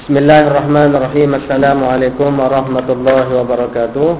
Bismillahirrahmanirrahim. 0.00 1.36
Assalamualaikum 1.44 2.32
warahmatullahi 2.40 3.36
wabarakatuh. 3.36 4.10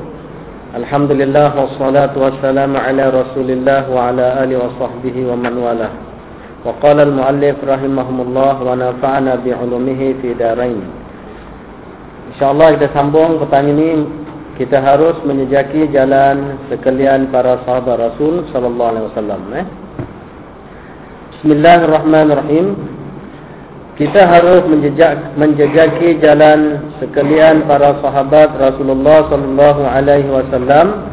Alhamdulillah 0.76 1.56
wassalatu 1.56 2.20
wassalamu 2.20 2.76
ala 2.76 3.08
Rasulillah 3.08 3.88
wa 3.88 4.12
ala 4.12 4.44
alihi 4.44 4.60
wa 4.60 4.76
sahbihi 4.76 5.24
wa 5.24 5.40
man 5.40 5.56
wala. 5.56 5.88
Wa 6.68 6.76
qala 6.84 7.08
al-muallif 7.08 7.56
rahimahumullah 7.64 8.60
wa 8.60 8.76
nafa'ana 8.76 9.40
bi 9.40 9.56
'ulumihi 9.56 10.20
fi 10.20 10.36
darain. 10.36 10.84
Insyaallah 12.36 12.76
kita 12.76 12.92
sambung 12.92 13.40
petang 13.40 13.72
ini 13.72 14.04
kita 14.60 14.84
harus 14.84 15.16
menjejaki 15.24 15.88
jalan 15.96 16.60
sekalian 16.68 17.32
para 17.32 17.56
sahabat 17.64 18.12
Rasul 18.12 18.44
sallallahu 18.52 18.90
alaihi 18.92 19.06
wasallam 19.16 19.40
eh. 19.56 19.64
Bismillahirrahmanirrahim. 21.40 22.89
Kita 24.00 24.24
harus 24.24 24.64
menjejak, 24.64 25.36
menjejaki 25.36 26.24
jalan 26.24 26.88
sekalian 27.04 27.68
para 27.68 28.00
sahabat 28.00 28.56
Rasulullah 28.56 29.28
sallallahu 29.28 29.82
alaihi 29.84 30.24
wasallam 30.24 31.04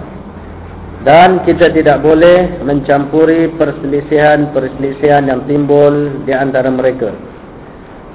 dan 1.03 1.43
kita 1.43 1.67
tidak 1.75 1.99
boleh 1.99 2.63
mencampuri 2.63 3.51
perselisihan-perselisihan 3.59 5.27
yang 5.27 5.43
timbul 5.51 6.23
di 6.23 6.31
antara 6.31 6.71
mereka. 6.71 7.11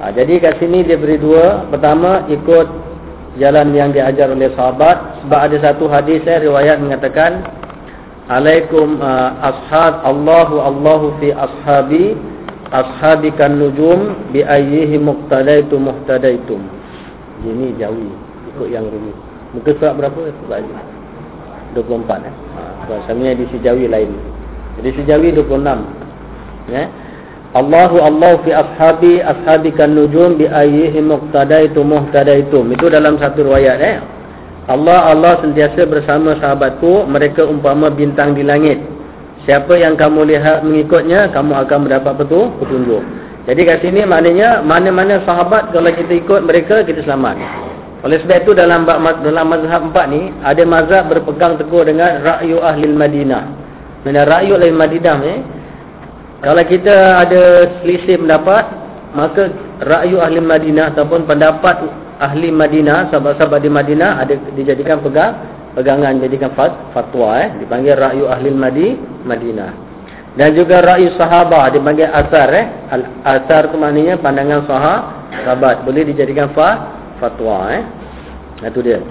Ha, 0.00 0.08
jadi 0.16 0.40
kat 0.40 0.56
sini 0.56 0.88
dia 0.88 0.96
beri 0.96 1.20
dua. 1.20 1.68
Pertama 1.68 2.24
ikut 2.32 2.68
jalan 3.36 3.76
yang 3.76 3.92
diajar 3.92 4.32
oleh 4.32 4.56
sahabat 4.56 5.20
sebab 5.20 5.52
ada 5.52 5.56
satu 5.68 5.84
hadis 5.92 6.24
eh, 6.24 6.48
riwayat 6.48 6.80
mengatakan 6.80 7.44
Alaikum 8.32 9.04
uh, 9.04 9.36
ashab 9.44 10.00
Allahu 10.00 10.64
Allahu 10.64 11.06
fi 11.20 11.36
ashabi 11.36 12.16
ashabikan 12.72 13.60
nujum 13.60 14.32
bi 14.32 14.40
ayyihi 14.40 14.96
muqtadaitu 14.96 15.76
muhtadaitum. 15.76 16.60
Ini 17.44 17.76
jawi 17.76 18.08
ikut 18.52 18.68
yang 18.72 18.88
rumit 18.88 19.16
muka 19.52 19.70
surat 19.76 19.94
berapa? 19.96 20.16
Sebab 20.16 20.58
ini 20.64 20.74
24 21.76 22.28
eh? 22.28 22.34
Ha 22.56 22.62
bahasanya 22.88 23.38
di 23.38 23.44
sijawi 23.52 23.86
lain. 23.88 24.10
Jadi 24.80 24.90
sijawi 24.96 25.28
26 25.36 26.72
ya? 26.72 26.84
Allahu 27.52 28.00
Allah 28.00 28.40
fi 28.48 28.50
ashabi 28.56 29.20
ashabikan 29.20 29.92
nujum 29.92 30.40
bi 30.40 30.48
ayyihi 30.48 31.04
muqtadaitu 31.04 31.84
muhtadaitum. 31.84 32.72
Itu 32.72 32.88
dalam 32.88 33.20
satu 33.20 33.44
riwayat 33.44 33.78
eh? 33.80 33.96
Allah 34.72 35.12
Allah 35.12 35.36
sentiasa 35.44 35.84
bersama 35.84 36.32
sahabatku. 36.40 37.04
Mereka 37.04 37.44
umpama 37.44 37.92
bintang 37.92 38.32
di 38.32 38.40
langit 38.40 38.80
Siapa 39.42 39.74
yang 39.74 39.98
kamu 39.98 40.30
lihat 40.30 40.62
mengikutnya, 40.62 41.34
kamu 41.34 41.66
akan 41.66 41.78
mendapat 41.90 42.14
betul 42.14 42.54
petunjuk. 42.62 43.02
Jadi 43.42 43.60
kat 43.66 43.82
sini 43.82 44.06
maknanya 44.06 44.62
mana-mana 44.62 45.18
sahabat 45.26 45.74
kalau 45.74 45.90
kita 45.90 46.14
ikut 46.14 46.46
mereka 46.46 46.86
kita 46.86 47.02
selamat. 47.02 47.34
Oleh 48.06 48.22
sebab 48.22 48.38
itu 48.46 48.54
dalam 48.54 48.86
dalam 48.86 49.46
mazhab 49.50 49.90
empat 49.90 50.06
ni 50.14 50.30
ada 50.46 50.62
mazhab 50.62 51.10
berpegang 51.10 51.58
teguh 51.58 51.82
dengan 51.82 52.22
ra'yu 52.22 52.62
ahli 52.62 52.86
Madinah. 52.86 53.42
Mana 54.06 54.22
ra'yu 54.26 54.54
ahli 54.54 54.70
Madinah 54.70 55.16
ni 55.26 55.34
kalau 56.42 56.62
kita 56.66 57.22
ada 57.26 57.42
selisih 57.82 58.22
pendapat 58.22 58.62
maka 59.14 59.50
ra'yu 59.82 60.22
ahli 60.22 60.38
Madinah 60.38 60.94
ataupun 60.94 61.26
pendapat 61.26 61.82
ahli 62.22 62.54
Madinah 62.54 63.10
sahabat-sahabat 63.10 63.58
di 63.58 63.70
Madinah 63.70 64.22
ada 64.22 64.34
dijadikan 64.54 65.02
pegang 65.02 65.34
pegangan 65.72 66.20
jadikan 66.20 66.52
fatwa 66.92 67.40
eh 67.40 67.48
dipanggil 67.60 67.96
ra'yu 67.96 68.24
ahli 68.28 68.48
Madi 68.52 68.88
Madinah. 69.24 69.72
Dan 70.32 70.56
juga 70.56 70.80
ra'yu 70.80 71.12
sahabat 71.20 71.76
dipanggil 71.76 72.08
asar 72.08 72.48
eh 72.56 72.66
Al 72.88 73.02
asar 73.24 73.68
tu 73.68 73.76
maknanya 73.76 74.16
pandangan 74.16 74.64
sahabat 74.64 75.84
boleh 75.84 76.08
dijadikan 76.08 76.52
fa 76.56 76.96
fatwa 77.20 77.72
eh. 77.72 77.84
Itu 78.64 78.80
dia. 78.80 79.02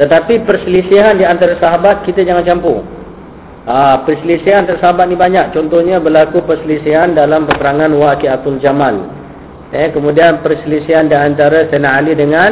Tetapi 0.00 0.48
perselisihan 0.48 1.20
di 1.20 1.24
antara 1.26 1.58
sahabat 1.60 2.06
kita 2.08 2.24
jangan 2.24 2.44
campur. 2.46 2.80
Ha, 3.62 4.02
perselisihan 4.02 4.66
antara 4.66 4.80
sahabat 4.82 5.06
ni 5.12 5.16
banyak. 5.18 5.54
Contohnya 5.54 6.02
berlaku 6.02 6.42
perselisihan 6.42 7.14
dalam 7.14 7.46
peperangan 7.46 7.92
Waqiatul 7.94 8.58
Jamal. 8.58 8.98
Eh 9.72 9.88
kemudian 9.92 10.44
perselisihan 10.44 11.08
di 11.08 11.16
antara 11.16 11.68
Sayyidina 11.68 11.90
Ali 11.96 12.12
dengan 12.12 12.50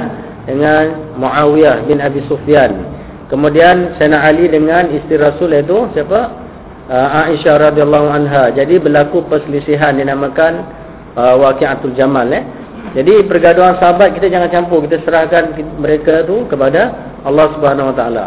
dengan 0.49 1.17
Muawiyah 1.21 1.85
bin 1.85 2.01
Abi 2.01 2.25
Sufyan. 2.29 3.00
Kemudian 3.31 3.95
Sayyidina 3.95 4.19
Ali 4.27 4.51
dengan 4.51 4.91
isteri 4.91 5.23
Rasul 5.23 5.55
itu 5.55 5.87
siapa? 5.95 6.51
Uh, 6.91 7.31
Aisyah 7.31 7.71
radhiyallahu 7.71 8.11
anha. 8.11 8.51
Jadi 8.51 8.83
berlaku 8.83 9.23
perselisihan 9.31 9.95
dinamakan 9.95 10.67
uh, 11.15 11.39
Waqiatul 11.39 11.95
Jamal 11.95 12.27
eh. 12.35 12.43
Jadi 12.91 13.23
pergaduhan 13.31 13.79
sahabat 13.79 14.19
kita 14.19 14.27
jangan 14.27 14.51
campur, 14.51 14.83
kita 14.83 14.99
serahkan 15.07 15.55
mereka 15.79 16.27
tu 16.27 16.43
kepada 16.51 16.91
Allah 17.23 17.47
Subhanahu 17.55 17.95
Wa 17.95 17.97
Taala. 17.97 18.27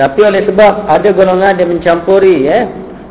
Tapi 0.00 0.20
oleh 0.24 0.48
sebab 0.48 0.88
ada 0.88 1.08
golongan 1.12 1.60
yang 1.60 1.76
mencampuri 1.76 2.48
eh 2.48 2.64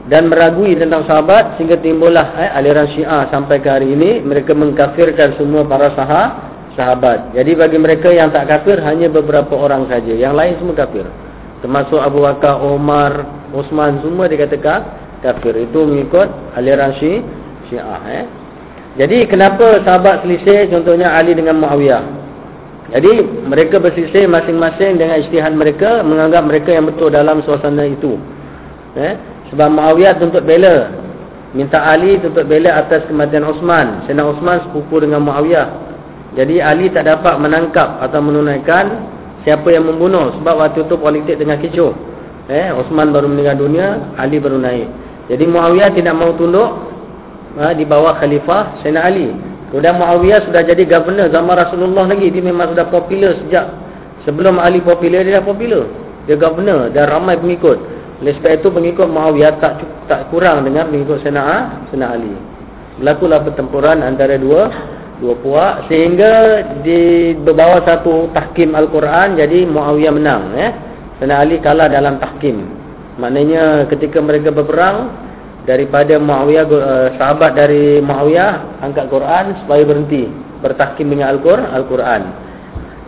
dan 0.10 0.26
meragui 0.26 0.74
tentang 0.74 1.06
sahabat 1.06 1.62
sehingga 1.62 1.78
timbullah 1.78 2.34
eh, 2.34 2.50
aliran 2.58 2.90
Syiah 2.98 3.30
sampai 3.30 3.62
ke 3.62 3.70
hari 3.70 3.94
ini 3.94 4.26
mereka 4.26 4.58
mengkafirkan 4.58 5.38
semua 5.38 5.70
para 5.70 5.94
sahabat 5.94 6.49
sahabat. 6.80 7.36
Jadi 7.36 7.60
bagi 7.60 7.76
mereka 7.76 8.08
yang 8.08 8.32
tak 8.32 8.48
kafir 8.48 8.80
hanya 8.80 9.12
beberapa 9.12 9.52
orang 9.60 9.92
saja. 9.92 10.16
Yang 10.16 10.34
lain 10.40 10.54
semua 10.64 10.76
kafir. 10.80 11.06
Termasuk 11.60 12.00
Abu 12.00 12.24
Bakar, 12.24 12.64
Umar, 12.64 13.28
Uthman 13.52 14.00
semua 14.00 14.32
dikatakan 14.32 14.88
kafir. 15.20 15.60
Itu 15.60 15.84
mengikut 15.84 16.56
aliran 16.56 16.96
Syi 16.96 17.20
Syiah 17.68 18.02
eh. 18.08 18.26
Jadi 18.96 19.28
kenapa 19.28 19.84
sahabat 19.84 20.24
selisih 20.24 20.72
contohnya 20.72 21.12
Ali 21.14 21.36
dengan 21.36 21.60
Muawiyah? 21.60 22.04
Jadi 22.90 23.22
mereka 23.46 23.78
berselisih 23.78 24.26
masing-masing 24.26 24.98
dengan 24.98 25.22
ijtihad 25.22 25.54
mereka 25.54 26.02
menganggap 26.02 26.42
mereka 26.42 26.74
yang 26.74 26.90
betul 26.90 27.14
dalam 27.14 27.46
suasana 27.46 27.86
itu. 27.86 28.18
Eh? 28.98 29.14
Sebab 29.54 29.68
Muawiyah 29.70 30.18
tuntut 30.18 30.42
bela 30.42 30.90
minta 31.54 31.82
Ali 31.86 32.18
tuntut 32.18 32.50
bela 32.50 32.82
atas 32.82 33.06
kematian 33.06 33.46
Osman. 33.46 34.10
Sayyidina 34.10 34.26
Osman 34.26 34.58
sepupu 34.66 35.06
dengan 35.06 35.22
Muawiyah. 35.22 35.89
Jadi 36.38 36.62
Ali 36.62 36.94
tak 36.94 37.10
dapat 37.10 37.42
menangkap 37.42 37.98
atau 38.06 38.22
menunaikan 38.22 39.02
siapa 39.42 39.66
yang 39.74 39.90
membunuh 39.90 40.36
sebab 40.38 40.62
waktu 40.62 40.86
itu 40.86 40.96
politik 41.00 41.42
tengah 41.42 41.58
kecoh. 41.58 41.94
Eh, 42.50 42.74
Osman 42.74 43.14
baru 43.14 43.30
meninggal 43.30 43.62
dunia, 43.62 44.14
Ali 44.18 44.42
baru 44.42 44.58
naik. 44.58 44.90
Jadi 45.30 45.46
Muawiyah 45.46 45.94
tidak 45.94 46.18
mau 46.18 46.34
tunduk 46.34 46.90
ha, 47.62 47.74
di 47.78 47.86
bawah 47.86 48.18
khalifah 48.18 48.82
Sayyidina 48.82 49.02
Ali. 49.06 49.30
Kemudian 49.70 50.02
Muawiyah 50.02 50.50
sudah 50.50 50.66
jadi 50.66 50.82
governor 50.90 51.30
zaman 51.30 51.54
Rasulullah 51.54 52.10
lagi. 52.10 52.34
Dia 52.34 52.42
memang 52.42 52.74
sudah 52.74 52.90
popular 52.90 53.38
sejak 53.46 53.70
sebelum 54.26 54.58
Ali 54.58 54.82
popular 54.82 55.22
dia 55.22 55.38
dah 55.38 55.46
popular. 55.46 55.86
Dia 56.26 56.38
governor 56.42 56.90
dan 56.90 57.06
ramai 57.10 57.38
pengikut. 57.38 57.78
Oleh 58.20 58.34
sebab 58.42 58.52
itu 58.58 58.68
pengikut 58.74 59.08
Muawiyah 59.10 59.62
tak 59.62 59.86
tak 60.10 60.34
kurang 60.34 60.66
dengan 60.66 60.90
pengikut 60.90 61.22
Sayyidina 61.22 62.06
Ali. 62.10 62.34
Berlakulah 62.98 63.46
pertempuran 63.46 64.02
antara 64.02 64.42
dua 64.42 64.74
dua 65.20 65.36
puak 65.44 65.74
sehingga 65.92 66.64
di 66.80 67.36
bawah 67.36 67.84
satu 67.84 68.32
tahkim 68.32 68.72
al-Quran 68.72 69.36
jadi 69.36 69.68
Muawiyah 69.68 70.14
menang 70.16 70.44
ya. 70.56 70.70
Sayyidina 71.20 71.36
Ali 71.36 71.60
kalah 71.60 71.92
dalam 71.92 72.16
tahkim. 72.24 72.64
Maknanya 73.20 73.92
ketika 73.92 74.24
mereka 74.24 74.56
berperang 74.56 75.12
daripada 75.68 76.16
Muawiyah 76.16 76.66
uh, 76.72 77.08
sahabat 77.20 77.60
dari 77.60 78.00
Muawiyah 78.00 78.80
angkat 78.80 79.12
Quran 79.12 79.60
supaya 79.64 79.84
berhenti 79.84 80.32
bertahkim 80.64 81.12
dengan 81.12 81.36
Al-Quran. 81.36 82.22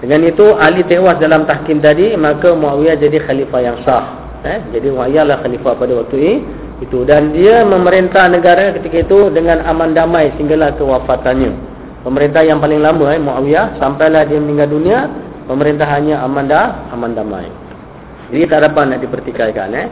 Dengan 0.03 0.27
itu 0.27 0.51
Ali 0.59 0.83
tewas 0.83 1.15
dalam 1.23 1.47
tahkim 1.47 1.79
tadi 1.79 2.11
maka 2.19 2.51
Muawiyah 2.51 2.99
jadi 2.99 3.23
khalifah 3.23 3.61
yang 3.63 3.79
sah. 3.87 4.19
Eh? 4.43 4.59
Jadi 4.75 4.91
Muawiyah 4.91 5.23
lah 5.31 5.37
khalifah 5.39 5.79
pada 5.79 5.95
waktu 5.95 6.43
itu 6.83 7.07
dan 7.07 7.31
dia 7.31 7.63
memerintah 7.63 8.27
negara 8.27 8.75
ketika 8.75 9.05
itu 9.07 9.29
dengan 9.31 9.63
aman 9.63 9.95
damai 9.95 10.33
sehinggalah 10.35 10.73
kewafatannya 10.75 11.70
pemerintah 12.03 12.41
yang 12.45 12.59
paling 12.61 12.81
lama 12.81 13.05
eh 13.13 13.19
Muawiyah 13.21 13.77
sampailah 13.77 14.25
dia 14.25 14.39
meninggal 14.41 14.69
dunia 14.69 15.09
pemerintahannya 15.45 16.15
aman 16.17 16.45
dah 16.49 16.67
aman 16.93 17.11
damai 17.13 17.49
jadi 18.31 18.47
tak 18.47 18.59
dapat 18.71 18.83
nak 18.87 18.99
dipertikaikan 19.03 19.69
eh. 19.75 19.87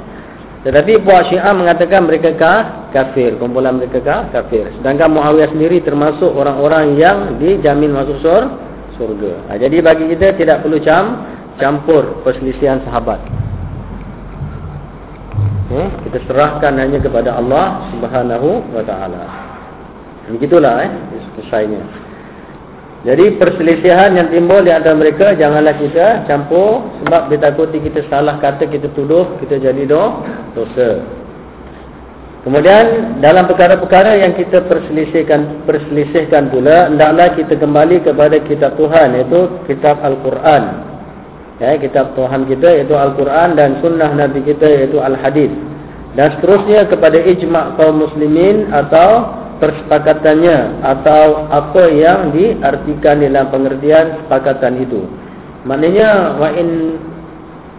Tetapi 0.59 1.03
puak 1.03 1.31
Syiah 1.31 1.55
mengatakan 1.55 2.07
mereka 2.07 2.35
kah 2.35 2.91
kafir. 2.91 3.35
Kumpulan 3.39 3.79
mereka 3.79 3.99
kah 4.03 4.21
kafir. 4.31 4.71
Sedangkan 4.79 5.11
Muawiyah 5.11 5.51
sendiri 5.51 5.83
termasuk 5.83 6.31
orang-orang 6.31 6.95
yang 6.95 7.39
dijamin 7.39 7.91
masuk 7.91 8.19
sur 8.23 8.43
surga. 8.99 9.47
Ha, 9.47 9.51
jadi 9.55 9.79
bagi 9.79 10.07
kita 10.15 10.35
tidak 10.35 10.63
perlu 10.63 10.79
cam 10.83 11.23
campur 11.59 12.23
perselisihan 12.23 12.83
sahabat. 12.87 13.19
Eh, 15.69 15.87
kita 16.09 16.17
serahkan 16.27 16.75
hanya 16.75 16.97
kepada 16.99 17.39
Allah 17.39 17.87
Subhanahu 17.95 18.73
wa 18.73 18.83
taala. 18.83 19.23
Begitulah 20.27 20.75
eh 20.83 20.91
selesainya. 21.39 22.09
Jadi 22.99 23.39
perselisihan 23.39 24.11
yang 24.11 24.27
timbul 24.27 24.59
di 24.59 24.75
antara 24.75 24.91
mereka 24.91 25.31
janganlah 25.31 25.71
kita 25.79 26.27
campur 26.27 26.83
sebab 26.99 27.31
ditakuti 27.31 27.79
kita 27.79 28.03
salah 28.11 28.35
kata 28.43 28.67
kita 28.67 28.91
tuduh 28.91 29.39
kita 29.39 29.55
jadi 29.55 29.87
do 29.87 30.19
dosa. 30.51 30.99
Kemudian 32.43 33.19
dalam 33.23 33.47
perkara-perkara 33.47 34.19
yang 34.19 34.35
kita 34.35 34.67
perselisihkan 34.67 35.63
perselisihkan 35.63 36.51
pula 36.51 36.91
hendaklah 36.91 37.35
kita 37.39 37.55
kembali 37.55 38.03
kepada 38.03 38.35
kitab 38.43 38.75
Tuhan 38.75 39.15
iaitu 39.15 39.47
kitab 39.71 40.03
Al-Quran. 40.03 40.63
Ya, 41.59 41.75
kitab 41.79 42.15
Tuhan 42.19 42.47
kita 42.51 42.83
iaitu 42.83 42.95
Al-Quran 42.95 43.55
dan 43.55 43.79
sunnah 43.79 44.11
Nabi 44.11 44.43
kita 44.43 44.67
iaitu 44.67 44.99
Al-Hadis. 44.99 45.51
Dan 46.19 46.35
seterusnya 46.35 46.87
kepada 46.87 47.15
ijma' 47.15 47.79
kaum 47.79 48.03
muslimin 48.07 48.71
atau 48.75 49.38
persepakatannya 49.59 50.81
atau 50.81 51.45
apa 51.51 51.83
yang 51.91 52.31
diartikan 52.31 53.19
dalam 53.19 53.51
pengertian 53.51 54.23
sepakatan 54.23 54.83
itu. 54.83 55.03
Maknanya 55.67 56.39
wa 56.39 56.49
in 56.55 56.69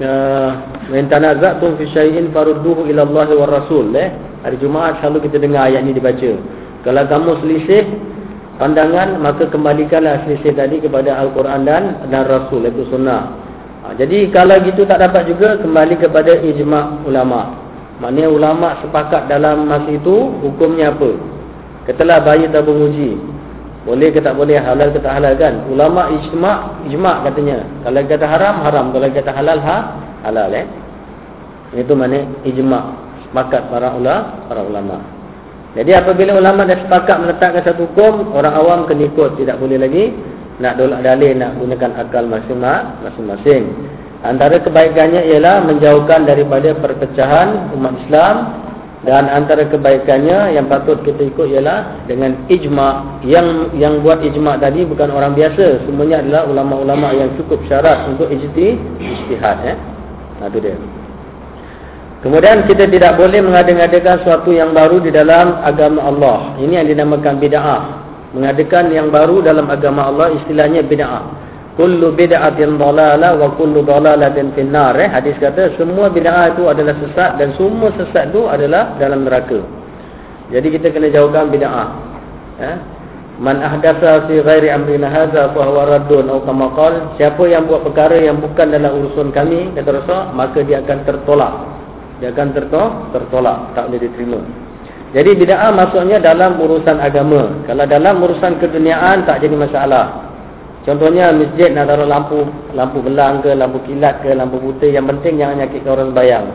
uh, 0.05 0.51
wa 0.93 1.01
tanaza'tum 1.09 1.81
fi 1.81 1.85
syai'in 1.97 2.29
farudduhu 2.31 2.85
ila 2.93 3.09
Allah 3.09 3.29
wa 3.33 3.47
Rasul 3.49 3.97
eh? 3.97 4.13
Hari 4.41 4.57
Jumaat 4.61 5.01
selalu 5.05 5.29
kita 5.29 5.37
dengar 5.41 5.69
ayat 5.69 5.85
ini 5.85 5.97
dibaca. 5.97 6.33
Kalau 6.81 7.05
kamu 7.05 7.31
selisih 7.45 7.85
pandangan 8.57 9.21
maka 9.21 9.49
kembalikanlah 9.49 10.25
selisih 10.25 10.57
tadi 10.57 10.81
kepada 10.81 11.17
Al-Quran 11.17 11.69
dan 11.69 12.09
dan 12.09 12.25
Rasul 12.25 12.65
itu 12.69 12.89
sunnah. 12.89 13.37
Ha, 13.81 13.97
jadi 13.97 14.29
kalau 14.33 14.61
gitu 14.65 14.85
tak 14.85 15.01
dapat 15.01 15.29
juga 15.29 15.57
kembali 15.61 15.97
kepada 15.97 16.41
ijma' 16.41 17.05
ulama. 17.09 17.57
Maknanya 18.01 18.29
ulama 18.33 18.69
sepakat 18.81 19.29
dalam 19.29 19.69
masa 19.69 19.93
itu 19.93 20.33
hukumnya 20.41 20.93
apa? 20.93 21.40
Katalah 21.89 22.21
bayi 22.21 22.51
tabung 22.53 22.91
uji. 22.91 23.17
Boleh 23.89 24.13
ke 24.13 24.21
tak 24.21 24.37
boleh, 24.37 24.61
halal 24.61 24.93
ke 24.93 25.01
tak 25.01 25.17
halal 25.17 25.33
kan? 25.41 25.65
Ulama 25.73 26.13
ijma' 26.13 26.85
ijma' 26.85 27.25
katanya. 27.25 27.65
Kalau 27.81 28.01
kata 28.05 28.27
haram, 28.29 28.55
haram. 28.61 28.87
Kalau 28.93 29.09
kata 29.09 29.33
halal, 29.33 29.59
ha? 29.65 29.77
halal 30.29 30.53
eh. 30.53 30.69
Itu 31.73 31.97
mana 31.97 32.29
ijma' 32.45 32.83
sepakat 33.25 33.73
para 33.73 33.89
ulama, 33.97 34.45
para 34.53 34.61
ulama. 34.61 34.97
Jadi 35.71 35.95
apabila 35.95 36.35
ulama 36.35 36.67
dah 36.67 36.77
sepakat 36.83 37.17
meletakkan 37.23 37.63
satu 37.63 37.87
hukum, 37.89 38.35
orang 38.35 38.55
awam 38.59 38.81
kena 38.91 39.07
ikut, 39.07 39.39
tidak 39.39 39.57
boleh 39.63 39.79
lagi 39.79 40.13
nak 40.61 40.77
dolak 40.77 41.01
dalil, 41.01 41.33
nak 41.39 41.57
gunakan 41.57 41.91
akal 42.05 42.25
masing-masing. 42.27 43.71
Antara 44.21 44.61
kebaikannya 44.61 45.25
ialah 45.33 45.65
menjauhkan 45.65 46.29
daripada 46.29 46.77
perpecahan 46.77 47.73
umat 47.73 47.97
Islam 48.05 48.37
dan 49.01 49.33
antara 49.33 49.65
kebaikannya 49.65 50.53
yang 50.53 50.69
patut 50.69 51.01
kita 51.01 51.33
ikut 51.33 51.49
ialah 51.57 52.05
dengan 52.05 52.37
ijma' 52.53 53.25
yang 53.25 53.73
yang 53.73 54.05
buat 54.05 54.21
ijma' 54.21 54.61
tadi 54.61 54.85
bukan 54.85 55.09
orang 55.09 55.33
biasa. 55.33 55.89
Semuanya 55.89 56.21
adalah 56.21 56.43
ulama-ulama 56.45 57.09
yang 57.17 57.33
cukup 57.41 57.65
syarat 57.65 58.13
untuk 58.13 58.29
ijtihad 58.29 59.59
eh. 59.65 59.77
Nah, 60.41 60.53
itu 60.53 60.59
dia. 60.61 60.77
Kemudian 62.21 62.69
kita 62.69 62.85
tidak 62.93 63.17
boleh 63.17 63.41
mengadakan 63.41 64.21
sesuatu 64.21 64.53
yang 64.53 64.77
baru 64.77 65.01
di 65.01 65.09
dalam 65.09 65.57
agama 65.65 66.05
Allah. 66.05 66.39
Ini 66.61 66.85
yang 66.85 66.89
dinamakan 66.93 67.41
bid'ah. 67.41 67.83
Mengadakan 68.37 68.93
yang 68.93 69.09
baru 69.09 69.41
dalam 69.41 69.65
agama 69.73 70.13
Allah 70.13 70.37
istilahnya 70.37 70.85
bid'ah 70.85 71.40
kullu 71.81 72.13
bid'atin 72.13 72.77
dalalah 72.77 73.41
wa 73.41 73.57
kullu 73.57 73.81
dalalatin 73.81 74.53
finnar. 74.53 74.93
Eh 75.01 75.09
hadis 75.09 75.33
kata 75.41 75.81
semua 75.81 76.13
bid'ah 76.13 76.53
itu 76.53 76.69
adalah 76.69 76.93
sesat 77.01 77.41
dan 77.41 77.57
semua 77.57 77.89
sesat 77.97 78.29
itu 78.29 78.45
adalah 78.45 79.01
dalam 79.01 79.25
neraka. 79.25 79.65
Jadi 80.53 80.77
kita 80.77 80.93
kena 80.93 81.09
jauhkan 81.09 81.49
bid'ah. 81.49 81.89
Eh 82.61 82.77
man 83.41 83.65
ahdatsa 83.65 84.29
fi 84.29 84.45
ghairi 84.45 84.69
amrina 84.69 85.09
hadza 85.09 85.57
fa 85.57 85.61
huwa 85.65 85.89
raddun 85.89 86.29
atau 86.29 86.45
kama 86.45 86.69
qala 86.77 87.17
siapa 87.17 87.49
yang 87.49 87.65
buat 87.65 87.81
perkara 87.89 88.21
yang 88.21 88.37
bukan 88.37 88.77
dalam 88.77 89.01
urusan 89.01 89.33
kami 89.33 89.73
kata 89.73 90.05
Rasul 90.05 90.37
maka 90.37 90.61
dia 90.61 90.85
akan 90.85 90.99
tertolak. 91.09 91.55
Dia 92.21 92.29
akan 92.37 92.49
tertolak 92.53 92.93
tertolak 93.17 93.59
tak 93.73 93.89
boleh 93.89 94.05
diterima. 94.05 94.41
Jadi 95.17 95.31
bid'ah 95.33 95.73
maksudnya 95.73 96.21
dalam 96.21 96.61
urusan 96.61 97.01
agama. 97.01 97.65
Kalau 97.65 97.89
dalam 97.89 98.21
urusan 98.21 98.61
keduniaan 98.61 99.25
tak 99.25 99.41
jadi 99.41 99.57
masalah 99.57 100.30
Contohnya 100.81 101.29
masjid 101.29 101.69
nak 101.77 101.93
taruh 101.93 102.09
lampu 102.09 102.41
lampu 102.73 103.05
gelang 103.05 103.45
ke, 103.45 103.53
lampu 103.53 103.85
kilat 103.85 104.25
ke, 104.25 104.33
lampu 104.33 104.57
putih 104.57 104.97
yang 104.97 105.05
penting 105.05 105.37
jangan 105.37 105.61
nyakitkan 105.61 105.93
orang 105.93 106.09
sembahyang. 106.17 106.47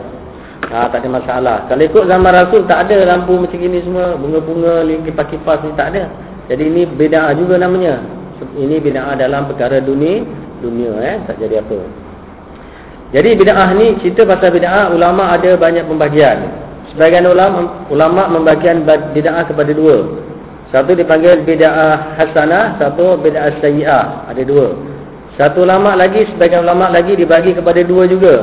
Ha, 0.66 0.90
tak 0.90 0.98
ada 1.06 1.08
masalah. 1.14 1.56
Kalau 1.70 1.82
ikut 1.86 2.04
zaman 2.10 2.32
Rasul 2.34 2.66
tak 2.66 2.90
ada 2.90 3.06
lampu 3.06 3.38
macam 3.38 3.60
ini 3.60 3.78
semua, 3.86 4.18
bunga-bunga, 4.18 4.82
kipas-kipas 5.06 5.62
ni 5.62 5.70
tak 5.78 5.94
ada. 5.94 6.10
Jadi 6.50 6.62
ini 6.66 6.82
bid'ah 6.90 7.30
juga 7.38 7.54
namanya. 7.54 8.02
Ini 8.58 8.82
bid'ah 8.82 9.14
dalam 9.14 9.46
perkara 9.46 9.78
dunia, 9.78 10.26
dunia 10.58 10.90
eh, 11.06 11.16
tak 11.30 11.38
jadi 11.38 11.62
apa. 11.62 11.78
Jadi 13.14 13.30
bid'ah 13.38 13.70
ni 13.78 13.94
cerita 14.02 14.26
pasal 14.26 14.50
bid'ah 14.58 14.90
ulama 14.90 15.38
ada 15.38 15.54
banyak 15.54 15.86
pembagian. 15.86 16.50
Sebagian 16.90 17.30
ulama 17.30 17.86
ulama 17.86 18.26
membagikan 18.26 18.82
bid'ah 19.14 19.46
kepada 19.46 19.70
dua. 19.70 20.25
Satu 20.74 20.98
dipanggil 20.98 21.46
bid'ah 21.46 22.18
hasanah, 22.18 22.74
satu 22.82 23.14
bid'ah 23.22 23.62
sayyi'ah. 23.62 24.26
Ada 24.34 24.42
dua. 24.42 24.74
Satu 25.38 25.62
ulama 25.62 25.94
lagi, 25.94 26.26
sebagian 26.34 26.66
ulama 26.66 26.90
lagi 26.90 27.14
dibagi 27.14 27.54
kepada 27.54 27.86
dua 27.86 28.10
juga. 28.10 28.42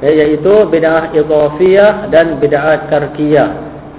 Eh, 0.00 0.16
iaitu 0.16 0.64
bid'ah 0.72 1.12
idhafiyah 1.12 2.08
dan 2.08 2.40
bid'ah 2.40 2.88
tarkiyah. 2.88 3.48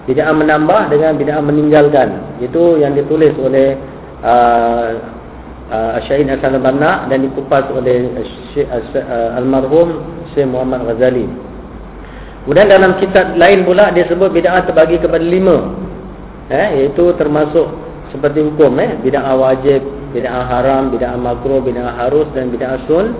Bid'ah 0.10 0.34
menambah 0.34 0.90
dengan 0.90 1.14
bid'ah 1.16 1.40
meninggalkan. 1.46 2.42
Itu 2.42 2.82
yang 2.82 2.98
ditulis 2.98 3.38
oleh 3.38 3.78
uh, 4.26 5.00
uh, 5.70 5.96
Syahid 6.10 6.28
Hasan 6.34 6.58
al-Banna 6.58 7.06
dan 7.08 7.22
dikupas 7.22 7.70
oleh 7.70 8.18
uh, 8.18 9.38
almarhum 9.38 10.02
Syekh 10.34 10.50
Muhammad 10.50 10.90
Ghazali. 10.90 11.30
Kemudian 12.44 12.68
dalam 12.68 13.00
kitab 13.00 13.40
lain 13.40 13.64
pula 13.64 13.94
dia 13.94 14.10
sebut 14.10 14.34
bid'ah 14.34 14.66
terbagi 14.68 15.00
kepada 15.00 15.24
lima 15.24 15.83
eh 16.52 16.68
iaitu 16.84 17.16
termasuk 17.16 17.68
seperti 18.14 18.46
hukum 18.46 18.78
eh. 18.78 19.00
Bid'ah 19.02 19.34
wajib, 19.34 19.82
bid'ah 20.14 20.46
haram, 20.46 20.94
bid'ah 20.94 21.18
makruh, 21.18 21.64
bid'ah 21.66 21.98
harus 21.98 22.30
dan 22.38 22.54
bid'ah 22.54 22.86
sun 22.86 23.18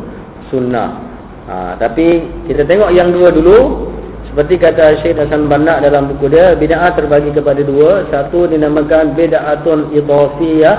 sunnah. 0.54 1.02
Ha, 1.50 1.76
tapi 1.82 2.24
kita 2.46 2.64
tengok 2.64 2.94
yang 2.94 3.10
dua 3.10 3.34
dulu. 3.34 3.90
Seperti 4.34 4.58
kata 4.58 4.98
Syekh 5.06 5.22
Hasan 5.22 5.46
Banna 5.46 5.78
dalam 5.78 6.10
buku 6.10 6.26
dia 6.30 6.58
bid'ah 6.58 6.94
terbagi 6.98 7.34
kepada 7.34 7.62
dua. 7.62 8.06
Satu 8.10 8.50
dinamakan 8.50 9.18
bid'atun 9.18 9.94
idhafiyah 9.94 10.76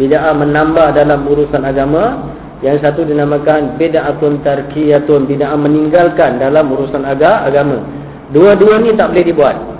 bid'ah 0.00 0.32
menambah 0.36 0.96
dalam 0.96 1.24
urusan 1.28 1.64
agama. 1.64 2.32
Yang 2.64 2.88
satu 2.88 3.04
dinamakan 3.04 3.76
bid'atun 3.76 4.40
tarkiyatun 4.40 5.28
bid'ah 5.28 5.56
meninggalkan 5.60 6.40
dalam 6.40 6.72
urusan 6.72 7.04
agama. 7.04 7.84
Dua-dua 8.32 8.80
ni 8.80 8.96
tak 8.96 9.12
boleh 9.12 9.26
dibuat 9.28 9.75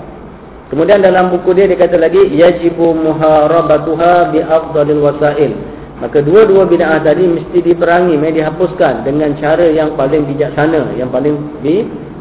Kemudian 0.67 0.99
dalam 0.99 1.31
buku 1.31 1.55
dia 1.55 1.63
dia 1.63 1.79
kata 1.79 1.95
lagi 1.95 2.27
yajibu 2.35 2.91
muharabatuha 2.91 4.35
bi 4.35 4.43
afdalil 4.43 4.99
wasail. 4.99 5.55
Maka 5.97 6.21
dua-dua 6.21 6.69
bid'ah 6.69 7.01
tadi 7.01 7.25
mesti 7.25 7.57
diperangi, 7.63 8.19
mesti 8.19 8.43
dihapuskan 8.43 9.01
dengan 9.01 9.33
cara 9.41 9.65
yang 9.65 9.97
paling 9.97 10.29
bijaksana, 10.29 10.93
yang 10.93 11.09
paling 11.09 11.39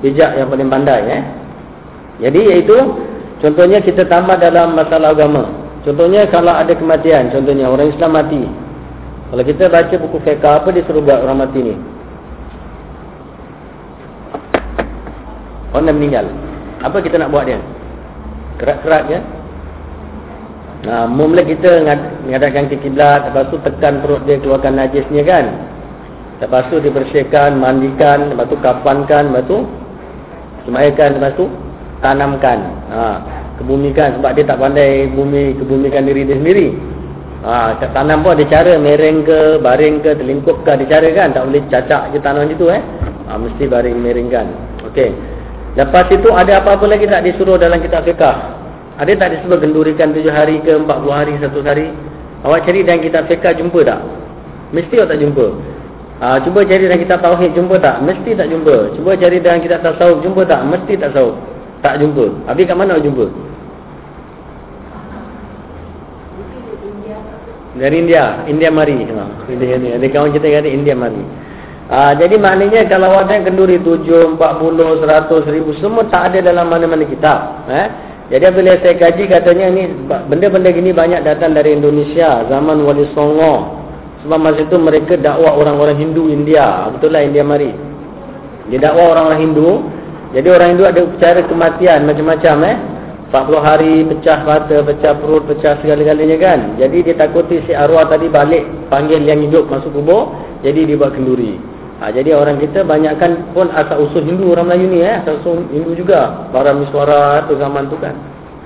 bijak, 0.01 0.33
yang 0.33 0.49
paling 0.49 0.69
pandai 0.73 1.03
eh. 1.11 1.23
Jadi 2.23 2.41
iaitu 2.55 2.77
contohnya 3.45 3.85
kita 3.85 4.09
tambah 4.09 4.41
dalam 4.41 4.79
masalah 4.79 5.13
agama. 5.13 5.53
Contohnya 5.85 6.25
kalau 6.33 6.57
ada 6.57 6.73
kematian, 6.73 7.29
contohnya 7.29 7.69
orang 7.69 7.93
Islam 7.93 8.17
mati. 8.17 8.43
Kalau 9.29 9.43
kita 9.43 9.69
baca 9.69 9.95
buku 9.99 10.17
fiqh 10.23 10.47
apa 10.47 10.69
disuruh 10.73 11.03
buat 11.03 11.21
orang 11.21 11.45
mati 11.45 11.61
ni? 11.61 11.75
Orang 15.77 15.99
meninggal. 15.99 16.31
Apa 16.81 17.03
kita 17.05 17.21
nak 17.21 17.29
buat 17.29 17.45
dia? 17.45 17.61
Kerat-kerat 18.61 19.05
ya. 19.09 19.21
Nah, 20.87 21.09
mula 21.11 21.43
kita 21.43 21.83
mengadakan 22.29 22.71
ke 22.71 22.79
kiblat, 22.79 23.27
lepas 23.27 23.51
tu 23.51 23.59
tekan 23.65 24.05
perut 24.05 24.23
dia 24.23 24.39
keluarkan 24.39 24.79
najisnya 24.79 25.23
kan. 25.27 25.45
Lepas 26.39 26.69
tu 26.69 26.79
dibersihkan, 26.79 27.57
mandikan, 27.57 28.31
lepas 28.31 28.47
tu 28.47 28.61
kapankan, 28.61 29.33
lepas 29.33 29.45
tu 29.49 29.65
semaikan, 30.69 31.17
lepas 31.17 31.33
tu 31.35 31.49
tanamkan. 32.05 32.59
Ha, 32.93 33.01
kebumikan 33.57 34.21
sebab 34.21 34.37
dia 34.37 34.45
tak 34.45 34.61
pandai 34.61 35.09
bumi 35.11 35.57
kebumikan 35.57 36.05
diri 36.05 36.29
dia 36.29 36.37
sendiri. 36.37 36.77
Ha, 37.43 37.83
tanam 37.91 38.21
pun 38.21 38.37
ada 38.37 38.45
cara 38.47 38.77
mereng 38.77 39.25
ke, 39.25 39.59
baring 39.65 40.05
ke, 40.05 40.13
terlingkup 40.13 40.61
ke, 40.63 40.71
ada 40.77 40.85
cara 40.87 41.09
kan. 41.17 41.35
Tak 41.35 41.43
boleh 41.51 41.63
cacak 41.73 42.03
je 42.15 42.19
tanam 42.21 42.47
situ 42.47 42.69
eh. 42.69 42.83
Ha, 43.27 43.41
mesti 43.41 43.65
baring 43.67 43.97
meringkan. 43.97 44.47
Okey. 44.93 45.36
Lepas 45.77 46.09
itu 46.09 46.33
ada 46.33 46.65
apa-apa 46.65 46.89
lagi 46.89 47.05
tak 47.05 47.21
disuruh 47.29 47.61
dalam 47.61 47.77
kitab 47.85 48.09
fiqah? 48.09 48.57
Ada 48.97 49.13
tak 49.21 49.29
disebut 49.37 49.61
gendurikan 49.61 50.17
tujuh 50.17 50.33
hari 50.33 50.57
ke 50.65 50.73
empat 50.73 51.05
puluh 51.05 51.13
hari 51.13 51.37
satu 51.37 51.61
hari? 51.61 51.93
Awak 52.49 52.65
cari 52.65 52.81
dalam 52.81 53.05
kitab 53.05 53.29
fiqah 53.29 53.53
jumpa 53.53 53.85
tak? 53.85 54.01
Mesti 54.73 54.97
tak 55.05 55.21
jumpa. 55.21 55.47
Ha, 56.17 56.41
cuba 56.41 56.65
cari 56.65 56.89
dalam 56.89 57.01
kitab 57.05 57.21
tauhid 57.21 57.53
jumpa 57.53 57.77
tak? 57.77 58.01
Mesti 58.01 58.31
tak 58.33 58.49
jumpa. 58.49 58.97
Cuba 58.97 59.21
cari 59.21 59.37
dalam 59.37 59.61
kitab 59.61 59.85
tasawuf 59.85 60.25
jumpa 60.25 60.49
tak? 60.49 60.65
Mesti 60.65 60.93
tak 60.97 61.13
tahu. 61.13 61.37
Tak 61.85 62.01
jumpa. 62.01 62.25
Habis 62.49 62.65
kat 62.65 62.77
mana 62.81 62.97
jumpa? 62.97 63.29
Dari 67.77 67.97
India. 68.01 68.49
India 68.49 68.73
mari. 68.73 68.97
Ha, 68.97 69.25
India 69.53 69.77
ni. 69.77 69.93
Ada 69.93 70.07
kawan 70.09 70.33
kita 70.33 70.49
kata 70.49 70.69
India 70.73 70.97
mari. 70.97 71.21
Ha, 71.87 72.19
jadi 72.19 72.35
maknanya 72.35 72.91
kalau 72.91 73.15
ada 73.15 73.39
kenduri 73.47 73.79
tujuh, 73.79 74.35
empat 74.35 74.59
puluh, 74.59 74.99
seratus 74.99 75.47
ribu 75.47 75.71
semua 75.79 76.03
tak 76.11 76.35
ada 76.35 76.51
dalam 76.51 76.67
mana-mana 76.67 77.07
kitab. 77.07 77.63
Eh? 77.71 77.87
Jadi 78.27 78.43
bila 78.59 78.75
saya 78.83 78.99
kaji 78.99 79.31
katanya 79.31 79.71
ni 79.71 79.87
benda-benda 80.27 80.75
gini 80.75 80.91
banyak 80.91 81.23
datang 81.23 81.55
dari 81.55 81.79
Indonesia 81.79 82.43
zaman 82.51 82.83
Wali 82.83 83.07
Songo. 83.15 83.87
Sebab 84.27 84.39
masa 84.43 84.67
itu 84.67 84.75
mereka 84.83 85.15
dakwah 85.15 85.55
orang-orang 85.55 85.95
Hindu 86.03 86.27
India. 86.27 86.91
Betul 86.91 87.15
lah 87.15 87.23
India 87.23 87.47
mari. 87.47 87.71
Dia 88.67 88.83
dakwah 88.83 89.15
orang-orang 89.15 89.47
Hindu. 89.47 89.87
Jadi 90.35 90.49
orang 90.51 90.69
Hindu 90.75 90.85
ada 90.91 91.01
cara 91.23 91.41
kematian 91.47 92.03
macam-macam 92.03 92.57
eh. 92.67 92.77
40 93.31 93.63
hari 93.63 93.95
pecah 94.07 94.39
mata, 94.43 94.83
pecah 94.83 95.15
perut, 95.23 95.47
pecah 95.47 95.79
segala-galanya 95.83 96.37
kan. 96.43 96.59
Jadi 96.83 97.07
dia 97.07 97.15
takuti 97.15 97.63
si 97.63 97.79
arwah 97.79 98.11
tadi 98.11 98.27
balik 98.27 98.67
panggil 98.91 99.23
yang 99.23 99.39
hidup 99.39 99.71
masuk 99.71 99.95
kubur. 99.95 100.35
Jadi 100.67 100.83
dia 100.83 100.99
buat 100.99 101.15
kenduri. 101.15 101.76
Ha, 101.97 102.13
jadi 102.13 102.37
orang 102.37 102.61
kita 102.61 102.85
banyakkan 102.85 103.57
pun 103.57 103.73
asal 103.73 104.05
usul 104.05 104.21
Hindu 104.21 104.53
orang 104.53 104.69
Melayu 104.69 104.87
ni 104.93 105.01
eh. 105.01 105.17
Asal 105.17 105.41
usul 105.41 105.65
Hindu 105.73 105.97
juga. 105.97 106.49
Para 106.53 106.77
miswara 106.77 107.49
tu 107.49 107.57
zaman 107.57 107.89
tu 107.89 107.97
kan. 107.97 108.13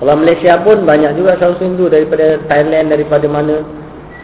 Kalau 0.03 0.19
Malaysia 0.19 0.59
pun 0.67 0.83
banyak 0.83 1.15
juga 1.15 1.39
asal 1.39 1.55
usul 1.55 1.71
Hindu 1.75 1.87
daripada 1.87 2.43
Thailand, 2.51 2.91
daripada 2.91 3.27
mana. 3.31 3.63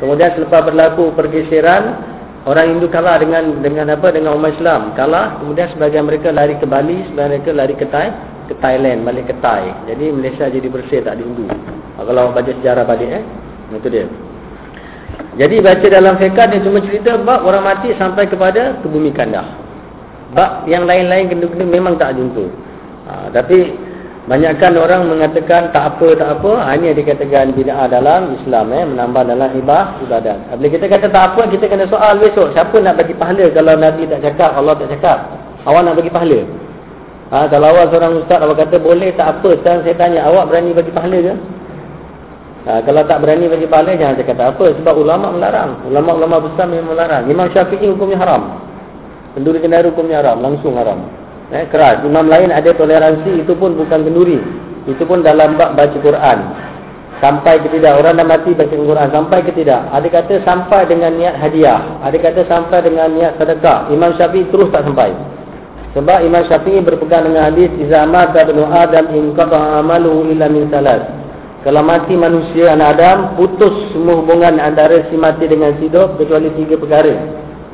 Kemudian 0.03 0.35
selepas 0.35 0.67
berlaku 0.67 1.15
pergeseran, 1.15 2.03
orang 2.51 2.77
Hindu 2.77 2.91
kalah 2.91 3.23
dengan 3.23 3.63
dengan 3.63 3.95
apa 3.95 4.11
dengan 4.11 4.35
umat 4.35 4.59
Islam. 4.59 4.91
Kalah, 4.99 5.39
kemudian 5.39 5.71
sebagian 5.71 6.05
mereka 6.11 6.35
lari 6.35 6.59
ke 6.59 6.67
Bali, 6.67 7.07
sebagian 7.07 7.31
mereka 7.39 7.51
lari 7.55 7.75
ke 7.79 7.87
Thai, 7.87 8.11
ke 8.51 8.55
Thailand, 8.59 9.07
balik 9.07 9.31
ke 9.31 9.35
Thai. 9.39 9.71
Jadi 9.87 10.11
Malaysia 10.11 10.51
jadi 10.51 10.67
bersih 10.67 11.07
tak 11.07 11.15
ada 11.15 11.23
Hindu. 11.23 11.47
Ha, 11.47 12.03
kalau 12.03 12.35
baca 12.35 12.51
sejarah 12.51 12.83
balik 12.83 13.23
eh. 13.23 13.25
Itu 13.71 13.87
dia. 13.87 14.11
Jadi 15.37 15.61
baca 15.61 15.87
dalam 15.87 16.17
fiqh 16.17 16.33
dia 16.37 16.65
cuma 16.65 16.79
cerita 16.81 17.21
bab 17.21 17.45
orang 17.45 17.65
mati 17.65 17.93
sampai 18.01 18.25
kepada 18.29 18.81
ke 18.81 18.87
bumi 18.89 19.13
kandah. 19.13 19.45
Bab 20.33 20.65
yang 20.69 20.89
lain-lain 20.89 21.29
kena-kena 21.29 21.65
memang 21.65 21.95
tak 22.01 22.17
jumpa. 22.17 22.45
Ha, 23.07 23.31
tapi 23.31 23.73
Banyakkan 24.27 24.75
orang 24.75 25.07
mengatakan 25.07 25.71
tak 25.71 25.87
apa 25.87 26.19
tak 26.19 26.43
apa, 26.43 26.59
ha, 26.59 26.75
ini 26.75 26.91
yang 26.91 26.99
dikatakan 26.99 27.55
bid'ah 27.55 27.87
dalam 27.87 28.35
Islam 28.35 28.75
eh 28.75 28.83
menambah 28.83 29.23
dalam 29.23 29.55
ibadah 29.55 30.03
ibadat. 30.03 30.51
Bila 30.59 30.67
kita 30.67 30.91
kata 30.91 31.07
tak 31.15 31.25
apa, 31.31 31.47
kita 31.47 31.71
kena 31.71 31.87
soal 31.87 32.19
besok, 32.19 32.51
siapa 32.51 32.75
nak 32.83 32.99
bagi 32.99 33.15
pahala 33.15 33.47
kalau 33.55 33.79
Nabi 33.79 34.03
tak 34.11 34.27
cakap, 34.27 34.51
Allah 34.59 34.75
tak 34.83 34.91
cakap? 34.99 35.31
Awak 35.63 35.79
nak 35.87 35.95
bagi 35.95 36.11
pahala? 36.11 36.43
Ha, 37.31 37.37
kalau 37.47 37.71
awak 37.71 37.95
seorang 37.95 38.13
ustaz 38.19 38.43
awak 38.43 38.67
kata 38.67 38.77
boleh 38.83 39.15
tak 39.15 39.29
apa, 39.31 39.51
sekarang 39.63 39.81
saya 39.87 39.95
tanya, 39.95 40.21
awak 40.27 40.45
berani 40.51 40.75
bagi 40.75 40.91
pahala 40.91 41.19
ke? 41.23 41.35
Ha, 42.67 42.83
kalau 42.83 43.07
tak 43.07 43.23
berani 43.23 43.47
bagi 43.47 43.71
pahala 43.71 43.95
jangan 43.95 44.19
cakap 44.19 44.37
tak 44.43 44.49
apa 44.59 44.67
sebab 44.83 44.95
ulama 44.99 45.31
melarang. 45.31 45.87
Ulama-ulama 45.87 46.51
besar 46.51 46.67
memang 46.67 46.99
melarang. 46.99 47.31
Imam 47.31 47.47
Syafi'i 47.55 47.87
hukumnya 47.87 48.19
haram. 48.19 48.59
Penduri 49.39 49.63
kendara 49.63 49.87
hukumnya 49.87 50.19
haram, 50.19 50.43
langsung 50.43 50.75
haram 50.75 51.27
eh, 51.53 51.67
keras. 51.71 52.03
Imam 52.03 52.27
lain 52.27 52.51
ada 52.51 52.71
toleransi 52.75 53.47
itu 53.47 53.53
pun 53.55 53.79
bukan 53.79 54.07
kenduri. 54.07 54.39
Itu 54.87 55.03
pun 55.07 55.23
dalam 55.23 55.59
bab 55.59 55.75
baca 55.75 55.99
Quran. 55.99 56.39
Sampai 57.17 57.57
ke 57.65 57.73
tidak 57.73 57.97
orang 57.97 58.21
dah 58.21 58.29
mati 58.29 58.53
baca 58.53 58.71
Quran 58.77 59.09
sampai 59.09 59.39
ke 59.41 59.53
tidak. 59.57 59.89
Ada 59.89 60.09
kata 60.11 60.35
sampai 60.45 60.85
dengan 60.85 61.17
niat 61.17 61.41
hadiah. 61.41 61.81
Ada 62.05 62.17
kata 62.21 62.41
sampai 62.45 62.85
dengan 62.85 63.09
niat 63.17 63.41
sedekah. 63.41 63.89
Imam 63.89 64.13
Syafi'i 64.15 64.47
terus 64.53 64.69
tak 64.69 64.85
sampai. 64.85 65.17
Sebab 65.97 66.19
Imam 66.29 66.45
Syafi'i 66.45 66.85
berpegang 66.85 67.25
dengan 67.25 67.49
hadis 67.49 67.73
iza 67.81 68.05
mata 68.05 68.45
ibnu 68.45 68.69
Adam 68.69 69.07
in 69.17 69.33
qata 69.33 69.81
amaluhu 69.81 70.29
illa 70.29 70.45
min 70.53 70.69
salat. 70.69 71.09
Kalau 71.67 71.83
mati 71.83 72.15
manusia 72.15 72.79
anak 72.79 72.95
Adam 72.95 73.35
putus 73.35 73.91
semua 73.91 74.23
hubungan 74.23 74.63
antara 74.63 75.03
si 75.11 75.19
mati 75.19 75.51
dengan 75.51 75.75
si 75.83 75.91
hidup 75.91 76.15
kecuali 76.15 76.47
tiga 76.55 76.79
perkara. 76.79 77.11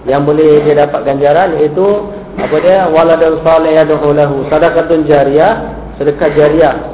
Yang 0.09 0.23
boleh 0.33 0.65
dia 0.65 0.89
dapat 0.89 1.05
ganjaran 1.05 1.61
iaitu 1.61 2.09
apa 2.41 2.57
dia? 2.65 2.89
Waladun 2.89 3.45
salih 3.45 3.77
yad'u 3.77 4.17
lahu. 4.17 4.49
Sadaqatun 4.49 5.05
jariyah 5.05 5.77
sedekah 6.01 6.33
jariyah. 6.33 6.89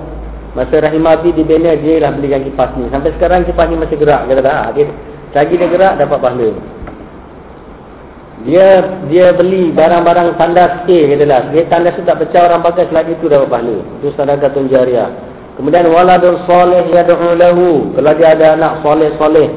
Masa 0.59 0.83
rahimabi 0.83 1.31
dibina 1.39 1.79
dia 1.79 2.03
lah 2.03 2.19
belikan 2.19 2.43
kipas 2.43 2.75
ni. 2.75 2.91
Sampai 2.91 3.15
sekarang 3.15 3.47
kipas 3.47 3.71
ni 3.71 3.79
masih 3.79 3.95
gerak 3.95 4.27
kata 4.27 4.43
dah 4.43 4.75
okay. 4.75 4.91
lagi 5.39 5.55
dia 5.55 5.71
gerak 5.71 6.03
dapat 6.03 6.19
pahala. 6.19 6.51
Dia 8.43 8.67
dia 9.07 9.27
beli 9.39 9.71
barang-barang 9.71 10.35
tandas 10.35 10.83
A 10.83 10.99
kata 11.15 11.25
lah. 11.31 11.47
Dia 11.55 11.63
tandas 11.71 11.95
tu 11.95 12.03
tak 12.03 12.27
pecah 12.27 12.43
orang 12.51 12.59
pakai 12.67 12.91
selagi 12.91 13.15
tu 13.23 13.31
dapat 13.31 13.47
pahala. 13.47 13.87
Itu 14.03 14.11
sadaqatun 14.19 14.67
jariyah 14.67 15.38
kemudian 15.59 15.91
waladun 15.91 16.39
salih 16.47 16.87
yad'u 16.89 17.35
lahu 17.35 17.93
kalau 17.99 18.13
dia 18.15 18.39
ada 18.39 18.55
anak 18.55 18.73
soleh-soleh 18.81 19.51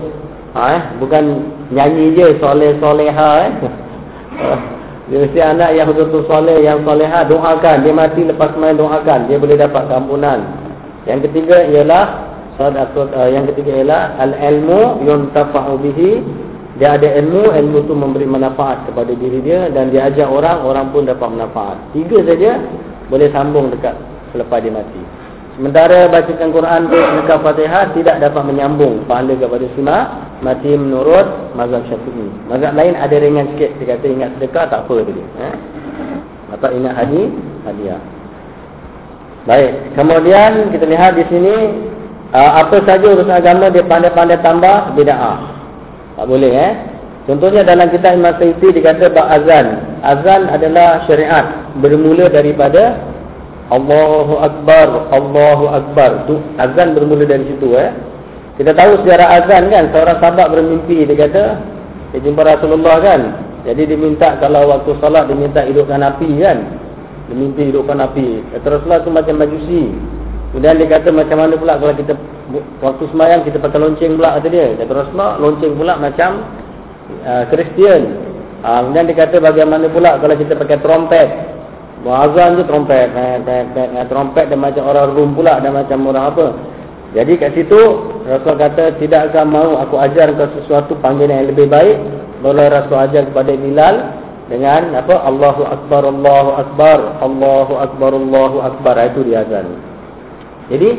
ha, 0.57 0.61
eh? 0.75 0.81
bukan 0.97 1.45
nyanyi 1.69 2.17
je 2.17 2.25
soleh-soleha 2.41 3.29
eh? 3.45 3.51
Dia 5.11 5.27
mesti 5.27 5.43
anak 5.43 5.75
yang 5.75 5.91
betul-betul 5.91 6.23
soleh, 6.23 6.63
yang 6.63 6.87
soleha, 6.87 7.27
doakan. 7.27 7.83
Dia 7.83 7.91
mati 7.91 8.23
lepas 8.23 8.55
main 8.55 8.79
doakan. 8.79 9.27
Dia 9.27 9.35
boleh 9.43 9.59
dapat 9.59 9.91
keampunan. 9.91 10.39
Yang 11.03 11.27
ketiga 11.27 11.67
ialah, 11.67 12.31
uh, 12.55 13.27
yang 13.27 13.43
ketiga 13.51 13.83
ialah, 13.83 14.15
al-ilmu 14.23 15.03
yuntafa'u 15.03 15.83
bihi. 15.83 16.23
Dia 16.79 16.95
ada 16.95 17.11
ilmu, 17.19 17.51
ilmu 17.51 17.77
itu 17.83 17.91
memberi 17.91 18.23
manfaat 18.23 18.87
kepada 18.87 19.11
diri 19.11 19.43
dia. 19.43 19.67
Dan 19.67 19.91
dia 19.91 20.07
ajak 20.07 20.31
orang, 20.31 20.63
orang 20.63 20.87
pun 20.95 21.03
dapat 21.03 21.27
manfaat. 21.27 21.75
Tiga 21.91 22.23
saja 22.23 22.55
boleh 23.11 23.27
sambung 23.35 23.67
dekat 23.67 23.99
selepas 24.31 24.63
dia 24.63 24.71
mati. 24.71 25.01
Sementara 25.61 26.09
bacakan 26.09 26.49
Quran 26.57 26.81
tu 26.89 26.97
dekat 26.97 27.37
Fatihah 27.45 27.93
tidak 27.93 28.17
dapat 28.17 28.49
menyambung 28.49 29.05
pahala 29.05 29.37
kepada 29.37 29.61
sima 29.77 29.97
mati 30.41 30.73
menurut 30.73 31.53
mazhab 31.53 31.85
Syafi'i. 31.85 32.33
Mazhab 32.49 32.73
lain 32.73 32.97
ada 32.97 33.13
ringan 33.13 33.45
sikit 33.53 33.77
dia 33.77 33.93
kata 33.93 34.09
ingat 34.09 34.33
sedekah 34.41 34.65
tak 34.73 34.89
apa 34.89 35.05
tadi. 35.05 35.21
Eh? 35.21 35.55
Atau 36.57 36.69
ingat 36.73 36.93
hadi 36.97 37.29
hadiah. 37.69 38.01
Baik, 39.45 39.93
kemudian 39.93 40.73
kita 40.73 40.85
lihat 40.89 41.13
di 41.21 41.29
sini 41.29 41.55
uh, 42.33 42.51
apa 42.65 42.81
saja 42.81 43.05
urusan 43.05 43.29
agama 43.29 43.69
dia 43.69 43.85
pandai-pandai 43.85 44.41
tambah 44.41 44.97
bid'ah. 44.97 45.45
Tak 46.17 46.25
boleh 46.25 46.53
eh. 46.57 46.73
Contohnya 47.29 47.61
dalam 47.61 47.85
kitab 47.93 48.17
Imam 48.17 48.33
Sayyidi 48.41 48.81
dikata 48.81 49.13
bab 49.13 49.29
azan. 49.29 49.77
Azan 50.01 50.49
adalah 50.49 51.05
syariat 51.05 51.69
bermula 51.77 52.33
daripada 52.33 53.10
Allahu 53.71 54.35
Akbar, 54.43 55.07
Allahu 55.15 55.65
Akbar. 55.71 56.27
Tu 56.27 56.35
azan 56.59 56.91
bermula 56.91 57.23
dari 57.23 57.47
situ 57.47 57.71
eh. 57.79 57.95
Kita 58.59 58.75
tahu 58.75 58.99
sejarah 59.01 59.41
azan 59.41 59.71
kan, 59.71 59.87
seorang 59.95 60.19
sahabat 60.19 60.47
bermimpi 60.51 61.07
dia 61.07 61.15
kata 61.15 61.43
dia 62.11 62.19
jumpa 62.19 62.43
Rasulullah 62.43 62.99
kan. 62.99 63.21
Jadi 63.63 63.87
dia 63.87 63.97
minta 63.97 64.35
kalau 64.43 64.67
waktu 64.67 64.91
solat 64.99 65.31
dia 65.31 65.37
minta 65.37 65.63
hidupkan 65.63 66.03
api 66.03 66.29
kan. 66.43 66.57
Dia 67.31 67.35
mimpi 67.39 67.71
hidupkan 67.71 68.03
api. 68.03 68.43
Kata 68.51 68.67
Rasulullah 68.67 69.01
tu 69.07 69.11
macam 69.13 69.35
majusi. 69.39 69.95
Kemudian 70.51 70.75
dia 70.83 70.87
kata 70.91 71.15
macam 71.15 71.37
mana 71.39 71.55
pula 71.55 71.79
kalau 71.79 71.95
kita 71.95 72.13
waktu 72.83 73.03
semayang 73.15 73.47
kita 73.47 73.57
pakai 73.63 73.79
lonceng 73.79 74.19
pula 74.19 74.35
kata 74.35 74.47
dia. 74.51 74.67
Kata 74.75 74.91
Rasulullah 74.91 75.31
lonceng 75.39 75.73
pula 75.79 75.93
macam 75.95 76.29
uh, 77.23 77.43
Kristian. 77.47 78.01
Uh, 78.61 78.79
kemudian 78.83 79.05
dia 79.07 79.17
kata 79.23 79.35
bagaimana 79.39 79.85
pula 79.87 80.19
kalau 80.19 80.35
kita 80.35 80.53
pakai 80.59 80.77
trompet. 80.83 81.29
Azan 82.09 82.57
je 82.57 82.65
trompet, 82.65 83.13
pet, 83.13 83.45
pet, 83.45 83.65
pet, 83.77 84.05
trompet 84.09 84.49
dan 84.49 84.57
macam 84.57 84.89
orang 84.89 85.13
rum 85.13 85.37
pula 85.37 85.61
dan 85.61 85.77
macam 85.77 86.09
orang 86.09 86.33
apa. 86.33 86.45
Jadi 87.13 87.37
kat 87.37 87.53
situ 87.53 87.81
Rasul 88.25 88.55
kata 88.57 88.97
tidak 88.97 89.29
akan 89.29 89.45
mau 89.51 89.69
aku 89.77 89.99
ajar 90.01 90.33
kau 90.33 90.49
sesuatu 90.57 90.97
panggilan 90.97 91.45
yang 91.45 91.49
lebih 91.53 91.67
baik. 91.69 91.97
Boleh 92.41 92.73
Rasul 92.73 92.97
ajar 92.97 93.29
kepada 93.29 93.53
Bilal 93.53 93.95
dengan 94.49 94.97
apa 94.97 95.15
Allahu 95.29 95.61
Akbar, 95.61 96.01
Allahu 96.09 96.51
Akbar, 96.57 96.99
Allahu 97.21 97.73
Akbar, 97.77 98.11
Allahu 98.17 98.57
Akbar 98.65 98.95
itu 99.05 99.21
dia 99.29 99.45
azan. 99.45 99.77
Jadi 100.73 100.89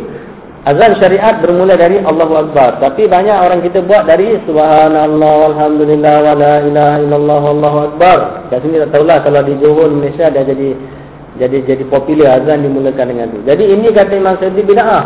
azan 0.62 0.94
syariat 1.02 1.42
bermula 1.42 1.74
dari 1.74 1.98
Allahu 1.98 2.34
Akbar. 2.48 2.78
Tapi 2.78 3.10
banyak 3.10 3.34
orang 3.34 3.60
kita 3.66 3.82
buat 3.82 4.06
dari 4.06 4.38
Subhanallah, 4.46 5.38
Alhamdulillah, 5.54 6.14
wa 6.22 6.34
la 6.38 6.54
ilaha 6.62 6.96
illallah, 7.02 7.42
Allahu 7.42 7.78
Akbar. 7.90 8.18
Kat 8.50 8.62
sini 8.62 8.78
tak 8.86 8.94
tahulah 8.94 9.18
kalau 9.26 9.42
di 9.42 9.54
Johor 9.58 9.90
Malaysia 9.90 10.30
dah 10.30 10.44
jadi 10.46 10.70
jadi 11.40 11.64
jadi 11.64 11.84
popular 11.88 12.38
azan 12.38 12.62
dimulakan 12.62 13.08
dengan 13.08 13.26
itu. 13.32 13.40
Jadi 13.48 13.64
ini 13.72 13.88
kata 13.90 14.12
Imam 14.14 14.36
Syafi'i 14.38 14.68
bid'ah. 14.68 15.04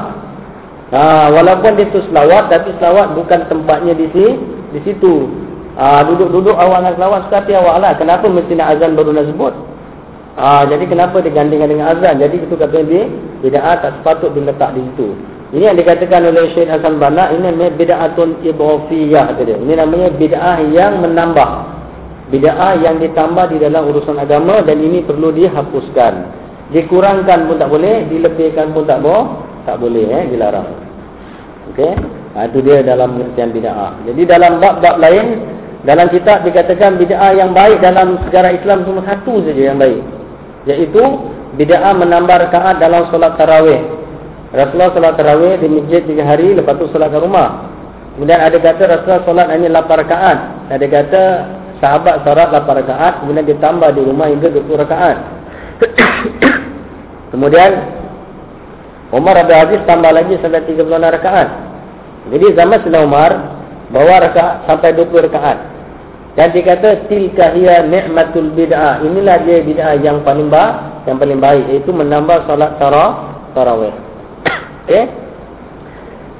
Ha, 0.86 1.34
walaupun 1.34 1.74
dia 1.74 1.90
tu 1.90 1.98
selawat 2.10 2.46
tapi 2.46 2.70
selawat 2.78 3.18
bukan 3.18 3.42
tempatnya 3.50 3.94
di 3.94 4.06
sini 4.12 4.38
di 4.76 4.80
situ. 4.86 5.30
Ha, 5.78 6.02
duduk-duduk 6.04 6.54
awal 6.54 6.82
nak 6.82 6.98
selawat 6.98 7.30
sekali 7.30 7.54
awal 7.54 7.78
lah. 7.78 7.94
Kenapa 7.94 8.26
mesti 8.26 8.58
nak 8.58 8.76
azan 8.76 8.98
baru 8.98 9.14
nak 9.14 9.26
sebut? 9.30 9.54
Ha, 10.36 10.68
jadi 10.68 10.84
kenapa 10.84 11.22
digandingkan 11.24 11.68
dengan 11.72 11.96
azan? 11.96 12.20
Jadi 12.20 12.44
itu 12.44 12.54
kata 12.58 12.84
dia 12.84 13.08
bid'ah 13.40 13.80
tak 13.80 14.02
sepatut 14.02 14.34
diletak 14.34 14.74
di 14.74 14.82
situ. 14.92 15.14
Ini 15.54 15.62
yang 15.62 15.78
dikatakan 15.78 16.26
oleh 16.26 16.50
Syekh 16.58 16.66
Hasan 16.66 16.98
Banna 16.98 17.30
ini 17.30 17.54
namanya 17.54 17.70
bid'atun 17.78 18.42
idhafiyah 18.42 19.26
dia. 19.38 19.56
Ini 19.62 19.74
namanya 19.78 20.08
bid'ah 20.18 20.58
yang 20.74 20.98
menambah. 21.06 21.50
Bid'ah 22.34 22.74
yang 22.82 22.98
ditambah 22.98 23.54
di 23.54 23.62
dalam 23.62 23.86
urusan 23.86 24.18
agama 24.18 24.58
dan 24.66 24.82
ini 24.82 25.06
perlu 25.06 25.30
dihapuskan. 25.30 26.14
Dikurangkan 26.74 27.46
pun 27.46 27.62
tak 27.62 27.70
boleh, 27.70 28.10
dilebihkan 28.10 28.74
pun 28.74 28.90
tak 28.90 28.98
boleh, 28.98 29.38
tak 29.62 29.78
boleh 29.78 30.06
eh, 30.10 30.24
dilarang. 30.34 30.66
Okey. 31.70 31.94
Ha, 32.34 32.50
itu 32.50 32.58
dia 32.66 32.82
dalam 32.82 33.14
pengertian 33.14 33.54
bid'ah. 33.54 34.02
Jadi 34.02 34.22
dalam 34.26 34.58
bab-bab 34.58 34.98
lain 34.98 35.46
dalam 35.86 36.10
kitab 36.10 36.42
dikatakan 36.42 36.98
bid'ah 36.98 37.38
yang 37.38 37.54
baik 37.54 37.78
dalam 37.78 38.18
sejarah 38.26 38.50
Islam 38.50 38.82
cuma 38.82 39.06
satu 39.06 39.46
saja 39.46 39.62
yang 39.70 39.78
baik. 39.78 40.02
Iaitu 40.66 41.02
bid'ah 41.54 41.94
menambah 41.94 42.50
rakaat 42.50 42.82
dalam 42.82 43.06
solat 43.14 43.38
tarawih 43.38 44.05
Rasulullah 44.54 44.94
solat 44.94 45.14
tarawih 45.18 45.58
di 45.58 45.66
masjid 45.66 46.06
tiga 46.06 46.22
hari 46.22 46.54
lepas 46.54 46.78
tu 46.78 46.86
solat 46.94 47.10
kat 47.10 47.18
rumah. 47.18 47.66
Kemudian 48.14 48.38
ada 48.38 48.56
kata 48.62 48.82
Rasulullah 48.86 49.22
solat 49.26 49.46
hanya 49.50 49.68
8 49.82 50.02
rakaat. 50.06 50.38
Ada 50.70 50.86
kata 50.86 51.22
sahabat 51.82 52.14
solat 52.22 52.48
8 52.54 52.80
rakaat 52.84 53.12
kemudian 53.24 53.44
ditambah 53.44 53.90
di 53.98 54.02
rumah 54.06 54.26
hingga 54.30 54.48
20 54.54 54.82
rakaat. 54.86 55.16
kemudian 57.34 57.70
Umar 59.10 59.34
Abdul 59.38 59.58
Aziz 59.58 59.80
tambah 59.86 60.14
lagi 60.14 60.38
sampai 60.38 60.62
36 60.62 60.86
rakaat. 60.94 61.48
Jadi 62.30 62.46
zaman 62.54 62.78
Sayyidina 62.82 63.02
Umar 63.02 63.30
bawa 63.90 64.30
rakaat 64.30 64.66
sampai 64.70 64.94
20 64.94 65.26
rakaat. 65.26 65.58
Dan 66.36 66.52
dikata 66.52 67.08
tilka 67.08 67.56
hiya 67.56 67.88
ni'matul 67.88 68.52
bid'ah. 68.52 69.00
Inilah 69.00 69.40
dia 69.48 69.64
bid'ah 69.64 69.96
yang 70.04 70.20
paling 70.20 70.52
baik, 70.52 71.08
yang 71.08 71.16
paling 71.16 71.40
baik 71.40 71.64
iaitu 71.72 71.90
menambah 71.96 72.44
solat 72.44 72.76
tarawih. 72.76 74.06
Okey? 74.86 75.04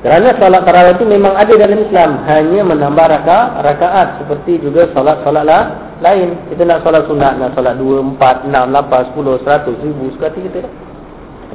Kerana 0.07 0.38
solat 0.38 0.62
tarawih 0.62 0.95
itu 0.95 1.05
memang 1.09 1.35
ada 1.35 1.50
dalam 1.50 1.83
Islam, 1.83 2.23
hanya 2.31 2.62
menambah 2.62 3.07
rakaat, 3.11 3.59
rakaat 3.59 4.09
seperti 4.23 4.62
juga 4.62 4.87
solat-solat 4.95 5.43
lah, 5.43 5.62
lain. 5.99 6.38
Kita 6.47 6.62
nak 6.62 6.87
solat 6.87 7.11
sunat, 7.11 7.43
nak 7.43 7.59
solat 7.59 7.75
2, 7.75 8.15
4, 8.15 8.47
6, 8.47 8.55
8, 8.55 9.19
10, 9.19 9.43
100, 9.43 9.83
1000 9.83 10.15
sekali 10.15 10.38
kita. 10.47 10.71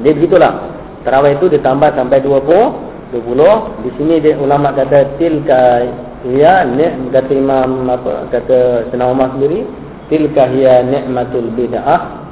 Jadi 0.04 0.10
begitulah. 0.20 0.52
Tarawih 1.00 1.40
itu 1.40 1.48
ditambah 1.48 1.96
sampai 1.96 2.20
20 2.20 2.92
20 3.12 3.84
di 3.84 3.90
sini 4.00 4.14
dia 4.24 4.40
ulama 4.40 4.72
kata 4.72 5.20
tilka 5.20 5.84
ya 6.32 6.64
kata 7.12 7.32
imam 7.36 7.84
apa 7.92 8.24
kata 8.32 8.88
senang 8.88 9.12
Umar 9.12 9.36
sendiri 9.36 9.68
tilka 10.08 10.48
hiya 10.48 10.80
nikmatul 10.80 11.52
bid'ah 11.52 12.24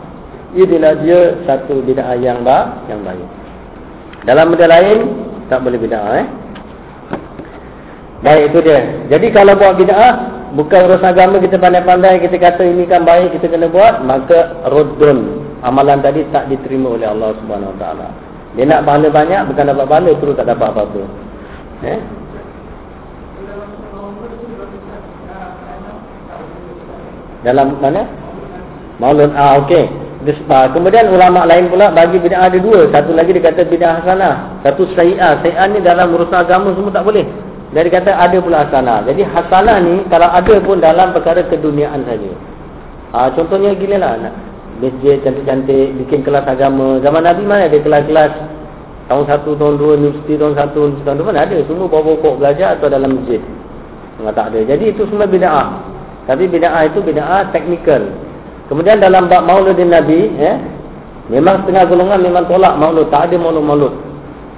inilah 0.57 0.97
dia 1.05 1.37
satu 1.45 1.85
bid'ah 1.85 2.17
yang 2.17 2.41
ba 2.41 2.81
yang 2.89 3.05
baik 3.05 3.40
dalam 4.25 4.53
benda 4.53 4.67
lain 4.69 4.99
tak 5.49 5.61
boleh 5.65 5.79
bid'ah 5.81 6.05
eh 6.21 6.27
baik 8.21 8.43
itu 8.53 8.59
dia 8.65 8.81
jadi 9.09 9.27
kalau 9.33 9.57
buat 9.57 9.81
bid'ah 9.81 10.13
bukan 10.57 10.81
urusan 10.91 11.11
agama 11.13 11.41
kita 11.41 11.57
pandai-pandai 11.57 12.21
kita 12.21 12.37
kata 12.37 12.63
ini 12.67 12.85
kan 12.85 13.07
baik 13.07 13.33
kita 13.39 13.49
kena 13.49 13.71
buat 13.71 14.05
maka 14.05 14.61
ruddun 14.69 15.49
amalan 15.65 16.05
tadi 16.05 16.27
tak 16.35 16.51
diterima 16.53 16.97
oleh 16.97 17.09
Allah 17.09 17.33
Subhanahu 17.41 17.73
Wa 17.77 17.81
Taala 17.81 18.09
dia 18.59 18.67
nak 18.67 18.83
pahala 18.83 19.09
banyak 19.15 19.41
bukan 19.47 19.65
dapat 19.71 19.87
pahala 19.87 20.11
terus 20.19 20.35
tak 20.35 20.49
dapat 20.51 20.69
apa-apa. 20.75 21.03
Eh? 21.87 22.01
Dalam 27.47 27.79
mana? 27.79 28.03
Maulud. 28.99 29.31
Ah 29.39 29.63
okey. 29.65 29.87
Kemudian 30.21 31.09
ulama 31.09 31.49
lain 31.49 31.73
pula 31.73 31.89
bagi 31.97 32.21
bid'ah 32.21 32.53
ada 32.53 32.59
dua. 32.61 32.93
Satu 32.93 33.17
lagi 33.17 33.33
dia 33.33 33.49
kata 33.49 33.65
bid'ah 33.65 34.05
hasanah. 34.05 34.61
Satu 34.61 34.85
sayi'ah. 34.93 35.41
Sayi'ah 35.41 35.67
ni 35.73 35.81
dalam 35.81 36.13
urusan 36.13 36.45
agama 36.45 36.77
semua 36.77 36.93
tak 36.93 37.09
boleh. 37.09 37.25
Dia 37.73 37.89
kata 37.89 38.13
ada 38.13 38.37
pula 38.37 38.69
hasanah. 38.69 39.09
Jadi 39.09 39.25
hasanah 39.25 39.77
ni 39.81 40.05
kalau 40.13 40.29
ada 40.29 40.55
pun 40.61 40.77
dalam 40.77 41.17
perkara 41.17 41.41
keduniaan 41.49 42.05
saja. 42.05 42.33
Ah 43.17 43.33
contohnya 43.33 43.73
gila 43.75 43.97
lah 43.97 44.15
masjid 44.81 45.21
cantik-cantik, 45.21 45.93
bikin 46.05 46.21
kelas 46.25 46.45
agama. 46.49 47.01
Zaman 47.05 47.21
Nabi 47.25 47.43
mana 47.45 47.69
ada 47.69 47.79
kelas-kelas 47.81 48.33
tahun 49.13 49.25
satu, 49.29 49.57
tahun 49.61 49.75
dua, 49.77 49.93
universiti 50.01 50.41
tahun 50.41 50.57
satu, 50.57 50.79
universiti 50.89 51.07
tahun 51.09 51.19
dua 51.21 51.29
mana 51.33 51.41
ada. 51.45 51.57
Semua 51.69 51.87
bawa 51.89 52.17
pokok 52.17 52.35
belajar 52.41 52.81
atau 52.81 52.89
dalam 52.89 53.21
masjid. 53.21 53.41
Tak 54.21 54.47
ada. 54.53 54.61
Jadi 54.69 54.85
itu 54.93 55.03
semua 55.09 55.25
bida'ah. 55.25 55.69
Tapi 56.29 56.45
bida'ah 56.45 56.83
itu 56.93 57.01
bida'ah 57.01 57.49
teknikal. 57.57 58.05
Kemudian 58.71 59.03
dalam 59.03 59.27
bab 59.27 59.51
mauludin 59.51 59.91
Nabi, 59.91 60.31
eh, 60.39 60.57
memang 61.27 61.67
setengah 61.67 61.91
golongan 61.91 62.23
memang 62.23 62.47
tolak 62.47 62.79
maulud. 62.79 63.11
Tak 63.11 63.27
ada 63.27 63.35
maulud-maulud. 63.35 63.91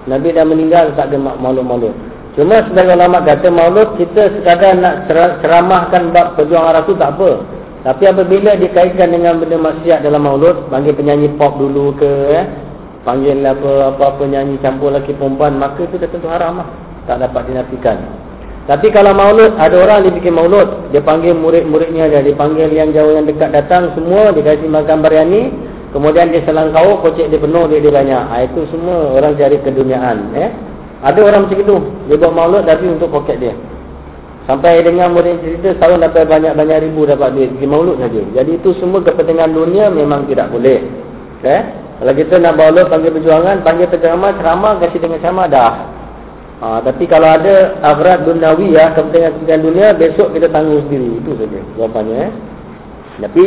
Nabi 0.04 0.36
dah 0.36 0.44
meninggal, 0.44 0.92
tak 0.92 1.08
ada 1.08 1.16
maulud-maulud. 1.16 1.96
Cuma 2.36 2.60
sebagai 2.68 2.92
ulama 2.92 3.24
kata 3.24 3.48
maulud, 3.48 3.96
kita 3.96 4.36
sekadar 4.36 4.76
nak 4.76 5.08
ceramahkan 5.40 6.12
bab 6.12 6.36
perjuangan 6.36 6.76
Rasul 6.76 7.00
tak 7.00 7.16
apa. 7.16 7.40
Tapi 7.82 8.04
apabila 8.04 8.52
dikaitkan 8.60 9.16
dengan 9.16 9.40
benda 9.40 9.56
maksiat 9.58 10.04
dalam 10.04 10.28
maulud, 10.28 10.68
panggil 10.68 10.92
penyanyi 10.92 11.32
pop 11.40 11.56
dulu 11.56 11.96
ke, 11.96 12.12
eh? 12.36 12.44
panggil 13.02 13.42
apa 13.42 13.96
apa 13.96 14.06
penyanyi 14.20 14.60
campur 14.62 14.94
lelaki 14.94 15.16
perempuan, 15.16 15.58
maka 15.58 15.82
itu 15.88 15.98
tentu 15.98 16.28
haram 16.28 16.62
lah. 16.62 16.68
Tak 17.08 17.18
dapat 17.18 17.50
dinafikan. 17.50 17.98
Tapi 18.62 18.94
kalau 18.94 19.10
maulud, 19.10 19.58
ada 19.58 19.74
orang 19.74 20.06
dia 20.06 20.12
bikin 20.14 20.38
maulud, 20.38 20.94
dia 20.94 21.02
panggil 21.02 21.34
murid-muridnya 21.34 22.06
dia, 22.06 22.22
dia 22.22 22.36
panggil 22.38 22.70
yang 22.70 22.94
jauh 22.94 23.10
yang 23.10 23.26
dekat 23.26 23.50
datang, 23.50 23.90
semua 23.98 24.30
dia 24.30 24.54
kasih 24.54 24.70
makan 24.70 25.02
biryani, 25.02 25.50
kemudian 25.90 26.30
dia 26.30 26.46
selang 26.46 26.70
kau, 26.70 27.02
kocek 27.02 27.26
dia 27.26 27.42
penuh, 27.42 27.66
dia, 27.66 27.82
dia 27.82 27.90
banyak. 27.90 28.22
Ha, 28.22 28.34
itu 28.46 28.62
semua 28.70 29.18
orang 29.18 29.34
cari 29.34 29.58
keduniaan. 29.66 30.30
Eh? 30.38 30.50
Ada 31.02 31.18
orang 31.26 31.50
macam 31.50 31.58
itu, 31.58 31.76
dia 32.06 32.14
buat 32.22 32.30
maulud 32.30 32.62
tapi 32.62 32.86
untuk 32.86 33.10
poket 33.10 33.42
dia. 33.42 33.54
Sampai 34.46 34.82
dengan 34.82 35.10
murid 35.14 35.42
cerita 35.42 35.74
setahun 35.74 36.02
dapat 36.02 36.26
banyak-banyak 36.26 36.78
ribu 36.86 37.06
dapat 37.06 37.34
duit 37.34 37.50
pergi 37.58 37.66
maulud 37.66 37.98
saja. 37.98 38.22
Jadi 38.42 38.58
itu 38.58 38.74
semua 38.78 39.02
kepentingan 39.02 39.54
dunia 39.54 39.90
memang 39.90 40.26
tidak 40.30 40.50
boleh. 40.50 40.82
Okay? 41.42 41.62
Kalau 41.98 42.14
kita 42.14 42.34
nak 42.38 42.58
maulud 42.58 42.86
panggil 42.90 43.14
perjuangan, 43.14 43.62
panggil 43.62 43.86
penceramah, 43.90 44.34
ceramah 44.38 44.72
kasih 44.82 44.98
dengan 44.98 45.18
ceramah 45.22 45.46
dah. 45.46 45.72
Ha, 46.62 46.78
tapi 46.78 47.10
kalau 47.10 47.26
ada 47.26 47.74
agrat 47.82 48.22
dunawi 48.22 48.78
ya, 48.78 48.94
kepentingan 48.94 49.66
dunia, 49.66 49.90
besok 49.98 50.30
kita 50.30 50.46
tanggung 50.46 50.86
sendiri. 50.86 51.18
Itu 51.18 51.34
saja 51.34 51.58
jawapannya. 51.74 52.16
Eh? 52.22 52.30
Tapi 53.18 53.44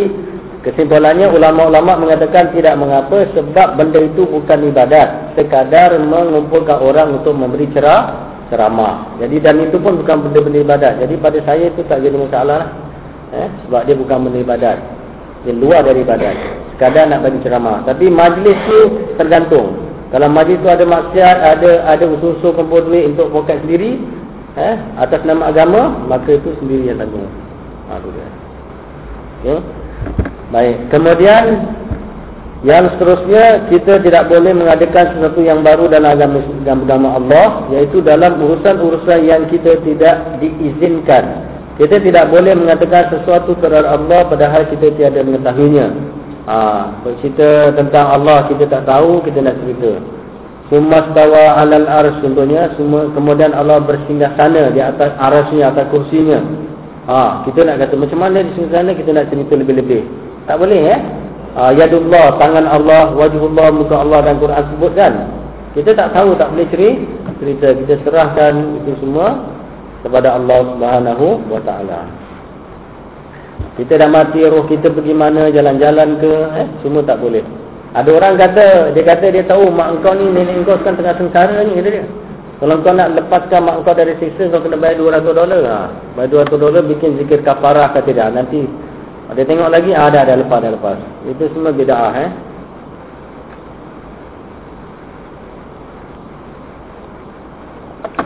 kesimpulannya 0.68 1.32
ulama-ulama 1.32 1.96
mengatakan 1.96 2.52
tidak 2.52 2.76
mengapa 2.76 3.24
sebab 3.32 3.80
benda 3.80 4.04
itu 4.04 4.28
bukan 4.28 4.68
ibadat. 4.68 5.32
Sekadar 5.40 5.96
mengumpulkan 5.96 6.76
orang 6.76 7.24
untuk 7.24 7.32
memberi 7.40 7.72
cerah 7.72 8.28
ceramah. 8.52 9.16
Jadi 9.24 9.40
dan 9.40 9.64
itu 9.64 9.80
pun 9.80 9.96
bukan 9.96 10.28
benda-benda 10.28 10.60
ibadat. 10.68 10.94
Jadi 11.00 11.16
pada 11.16 11.40
saya 11.48 11.72
itu 11.72 11.88
tak 11.88 12.04
jadi 12.04 12.20
masalah 12.20 12.68
lah. 12.68 12.70
Eh, 13.32 13.48
sebab 13.64 13.82
dia 13.88 13.96
bukan 13.96 14.28
benda 14.28 14.44
ibadat. 14.44 14.78
Dia 15.48 15.56
luar 15.56 15.88
dari 15.88 16.04
ibadat. 16.04 16.36
Sekadar 16.76 17.08
nak 17.08 17.24
bagi 17.24 17.40
ceramah. 17.48 17.88
Tapi 17.88 18.12
majlis 18.12 18.60
tu 18.68 18.80
tergantung. 19.16 19.85
Kalau 20.16 20.32
majlis 20.32 20.64
tu 20.64 20.72
ada 20.72 20.88
maksiat, 20.88 21.38
ada 21.44 21.84
ada 21.92 22.06
usul-usul 22.08 22.56
kumpul 22.56 22.88
duit 22.88 23.12
untuk 23.12 23.36
poket 23.36 23.60
sendiri, 23.68 24.00
eh, 24.56 24.80
atas 24.96 25.20
nama 25.28 25.52
agama, 25.52 26.08
maka 26.08 26.40
itu 26.40 26.56
sendiri 26.64 26.88
yang 26.88 27.04
tanggung. 27.04 27.28
Ha, 27.92 28.00
tu 28.00 28.08
dia. 28.16 28.30
Okay. 29.44 29.60
Baik. 30.56 30.76
Kemudian 30.88 31.44
yang 32.64 32.88
seterusnya 32.96 33.68
kita 33.68 34.00
tidak 34.08 34.32
boleh 34.32 34.56
mengadakan 34.56 35.20
sesuatu 35.20 35.44
yang 35.44 35.60
baru 35.68 35.92
dalam 35.92 36.16
agama, 36.16 36.40
agama 36.64 37.10
Allah 37.20 37.48
yaitu 37.76 38.00
dalam 38.00 38.40
urusan-urusan 38.40 39.20
yang 39.20 39.44
kita 39.52 39.84
tidak 39.84 40.40
diizinkan. 40.40 41.44
Kita 41.76 42.00
tidak 42.00 42.32
boleh 42.32 42.56
mengatakan 42.56 43.12
sesuatu 43.12 43.52
terhadap 43.60 44.00
Allah 44.00 44.32
padahal 44.32 44.64
kita 44.72 44.96
tiada 44.96 45.28
mengetahuinya. 45.28 45.92
Ha, 46.46 46.58
bercerita 47.02 47.74
tentang 47.74 48.06
Allah 48.22 48.46
kita 48.46 48.70
tak 48.70 48.86
tahu, 48.86 49.26
kita 49.26 49.42
nak 49.42 49.58
cerita. 49.66 49.98
Semua 50.70 51.06
bawa 51.14 51.62
alal 51.62 51.90
ars 51.90 52.18
contohnya, 52.22 52.74
semua 52.78 53.10
kemudian 53.14 53.54
Allah 53.54 53.82
bersinggah 53.82 54.34
sana 54.38 54.70
di 54.74 54.82
atas 54.82 55.14
arasnya, 55.18 55.74
atas 55.74 55.90
kursinya. 55.90 56.42
Ha, 57.10 57.46
kita 57.50 57.66
nak 57.66 57.82
kata 57.86 57.94
macam 57.98 58.20
mana 58.22 58.46
di 58.46 58.54
sana 58.70 58.94
kita 58.94 59.10
nak 59.14 59.30
cerita 59.30 59.54
lebih-lebih. 59.58 60.06
Tak 60.46 60.58
boleh 60.62 60.82
ya? 60.82 60.98
uh, 61.56 61.72
yadullah 61.72 62.36
tangan 62.38 62.68
Allah 62.68 63.16
wajhullah 63.16 63.72
muka 63.72 63.96
Allah 64.04 64.20
dan 64.28 64.36
Quran 64.38 64.64
sebut 64.76 64.92
kan 64.94 65.14
kita 65.74 65.92
tak 65.96 66.12
tahu 66.16 66.36
tak 66.36 66.52
boleh 66.52 66.68
cerita 66.72 67.68
kita 67.76 67.94
serahkan 68.04 68.54
itu 68.84 68.92
semua 69.00 69.44
kepada 70.04 70.38
Allah 70.38 70.60
Subhanahu 70.76 71.26
wa 71.50 71.60
taala 71.64 72.06
kita 73.76 73.94
dah 74.00 74.10
mati 74.10 74.42
roh 74.48 74.64
kita 74.68 74.88
pergi 74.92 75.14
mana 75.14 75.52
jalan-jalan 75.52 76.20
ke 76.20 76.34
eh 76.64 76.68
semua 76.84 77.04
tak 77.04 77.20
boleh 77.20 77.44
ada 77.96 78.10
orang 78.12 78.36
kata 78.36 78.96
dia 78.96 79.04
kata 79.04 79.26
dia 79.32 79.44
tahu 79.48 79.72
mak 79.72 80.00
engkau 80.00 80.14
ni 80.16 80.32
nenek 80.32 80.64
engkau 80.64 80.76
sekarang 80.80 81.00
tengah 81.00 81.16
sengsara 81.20 81.58
ni 81.64 81.80
kata 81.80 81.90
dia 81.92 82.06
kalau 82.56 82.80
kau 82.80 82.96
nak 82.96 83.12
lepaskan 83.20 83.62
mak 83.68 83.76
engkau 83.84 83.94
dari 83.96 84.14
siksa 84.20 84.48
kau 84.48 84.64
kena 84.64 84.80
bayar 84.80 85.20
200 85.20 85.32
dolar 85.36 85.62
ha. 85.68 85.80
bayar 86.16 86.48
200 86.48 86.56
dolar 86.60 86.82
bikin 86.88 87.20
zikir 87.20 87.44
kafarah 87.44 87.92
kata 87.92 88.10
dia 88.12 88.32
nanti 88.32 88.64
ada 89.26 89.42
tengok 89.42 89.70
lagi 89.74 89.90
ah, 89.98 90.06
ada 90.06 90.22
ada 90.22 90.34
lepas 90.38 90.62
ada 90.62 90.70
lepas. 90.78 90.98
Itu 91.26 91.50
semua 91.50 91.74
bid'ah 91.74 92.14
eh. 92.14 92.32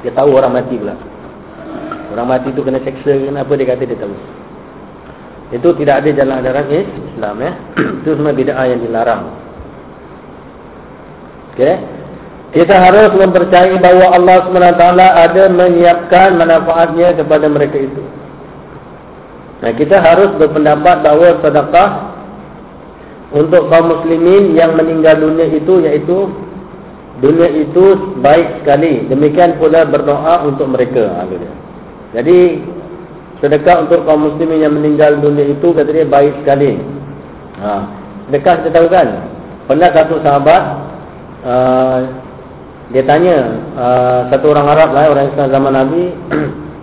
Dia 0.04 0.12
tahu 0.16 0.36
orang 0.36 0.60
mati 0.60 0.76
pula. 0.76 0.96
Orang 2.12 2.28
mati 2.28 2.52
tu 2.52 2.64
kena 2.64 2.84
seksa 2.84 3.16
kenapa 3.16 3.52
dia 3.56 3.68
kata 3.72 3.84
dia 3.88 4.00
tahu. 4.00 4.16
Itu 5.50 5.74
tidak 5.78 6.06
ada 6.06 6.10
jalan 6.14 6.46
eh, 6.70 6.86
Islam 6.86 7.36
eh. 7.42 7.54
Itu 8.06 8.10
semua 8.14 8.34
bid'ah 8.34 8.66
yang 8.70 8.82
dilarang. 8.86 9.24
Okey. 11.54 11.76
Kita 12.50 12.82
harus 12.82 13.14
mempercayai 13.14 13.78
bahawa 13.78 14.18
Allah 14.18 14.38
SWT 14.50 14.84
ada 14.98 15.44
menyiapkan 15.54 16.34
manfaatnya 16.34 17.14
kepada 17.14 17.46
mereka 17.46 17.78
itu. 17.78 18.02
Nah, 19.62 19.72
kita 19.78 20.02
harus 20.02 20.34
berpendapat 20.34 21.06
bahawa 21.06 21.38
sedekah 21.46 21.90
untuk 23.38 23.70
kaum 23.70 23.94
muslimin 23.94 24.58
yang 24.58 24.74
meninggal 24.74 25.22
dunia 25.22 25.46
itu 25.46 25.86
yaitu 25.86 26.34
dunia 27.22 27.54
itu 27.54 28.18
baik 28.18 28.66
sekali. 28.66 29.06
Demikian 29.06 29.62
pula 29.62 29.86
berdoa 29.86 30.50
untuk 30.50 30.74
mereka. 30.74 31.28
Jadi 32.18 32.66
sedekah 33.40 33.88
untuk 33.88 34.04
kaum 34.04 34.28
muslimin 34.28 34.64
yang 34.64 34.76
meninggal 34.76 35.16
dunia 35.20 35.48
itu 35.48 35.72
kata 35.72 35.90
dia 35.92 36.08
baik 36.08 36.36
sekali. 36.44 36.76
Ha. 37.60 37.72
Sedekah 38.28 38.54
kita 38.64 38.70
tahu 38.76 38.88
kan? 38.92 39.08
Pernah 39.68 39.90
satu 39.96 40.16
sahabat 40.20 40.62
uh, 41.46 41.98
dia 42.90 43.04
tanya 43.06 43.38
uh, 43.78 44.20
satu 44.34 44.52
orang 44.52 44.68
Arab 44.76 44.90
lah, 44.92 45.14
orang 45.14 45.30
Islam 45.30 45.48
zaman 45.54 45.74
Nabi 45.78 46.04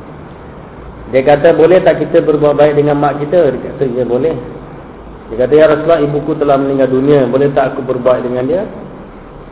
dia 1.12 1.22
kata 1.26 1.50
boleh 1.52 1.82
tak 1.82 1.98
kita 2.02 2.22
berbuat 2.24 2.54
baik 2.56 2.78
dengan 2.78 2.96
mak 2.98 3.20
kita? 3.20 3.52
Dia 3.52 3.60
kata 3.72 3.84
ya 3.92 4.04
boleh. 4.06 4.34
Dia 5.28 5.36
kata 5.42 5.52
ya 5.52 5.64
Rasulullah 5.66 6.00
ibuku 6.06 6.38
telah 6.38 6.56
meninggal 6.56 6.88
dunia, 6.88 7.26
boleh 7.26 7.50
tak 7.50 7.74
aku 7.74 7.82
berbuat 7.82 8.22
dengan 8.22 8.46
dia? 8.46 8.62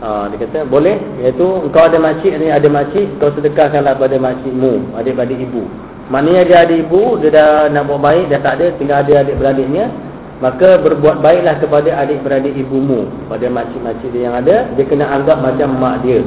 Ha, 0.05 0.29
dia 0.29 0.37
kata 0.37 0.69
boleh 0.69 1.01
iaitu 1.23 1.47
engkau 1.65 1.87
ada 1.87 1.97
makcik 1.97 2.37
ni 2.37 2.53
ada 2.53 2.69
makcik 2.69 3.09
kau 3.23 3.33
sedekahkanlah 3.33 3.97
pada 3.97 4.21
makcikmu 4.21 4.93
adik-adik 5.01 5.49
ibu 5.49 5.65
maknanya 6.13 6.43
dia 6.45 6.59
ada 6.69 6.75
ibu 6.75 7.17
dia 7.21 7.31
dah 7.33 7.51
nak 7.73 7.89
buat 7.89 8.01
baik 8.01 8.29
dia 8.29 8.41
tak 8.45 8.61
ada 8.61 8.67
tinggal 8.77 9.01
ada 9.01 9.13
adik-beradiknya 9.25 9.85
maka 10.43 10.77
berbuat 10.83 11.25
baiklah 11.25 11.57
kepada 11.63 11.91
adik-beradik 12.05 12.53
ibumu 12.59 13.09
pada 13.31 13.49
makcik-makcik 13.49 14.11
dia 14.13 14.29
yang 14.29 14.37
ada 14.37 14.69
dia 14.77 14.85
kena 14.85 15.09
anggap 15.09 15.41
macam 15.41 15.69
mak 15.81 16.05
dia 16.05 16.21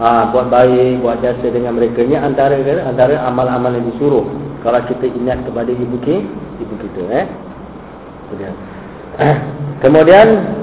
ha, 0.00 0.30
buat 0.32 0.48
baik 0.48 1.04
buat 1.04 1.20
jasa 1.20 1.46
dengan 1.52 1.76
mereka 1.76 2.00
ni 2.00 2.16
antara 2.16 2.56
antara 2.86 3.20
amal-amal 3.28 3.74
yang 3.76 3.84
disuruh 3.92 4.24
kalau 4.64 4.80
kita 4.88 5.08
ingat 5.12 5.44
kepada 5.44 5.68
ibu 5.68 5.96
kita 6.00 6.24
ibu 6.62 6.74
kita 6.80 7.02
eh 7.12 7.26
kemudian 9.84 10.58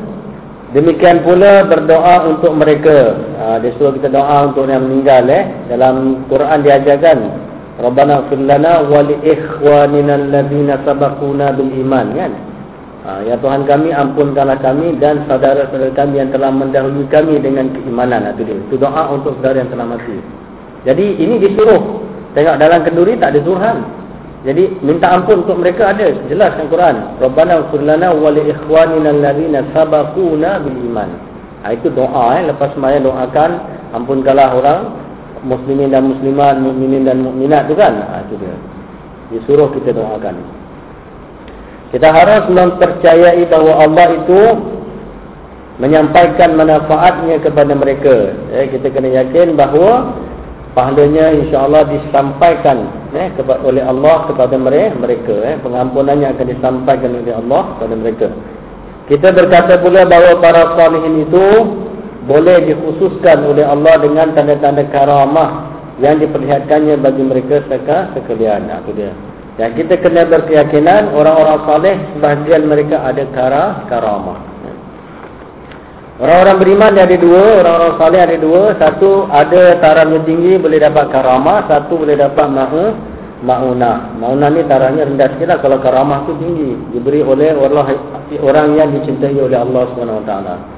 Demikian 0.67 1.23
pula 1.23 1.63
berdoa 1.63 2.27
untuk 2.27 2.51
mereka. 2.51 3.15
Ha, 3.39 3.43
dia 3.63 3.71
suruh 3.79 3.95
kita 3.95 4.11
doa 4.11 4.51
untuk 4.51 4.67
yang 4.67 4.83
meninggal. 4.83 5.23
Eh. 5.31 5.71
Dalam 5.71 6.27
Quran 6.27 6.59
diajarkan. 6.59 7.46
Rabbana 7.77 8.25
firlana 8.25 8.81
wali 8.89 9.21
ikhwanina 9.21 10.17
alladhina 10.17 10.81
sabakuna 10.81 11.53
bil 11.53 11.69
iman. 11.85 12.09
Kan? 12.17 12.31
Ha, 13.05 13.23
ya 13.23 13.37
Tuhan 13.37 13.69
kami 13.69 13.93
ampunkanlah 13.93 14.57
kami 14.59 14.97
dan 14.97 15.23
saudara-saudara 15.29 15.93
kami 15.93 16.19
yang 16.19 16.33
telah 16.33 16.49
mendahului 16.49 17.05
kami 17.07 17.37
dengan 17.37 17.69
keimanan. 17.71 18.33
Itu 18.33 18.43
dia. 18.49 18.57
Itu 18.57 18.75
doa 18.81 19.13
untuk 19.13 19.37
saudara 19.39 19.61
yang 19.61 19.69
telah 19.69 19.87
mati. 19.93 20.17
Jadi 20.89 21.05
ini 21.21 21.37
disuruh. 21.37 22.03
Tengok 22.35 22.57
dalam 22.59 22.81
kenduri 22.83 23.15
tak 23.15 23.37
ada 23.37 23.41
Tuhan. 23.45 23.77
Jadi 24.45 24.63
minta 24.85 25.13
ampun 25.13 25.45
untuk 25.45 25.57
mereka 25.61 25.93
ada 25.93 26.13
jelas 26.29 26.53
dalam 26.57 26.69
Quran. 26.69 26.95
Rabbana 27.21 27.53
ighfir 27.65 27.81
lana 27.85 28.09
wa 28.11 28.29
li 28.33 28.41
ikhwanina 28.51 29.09
alladhina 29.13 29.59
sabaquna 29.71 30.65
bil 30.65 30.77
iman. 30.91 31.09
Ha, 31.61 31.77
itu 31.77 31.93
doa 31.93 32.41
eh 32.41 32.49
lepas 32.49 32.73
sembahyang 32.73 33.05
doakan 33.05 33.51
ampunkanlah 33.93 34.49
orang 34.51 34.79
muslimin 35.47 35.95
dan 35.95 36.11
muslimat, 36.11 36.59
mukminin 36.59 37.07
dan 37.07 37.23
mukminat 37.23 37.71
tu 37.71 37.73
kan. 37.79 37.95
Ha, 37.95 38.27
itu 38.27 38.35
dia. 38.37 38.55
Disuruh 39.31 39.71
kita 39.71 39.95
doakan. 39.95 40.35
Kita 41.95 42.11
harus 42.11 42.43
mempercayai 42.51 43.47
bahawa 43.47 43.87
Allah 43.87 44.07
itu 44.19 44.41
menyampaikan 45.79 46.59
manfaatnya 46.59 47.39
kepada 47.39 47.71
mereka. 47.71 48.35
Eh, 48.51 48.67
kita 48.75 48.91
kena 48.91 49.23
yakin 49.23 49.55
bahawa 49.55 50.11
pahalanya 50.75 51.33
insya-Allah 51.41 51.89
disampaikan 51.89 52.85
eh 53.17 53.33
kepada 53.33 53.65
oleh 53.65 53.81
Allah 53.81 54.29
kepada 54.29 54.61
mereka 54.61 55.33
eh 55.41 55.57
pengampunannya 55.65 56.37
akan 56.37 56.45
disampaikan 56.53 57.17
oleh 57.17 57.33
Allah 57.33 57.61
kepada 57.77 57.95
mereka. 57.97 58.27
Kita 59.07 59.31
berkata 59.31 59.79
pula 59.79 60.03
bahawa 60.03 60.37
para 60.43 60.75
salihin 60.75 61.23
itu 61.23 61.45
boleh 62.27 62.67
dikhususkan 62.67 63.47
oleh 63.47 63.63
Allah 63.63 63.95
dengan 64.03 64.35
tanda-tanda 64.35 64.83
karamah 64.91 65.71
yang 66.03 66.19
diperlihatkannya 66.21 66.99
bagi 66.99 67.23
mereka 67.23 67.63
sekalian. 68.13 68.67
Itu 68.83 68.91
dia. 68.93 69.15
Dan 69.57 69.73
kita 69.73 69.97
kena 69.97 70.27
berkeyakinan 70.29 71.17
orang-orang 71.17 71.57
saleh 71.65 71.95
sebahagian 72.13 72.69
mereka 72.69 73.01
ada 73.01 73.25
kara 73.33 73.63
karamah. 73.89 74.37
Orang-orang 76.17 76.57
beriman 76.57 76.97
ada 76.97 77.17
dua, 77.17 77.61
orang-orang 77.61 77.93
salih 77.97 78.19
ada 78.21 78.37
dua. 78.37 78.61
Satu 78.77 79.25
ada 79.29 79.77
tarafnya 79.81 80.21
tinggi 80.25 80.57
boleh 80.57 80.77
dapat 80.81 81.09
karamah, 81.09 81.65
satu 81.69 81.93
boleh 81.93 82.17
dapat 82.17 82.45
ma'u 82.49 82.85
ma'una. 83.45 84.17
Ma'una 84.17 84.49
ni 84.49 84.65
tarafnya 84.65 85.09
rendah 85.09 85.29
sikit 85.37 85.47
lah 85.49 85.57
kalau 85.61 85.77
karamah 85.81 86.25
tu 86.25 86.37
tinggi. 86.41 86.73
Diberi 86.93 87.21
oleh 87.21 87.53
Allah, 87.53 87.97
orang 88.41 88.77
yang 88.77 88.93
dicintai 88.97 89.37
oleh 89.37 89.57
Allah 89.57 89.89
SWT. 89.93 90.76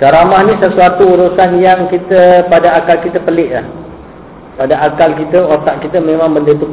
Karamah 0.00 0.48
ni 0.48 0.56
sesuatu 0.56 1.04
urusan 1.04 1.60
yang 1.60 1.84
kita 1.92 2.48
pada 2.48 2.80
akal 2.80 3.04
kita 3.04 3.20
pelik 3.20 3.52
lah. 3.52 3.68
Pada 4.56 4.74
akal 4.88 5.12
kita, 5.20 5.44
otak 5.44 5.84
kita 5.84 6.00
memang 6.00 6.32
benda 6.32 6.56
tu 6.56 6.68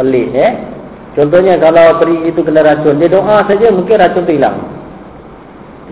pelik 0.00 0.32
eh. 0.32 0.52
Contohnya 1.14 1.60
kalau 1.60 2.00
peri 2.00 2.26
itu 2.26 2.40
kena 2.42 2.64
racun, 2.64 2.98
dia 2.98 3.12
doa 3.12 3.44
saja 3.46 3.70
mungkin 3.70 4.00
racun 4.00 4.26
tu 4.26 4.32
hilang. 4.34 4.58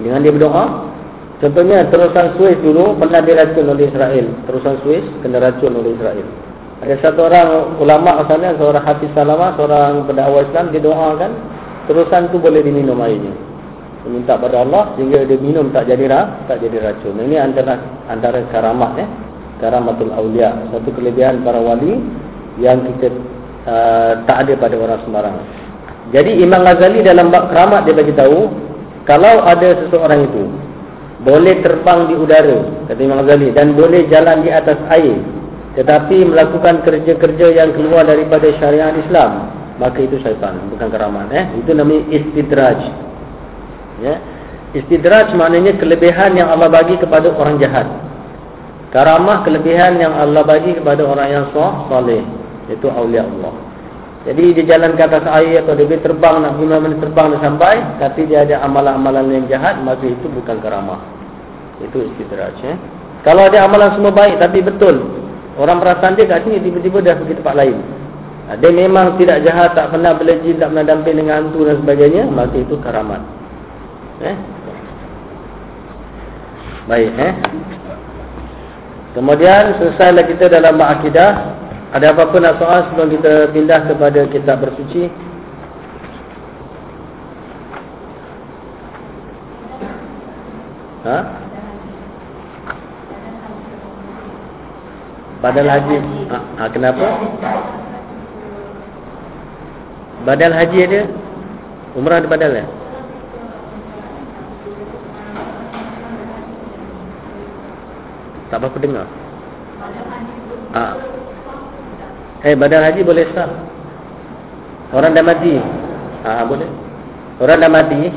Dengan 0.01 0.25
dia 0.25 0.33
berdoa, 0.35 0.65
Contohnya 1.43 1.83
terusan 1.91 2.39
Suez 2.39 2.55
dulu 2.63 2.95
pernah 3.03 3.19
diracun 3.19 3.67
oleh 3.67 3.91
Israel. 3.91 4.31
Terusan 4.47 4.79
Suez 4.87 5.03
kena 5.27 5.43
racun 5.43 5.75
oleh 5.75 5.91
Israel. 5.99 6.23
Ada 6.87 6.95
satu 7.03 7.27
orang 7.27 7.83
ulama 7.83 8.23
sana, 8.31 8.55
seorang 8.55 8.87
Hafiz 8.87 9.11
Salamah, 9.11 9.59
seorang 9.59 10.07
pendakwah 10.07 10.47
Islam, 10.47 10.71
dia 10.71 10.79
doakan 10.79 11.31
terusan 11.91 12.31
tu 12.31 12.39
boleh 12.39 12.63
diminum 12.63 12.95
airnya. 13.03 13.35
Minta 14.03 14.35
pada 14.35 14.67
Allah 14.67 14.99
sehingga 14.99 15.23
dia 15.23 15.39
minum 15.39 15.71
tak 15.71 15.87
jadi 15.87 16.11
rah, 16.11 16.27
tak 16.51 16.59
jadi 16.59 16.83
racun. 16.83 17.23
Ini 17.23 17.39
antara 17.39 17.79
antara 18.11 18.43
karamat 18.51 18.93
eh. 18.99 19.09
Karamatul 19.63 20.11
Aulia, 20.11 20.59
satu 20.75 20.91
kelebihan 20.91 21.47
para 21.47 21.63
wali 21.63 21.95
yang 22.59 22.83
kita 22.83 23.15
uh, 23.63 24.19
tak 24.27 24.43
ada 24.43 24.59
pada 24.59 24.75
orang 24.75 24.99
sembarang. 25.07 25.39
Jadi 26.11 26.43
Imam 26.43 26.67
Ghazali 26.67 26.99
dalam 27.07 27.31
bab 27.31 27.47
keramat 27.55 27.87
dia 27.87 27.95
bagi 27.95 28.11
tahu 28.11 28.51
kalau 29.07 29.47
ada 29.47 29.87
seseorang 29.87 30.27
itu 30.27 30.51
boleh 31.23 31.63
terbang 31.63 32.11
di 32.11 32.15
udara 32.19 32.59
kata 32.91 33.01
Imam 33.01 33.23
Ghazali 33.23 33.55
dan 33.55 33.79
boleh 33.79 34.11
jalan 34.11 34.43
di 34.43 34.51
atas 34.51 34.79
air 34.91 35.15
tetapi 35.79 36.27
melakukan 36.27 36.83
kerja-kerja 36.85 37.47
yang 37.55 37.71
keluar 37.79 38.05
daripada 38.05 38.51
syariat 38.59 38.93
Islam 38.99 39.49
maka 39.79 40.03
itu 40.03 40.19
syaitan 40.21 40.59
bukan 40.75 40.91
keramat 40.91 41.31
eh 41.31 41.47
itu 41.63 41.71
namanya 41.73 42.03
istidraj 42.11 42.79
ya 44.03 44.19
istidraj 44.75 45.31
maknanya 45.39 45.79
kelebihan 45.79 46.35
yang 46.35 46.51
Allah 46.51 46.69
bagi 46.69 46.99
kepada 46.99 47.31
orang 47.31 47.63
jahat 47.63 47.87
karamah 48.91 49.47
kelebihan 49.47 50.03
yang 50.03 50.13
Allah 50.13 50.43
bagi 50.43 50.75
kepada 50.75 51.07
orang 51.07 51.29
yang 51.31 51.45
soleh 51.55 52.27
itu 52.67 52.87
aulia 52.91 53.23
Allah 53.23 53.73
jadi 54.23 54.55
dia 54.55 54.65
jalan 54.75 54.95
ke 54.95 55.03
atas 55.03 55.27
air 55.43 55.67
atau 55.67 55.75
dia 55.75 55.99
terbang 55.99 56.47
nak 56.47 56.55
guna 56.55 56.79
mana 56.79 56.95
terbang 56.95 57.35
dan 57.35 57.41
sampai 57.43 57.75
tapi 57.99 58.31
dia 58.31 58.47
ada 58.47 58.63
amalan-amalan 58.63 59.35
yang 59.35 59.45
jahat 59.51 59.83
maka 59.83 60.07
itu 60.07 60.31
bukan 60.31 60.63
karamah. 60.63 61.03
Itu 61.83 62.07
istidraj 62.07 62.55
eh. 62.63 62.79
Kalau 63.27 63.51
ada 63.51 63.67
amalan 63.67 63.99
semua 63.99 64.15
baik 64.15 64.39
tapi 64.39 64.63
betul 64.63 65.11
orang 65.59 65.83
perasan 65.83 66.15
dia 66.15 66.31
kat 66.31 66.47
sini 66.47 66.63
tiba-tiba 66.63 67.03
dah 67.03 67.15
pergi 67.19 67.35
tempat 67.43 67.55
lain. 67.59 67.79
Dia 68.53 68.71
memang 68.71 69.17
tidak 69.17 69.43
jahat, 69.49 69.73
tak 69.73 69.91
pernah 69.95 70.13
berlejit, 70.13 70.61
tak 70.61 70.71
pernah 70.75 70.85
damping 70.85 71.17
dengan 71.25 71.47
hantu 71.47 71.63
dan 71.65 71.79
sebagainya, 71.79 72.27
maka 72.29 72.59
itu 72.59 72.75
karamat. 72.85 73.23
Eh? 74.23 74.37
Baik 76.87 77.11
eh. 77.19 77.35
Kemudian 79.13 79.77
selesailah 79.77 80.25
kita 80.25 80.49
dalam 80.49 80.81
akidah 80.81 81.53
ada 81.93 82.17
apa-apa 82.17 82.37
nak 82.41 82.57
soal 82.57 82.81
sebelum 82.89 83.13
kita 83.13 83.53
pindah 83.53 83.85
kepada 83.85 84.25
kitab 84.33 84.65
bersuci? 84.65 85.13
Ha? 91.03 91.19
Badal 95.43 95.67
haji. 95.67 95.97
Ha, 96.31 96.39
ha, 96.39 96.63
kenapa? 96.71 97.07
Badal 100.23 100.55
haji 100.55 100.79
ada? 100.87 101.03
Umrah 101.99 102.23
ada 102.23 102.31
badal 102.31 102.53
ya? 102.57 102.65
Tak 108.53 108.61
apa-apa 108.61 108.79
dengar. 108.85 109.09
Ha. 110.77 110.83
Eh 112.45 112.53
badan 112.53 112.85
haji 112.85 113.01
boleh 113.01 113.25
sah. 113.33 113.49
Orang 114.93 115.17
dah 115.17 115.25
mati. 115.25 115.57
Ah 116.21 116.37
ha, 116.37 116.43
boleh. 116.45 116.69
Orang 117.41 117.65
dah 117.65 117.73
mati. 117.73 118.13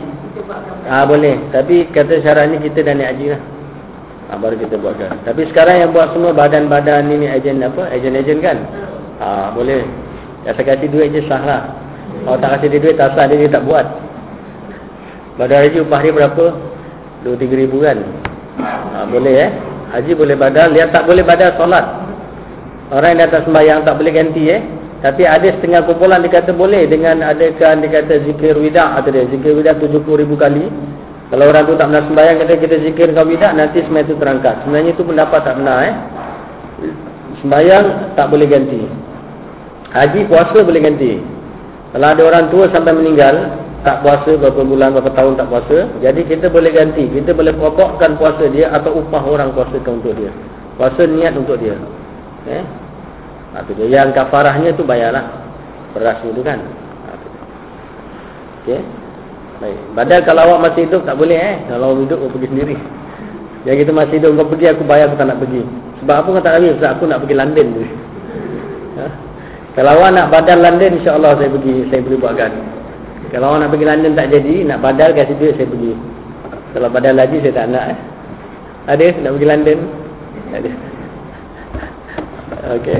Ah 0.92 1.08
boleh. 1.08 1.40
Tapi 1.56 1.88
kata 1.88 2.20
syaratnya 2.20 2.60
kita 2.60 2.84
dah 2.84 3.00
naik 3.00 3.16
haji 3.16 3.26
lah. 3.32 3.42
Ha, 4.28 4.32
baru 4.36 4.60
kita 4.60 4.76
buatkan. 4.76 5.24
Tapi 5.24 5.48
sekarang 5.56 5.88
yang 5.88 5.92
buat 5.96 6.12
semua 6.12 6.36
badan-badan 6.36 7.08
ini 7.16 7.32
ejen 7.32 7.64
apa? 7.64 7.88
Ejen-ejen 7.96 8.44
kan? 8.44 8.60
Ah 9.24 9.56
boleh. 9.56 9.88
Kata 10.44 10.68
kasih 10.68 10.92
duit 10.92 11.16
je 11.16 11.24
sah 11.32 11.40
lah. 11.40 11.62
Kalau 12.28 12.44
tak 12.44 12.60
kasih 12.60 12.76
dia 12.76 12.84
duit 12.84 12.96
tak 13.00 13.16
sah 13.16 13.24
dia, 13.32 13.40
dia 13.40 13.56
tak 13.56 13.64
buat. 13.64 13.88
Badan 15.40 15.64
haji 15.64 15.80
upah 15.80 16.04
dia 16.04 16.12
berapa? 16.12 16.46
2-3 17.24 17.56
ribu 17.56 17.88
kan? 17.88 18.04
Ha, 18.60 19.08
boleh 19.08 19.36
eh? 19.48 19.52
Haji 19.96 20.12
boleh 20.12 20.36
badal, 20.36 20.76
dia 20.76 20.92
tak 20.92 21.08
boleh 21.08 21.24
badal 21.24 21.56
solat. 21.56 21.88
Orang 22.92 23.16
yang 23.16 23.32
datang 23.32 23.48
sembahyang 23.48 23.88
tak 23.88 23.96
boleh 23.96 24.12
ganti 24.12 24.44
eh. 24.52 24.60
Tapi 25.00 25.24
ada 25.24 25.48
setengah 25.56 25.88
kumpulan 25.88 26.20
dia 26.20 26.36
kata 26.42 26.52
boleh 26.52 26.84
dengan 26.90 27.24
adakan 27.24 27.80
dia 27.80 28.04
kata 28.04 28.28
zikir 28.28 28.60
wida' 28.60 29.00
atau 29.00 29.10
dia 29.14 29.24
zikir 29.32 29.56
wida' 29.56 29.80
70 29.80 30.04
ribu 30.04 30.36
kali. 30.36 30.68
Kalau 31.32 31.48
orang 31.48 31.64
tu 31.64 31.74
tak 31.80 31.88
pernah 31.90 32.04
sembahyang 32.12 32.38
kata 32.44 32.54
kita 32.60 32.76
zikir 32.84 33.08
kau 33.16 33.24
wida' 33.24 33.56
nanti 33.56 33.80
semua 33.88 34.04
itu 34.04 34.20
terangkat. 34.20 34.68
Sebenarnya 34.68 34.92
itu 34.92 35.04
pendapat 35.08 35.40
tak 35.48 35.56
benar 35.62 35.78
eh. 35.88 35.96
Sembahyang 37.40 37.86
tak 38.20 38.28
boleh 38.28 38.48
ganti. 38.52 38.82
Haji 39.96 40.20
puasa 40.28 40.58
boleh 40.60 40.82
ganti. 40.84 41.24
Kalau 41.96 42.08
ada 42.12 42.22
orang 42.28 42.46
tua 42.52 42.68
sampai 42.76 42.92
meninggal 42.92 43.64
tak 43.86 44.02
puasa 44.02 44.34
berapa 44.34 44.66
bulan 44.66 44.98
berapa 44.98 45.14
tahun 45.14 45.38
tak 45.38 45.48
puasa, 45.48 45.78
jadi 46.02 46.22
kita 46.26 46.50
boleh 46.50 46.74
ganti. 46.74 47.06
Kita 47.06 47.38
boleh 47.38 47.54
pokokkan 47.54 48.18
puasa 48.18 48.50
dia 48.50 48.74
atau 48.74 48.98
upah 48.98 49.22
orang 49.22 49.54
puasakan 49.54 50.02
untuk 50.02 50.18
dia. 50.18 50.34
Puasa 50.76 51.06
niat 51.06 51.38
untuk 51.38 51.62
dia. 51.62 51.78
Eh? 52.50 52.64
Ha, 53.56 53.64
tu 53.64 53.72
dia. 53.78 53.88
Yang 53.88 54.18
kafarahnya 54.18 54.76
tu 54.76 54.84
bayarlah. 54.84 55.24
Beras 55.96 56.20
tu 56.20 56.42
kan. 56.44 56.60
Ha, 56.60 57.10
Okey. 58.66 58.82
Baik. 59.64 59.80
Badal 59.96 60.20
kalau 60.28 60.42
awak 60.52 60.60
masih 60.68 60.84
hidup 60.90 61.08
tak 61.08 61.16
boleh 61.16 61.40
eh. 61.40 61.56
Kalau 61.72 61.96
awak 61.96 62.04
hidup 62.04 62.18
kau 62.20 62.32
pergi 62.36 62.52
sendiri. 62.52 62.76
Yang 63.64 63.78
kita 63.88 63.92
masih 63.96 64.16
hidup 64.20 64.32
kau 64.36 64.50
pergi 64.52 64.68
aku 64.76 64.84
bayar 64.84 65.08
aku 65.08 65.16
tak 65.16 65.28
nak 65.32 65.40
pergi. 65.40 65.62
Sebab 66.04 66.16
apa 66.20 66.28
kau 66.28 66.44
tak 66.44 66.54
pergi? 66.60 66.70
Sebab 66.76 66.90
aku 66.92 67.04
nak 67.08 67.20
pergi 67.24 67.36
London 67.38 67.68
tu. 67.72 67.84
Ha? 68.96 69.12
Kalau 69.76 69.92
awak 70.00 70.16
nak 70.16 70.32
badal 70.32 70.64
London 70.64 71.04
insya-Allah 71.04 71.36
saya 71.36 71.52
pergi 71.52 71.84
saya 71.92 72.00
boleh 72.00 72.16
buatkan. 72.16 72.52
Kalau 73.36 73.52
awak 73.52 73.68
nak 73.68 73.70
pergi 73.76 73.88
London 73.92 74.16
tak 74.16 74.32
jadi, 74.32 74.56
nak 74.64 74.80
badal 74.80 75.12
kat 75.12 75.28
situ 75.28 75.52
saya 75.60 75.68
pergi. 75.68 75.92
Kalau 76.72 76.88
badal 76.88 77.20
lagi 77.20 77.44
saya 77.44 77.52
tak 77.52 77.68
nak 77.68 77.86
eh. 77.92 78.00
Ada 78.88 79.08
nak 79.20 79.32
pergi 79.36 79.48
London? 79.52 79.80
Ada. 80.56 80.70
Okey, 82.80 83.00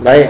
Baik. 0.00 0.28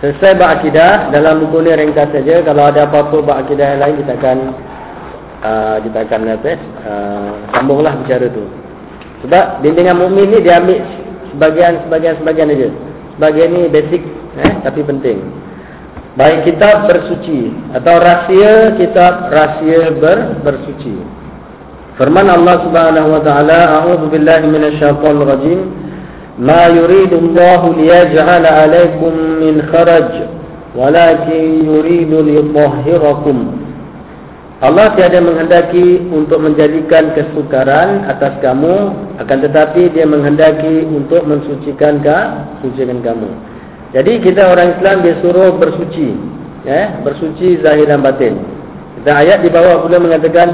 Selesai 0.00 0.40
bab 0.40 0.56
akidah 0.56 1.12
dalam 1.12 1.44
buku 1.44 1.68
ni 1.68 1.76
ringkas 1.76 2.08
saja. 2.16 2.40
Kalau 2.40 2.72
ada 2.72 2.88
apa-apa 2.88 3.28
bab 3.28 3.36
akidah 3.44 3.76
yang 3.76 3.80
lain 3.84 3.94
kita 4.00 4.12
akan 4.16 4.38
uh, 5.44 5.76
kita 5.84 5.98
akan 6.08 6.20
apa? 6.32 6.52
Uh, 6.88 7.30
sambunglah 7.52 7.92
bicara 8.00 8.24
tu. 8.32 8.48
Sebab 9.20 9.60
bimbingan 9.60 10.00
mukmin 10.00 10.32
ni 10.32 10.40
dia 10.40 10.56
ambil 10.56 10.80
sebagian 11.36 11.84
sebagian 11.84 12.16
sebagian 12.24 12.48
aja. 12.56 12.68
Sebagian 13.20 13.48
ni 13.52 13.62
basic 13.68 14.00
eh 14.40 14.52
tapi 14.64 14.80
penting. 14.80 15.20
Baik 16.18 16.42
kitab 16.42 16.90
bersuci 16.90 17.54
atau 17.70 18.02
rahsia 18.02 18.74
kitab 18.74 19.30
rahsia 19.30 19.94
ber, 19.94 20.42
bersuci. 20.42 20.98
Firman 21.94 22.26
Allah 22.26 22.66
Subhanahu 22.66 23.14
wa 23.14 23.22
taala, 23.22 23.78
"A'udzu 23.78 24.10
billahi 24.10 24.50
minasyaitonir 24.50 25.22
rajim. 25.22 25.60
Ma 26.34 26.66
yuridu 26.66 27.14
Allah 27.14 27.62
liyaj'al 27.78 28.42
'alaykum 28.42 29.12
min 29.38 29.62
kharaj, 29.70 30.26
walakin 30.74 31.62
yuridu 31.62 32.26
liyutahhirakum." 32.26 33.62
Allah 34.66 34.92
tiada 34.98 35.22
menghendaki 35.22 36.10
untuk 36.10 36.42
menjadikan 36.42 37.14
kesukaran 37.14 38.02
atas 38.10 38.34
kamu, 38.42 38.92
akan 39.22 39.38
tetapi 39.46 39.94
dia 39.94 40.10
menghendaki 40.10 40.90
untuk 40.90 41.22
mensucikan 41.22 42.02
kamu, 42.02 42.66
sucikan 42.66 42.98
kamu. 42.98 43.49
Jadi 43.90 44.22
kita 44.22 44.54
orang 44.54 44.78
Islam 44.78 45.02
disuruh 45.02 45.58
bersuci, 45.58 46.14
ya, 46.62 47.02
bersuci 47.02 47.58
zahir 47.58 47.90
dan 47.90 48.06
batin. 48.06 48.38
Kita 49.02 49.18
ayat 49.18 49.42
di 49.42 49.50
bawah 49.50 49.82
pula 49.82 49.98
mengatakan 49.98 50.48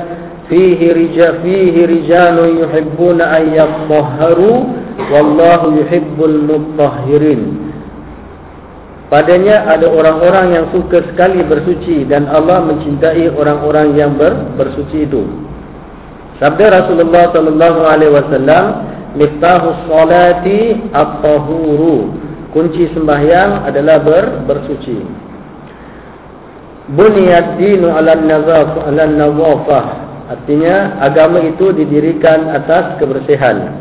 fihi 0.49 0.89
rijal 0.97 1.45
fihi 1.45 1.85
rijalun 1.85 2.65
yuhibbuna 2.65 3.37
an 3.37 3.45
yatahharu 3.53 4.53
Wallahu 4.97 5.77
yuhibbul 5.77 6.49
mutahhirin. 6.49 7.69
Padanya 9.13 9.69
ada 9.69 9.87
orang-orang 9.87 10.57
yang 10.57 10.67
suka 10.75 10.99
sekali 11.13 11.39
bersuci 11.47 12.11
Dan 12.11 12.27
Allah 12.27 12.59
mencintai 12.65 13.31
orang-orang 13.31 13.95
yang 13.95 14.19
ber, 14.19 14.35
bersuci 14.59 15.07
itu. 15.07 15.23
Sabda 16.43 16.83
Rasulullah 16.83 17.31
sallallahu 17.31 17.81
alaihi 17.87 18.13
wasallam 18.13 18.65
Miftahus 19.15 19.79
salati 19.89 20.81
at-tahuru 20.91 22.26
Kunci 22.57 22.89
sembahyang 22.97 23.69
adalah 23.69 24.01
ber, 24.01 24.49
bersuci. 24.49 24.97
Buniyad 26.89 27.61
dinu 27.61 27.93
ala 27.93 28.17
nazafah. 28.17 29.87
Artinya 30.33 30.97
agama 31.05 31.45
itu 31.45 31.77
didirikan 31.77 32.49
atas 32.49 32.97
kebersihan. 32.97 33.77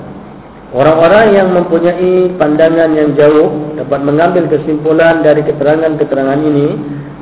Orang-orang 0.76 1.40
yang 1.40 1.56
mempunyai 1.56 2.36
pandangan 2.36 2.92
yang 2.92 3.16
jauh 3.16 3.80
dapat 3.80 4.04
mengambil 4.04 4.44
kesimpulan 4.52 5.24
dari 5.24 5.40
keterangan-keterangan 5.48 6.44
ini 6.44 6.76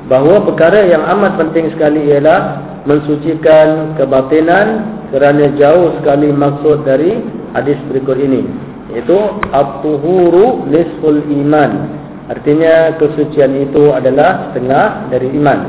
bahawa 0.10 0.42
perkara 0.50 0.90
yang 0.90 1.06
amat 1.06 1.38
penting 1.38 1.70
sekali 1.78 2.02
ialah 2.10 2.66
mensucikan 2.90 3.94
kebatinan 4.02 4.90
kerana 5.14 5.54
jauh 5.54 6.02
sekali 6.02 6.34
maksud 6.34 6.82
dari 6.82 7.22
hadis 7.54 7.78
berikut 7.94 8.18
ini 8.18 8.73
iaitu 8.94 9.18
at-tuhuru 9.52 10.70
nisful 10.70 11.18
iman. 11.18 11.90
Artinya 12.32 12.96
kesucian 13.02 13.52
itu 13.60 13.92
adalah 13.92 14.50
setengah 14.50 15.12
dari 15.12 15.28
iman. 15.36 15.60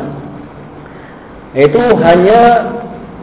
Itu 1.56 1.82
hanya 1.98 2.42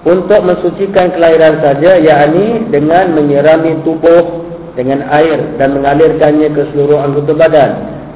untuk 0.04 0.42
mensucikan 0.44 1.16
kelahiran 1.16 1.62
saja 1.64 2.02
yakni 2.02 2.68
dengan 2.74 3.16
menyirami 3.16 3.80
tubuh 3.88 4.50
dengan 4.76 5.06
air 5.14 5.56
dan 5.62 5.78
mengalirkannya 5.78 6.50
ke 6.52 6.64
seluruh 6.74 7.00
anggota 7.00 7.32
badan. 7.38 7.72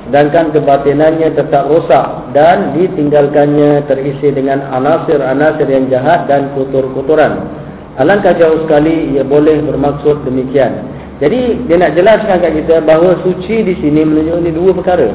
Sedangkan 0.05 0.53
kebatinannya 0.53 1.33
tetap 1.33 1.65
rosak 1.65 2.33
dan 2.37 2.77
ditinggalkannya 2.77 3.89
terisi 3.89 4.29
dengan 4.29 4.61
anasir-anasir 4.69 5.65
yang 5.65 5.89
jahat 5.89 6.29
dan 6.29 6.53
kotor-kotoran 6.53 7.65
alangkah 7.95 8.35
jauh 8.35 8.67
sekali 8.67 9.15
ia 9.15 9.23
boleh 9.23 9.63
bermaksud 9.63 10.27
demikian 10.27 10.83
jadi 11.23 11.39
dia 11.67 11.75
nak 11.79 11.91
jelaskan 11.95 12.43
kat 12.43 12.51
kita 12.63 12.75
bahawa 12.83 13.19
suci 13.23 13.63
di 13.63 13.73
sini 13.79 14.03
menunjukkan 14.03 14.51
dua 14.51 14.71
perkara 14.75 15.09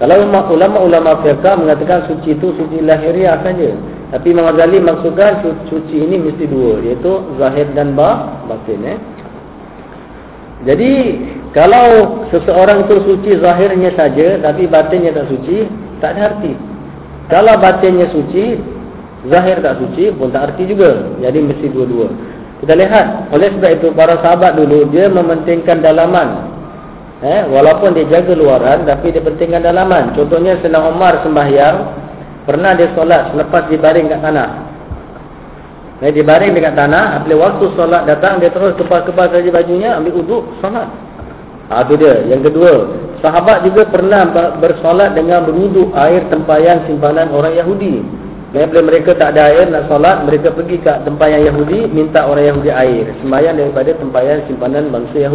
kalau 0.00 0.24
ulama-ulama 0.26 1.20
fiqah 1.20 1.54
mengatakan 1.60 2.08
suci 2.08 2.34
itu 2.34 2.56
suci 2.56 2.82
lahiriah 2.82 3.38
saja 3.44 3.76
tapi 4.10 4.34
Imam 4.34 4.50
Ghazali 4.50 4.82
maksudkan 4.82 5.44
suci 5.70 5.96
ini 5.96 6.18
mesti 6.18 6.44
dua 6.50 6.82
iaitu 6.82 7.12
zahir 7.38 7.70
dan 7.76 7.94
batin 7.94 8.82
eh 8.82 8.98
jadi 10.60 11.16
kalau 11.56 12.20
seseorang 12.28 12.84
itu 12.84 12.96
suci 13.08 13.30
zahirnya 13.40 13.96
saja 13.96 14.36
tapi 14.44 14.68
batinnya 14.68 15.16
tak 15.16 15.32
suci, 15.32 15.64
tak 16.04 16.16
ada 16.16 16.36
arti. 16.36 16.52
Kalau 17.32 17.56
batinnya 17.56 18.12
suci, 18.12 18.60
zahir 19.30 19.56
tak 19.64 19.80
suci 19.80 20.12
pun 20.12 20.28
tak 20.28 20.52
arti 20.52 20.68
juga. 20.68 21.16
Jadi 21.24 21.38
mesti 21.40 21.66
dua-dua. 21.72 22.12
Kita 22.60 22.76
lihat, 22.76 23.32
oleh 23.32 23.48
sebab 23.56 23.70
itu 23.80 23.88
para 23.96 24.20
sahabat 24.20 24.60
dulu 24.60 24.84
dia 24.92 25.08
mementingkan 25.08 25.80
dalaman. 25.80 26.52
Eh, 27.20 27.44
walaupun 27.48 27.92
dia 27.92 28.08
jaga 28.08 28.32
luaran 28.32 28.88
tapi 28.88 29.12
dia 29.12 29.24
pentingkan 29.24 29.64
dalaman. 29.64 30.12
Contohnya 30.16 30.60
Sayyidina 30.60 30.80
Umar 30.84 31.20
sembahyang, 31.24 31.76
pernah 32.44 32.72
dia 32.76 32.92
solat 32.92 33.32
selepas 33.32 33.68
dibaring 33.68 34.12
kat 34.12 34.20
tanah. 34.20 34.50
Dia 36.00 36.16
dibaring 36.16 36.56
dekat 36.56 36.80
tanah, 36.80 37.20
apabila 37.20 37.36
waktu 37.44 37.64
solat 37.76 38.08
datang 38.08 38.40
dia 38.40 38.48
terus 38.48 38.72
kepal-kepal 38.80 39.28
saja 39.28 39.48
bajunya, 39.52 40.00
ambil 40.00 40.24
uduk 40.24 40.42
solat. 40.64 40.88
Ha 41.68 41.84
tu 41.84 41.94
dia. 42.00 42.24
Yang 42.24 42.50
kedua, 42.50 42.72
sahabat 43.20 43.68
juga 43.68 43.84
pernah 43.88 44.26
bersolat 44.58 45.12
dengan 45.12 45.44
berwuduk 45.44 45.92
air 45.92 46.24
tempayan 46.32 46.88
simpanan 46.88 47.28
orang 47.30 47.52
Yahudi. 47.52 48.00
Bila 48.50 48.82
mereka 48.82 49.14
tak 49.14 49.38
ada 49.38 49.46
air 49.46 49.70
nak 49.70 49.86
solat, 49.86 50.26
mereka 50.26 50.50
pergi 50.50 50.82
ke 50.82 50.90
tempayan 51.06 51.46
Yahudi 51.46 51.86
minta 51.86 52.26
orang 52.26 52.50
Yahudi 52.50 52.70
air, 52.74 53.06
sembahyang 53.22 53.54
daripada 53.54 53.94
tempayan 53.94 54.42
simpanan 54.50 54.90
bangsa 54.90 55.30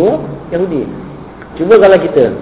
Yahudi. 0.52 0.84
Cuba 1.56 1.80
kalau 1.80 1.96
kita 1.96 2.36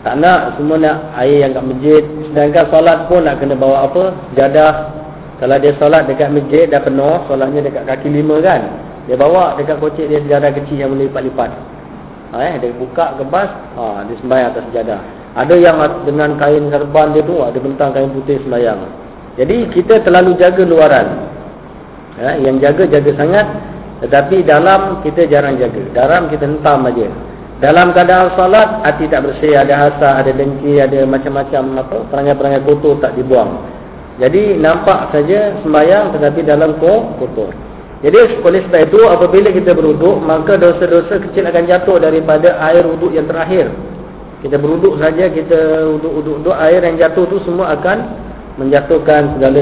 tak 0.00 0.16
nak 0.16 0.56
semua 0.56 0.80
nak 0.80 0.96
air 1.20 1.44
yang 1.44 1.52
kat 1.52 1.64
masjid, 1.68 2.02
sedangkan 2.32 2.64
solat 2.72 2.98
pun 3.06 3.20
nak 3.28 3.36
kena 3.36 3.52
bawa 3.52 3.84
apa? 3.84 4.16
Jadah 4.32 5.02
kalau 5.42 5.58
dia 5.58 5.74
solat 5.76 6.06
dekat 6.06 6.30
masjid 6.30 6.70
dah 6.70 6.78
penuh, 6.78 7.18
solatnya 7.26 7.66
dekat 7.66 7.82
kaki 7.82 8.08
lima 8.14 8.38
kan. 8.38 8.62
Dia 9.10 9.18
bawa 9.18 9.58
dekat 9.58 9.82
kocik 9.82 10.06
dia 10.06 10.22
sejadah 10.22 10.54
kecil 10.54 10.78
yang 10.78 10.94
boleh 10.94 11.10
lipat-lipat. 11.10 11.50
Ha, 12.32 12.36
eh, 12.48 12.54
dia 12.62 12.70
buka 12.78 13.18
kebas, 13.18 13.50
ha, 13.74 14.06
dia 14.06 14.14
sembahyang 14.22 14.48
atas 14.54 14.62
sejadah. 14.70 15.00
Ada 15.36 15.54
yang 15.58 15.76
dengan 16.06 16.38
kain 16.38 16.70
serban 16.70 17.10
dia 17.10 17.26
tu, 17.26 17.42
ada 17.42 17.58
bentang 17.58 17.90
kain 17.90 18.08
putih 18.14 18.38
sembahyang. 18.46 18.80
Jadi 19.40 19.72
kita 19.72 20.04
terlalu 20.04 20.36
jaga 20.36 20.62
luaran. 20.64 21.08
Ha, 22.20 22.36
yang 22.36 22.60
jaga, 22.60 22.84
jaga 22.84 23.10
sangat. 23.16 23.46
Tetapi 24.04 24.44
dalam 24.44 25.00
kita 25.00 25.24
jarang 25.30 25.56
jaga. 25.56 25.82
Dalam 25.94 26.28
kita 26.28 26.44
hentam 26.44 26.84
aja. 26.84 27.08
Dalam 27.62 27.94
keadaan 27.94 28.34
solat, 28.34 28.82
hati 28.82 29.06
tak 29.06 29.22
bersih, 29.22 29.54
ada 29.54 29.86
hasad, 29.86 30.26
ada 30.26 30.30
dengki, 30.34 30.82
ada 30.82 31.06
macam-macam 31.06 31.78
apa 31.78 31.96
perangai-perangai 32.10 32.66
kotor 32.66 32.98
tak 32.98 33.14
dibuang. 33.14 33.62
Jadi 34.18 34.58
nampak 34.58 35.14
saja 35.14 35.56
sembahyang 35.62 36.10
tetapi 36.12 36.42
dalam 36.42 36.76
kotor. 36.82 37.54
Jadi 38.02 38.42
oleh 38.42 38.60
sebab 38.66 38.80
itu 38.82 39.00
apabila 39.06 39.48
kita 39.54 39.78
beruduk 39.78 40.18
maka 40.26 40.58
dosa-dosa 40.58 41.22
kecil 41.22 41.46
akan 41.46 41.64
jatuh 41.70 42.02
daripada 42.02 42.58
air 42.66 42.82
uduk 42.82 43.14
yang 43.14 43.30
terakhir. 43.30 43.70
Kita 44.42 44.58
beruduk 44.58 44.98
saja 44.98 45.30
kita 45.30 45.86
uduk-uduk 45.86 46.50
air 46.58 46.82
yang 46.82 46.98
jatuh 46.98 47.30
tu 47.30 47.38
semua 47.46 47.78
akan 47.78 47.98
menjatuhkan 48.56 49.36
segala 49.36 49.60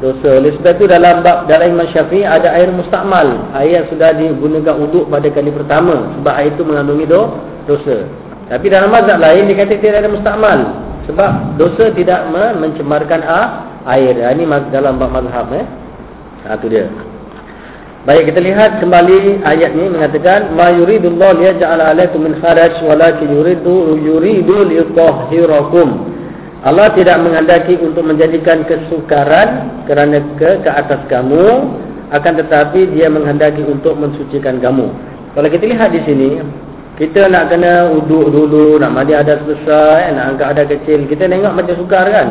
dosa. 0.00 0.28
Oleh 0.36 0.52
sebab 0.60 0.72
itu 0.76 0.84
dalam 0.88 1.24
bab 1.24 1.48
dalam 1.48 1.76
Imam 1.76 1.88
Syafi'i 1.90 2.24
ada 2.24 2.52
air 2.52 2.68
mustakmal, 2.68 3.48
air 3.56 3.80
yang 3.82 3.86
sudah 3.88 4.12
digunakan 4.12 4.76
uduk 4.76 5.08
pada 5.08 5.28
kali 5.32 5.50
pertama 5.52 6.12
sebab 6.20 6.32
air 6.36 6.52
itu 6.52 6.62
mengandungi 6.64 7.06
do, 7.08 7.22
dosa. 7.64 8.04
Tapi 8.46 8.66
dalam 8.70 8.94
mazhab 8.94 9.18
lain 9.18 9.50
dikatakan 9.50 9.82
tidak 9.82 9.98
ada 10.04 10.10
mustakmal 10.12 10.58
sebab 11.10 11.30
dosa 11.58 11.84
tidak 11.96 12.20
mencemarkan 12.60 13.20
air. 13.88 14.14
Ini 14.14 14.44
dalam 14.70 15.00
bab 15.00 15.10
mazhab 15.10 15.50
eh. 15.56 15.66
Ha 16.46 16.54
tu 16.60 16.70
dia. 16.70 16.86
Baik 18.06 18.30
kita 18.30 18.38
lihat 18.38 18.78
kembali 18.78 19.42
ayat 19.42 19.74
ini 19.74 19.90
mengatakan 19.90 20.54
ma 20.54 20.70
yuridullahu 20.70 21.42
liyaj'ala 21.42 21.90
'alaikum 21.90 22.22
min 22.22 22.38
kharaj 22.38 22.78
walakin 22.86 23.34
yuridu 23.34 23.98
yuridu 23.98 24.62
liyutahhirakum. 24.62 26.14
Allah 26.64 26.88
tidak 26.96 27.20
menghendaki 27.20 27.76
untuk 27.82 28.06
menjadikan 28.06 28.64
kesukaran 28.64 29.82
kerana 29.84 30.22
ke 30.40 30.64
ke 30.64 30.70
atas 30.72 31.00
kamu 31.12 31.68
akan 32.14 32.32
tetapi 32.40 32.96
dia 32.96 33.12
menghendaki 33.12 33.60
untuk 33.66 33.98
mensucikan 33.98 34.62
kamu. 34.62 34.88
Kalau 35.36 35.48
kita 35.52 35.64
lihat 35.68 35.92
di 35.92 36.00
sini 36.08 36.40
kita 36.96 37.28
nak 37.28 37.52
kena 37.52 37.92
uduk 37.92 38.32
dulu, 38.32 38.80
nak 38.80 38.96
mandi 38.96 39.12
ada 39.12 39.36
selesai, 39.44 40.16
nak 40.16 40.24
angkat 40.32 40.48
ada 40.56 40.62
kecil. 40.64 41.04
Kita 41.04 41.28
tengok 41.28 41.52
macam 41.52 41.74
sukar 41.76 42.08
kan? 42.08 42.28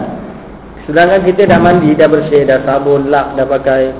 Sedangkan 0.89 1.21
kita 1.21 1.45
dah 1.45 1.61
mandi, 1.61 1.93
dah 1.93 2.09
bersih, 2.09 2.49
dah 2.49 2.65
sabun, 2.65 3.13
lap, 3.13 3.37
dah 3.37 3.45
pakai 3.45 3.93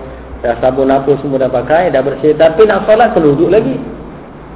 Dah 0.46 0.54
sabun 0.62 0.94
apa 0.94 1.10
semua 1.26 1.42
dah 1.42 1.50
pakai, 1.50 1.90
dah 1.90 2.06
bersih. 2.06 2.38
Tapi 2.38 2.70
nak 2.70 2.86
solat 2.86 3.18
kena 3.18 3.34
duduk 3.34 3.50
lagi. 3.50 3.82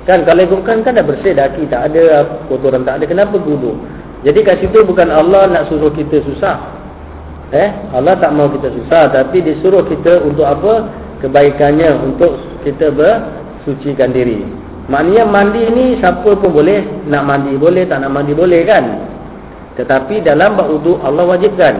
Kan 0.05 0.21
kalau 0.21 0.45
ikutkan 0.45 0.85
kan 0.85 0.93
dah 0.93 1.01
bersih 1.01 1.33
dah. 1.33 1.49
Kita 1.49 1.89
ada 1.89 2.29
kotoran 2.45 2.85
tak 2.85 3.01
ada. 3.01 3.09
Kenapa 3.09 3.41
duduk? 3.41 3.73
Jadi 4.19 4.39
kat 4.43 4.59
situ 4.59 4.83
bukan 4.83 5.07
Allah 5.07 5.47
nak 5.47 5.63
suruh 5.71 5.91
kita 5.95 6.19
susah. 6.27 6.59
Eh, 7.49 7.69
Allah 7.95 8.19
tak 8.19 8.35
mau 8.35 8.51
kita 8.51 8.69
susah. 8.69 9.09
Tapi 9.09 9.41
disuruh 9.41 9.81
kita 9.87 10.21
untuk 10.21 10.45
apa? 10.45 10.85
Kebaikannya 11.23 11.97
untuk 12.03 12.37
kita 12.67 12.91
bersucikan 12.91 14.11
diri. 14.11 14.43
Maknanya 14.89 15.23
mandi 15.29 15.63
ni 15.71 15.85
siapa 15.97 16.35
pun 16.35 16.51
boleh. 16.51 17.07
Nak 17.07 17.23
mandi 17.23 17.53
boleh, 17.55 17.87
tak 17.87 18.03
nak 18.03 18.11
mandi 18.11 18.33
boleh 18.35 18.61
kan? 18.67 18.83
Tetapi 19.79 20.25
dalam 20.25 20.59
bak 20.59 20.67
uduk 20.67 20.99
Allah 20.99 21.23
wajibkan. 21.23 21.75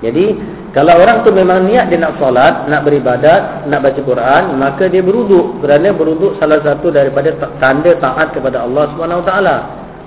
Jadi 0.00 0.32
kalau 0.76 0.92
orang 0.92 1.24
tu 1.24 1.32
memang 1.32 1.64
niat 1.64 1.88
dia 1.88 1.96
nak 1.96 2.20
solat, 2.20 2.68
nak 2.68 2.84
beribadat, 2.84 3.64
nak 3.64 3.80
baca 3.80 3.96
Quran, 3.96 4.42
maka 4.60 4.92
dia 4.92 5.00
beruduk. 5.00 5.60
Kerana 5.64 5.92
beruduk 5.92 6.36
salah 6.36 6.60
satu 6.60 6.92
daripada 6.92 7.32
tanda 7.60 7.92
taat 7.96 8.32
kepada 8.32 8.64
Allah 8.64 8.88
SWT. 8.92 9.32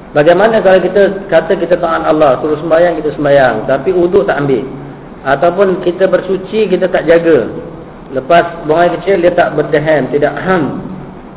Bagaimana 0.09 0.57
kalau 0.65 0.81
kita 0.81 1.29
kata 1.29 1.53
kita 1.53 1.77
taat 1.77 2.01
Allah, 2.01 2.41
suruh 2.41 2.57
sembahyang, 2.57 2.97
kita 2.97 3.13
sembahyang. 3.13 3.69
Tapi 3.69 3.93
uduk 3.93 4.25
tak 4.25 4.41
ambil. 4.41 4.65
Ataupun 5.21 5.85
kita 5.85 6.09
bersuci, 6.09 6.65
kita 6.65 6.89
tak 6.89 7.05
jaga. 7.05 7.45
Lepas 8.09 8.65
buang 8.65 8.89
air 8.89 8.97
kecil, 8.97 9.21
dia 9.21 9.29
tak 9.37 9.53
berdehem, 9.53 10.09
tidak 10.09 10.33
ham. 10.41 10.81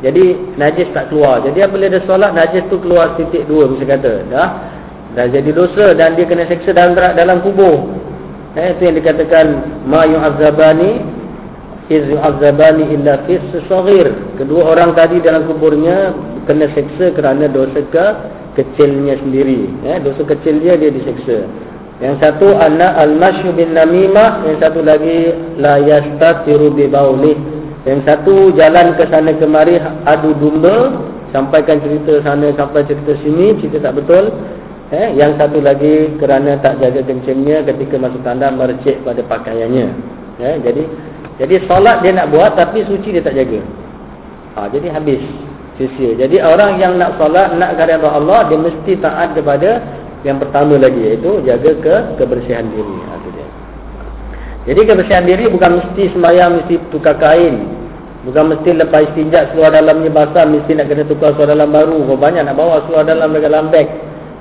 Jadi 0.01 0.57
najis 0.57 0.89
tak 0.89 1.13
keluar. 1.13 1.45
Jadi 1.45 1.61
apabila 1.61 1.85
dia 1.85 2.01
solat, 2.09 2.33
najis 2.33 2.65
tu 2.73 2.81
keluar 2.81 3.13
titik 3.13 3.45
dua, 3.45 3.69
bisa 3.69 3.85
kata. 3.85 4.25
Dah, 4.33 4.49
dah 5.13 5.25
jadi 5.29 5.53
dosa 5.53 5.93
dan 5.93 6.17
dia 6.17 6.25
kena 6.25 6.49
seksa 6.49 6.73
dalam, 6.73 6.97
dalam 6.97 7.45
kubur. 7.45 7.93
Eh, 8.57 8.73
itu 8.73 8.89
yang 8.89 8.97
dikatakan 8.97 9.45
ma 9.85 10.05
yu'azzabani 10.05 10.91
iz 11.93 12.05
yu'azzabani 12.09 12.89
illa 12.89 13.21
fi 13.29 13.37
saghir. 13.69 14.09
Kedua 14.41 14.73
orang 14.73 14.97
tadi 14.97 15.21
dalam 15.21 15.45
kuburnya 15.45 16.11
kena 16.49 16.67
seksa 16.73 17.13
kerana 17.13 17.45
dosa 17.47 17.79
ke 17.93 18.07
kecilnya 18.53 19.17
sendiri. 19.21 19.69
Eh, 19.85 19.97
dosa 20.01 20.23
kecil 20.25 20.61
dia 20.61 20.77
dia 20.77 20.93
diseksa. 20.93 21.45
Yang 22.01 22.15
satu 22.19 22.57
anak 22.57 22.99
al-masyu 22.99 23.53
bin 23.53 23.77
namimah, 23.77 24.43
yang 24.49 24.57
satu 24.59 24.81
lagi 24.81 25.33
la 25.61 25.77
yastatiru 25.79 26.73
bi 26.73 26.89
bauli. 26.89 27.37
Yang 27.83 27.99
satu 28.07 28.51
jalan 28.55 28.95
ke 28.95 29.03
sana 29.11 29.31
kemari 29.35 29.77
adu 30.07 30.33
domba, 30.39 31.03
sampaikan 31.35 31.83
cerita 31.83 32.23
sana 32.23 32.51
sampai 32.55 32.87
cerita 32.87 33.13
sini, 33.21 33.55
cerita 33.59 33.91
tak 33.91 34.03
betul. 34.03 34.31
Eh, 34.93 35.17
yang 35.17 35.33
satu 35.41 35.57
lagi 35.57 36.13
kerana 36.21 36.59
tak 36.61 36.77
jaga 36.77 37.01
kencingnya 37.01 37.65
ketika 37.65 37.97
masuk 37.97 38.21
tanda 38.21 38.53
mercik 38.53 39.01
pada 39.01 39.25
pakaiannya. 39.25 39.89
Eh, 40.37 40.55
jadi 40.61 40.83
jadi 41.41 41.65
solat 41.65 42.05
dia 42.05 42.13
nak 42.13 42.29
buat 42.29 42.53
tapi 42.53 42.85
suci 42.85 43.09
dia 43.09 43.23
tak 43.25 43.33
jaga. 43.33 43.57
Ha, 44.53 44.69
jadi 44.69 44.93
habis 44.93 45.17
sia 45.77 46.11
Jadi 46.13 46.37
orang 46.37 46.77
yang 46.77 47.01
nak 47.01 47.17
solat 47.17 47.57
nak 47.57 47.77
kerana 47.77 48.05
Allah 48.05 48.45
dia 48.49 48.57
mesti 48.61 48.93
taat 49.01 49.33
kepada 49.33 49.81
yang 50.23 50.39
pertama 50.39 50.79
lagi 50.79 51.01
iaitu 51.03 51.43
jaga 51.43 51.71
ke 51.83 51.95
kebersihan 52.21 52.63
diri. 52.71 52.95
Ha, 53.09 53.13
dia. 53.27 53.47
Jadi 54.71 54.81
kebersihan 54.87 55.23
diri 55.27 55.45
bukan 55.51 55.83
mesti 55.83 56.03
sembahyang 56.15 56.51
mesti 56.63 56.75
tukar 56.93 57.19
kain. 57.19 57.67
Bukan 58.23 58.55
mesti 58.55 58.71
lepas 58.71 59.03
istinjak 59.11 59.51
seluar 59.51 59.75
dalamnya 59.75 60.07
basah 60.07 60.47
mesti 60.47 60.79
nak 60.79 60.87
kena 60.87 61.03
tukar 61.03 61.35
seluar 61.35 61.51
dalam 61.51 61.75
baru. 61.75 62.07
Kau 62.07 62.15
banyak 62.15 62.47
nak 62.47 62.55
bawa 62.55 62.87
seluar 62.87 63.03
dalam 63.03 63.35
dalam 63.35 63.67
beg. 63.67 63.91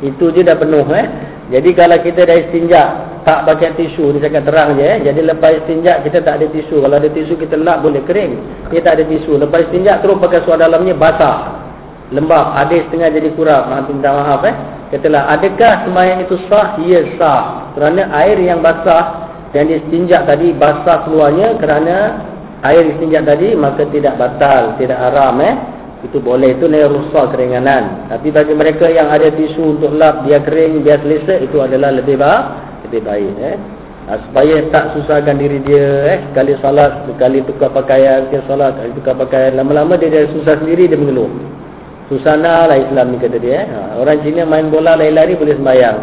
Itu 0.07 0.31
je 0.31 0.47
dah 0.47 0.55
penuh 0.55 0.87
eh. 0.95 1.07
Jadi 1.52 1.70
kalau 1.76 2.00
kita 2.00 2.24
dah 2.24 2.36
istinja 2.48 2.82
tak 3.28 3.44
pakai 3.44 3.76
tisu 3.76 4.16
ni 4.16 4.18
cakap 4.24 4.48
terang 4.48 4.80
je 4.80 4.84
eh. 4.88 4.96
Jadi 5.04 5.20
lepas 5.20 5.60
istinja 5.60 6.00
kita 6.00 6.24
tak 6.24 6.40
ada 6.40 6.46
tisu. 6.48 6.80
Kalau 6.80 6.96
ada 6.96 7.12
tisu 7.12 7.36
kita 7.36 7.60
lap 7.60 7.84
boleh 7.84 8.00
kering. 8.08 8.32
Dia 8.72 8.80
tak 8.80 8.96
ada 8.96 9.04
tisu. 9.04 9.36
Lepas 9.36 9.68
istinja 9.68 10.00
terus 10.00 10.16
pakai 10.16 10.40
suara 10.48 10.64
dalamnya 10.64 10.96
basah. 10.96 11.60
Lembab. 12.08 12.56
Ada 12.56 12.88
setengah 12.88 13.08
jadi 13.12 13.28
kurang. 13.36 13.68
Maaf 13.68 13.84
minta 13.92 14.10
maaf 14.16 14.42
eh. 14.48 14.56
Katalah 14.96 15.28
adakah 15.36 15.72
sembahyang 15.84 16.20
itu 16.24 16.36
sah? 16.48 16.80
Ya 16.80 17.00
sah. 17.20 17.72
Kerana 17.76 18.08
air 18.16 18.40
yang 18.40 18.64
basah 18.64 19.28
yang 19.52 19.68
istinja 19.68 20.24
tadi 20.24 20.56
basah 20.56 21.04
keluarnya 21.04 21.60
kerana 21.60 21.96
air 22.64 22.96
istinja 22.96 23.20
tadi 23.20 23.52
maka 23.52 23.84
tidak 23.92 24.16
batal, 24.16 24.80
tidak 24.80 24.96
haram 24.96 25.36
eh 25.44 25.54
itu 26.02 26.18
boleh 26.18 26.58
itu 26.58 26.66
ni 26.66 26.82
rusak 26.82 27.30
keringanan. 27.30 28.10
Tapi 28.10 28.34
bagi 28.34 28.54
mereka 28.58 28.90
yang 28.90 29.06
ada 29.06 29.30
tisu 29.30 29.78
untuk 29.78 29.94
lap 29.94 30.26
dia 30.26 30.42
kering 30.42 30.82
dia 30.82 30.98
selesa 30.98 31.38
itu 31.38 31.62
adalah 31.62 31.94
lebih 31.94 32.18
baik 32.18 32.44
lebih 32.90 33.02
baik 33.06 33.34
eh. 33.38 33.56
Supaya 34.28 34.66
tak 34.74 34.98
susahkan 34.98 35.38
diri 35.38 35.62
dia 35.62 35.88
eh. 36.12 36.18
Sekali 36.28 36.58
salat 36.58 37.06
sekali 37.06 37.38
tukar 37.46 37.70
pakaian 37.70 38.26
sekali 38.28 38.44
salat 38.50 38.74
sekali 38.76 38.92
tukar 38.98 39.14
pakaian 39.14 39.56
lama-lama 39.56 39.94
dia 39.94 40.10
dah 40.10 40.28
susah 40.34 40.58
sendiri 40.58 40.90
dia 40.90 40.98
mengeluh. 40.98 41.30
Susana 42.10 42.66
lah 42.66 42.76
Islam 42.76 43.14
ni 43.14 43.22
kata 43.22 43.38
dia 43.40 43.62
eh. 43.62 43.64
ha, 43.72 43.96
orang 43.96 44.20
Cina 44.20 44.44
main 44.44 44.68
bola 44.68 44.98
lari-lari 44.98 45.38
boleh 45.38 45.54
sembahyang 45.54 45.98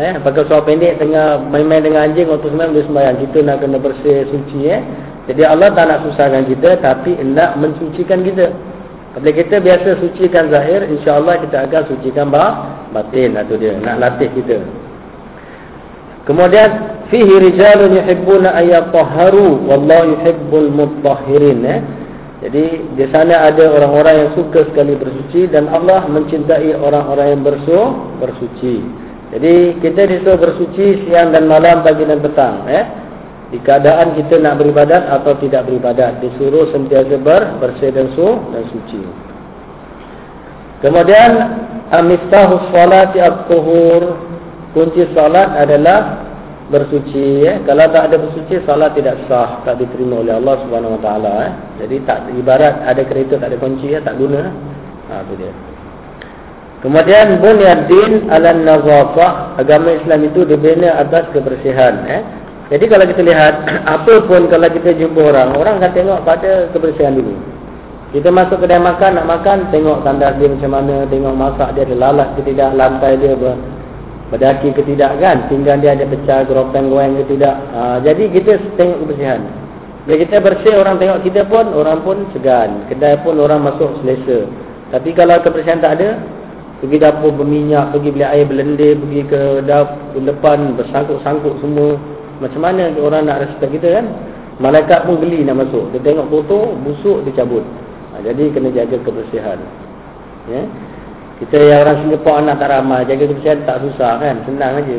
eh. 0.00 0.12
Pakai 0.18 0.42
seluar 0.48 0.64
pendek 0.64 0.96
tengah 0.96 1.44
main-main 1.46 1.84
dengan 1.84 2.08
anjing 2.10 2.26
waktu 2.26 2.50
sembahyang 2.50 2.72
boleh 2.72 2.86
sembahyang. 2.88 3.16
Kita 3.20 3.38
nak 3.44 3.56
kena 3.60 3.78
bersih 3.78 4.18
suci 4.32 4.60
eh. 4.64 4.80
Jadi 5.28 5.42
Allah 5.44 5.68
tak 5.76 5.86
nak 5.92 6.00
susahkan 6.08 6.48
kita 6.48 6.80
tapi 6.80 7.14
nak 7.22 7.60
mensucikan 7.60 8.24
kita 8.24 8.50
Apabila 9.16 9.32
kita 9.32 9.64
biasa 9.64 9.96
sucikan 10.04 10.52
zahir, 10.52 10.84
insya-Allah 10.92 11.40
kita 11.48 11.64
akan 11.64 11.82
sucikan 11.88 12.28
batin 12.92 13.32
atau 13.40 13.56
dia 13.56 13.72
nak 13.80 13.96
latih 13.96 14.28
kita. 14.36 14.60
Kemudian 16.28 17.00
fihi 17.08 17.48
rijalun 17.48 17.96
yuhibbuna 17.96 18.52
ayyatahharu 18.60 19.72
wallahu 19.72 20.20
yuhibbul 20.20 20.68
mutahhirin 20.68 21.64
eh. 21.64 21.80
Jadi 22.44 22.92
di 22.92 23.08
sana 23.08 23.48
ada 23.48 23.64
orang-orang 23.64 24.14
yang 24.20 24.30
suka 24.36 24.68
sekali 24.68 24.92
bersuci 25.00 25.48
dan 25.48 25.72
Allah 25.72 26.04
mencintai 26.12 26.76
orang-orang 26.76 27.40
yang 27.40 27.40
bersu 27.40 27.80
bersuci. 28.20 28.84
Jadi 29.32 29.80
kita 29.80 30.12
disuruh 30.12 30.36
bersuci 30.36 31.08
siang 31.08 31.32
dan 31.32 31.48
malam, 31.48 31.80
pagi 31.80 32.04
dan 32.04 32.20
petang 32.20 32.68
eh 32.68 33.05
di 33.54 33.62
keadaan 33.62 34.18
kita 34.18 34.42
nak 34.42 34.58
beribadat 34.58 35.06
atau 35.06 35.38
tidak 35.38 35.70
beribadat 35.70 36.18
disuruh 36.18 36.66
sentiasa 36.74 37.14
ber, 37.22 37.62
bersih 37.62 37.94
dan 37.94 38.10
su 38.18 38.26
dan 38.50 38.64
suci. 38.74 39.02
Kemudian 40.82 41.30
amistahus 41.94 42.66
salati 42.74 43.22
at-tuhur 43.22 44.18
kunci 44.74 45.06
salat 45.14 45.54
adalah 45.54 46.26
bersuci 46.66 47.46
ya. 47.46 47.62
kalau 47.62 47.86
tak 47.94 48.10
ada 48.10 48.16
bersuci 48.18 48.58
salat 48.66 48.90
tidak 48.98 49.14
sah 49.30 49.62
tak 49.62 49.78
diterima 49.78 50.26
oleh 50.26 50.34
Allah 50.34 50.58
Subhanahu 50.66 50.98
wa 50.98 51.00
taala 51.00 51.32
eh. 51.46 51.52
jadi 51.78 51.96
tak 52.02 52.26
ibarat 52.34 52.82
ada 52.82 53.02
kereta 53.06 53.38
tak 53.38 53.54
ada 53.54 53.58
kunci 53.62 53.94
ya 53.94 54.02
tak 54.02 54.18
guna. 54.18 54.50
Ha 55.06 55.22
tu 55.30 55.38
dia. 55.38 55.54
Kemudian 56.82 57.38
bunyaddin 57.38 58.26
ala 58.26 58.50
nazafah. 58.52 59.54
Agama 59.56 59.94
Islam 59.94 60.26
itu 60.26 60.42
dibina 60.42 60.98
atas 60.98 61.30
kebersihan 61.30 62.02
eh 62.10 62.45
jadi 62.66 62.84
kalau 62.90 63.04
kita 63.06 63.22
lihat, 63.22 63.54
apa 63.98 64.14
pun 64.26 64.50
kalau 64.50 64.66
kita 64.66 64.90
jumpa 64.98 65.20
orang, 65.22 65.54
orang 65.54 65.74
akan 65.78 65.92
tengok 65.94 66.20
pada 66.26 66.66
kebersihan 66.74 67.14
dulu. 67.14 67.34
Kita 68.10 68.30
masuk 68.30 68.62
kedai 68.62 68.82
makan, 68.82 69.18
nak 69.18 69.26
makan, 69.28 69.70
tengok 69.70 70.02
tandas 70.02 70.34
dia 70.38 70.50
macam 70.50 70.70
mana, 70.74 71.06
tengok 71.06 71.34
masak 71.34 71.68
dia 71.74 71.82
ada 71.86 71.96
lalat 71.98 72.28
ke 72.38 72.40
tidak, 72.48 72.70
lantai 72.74 73.18
dia 73.18 73.34
ber, 73.34 73.54
berdaki 74.30 74.74
ke 74.74 74.82
tidak 74.82 75.18
kan, 75.18 75.46
tinggal 75.50 75.78
dia 75.78 75.94
ada 75.94 76.06
pecah, 76.06 76.42
geropeng 76.46 76.90
goyang 76.90 77.18
ke 77.22 77.34
tidak. 77.34 77.54
Ha, 77.74 78.02
jadi 78.02 78.24
kita 78.30 78.52
tengok 78.78 78.98
kebersihan. 79.06 79.40
Bila 80.06 80.16
kita 80.22 80.36
bersih 80.38 80.74
orang 80.78 81.02
tengok 81.02 81.18
kita 81.26 81.40
pun 81.50 81.66
orang 81.74 81.98
pun 82.06 82.30
segan. 82.30 82.86
Kedai 82.86 83.18
pun 83.26 83.42
orang 83.42 83.66
masuk 83.66 84.00
selesa. 84.02 84.46
Tapi 84.94 85.10
kalau 85.18 85.42
kebersihan 85.42 85.82
tak 85.82 85.98
ada, 85.98 86.22
pergi 86.78 87.02
dapur 87.02 87.34
berminyak, 87.34 87.90
pergi 87.90 88.14
beli 88.14 88.26
air 88.26 88.46
berlendir, 88.46 88.94
pergi 89.02 89.22
ke 89.26 89.42
dapur 89.66 90.22
depan 90.22 90.78
bersangkut-sangkut 90.78 91.58
semua. 91.58 91.98
Macam 92.38 92.60
mana 92.60 92.92
orang 93.00 93.24
nak 93.24 93.48
respect 93.48 93.80
kita 93.80 94.00
kan? 94.00 94.06
Malaikat 94.56 95.04
pun 95.04 95.20
geli 95.20 95.44
nak 95.44 95.68
masuk. 95.68 95.92
Dia 95.92 96.00
tengok 96.00 96.32
foto, 96.32 96.72
busuk, 96.80 97.24
dia 97.28 97.44
cabut. 97.44 97.64
Ha, 98.12 98.24
jadi 98.24 98.48
kena 98.52 98.72
jaga 98.72 98.96
kebersihan. 99.04 99.60
Ya? 100.48 100.64
Kita 101.36 101.56
yang 101.60 101.84
orang 101.84 101.96
Singapura 102.00 102.40
anak 102.40 102.56
tak 102.64 102.70
ramai, 102.72 103.04
jaga 103.04 103.24
kebersihan 103.28 103.60
tak 103.68 103.84
susah 103.84 104.16
kan? 104.16 104.40
Senang 104.48 104.80
aja. 104.80 104.98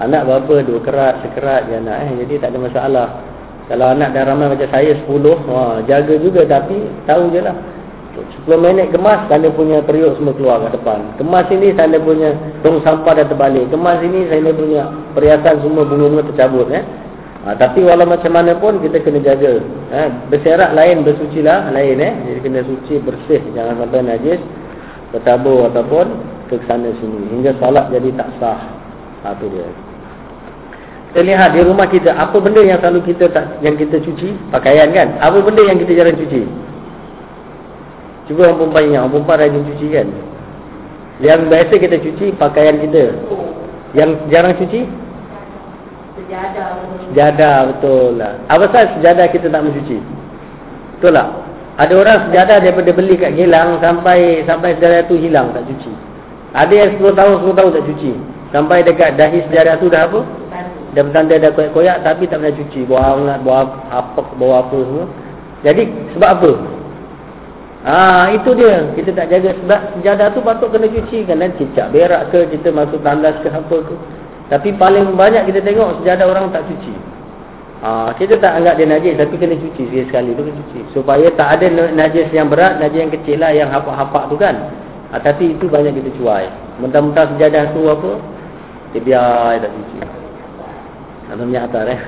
Anak 0.00 0.28
berapa? 0.28 0.54
Dua 0.64 0.80
kerat, 0.80 1.14
sekerat 1.24 1.68
je 1.68 1.76
anak. 1.76 1.98
Eh? 2.08 2.10
Jadi 2.24 2.34
tak 2.40 2.56
ada 2.56 2.58
masalah. 2.60 3.08
Kalau 3.66 3.86
anak 3.92 4.14
dah 4.14 4.22
ramai 4.24 4.46
macam 4.48 4.68
saya, 4.70 4.92
sepuluh, 4.94 5.36
wah, 5.44 5.82
jaga 5.84 6.14
juga 6.16 6.46
tapi 6.46 6.86
tahu 7.04 7.34
je 7.34 7.40
lah. 7.44 7.56
10 8.24 8.48
minit 8.62 8.88
kemas, 8.94 9.28
tanda 9.28 9.52
punya 9.52 9.84
periuk 9.84 10.16
semua 10.16 10.32
keluar 10.32 10.56
ke 10.64 10.80
depan. 10.80 11.04
Kemas 11.20 11.46
ini, 11.52 11.76
tanda 11.76 12.00
punya 12.00 12.32
tong 12.64 12.80
sampah 12.80 13.12
dah 13.20 13.26
terbalik. 13.28 13.68
Kemas 13.68 14.00
ini, 14.00 14.24
tanda 14.30 14.50
punya 14.56 14.88
perhiasan 15.12 15.60
semua 15.60 15.84
bunga-bunga 15.84 16.24
tercabut. 16.32 16.68
Eh? 16.72 16.84
Ha, 17.46 17.54
tapi 17.54 17.84
walau 17.84 18.08
macam 18.08 18.32
mana 18.34 18.56
pun 18.56 18.80
kita 18.80 19.04
kena 19.04 19.20
jaga. 19.20 19.60
Ha, 19.92 20.08
berserak 20.32 20.72
lain, 20.72 21.04
bersuci 21.04 21.44
lah 21.44 21.68
lain. 21.70 22.00
Eh? 22.00 22.12
Jadi 22.32 22.40
kena 22.40 22.60
suci, 22.64 22.94
bersih. 23.04 23.42
Jangan 23.52 23.84
sampai 23.84 24.00
najis, 24.02 24.40
bertabur 25.12 25.68
ataupun 25.68 26.06
ke 26.48 26.56
sana 26.64 26.90
sini. 26.96 27.20
Hingga 27.36 27.58
salat 27.60 27.92
jadi 27.92 28.10
tak 28.16 28.28
sah. 28.40 28.60
Ha, 29.26 29.36
tu 29.36 29.46
dia. 29.52 29.68
Kita 31.16 31.24
lihat 31.24 31.56
di 31.56 31.64
rumah 31.64 31.88
kita, 31.88 32.12
apa 32.12 32.36
benda 32.36 32.60
yang 32.60 32.76
selalu 32.76 33.00
kita 33.08 33.32
tak, 33.32 33.64
yang 33.64 33.72
kita 33.80 34.04
cuci? 34.04 34.36
Pakaian 34.52 34.92
kan? 34.92 35.16
Apa 35.16 35.40
benda 35.40 35.64
yang 35.64 35.80
kita 35.80 35.96
jarang 35.96 36.12
cuci? 36.12 36.44
Cuba 38.26 38.50
orang 38.50 38.58
perempuan 38.58 38.84
ingat, 38.90 39.00
orang 39.06 39.12
perempuan 39.14 39.38
rajin 39.38 39.62
cuci 39.70 39.86
kan? 39.94 40.08
Yang 41.22 41.40
biasa 41.48 41.72
kita 41.78 41.96
cuci, 42.02 42.26
pakaian 42.36 42.76
kita. 42.82 43.04
Yang 43.94 44.10
jarang 44.28 44.54
cuci? 44.58 44.80
sejadah. 46.26 46.68
Sejadah 47.06 47.56
betul 47.70 48.18
lah. 48.18 48.32
Apa 48.50 48.64
sebab 48.68 48.84
sejadah 48.98 49.26
kita 49.30 49.46
tak 49.48 49.62
mencuci? 49.62 49.98
Betul 50.98 51.12
tak? 51.14 51.28
Ada 51.76 51.92
orang 51.92 52.18
sejadah 52.28 52.56
daripada 52.64 52.90
beli 52.96 53.14
kat 53.20 53.36
Gilang 53.36 53.78
sampai 53.84 54.42
sampai 54.48 54.74
sejadah 54.80 55.04
tu 55.06 55.14
hilang 55.20 55.52
tak 55.52 55.68
cuci. 55.68 55.92
Ada 56.56 56.72
yang 56.72 56.90
10 56.96 57.12
tahun 57.12 57.34
10 57.44 57.58
tahun 57.58 57.70
tak 57.76 57.84
cuci. 57.92 58.12
Sampai 58.50 58.78
dekat 58.80 59.20
dahi 59.20 59.38
sejadah 59.46 59.74
tu 59.78 59.86
dah 59.92 60.08
apa? 60.08 60.20
Dah 60.96 61.02
bertanda 61.04 61.36
dah 61.36 61.50
koyak-koyak 61.52 62.00
tapi 62.00 62.24
tak 62.24 62.40
pernah 62.40 62.54
cuci. 62.56 62.80
Bawa 62.88 63.00
hangat, 63.12 63.38
bawa 63.44 63.60
apa, 63.92 64.20
bawa 64.40 64.54
apa 64.64 64.76
semua. 64.80 65.06
Jadi 65.60 65.82
sebab 66.16 66.30
apa? 66.40 66.50
Ah 67.86 68.34
itu 68.34 68.50
dia. 68.58 68.82
Kita 68.98 69.14
tak 69.14 69.30
jaga 69.30 69.54
sebab 69.62 69.80
sejadah 69.94 70.34
tu 70.34 70.42
patut 70.42 70.74
kena 70.74 70.90
cuci 70.90 71.22
kan 71.22 71.38
dan 71.38 71.54
cicak 71.54 71.94
berak 71.94 72.34
ke 72.34 72.50
kita 72.50 72.74
masuk 72.74 72.98
tandas 73.06 73.38
ke 73.46 73.48
apa 73.48 73.76
ke. 73.78 73.94
Tapi 74.50 74.74
paling 74.74 75.14
banyak 75.14 75.46
kita 75.46 75.62
tengok 75.62 76.02
sejadah 76.02 76.26
orang 76.26 76.50
tak 76.50 76.66
cuci. 76.66 76.94
Ha, 77.86 78.10
kita 78.18 78.42
tak 78.42 78.58
anggap 78.58 78.74
dia 78.82 78.90
najis 78.90 79.14
tapi 79.14 79.38
kena 79.38 79.54
cuci 79.54 79.86
sekali-sekali 79.86 80.34
tu 80.34 80.42
kena 80.42 80.54
cuci. 80.66 80.80
Supaya 80.98 81.30
tak 81.38 81.62
ada 81.62 81.66
najis 81.94 82.26
yang 82.34 82.50
berat, 82.50 82.82
najis 82.82 83.06
yang 83.06 83.12
kecil 83.14 83.38
lah 83.38 83.54
yang 83.54 83.70
hapak-hapak 83.70 84.34
tu 84.34 84.36
kan. 84.40 84.66
Ha, 85.14 85.22
tapi 85.22 85.54
itu 85.54 85.70
banyak 85.70 85.94
kita 85.94 86.10
cuai. 86.18 86.50
Mentah-mentah 86.82 87.38
sejadah 87.38 87.70
tu 87.70 87.86
apa? 87.86 88.18
Dia 88.90 89.00
biar 89.06 89.62
tak 89.62 89.70
cuci. 89.70 89.98
Atau 91.30 91.46
minyak 91.46 91.70
atar 91.70 91.86
eh. 91.86 92.00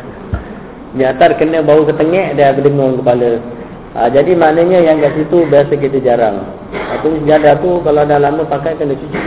Minyak 0.99 1.11
atar 1.23 1.31
kena 1.39 1.63
bau 1.63 1.87
ketengek 1.87 2.35
dia 2.35 2.51
berdengung 2.51 2.99
kepala. 2.99 3.58
Ha, 3.99 4.07
jadi 4.15 4.31
maknanya 4.39 4.79
yang 4.79 5.03
kat 5.03 5.19
situ 5.19 5.43
biasa 5.51 5.75
kita 5.75 5.99
jarang. 5.99 6.39
Atau 6.71 7.19
sejadah 7.19 7.59
tu 7.59 7.83
kalau 7.83 8.07
dah 8.07 8.23
lama 8.23 8.47
pakai 8.47 8.79
kena 8.79 8.95
cuci 8.95 9.19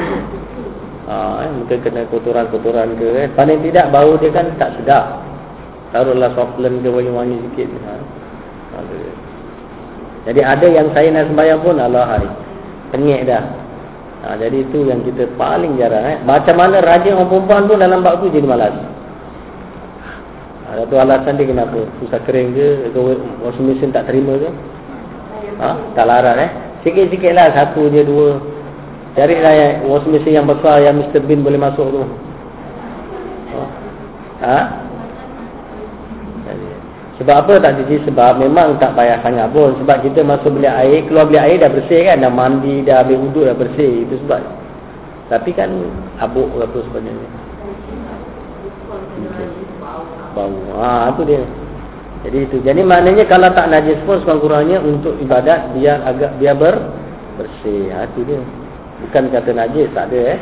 ha, 1.12 1.44
eh, 1.44 1.50
mungkin 1.52 1.78
kena 1.84 2.08
kotoran-kotoran 2.08 2.96
ke 2.96 3.08
eh. 3.20 3.28
paling 3.36 3.60
tidak 3.68 3.92
bau 3.92 4.16
dia 4.16 4.32
kan 4.32 4.48
tak 4.56 4.72
sedap 4.80 5.20
taruhlah 5.92 6.32
softlens 6.32 6.80
ke 6.80 6.88
wangi-wangi 6.88 7.36
sikit 7.52 7.68
ha. 7.84 7.94
jadi 10.32 10.42
ada 10.48 10.68
yang 10.72 10.88
saya 10.96 11.12
nak 11.12 11.28
sembahyang 11.28 11.60
pun 11.60 11.76
Allah 11.76 12.06
hai 12.08 12.26
pengek 12.96 13.28
dah 13.28 13.44
ha, 14.24 14.28
jadi 14.40 14.58
itu 14.64 14.88
yang 14.88 15.04
kita 15.04 15.28
paling 15.36 15.76
jarang 15.76 16.06
eh. 16.08 16.18
macam 16.24 16.56
mana 16.56 16.80
rajin 16.80 17.20
orang 17.20 17.28
perempuan 17.28 17.68
pun 17.68 17.78
dalam 17.84 18.00
bak 18.00 18.24
tu 18.24 18.32
jadi 18.32 18.48
malas 18.48 18.74
ada 20.72 20.88
tu 20.88 20.96
alasan 20.96 21.36
dia 21.36 21.52
kenapa 21.52 21.84
susah 22.00 22.20
kering 22.24 22.56
ke 22.56 22.68
atau 22.90 23.12
washing 23.44 23.68
machine 23.68 23.92
tak 23.92 24.08
terima 24.08 24.40
ke 24.40 24.50
ha? 25.60 25.76
tak 25.94 26.08
larat 26.08 26.36
eh 26.40 26.52
sikit-sikit 26.88 27.36
lah 27.36 27.52
satu 27.52 27.92
je 27.92 28.02
dua 28.08 28.52
Carilah 29.12 29.52
yang 29.52 29.92
washing 29.92 30.16
machine 30.16 30.40
yang 30.40 30.48
besar 30.48 30.80
yang 30.80 30.96
Mr. 30.96 31.20
Bean 31.28 31.44
boleh 31.44 31.60
masuk 31.60 31.84
tu. 31.92 32.04
Ha? 34.40 34.60
Sebab 37.20 37.36
apa 37.44 37.54
tak 37.60 37.76
cuci? 37.84 38.08
Sebab 38.08 38.40
memang 38.40 38.80
tak 38.80 38.96
payah 38.96 39.20
sangat 39.20 39.52
pun. 39.52 39.76
Sebab 39.84 40.00
kita 40.08 40.24
masuk 40.24 40.56
beli 40.56 40.72
air, 40.72 41.04
keluar 41.06 41.28
beli 41.28 41.44
air 41.44 41.60
dah 41.60 41.70
bersih 41.70 42.08
kan. 42.08 42.24
Dah 42.24 42.32
mandi, 42.32 42.88
dah 42.88 43.04
ambil 43.04 43.20
wuduk 43.20 43.44
dah 43.52 43.56
bersih. 43.60 44.08
Itu 44.08 44.16
sebab. 44.24 44.42
Tapi 45.28 45.50
kan 45.54 45.70
abuk 46.24 46.48
apa 46.56 46.80
sebenarnya. 46.80 47.30
Bau. 50.32 50.52
Ha, 50.80 51.12
itu 51.16 51.22
dia. 51.28 51.44
Jadi 52.22 52.38
itu. 52.46 52.58
Jadi 52.62 52.82
maknanya 52.86 53.26
kalau 53.26 53.50
tak 53.52 53.68
najis 53.74 53.98
pun 54.06 54.22
sekurang-kurangnya 54.22 54.80
untuk 54.80 55.18
ibadat 55.20 55.74
biar 55.74 56.06
agak 56.06 56.38
biar 56.38 56.56
ber 56.56 56.76
bersih. 57.36 57.92
Ha, 57.92 58.08
itu 58.12 58.24
dia. 58.24 58.42
Bukan 59.02 59.34
kata 59.34 59.52
najis, 59.58 59.90
tak 59.98 60.14
ada 60.14 60.38
eh. 60.38 60.40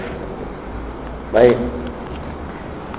Baik. 1.32 1.58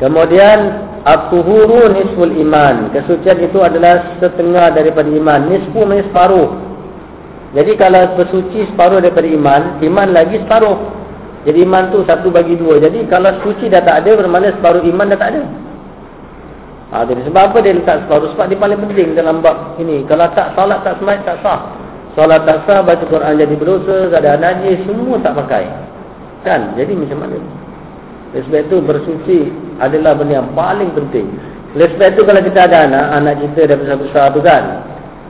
Kemudian 0.01 0.59
at-tuhuru 1.05 1.93
nisful 1.93 2.33
iman. 2.33 2.89
Kesucian 2.97 3.37
itu 3.45 3.61
adalah 3.61 4.17
setengah 4.17 4.73
daripada 4.73 5.09
iman. 5.13 5.41
Nisfu 5.53 5.85
maksudnya 5.85 6.09
separuh. 6.09 6.49
Jadi 7.51 7.73
kalau 7.77 8.15
bersuci 8.15 8.65
separuh 8.73 9.03
daripada 9.03 9.27
iman, 9.27 9.83
iman 9.83 10.09
lagi 10.15 10.41
separuh. 10.41 10.79
Jadi 11.45 11.67
iman 11.67 11.91
tu 11.93 12.01
satu 12.07 12.33
bagi 12.33 12.57
dua. 12.57 12.81
Jadi 12.81 13.05
kalau 13.11 13.33
suci 13.45 13.69
dah 13.69 13.85
tak 13.85 14.07
ada, 14.07 14.17
bermakna 14.17 14.57
separuh 14.57 14.87
iman 14.89 15.13
dah 15.13 15.19
tak 15.19 15.31
ada. 15.37 15.43
Ha, 16.91 17.07
sebab 17.07 17.43
apa 17.55 17.59
dia 17.63 17.79
letak 17.79 18.03
separuh? 18.07 18.35
Sebab 18.35 18.51
dia 18.51 18.59
paling 18.59 18.79
penting 18.83 19.15
dalam 19.15 19.39
bab 19.39 19.79
ini. 19.79 20.03
Kalau 20.11 20.27
tak 20.35 20.59
salat, 20.59 20.83
tak 20.83 20.99
semayat, 20.99 21.23
tak 21.23 21.39
sah. 21.39 21.71
Solat 22.19 22.43
tak 22.43 22.67
sah, 22.67 22.83
baca 22.83 23.05
Quran 23.07 23.39
jadi 23.39 23.55
berdosa, 23.55 24.11
keadaan 24.11 24.43
najis, 24.43 24.83
semua 24.83 25.15
tak 25.23 25.39
pakai. 25.39 25.71
Kan? 26.43 26.75
Jadi 26.75 26.99
macam 26.99 27.23
mana? 27.23 27.39
Oleh 28.35 28.43
sebab 28.47 28.61
itu 28.67 28.77
bersuci 28.83 29.39
adalah 29.79 30.19
benda 30.19 30.43
yang 30.43 30.51
paling 30.51 30.91
penting. 30.91 31.31
Oleh 31.79 31.87
sebab 31.95 32.09
itu 32.15 32.23
kalau 32.27 32.43
kita 32.43 32.67
ada 32.67 32.79
anak, 32.91 33.05
anak 33.23 33.35
kita 33.47 33.61
dah 33.71 33.77
besar-besar 33.79 34.25
tu 34.35 34.41
kan. 34.43 34.63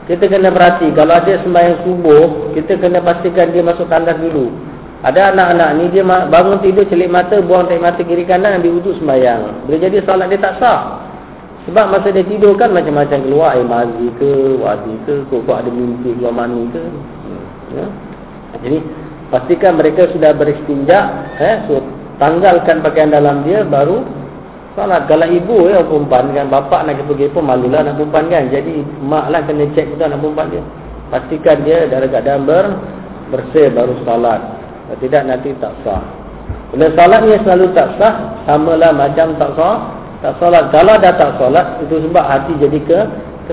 Kita 0.08 0.24
kena 0.24 0.48
perhati, 0.48 0.88
kalau 0.96 1.12
ada 1.12 1.32
sembahyang 1.44 1.76
subuh, 1.84 2.56
kita 2.56 2.80
kena 2.80 3.04
pastikan 3.04 3.52
dia 3.52 3.60
masuk 3.60 3.84
tandas 3.92 4.16
dulu. 4.16 4.48
Ada 5.00 5.32
anak-anak 5.32 5.70
ni 5.80 5.84
dia 5.96 6.04
bangun 6.04 6.60
tidur 6.60 6.84
celik 6.88 7.08
mata, 7.08 7.40
buang 7.40 7.68
tarik 7.68 7.80
mata 7.80 8.00
kiri 8.04 8.28
kanan, 8.28 8.60
ambil 8.60 8.80
wuduk 8.80 9.00
sembahyang. 9.00 9.64
Boleh 9.64 9.80
jadi 9.80 10.04
solat 10.04 10.28
dia 10.28 10.40
tak 10.40 10.60
sah. 10.60 10.99
Sebab 11.68 11.92
masa 11.92 12.08
dia 12.08 12.24
tidur 12.24 12.56
kan 12.56 12.72
macam-macam 12.72 13.20
keluar 13.20 13.52
air 13.52 13.68
mazi 13.68 14.08
ke, 14.16 14.56
wadi 14.56 14.96
ke, 15.04 15.28
kok 15.28 15.44
ada 15.44 15.68
mimpi 15.68 16.16
keluar 16.16 16.32
mani 16.32 16.64
ke. 16.72 16.84
Ya. 17.76 17.86
Jadi 18.64 18.78
pastikan 19.28 19.76
mereka 19.76 20.08
sudah 20.08 20.32
beristinja, 20.32 21.28
eh, 21.36 21.60
so, 21.68 21.84
tanggalkan 22.16 22.80
pakaian 22.80 23.12
dalam 23.12 23.44
dia 23.44 23.60
baru 23.60 24.00
salat. 24.72 25.04
Kalau 25.04 25.28
ibu 25.28 25.68
ya 25.68 25.84
perempuan 25.84 26.32
kan 26.32 26.48
bapak 26.48 26.88
nak 26.88 27.04
pergi 27.04 27.28
pun 27.28 27.44
malulah 27.44 27.84
nak 27.84 28.00
perempuan 28.00 28.24
kan. 28.32 28.48
Jadi 28.48 28.80
mak 29.04 29.28
lah 29.28 29.44
kena 29.44 29.68
cek 29.76 29.96
kita 29.96 30.08
nak 30.08 30.18
perempuan 30.24 30.48
dia. 30.48 30.62
Pastikan 31.12 31.56
dia 31.66 31.90
dalam 31.90 32.46
ber, 32.48 32.64
bersih 33.28 33.68
baru 33.68 33.94
salat. 34.08 34.40
Kalau 34.88 34.98
tidak 35.02 35.22
nanti 35.28 35.52
tak 35.60 35.76
sah. 35.84 36.02
Bila 36.72 36.86
salat 36.94 37.20
ni 37.26 37.36
selalu 37.42 37.66
tak 37.74 37.88
sah, 37.98 38.14
samalah 38.46 38.94
macam 38.94 39.34
tak 39.36 39.50
sah 39.58 39.99
tak 40.20 40.36
solat. 40.36 40.68
Kalau 40.68 40.94
dah 41.00 41.12
tak 41.16 41.40
solat, 41.40 41.80
itu 41.84 41.96
sebab 42.04 42.24
hati 42.24 42.52
jadi 42.60 42.78
ke 42.84 42.98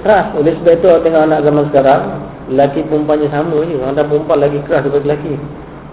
keras. 0.04 0.36
Oleh 0.36 0.54
sebab 0.60 0.74
itu, 0.78 0.92
tengok 1.04 1.22
anak 1.24 1.40
zaman 1.48 1.64
sekarang, 1.72 2.02
lelaki 2.52 2.84
perempuannya 2.86 3.28
sama 3.32 3.58
je. 3.66 3.76
Orang 3.80 3.96
perempuan 3.96 4.38
lagi 4.44 4.60
keras 4.68 4.84
daripada 4.84 5.06
lelaki. 5.08 5.34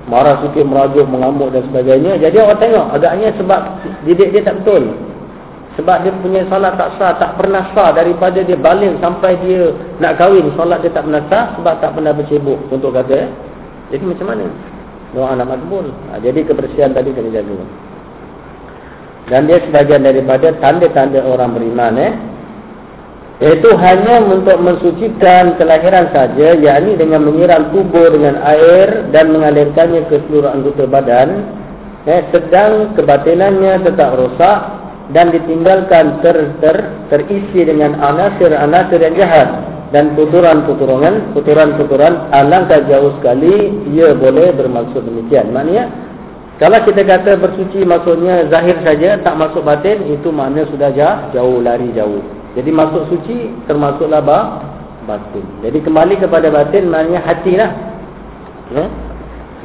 Marah 0.05 0.37
sikit, 0.45 0.69
merajuk, 0.69 1.07
mengamuk 1.09 1.49
dan 1.55 1.65
sebagainya. 1.73 2.21
Jadi 2.21 2.37
orang 2.37 2.61
tengok, 2.61 2.87
agaknya 2.93 3.29
sebab 3.41 3.61
didik 4.05 4.37
dia 4.37 4.43
tak 4.45 4.61
betul. 4.61 4.93
Sebab 5.75 6.07
dia 6.07 6.13
punya 6.23 6.47
solat 6.47 6.79
tak 6.79 6.95
sah, 7.03 7.19
tak 7.19 7.35
pernah 7.35 7.67
sah 7.75 7.91
daripada 7.91 8.39
dia 8.47 8.55
balik 8.55 8.95
sampai 9.03 9.35
dia 9.43 9.75
nak 9.99 10.23
kahwin. 10.23 10.47
Solat 10.55 10.87
dia 10.87 10.93
tak 10.95 11.03
pernah 11.03 11.23
sah 11.27 11.51
sebab 11.59 11.75
tak 11.83 11.91
pernah 11.99 12.15
bercebuk 12.15 12.59
untuk 12.71 12.95
kata. 12.95 13.27
Eh? 13.27 13.29
Jadi 13.91 14.05
macam 14.07 14.27
mana? 14.31 14.47
Doa 15.15 15.35
anak 15.35 15.47
makbul. 15.51 15.91
Ha, 16.11 16.23
jadi 16.23 16.47
kebersihan 16.47 16.95
tadi 16.95 17.11
kena 17.11 17.31
jaga. 17.31 17.59
Dan 19.29 19.49
dia 19.49 19.61
sebagian 19.65 20.05
daripada 20.05 20.53
tanda-tanda 20.61 21.25
orang 21.25 21.57
beriman 21.57 21.95
eh. 21.97 22.13
Iaitu 23.43 23.67
hanya 23.77 24.23
untuk 24.23 24.63
mensucikan 24.63 25.59
kelahiran 25.59 26.07
saja, 26.15 26.55
yakni 26.55 26.95
dengan 26.95 27.27
menyiram 27.27 27.75
tubuh 27.75 28.15
dengan 28.15 28.39
air 28.47 29.11
dan 29.11 29.35
mengalirkannya 29.35 30.07
ke 30.07 30.23
seluruh 30.29 30.55
anggota 30.55 30.87
badan. 30.87 31.43
Eh, 32.05 32.21
sedang 32.31 32.95
kebatinannya 32.95 33.81
tetap 33.81 34.15
rosak 34.15 34.59
dan 35.17 35.33
ditinggalkan 35.33 36.21
ter, 36.21 36.53
ter, 36.61 36.77
terisi 37.09 37.65
dengan 37.65 37.97
anasir-anasir 37.97 39.01
yang 39.01 39.17
jahat 39.17 39.49
dan 39.93 40.17
tuturan-tuturan, 40.19 41.35
tuturan-tuturan 41.39 42.29
alangkah 42.35 42.83
jauh 42.89 43.15
sekali 43.21 43.73
ia 43.93 44.11
boleh 44.11 44.51
bermaksud 44.57 45.07
demikian. 45.07 45.55
Maknanya 45.55 45.85
kalau 46.55 46.79
kita 46.87 47.03
kata 47.03 47.35
bersuci 47.35 47.83
maksudnya 47.83 48.47
zahir 48.47 48.79
saja 48.87 49.19
tak 49.27 49.35
masuk 49.35 49.67
batin 49.67 50.07
itu 50.07 50.31
makna 50.31 50.63
sudah 50.71 50.95
jauh 51.35 51.59
lari 51.59 51.91
jauh. 51.91 52.23
Jadi 52.55 52.71
masuk 52.71 53.11
suci 53.11 53.51
termasuklah 53.67 54.23
bah, 54.23 54.63
batin. 55.03 55.43
Jadi 55.67 55.83
kembali 55.83 56.15
kepada 56.23 56.55
batin 56.55 56.87
maknanya 56.87 57.27
hatilah. 57.27 57.71
Ya? 58.71 58.87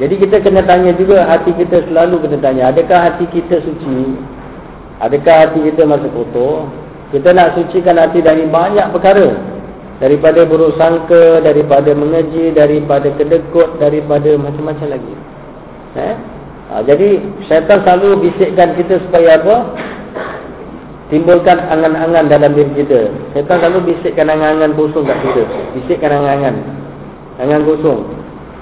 Jadi 0.02 0.14
kita 0.18 0.42
kena 0.42 0.66
tanya 0.66 0.90
juga 0.98 1.22
hati 1.30 1.54
kita 1.54 1.86
selalu 1.86 2.26
kena 2.26 2.38
tanya 2.42 2.62
adakah 2.74 2.98
hati 3.06 3.30
kita 3.30 3.62
suci? 3.62 4.18
Adakah 4.98 5.34
hati 5.46 5.70
kita 5.70 5.86
masih 5.86 6.10
kotor? 6.10 6.66
Kita 7.14 7.30
nak 7.30 7.54
sucikan 7.54 8.02
hati 8.02 8.18
dari 8.18 8.50
banyak 8.50 8.90
perkara. 8.90 9.30
Daripada 10.02 10.42
buruk 10.48 10.74
sangka, 10.80 11.44
daripada 11.44 11.92
mengeji, 11.92 12.50
daripada 12.56 13.12
kedekut, 13.14 13.78
daripada 13.78 14.32
macam-macam 14.40 14.96
lagi. 14.96 15.14
Eh? 16.00 16.39
Ha, 16.70 16.86
jadi 16.86 17.18
syaitan 17.50 17.82
selalu 17.82 18.30
bisikkan 18.30 18.78
kita 18.78 19.02
supaya 19.02 19.42
apa? 19.42 19.74
Timbulkan 21.10 21.58
angan-angan 21.58 22.30
dalam 22.30 22.54
diri 22.54 22.70
kita. 22.78 23.10
Syaitan 23.34 23.58
selalu 23.58 23.90
bisikkan 23.90 24.30
angan-angan 24.30 24.78
kosong 24.78 25.02
kat 25.02 25.18
kita. 25.18 25.42
Bisikkan 25.74 26.22
angan-angan. 26.22 26.54
Angan 27.42 27.62
kosong. 27.66 28.00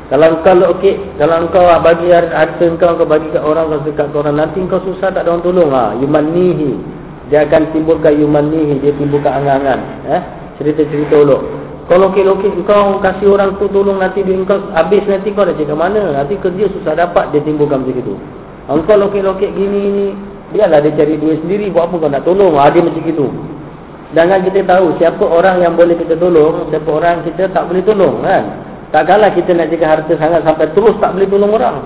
Kalau 0.08 0.40
kau 0.40 0.56
okey, 0.72 0.96
kalau 1.20 1.52
kau 1.52 1.68
bagi 1.84 2.08
harta 2.08 2.48
kau 2.80 2.96
kau 2.96 3.04
bagi 3.04 3.28
kat 3.28 3.44
orang 3.44 3.68
kau 3.76 3.84
dekat 3.84 4.08
orang 4.16 4.40
nanti 4.40 4.64
kau 4.64 4.80
susah 4.80 5.12
tak 5.12 5.28
ada 5.28 5.36
orang 5.36 5.44
tolong 5.44 5.68
ha. 5.68 5.92
Yumanihi. 6.00 6.80
Dia 7.28 7.44
akan 7.44 7.76
timbulkan 7.76 8.16
yumanihi, 8.16 8.80
dia 8.80 8.96
timbulkan 8.96 9.44
angan-angan, 9.44 9.80
eh? 10.08 10.22
Cerita-cerita 10.56 11.12
uluk. 11.12 11.57
Kalau 11.88 12.12
lokek-lokek 12.12 12.68
kau 12.68 13.00
kasih 13.00 13.32
orang 13.32 13.56
tu 13.56 13.64
tolong 13.72 13.96
nanti 13.96 14.20
dia 14.20 14.36
kau 14.44 14.60
habis 14.76 15.00
nanti 15.08 15.32
kau 15.32 15.48
dah 15.48 15.56
cakap 15.56 15.72
mana? 15.72 16.20
Nanti 16.20 16.36
kerja 16.36 16.68
susah 16.68 16.92
dapat 16.92 17.32
dia 17.32 17.40
timbulkan 17.40 17.80
macam 17.80 17.96
itu. 17.96 18.14
Engkau 18.68 19.00
lokek-lokek 19.00 19.56
gini 19.56 19.80
ni 19.88 20.06
biarlah 20.52 20.84
dia 20.84 20.92
cari 20.92 21.16
duit 21.16 21.40
sendiri 21.40 21.72
buat 21.72 21.88
apa 21.88 21.96
kau 21.96 22.12
nak 22.12 22.28
tolong? 22.28 22.60
Ha, 22.60 22.68
dia 22.68 22.84
macam 22.84 23.00
itu. 23.00 23.26
Jangan 24.12 24.38
kita 24.44 24.60
tahu 24.68 24.86
siapa 25.00 25.24
orang 25.24 25.64
yang 25.64 25.80
boleh 25.80 25.96
kita 25.96 26.12
tolong, 26.20 26.68
siapa 26.68 26.88
orang 26.92 27.24
kita 27.24 27.48
tak 27.56 27.64
boleh 27.64 27.80
tolong 27.80 28.20
kan? 28.20 28.44
Tak 28.92 29.08
kalah 29.08 29.32
kita 29.32 29.56
nak 29.56 29.72
jaga 29.72 29.86
harta 29.88 30.12
sangat 30.20 30.40
sampai 30.44 30.68
terus 30.76 30.92
tak 31.00 31.16
boleh 31.16 31.28
tolong 31.32 31.52
orang. 31.56 31.76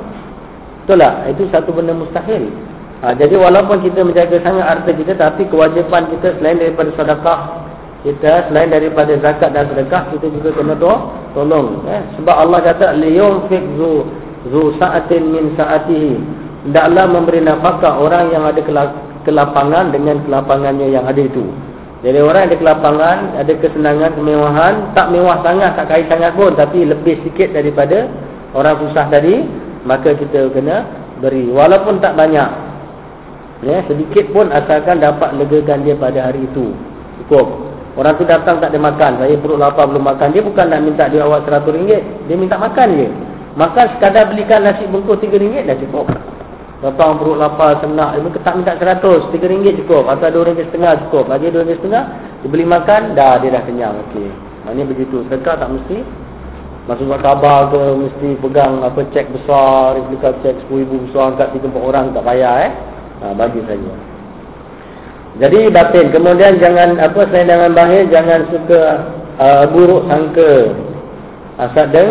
Betul 0.83 0.99
tak? 0.99 1.15
Itu 1.31 1.43
satu 1.55 1.71
benda 1.71 1.95
mustahil. 1.95 2.51
Ha, 3.07 3.15
jadi 3.15 3.39
walaupun 3.39 3.87
kita 3.87 4.03
menjaga 4.03 4.35
sangat 4.43 4.67
harta 4.67 4.91
kita 4.91 5.15
tapi 5.15 5.47
kewajipan 5.47 6.11
kita 6.11 6.43
selain 6.43 6.59
daripada 6.59 6.91
sedekah 6.99 7.62
kita 8.03 8.51
selain 8.51 8.67
daripada 8.67 9.15
zakat 9.23 9.55
dan 9.55 9.71
sedekah 9.71 10.11
kita 10.11 10.27
juga 10.27 10.51
kena 10.59 10.75
doa 10.75 11.15
tolong. 11.39 11.87
Eh? 11.87 12.03
sebab 12.19 12.35
Allah 12.35 12.59
kata 12.59 12.99
liyunfiq 12.99 13.63
zu 13.79 14.11
zu 14.51 14.75
sa'atin 14.83 15.23
min 15.31 15.55
sa'atihi. 15.55 16.15
Hendaklah 16.67 17.07
memberi 17.07 17.43
nafkah 17.43 18.03
orang 18.03 18.35
yang 18.35 18.43
ada 18.43 18.59
kelapangan 19.23 19.95
dengan 19.95 20.19
kelapangannya 20.27 20.91
yang 20.91 21.07
ada 21.07 21.23
itu. 21.23 21.47
Jadi 22.03 22.19
orang 22.19 22.51
ada 22.51 22.57
kelapangan 22.59 23.19
ada 23.39 23.53
kesenangan 23.63 24.11
kemewahan 24.19 24.75
tak 24.99 25.15
mewah 25.15 25.39
sangat 25.47 25.79
tak 25.79 25.87
kaya 25.87 26.03
sangat 26.11 26.35
pun 26.35 26.51
tapi 26.59 26.83
lebih 26.83 27.23
sikit 27.23 27.55
daripada 27.55 28.11
orang 28.59 28.83
susah 28.83 29.07
tadi 29.07 29.47
maka 29.87 30.11
kita 30.19 30.51
kena 30.51 30.83
beri. 31.23 31.47
Walaupun 31.55 32.03
tak 32.03 32.19
banyak 32.19 32.51
ya 33.63 33.79
sedikit 33.87 34.27
pun 34.35 34.51
asalkan 34.51 34.99
dapat 34.99 35.39
legakan 35.39 35.87
dia 35.87 35.95
pada 35.95 36.27
hari 36.27 36.43
itu. 36.43 36.75
Cukup 37.23 37.72
Orang 37.93 38.17
tu 38.17 38.25
datang 38.25 38.57
tak 38.57 38.73
ada 38.73 38.81
makan. 38.81 39.21
Saya 39.21 39.37
perut 39.37 39.61
lapar 39.61 39.85
belum 39.85 40.01
makan. 40.01 40.33
Dia 40.33 40.41
bukan 40.41 40.65
nak 40.65 40.81
minta 40.81 41.05
dia 41.13 41.29
awak 41.29 41.45
seratus 41.45 41.77
ringgit. 41.77 42.01
Dia 42.25 42.37
minta 42.41 42.57
makan 42.57 42.89
je. 42.97 43.09
Makan 43.53 43.85
sekadar 43.97 44.33
belikan 44.33 44.65
nasi 44.65 44.89
bungkus 44.89 45.21
tiga 45.21 45.37
ringgit 45.37 45.69
dah 45.69 45.77
cukup. 45.77 46.09
Datang 46.81 47.21
perut 47.21 47.37
lapar, 47.37 47.79
senak. 47.85 48.17
Dia 48.17 48.41
tak 48.41 48.55
minta 48.57 48.73
seratus. 48.81 49.29
Tiga 49.29 49.47
ringgit 49.53 49.77
cukup. 49.85 50.09
Atau 50.09 50.33
dua 50.33 50.49
ringgit 50.49 50.73
setengah 50.73 51.05
cukup. 51.07 51.29
Bagi 51.29 51.53
dua 51.53 51.69
ringgit 51.69 51.85
setengah. 51.85 52.05
Dia 52.41 52.49
beli 52.49 52.65
makan. 52.65 53.13
Dah 53.13 53.37
dia 53.45 53.53
dah 53.53 53.63
kenyang. 53.69 53.95
Okey. 54.09 54.29
Maknanya 54.65 54.85
begitu. 54.89 55.17
Sedekah 55.29 55.61
tak 55.61 55.69
mesti. 55.69 56.01
Masuk 56.89 57.13
buat 57.13 57.21
khabar 57.21 57.77
ke. 57.77 57.83
Mesti 57.93 58.29
pegang 58.41 58.81
apa 58.81 59.05
cek 59.05 59.37
besar. 59.37 60.01
Replika 60.01 60.33
cek 60.41 60.65
sepuluh 60.65 60.89
ribu 60.89 60.97
besar. 61.13 61.37
Angkat 61.37 61.61
tiga 61.61 61.69
empat 61.69 61.83
orang. 61.85 62.07
Tak 62.17 62.25
payah 62.25 62.55
eh. 62.65 62.73
Ha, 63.21 63.37
bagi 63.37 63.61
saja. 63.69 64.12
Jadi 65.41 65.73
batin. 65.73 66.13
Kemudian 66.13 66.61
jangan 66.61 67.01
apa 67.01 67.25
selain 67.33 67.49
dengan 67.49 67.73
bahir 67.73 68.05
jangan 68.13 68.45
suka 68.53 68.81
uh, 69.41 69.65
buruk 69.73 70.05
sangka. 70.11 70.53
Asad 71.57 71.89
deng, 71.93 72.11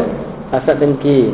asad 0.53 0.81
dengki. 0.81 1.33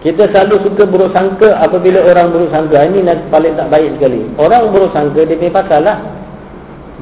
Kita 0.00 0.30
selalu 0.30 0.62
suka 0.62 0.86
buruk 0.86 1.10
sangka 1.12 1.58
apabila 1.60 2.00
orang 2.00 2.32
buruk 2.32 2.48
sangka. 2.48 2.80
Ini 2.86 3.04
paling 3.28 3.58
tak 3.58 3.68
baik 3.68 3.98
sekali. 3.98 4.24
Orang 4.40 4.72
buruk 4.72 4.94
sangka 4.96 5.26
dia 5.26 5.36
punya 5.36 5.52
pasal 5.52 5.80
lah. 5.84 5.98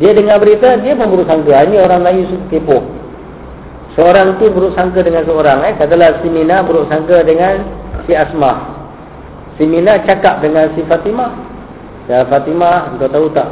Dia 0.02 0.10
dengar 0.10 0.42
berita, 0.42 0.74
dia 0.82 0.98
pun 0.98 1.06
buruk 1.14 1.30
sangka. 1.30 1.54
Ini 1.54 1.76
orang 1.78 2.02
lain 2.02 2.26
suka 2.26 2.46
kepo. 2.50 2.78
Seorang 3.94 4.42
tu 4.42 4.50
buruk 4.50 4.74
sangka 4.74 5.06
dengan 5.06 5.22
seorang. 5.22 5.62
Eh. 5.70 5.74
Katalah 5.78 6.18
si 6.18 6.26
Mina 6.26 6.66
buruk 6.66 6.90
sangka 6.90 7.22
dengan 7.22 7.62
si 8.10 8.12
Asma. 8.18 8.74
Si 9.54 9.62
Mina 9.62 10.02
cakap 10.02 10.42
dengan 10.42 10.66
si 10.74 10.82
Fatimah. 10.82 11.30
Ya 12.10 12.26
Fatimah, 12.26 12.98
kau 12.98 13.06
tahu 13.06 13.30
tak? 13.30 13.48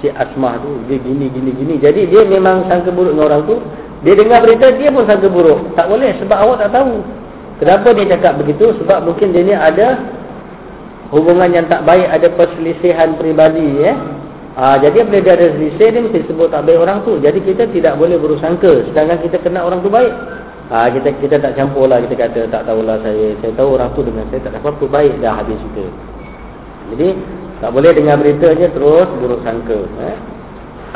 Si 0.00 0.12
Asmah 0.12 0.60
tu 0.60 0.70
dia 0.88 1.00
gini 1.00 1.30
gini 1.32 1.50
gini. 1.54 1.74
Jadi 1.80 2.08
dia 2.08 2.22
memang 2.26 2.68
sangka 2.68 2.92
buruk 2.92 3.16
dengan 3.16 3.26
orang 3.32 3.42
tu. 3.48 3.56
Dia 4.04 4.12
dengar 4.12 4.44
berita 4.44 4.70
dia 4.76 4.88
pun 4.92 5.04
sangka 5.08 5.28
buruk. 5.28 5.72
Tak 5.74 5.86
boleh 5.88 6.12
sebab 6.20 6.36
awak 6.36 6.56
tak 6.66 6.70
tahu. 6.76 7.00
Kenapa 7.56 7.88
dia 7.96 8.04
cakap 8.12 8.36
begitu? 8.36 8.76
Sebab 8.84 9.08
mungkin 9.08 9.32
dia 9.32 9.42
ni 9.42 9.54
ada 9.56 9.96
hubungan 11.08 11.48
yang 11.48 11.66
tak 11.70 11.88
baik, 11.88 12.04
ada 12.04 12.28
perselisihan 12.36 13.16
peribadi 13.16 13.80
ya. 13.80 13.96
Ha, 14.56 14.80
jadi 14.80 15.04
bila 15.04 15.20
dia 15.20 15.36
ada 15.36 15.52
selisih 15.52 15.88
dia 15.92 16.00
mesti 16.00 16.20
sebut 16.32 16.48
tak 16.48 16.64
baik 16.64 16.80
orang 16.80 17.04
tu. 17.04 17.20
Jadi 17.20 17.44
kita 17.44 17.68
tidak 17.72 18.00
boleh 18.00 18.16
bersangka 18.16 18.88
sedangkan 18.88 19.20
kita 19.20 19.36
kenal 19.44 19.68
orang 19.68 19.84
tu 19.84 19.92
baik. 19.92 20.12
Ha, 20.72 20.88
kita 20.90 21.12
kita 21.20 21.36
tak 21.38 21.52
campur 21.60 21.86
lah 21.86 22.00
kita 22.00 22.16
kata 22.16 22.48
tak 22.48 22.64
tahulah 22.64 22.96
saya. 23.04 23.36
Saya 23.44 23.52
tahu 23.52 23.76
orang 23.76 23.92
tu 23.92 24.00
dengan 24.00 24.24
saya 24.32 24.40
tak 24.44 24.56
ada 24.56 24.58
apa-apa 24.64 24.84
baik 24.88 25.14
dah 25.20 25.32
habis 25.36 25.60
kita. 25.60 25.84
Jadi 26.96 27.08
tak 27.60 27.70
boleh 27.72 27.92
dengar 27.96 28.20
berita 28.20 28.52
je 28.52 28.68
terus 28.68 29.08
buruk 29.16 29.40
sangka. 29.40 29.80
Eh? 30.04 30.16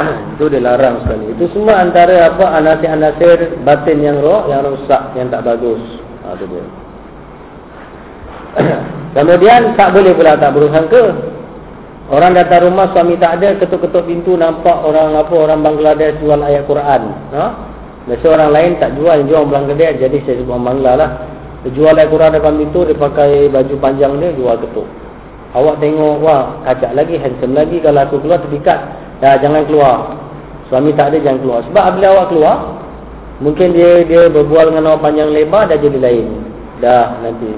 Itu 0.36 0.52
dilarang 0.52 1.04
sekali. 1.04 1.32
Itu 1.36 1.44
semua 1.56 1.80
antara 1.80 2.32
apa 2.32 2.44
anasir-anasir 2.60 3.60
batin 3.64 3.98
yang 4.04 4.20
roh, 4.20 4.48
yang 4.48 4.64
rosak, 4.64 5.16
yang 5.16 5.32
tak 5.32 5.44
bagus. 5.44 5.80
Ha, 6.24 6.36
itu 6.36 6.44
dia. 6.48 6.64
Kemudian 9.16 9.74
tak 9.74 9.90
boleh 9.96 10.12
pula 10.12 10.36
tak 10.36 10.52
buruk 10.52 10.72
sangka. 10.72 11.04
Orang 12.10 12.34
datang 12.34 12.66
rumah 12.66 12.90
suami 12.90 13.14
tak 13.22 13.38
ada, 13.38 13.54
ketuk-ketuk 13.54 14.02
pintu 14.10 14.34
nampak 14.34 14.82
orang 14.82 15.14
apa 15.14 15.30
orang 15.30 15.62
Bangladesh 15.62 16.18
jual 16.18 16.42
ayat 16.42 16.66
Quran. 16.66 17.02
Ha? 17.30 17.44
Biasa 18.10 18.26
orang 18.26 18.50
lain 18.50 18.70
tak 18.82 18.98
jual, 18.98 19.18
jual 19.30 19.46
Bangladesh. 19.46 20.02
Jadi 20.02 20.18
saya 20.26 20.42
sebut 20.42 20.58
orang 20.58 20.66
Bangla 20.74 20.92
lah. 20.98 21.10
Dia 21.62 21.70
jual 21.70 21.94
ayat 21.94 22.10
Quran 22.10 22.34
depan 22.34 22.54
pintu, 22.58 22.80
dia 22.82 22.98
pakai 22.98 23.46
baju 23.46 23.74
panjang 23.78 24.12
dia, 24.18 24.34
jual 24.34 24.56
ketuk. 24.58 24.88
Awak 25.50 25.82
tengok, 25.82 26.22
wah, 26.22 26.62
kacak 26.62 26.94
lagi, 26.94 27.18
handsome 27.18 27.58
lagi. 27.58 27.82
Kalau 27.82 28.06
aku 28.06 28.22
keluar, 28.22 28.38
terdikat. 28.38 28.78
Dah, 29.18 29.34
jangan 29.42 29.66
keluar. 29.66 30.14
Suami 30.70 30.94
tak 30.94 31.10
ada, 31.10 31.18
jangan 31.18 31.40
keluar. 31.42 31.60
Sebab 31.66 31.84
bila 31.98 32.06
awak 32.14 32.26
keluar, 32.30 32.56
mungkin 33.42 33.74
dia 33.74 34.06
dia 34.06 34.30
berbual 34.30 34.70
dengan 34.70 34.94
awak 34.94 35.10
panjang 35.10 35.34
lebar, 35.34 35.66
dah 35.66 35.74
jadi 35.74 35.98
lain. 35.98 36.26
Dah, 36.78 37.18
nanti. 37.18 37.50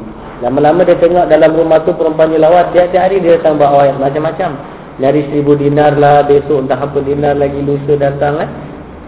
Lama-lama 0.43 0.83
dia 0.83 0.99
tengok 0.99 1.31
dalam 1.31 1.55
rumah 1.55 1.79
tu 1.87 1.95
perempuan 1.95 2.35
dia 2.35 2.43
lawat. 2.43 2.75
Tiap-tiap 2.75 3.03
hari 3.07 3.23
dia 3.23 3.39
datang 3.39 3.61
bawa 3.61 3.87
ayat 3.87 4.01
macam-macam. 4.01 4.51
Nyari 4.99 5.21
seribu 5.31 5.53
dinar 5.55 5.95
lah, 5.95 6.27
besok 6.27 6.67
entah 6.67 6.81
apa 6.81 6.99
dinar 7.05 7.39
lagi, 7.39 7.63
lusa 7.63 7.95
datang 7.95 8.43
lah. 8.43 8.49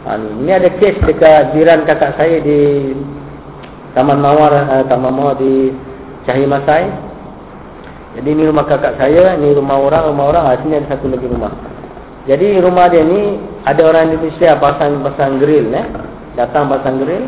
Ha, 0.05 0.21
ni. 0.21 0.29
Ini 0.45 0.51
ada 0.61 0.69
kes 0.77 1.01
dekat 1.09 1.57
jiran 1.57 1.89
kakak 1.89 2.21
saya 2.21 2.37
di 2.39 2.93
Taman 3.97 4.21
Mawar, 4.21 4.53
uh, 4.53 4.85
Taman 4.87 5.11
Mawar 5.11 5.35
di 5.41 5.73
Cahaya 6.29 6.47
Masai. 6.47 7.14
Jadi 8.15 8.29
ini 8.31 8.43
rumah 8.47 8.65
kakak 8.71 8.95
saya, 8.95 9.35
ini 9.35 9.51
rumah 9.59 9.79
orang, 9.83 10.15
rumah 10.15 10.27
orang, 10.31 10.45
ah, 10.47 10.55
sini 10.63 10.79
ada 10.79 10.95
satu 10.95 11.11
lagi 11.11 11.27
rumah. 11.27 11.51
Jadi 12.25 12.57
rumah 12.63 12.89
dia 12.89 13.05
ni 13.05 13.37
ada 13.69 13.85
orang 13.85 14.15
Indonesia 14.15 14.57
pasang-pasang 14.57 15.43
grill 15.43 15.69
eh. 15.77 15.87
Datang 16.39 16.73
pasang 16.73 17.03
grill. 17.03 17.27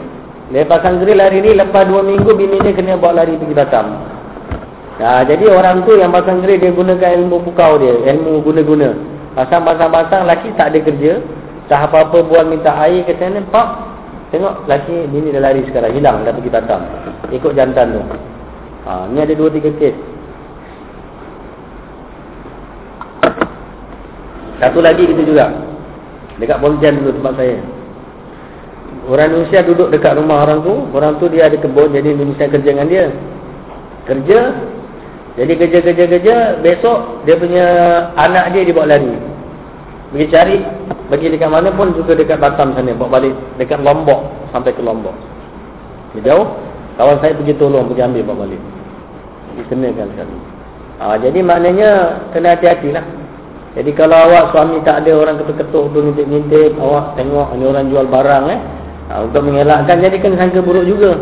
Dia 0.54 0.64
pasang 0.64 1.02
grill 1.02 1.20
hari 1.20 1.44
ni 1.44 1.52
lepas 1.52 1.84
dua 1.84 2.00
minggu 2.00 2.32
bini 2.32 2.62
dia 2.64 2.72
kena 2.72 2.96
bawa 2.96 3.20
lari 3.20 3.36
pergi 3.36 3.52
Batam. 3.52 3.86
Nah, 4.96 5.20
jadi 5.28 5.44
orang 5.52 5.84
tu 5.84 5.92
yang 6.00 6.14
pasang 6.14 6.40
grill 6.40 6.56
dia 6.56 6.72
gunakan 6.72 7.10
ilmu 7.20 7.44
pukau 7.44 7.76
dia, 7.76 7.92
ilmu 8.16 8.40
guna-guna. 8.40 8.94
Pasang-pasang-pasang 9.36 10.24
laki 10.24 10.48
tak 10.56 10.72
ada 10.72 10.80
kerja. 10.80 11.20
Tak 11.66 11.90
apa-apa 11.90 12.22
buat 12.30 12.46
minta 12.46 12.72
air 12.78 13.02
ke 13.04 13.18
sana, 13.18 13.42
pak. 13.42 13.68
Tengok 14.32 14.70
laki 14.70 15.12
bini 15.12 15.34
dah 15.34 15.44
lari 15.44 15.60
sekarang. 15.66 15.92
Hilang 15.92 16.24
dah 16.24 16.32
pergi 16.32 16.50
Batam. 16.50 16.80
Ikut 17.34 17.52
jantan 17.52 17.90
tu. 17.90 18.00
Ha, 18.86 19.10
ni 19.12 19.18
ada 19.20 19.34
dua 19.36 19.52
tiga 19.52 19.68
kes. 19.76 20.15
Satu 24.56 24.80
lagi 24.80 25.04
kita 25.04 25.22
juga. 25.22 25.52
Dekat 26.40 26.60
Pontian 26.60 27.00
dulu 27.00 27.16
tempat 27.20 27.32
saya. 27.40 27.56
Orang 29.06 29.30
Indonesia 29.30 29.60
duduk 29.62 29.88
dekat 29.94 30.18
rumah 30.18 30.42
orang 30.44 30.60
tu. 30.66 30.74
Orang 30.90 31.16
tu 31.22 31.30
dia 31.30 31.46
ada 31.46 31.56
kebun. 31.56 31.94
Jadi 31.94 32.16
Indonesia 32.16 32.44
kerja 32.50 32.70
dengan 32.74 32.88
dia. 32.88 33.06
Kerja. 34.08 34.38
Jadi 35.36 35.52
kerja-kerja-kerja. 35.56 36.36
Besok 36.64 37.22
dia 37.28 37.36
punya 37.38 37.66
anak 38.16 38.56
dia 38.56 38.66
dibawa 38.66 38.96
lari. 38.96 39.14
Pergi 40.10 40.26
cari. 40.32 40.58
Pergi 41.06 41.38
dekat 41.38 41.50
mana 41.52 41.70
pun 41.70 41.94
juga 41.94 42.18
dekat 42.18 42.40
Batam 42.40 42.74
sana. 42.74 42.92
Bawa 42.96 43.20
balik 43.20 43.34
dekat 43.60 43.78
Lombok. 43.84 44.26
Sampai 44.50 44.74
ke 44.74 44.82
Lombok. 44.82 45.14
Dia 46.16 46.32
jauh. 46.32 46.48
Kawan 46.96 47.20
saya 47.20 47.36
pergi 47.36 47.54
tolong. 47.60 47.86
Pergi 47.92 48.02
ambil 48.02 48.22
bawa 48.26 48.48
balik. 48.48 48.60
Dikenakan 49.56 50.06
sekali. 50.12 50.36
Ha, 50.96 51.04
jadi 51.20 51.38
maknanya 51.44 51.90
kena 52.32 52.56
hati-hati 52.56 52.88
lah. 52.92 53.04
Jadi 53.76 53.92
kalau 53.92 54.16
awak 54.16 54.56
suami 54.56 54.80
tak 54.80 55.04
ada 55.04 55.12
orang 55.12 55.36
ketuk-ketuk 55.44 55.92
tu 55.92 55.98
ngintip-ngintip. 56.00 56.80
Awak 56.80 57.20
tengok 57.20 57.52
ni 57.60 57.64
orang 57.68 57.92
jual 57.92 58.08
barang 58.08 58.44
eh. 58.48 58.60
Ha, 59.12 59.20
untuk 59.20 59.44
mengelakkan 59.44 60.00
jadi 60.00 60.16
kena 60.16 60.40
sangka 60.40 60.64
buruk 60.64 60.88
juga. 60.88 61.20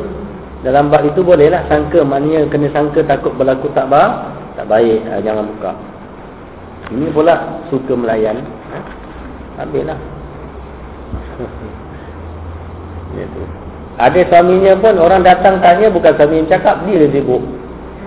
Dalam 0.63 0.87
bab 0.87 1.03
itu 1.03 1.27
bolehlah 1.27 1.67
sangka. 1.67 2.07
Maknanya 2.07 2.47
kena 2.47 2.71
sangka 2.71 3.03
takut 3.03 3.35
berlaku 3.35 3.75
tak 3.75 3.91
baik. 3.91 4.15
Tak 4.55 4.71
baik. 4.71 5.03
Ha, 5.11 5.19
jangan 5.19 5.51
buka. 5.51 5.75
Ini 6.95 7.11
pula 7.11 7.59
suka 7.75 7.93
melayan. 7.99 8.39
Ha? 8.71 8.79
Habislah. 9.59 9.99
Ada 13.95 14.27
suaminya 14.27 14.75
pun 14.79 14.95
orang 14.99 15.23
datang 15.27 15.59
tanya 15.59 15.91
bukan 15.91 16.15
suami 16.15 16.39
yang 16.39 16.51
cakap. 16.55 16.87
Dia 16.87 17.11
sibuk. 17.11 17.43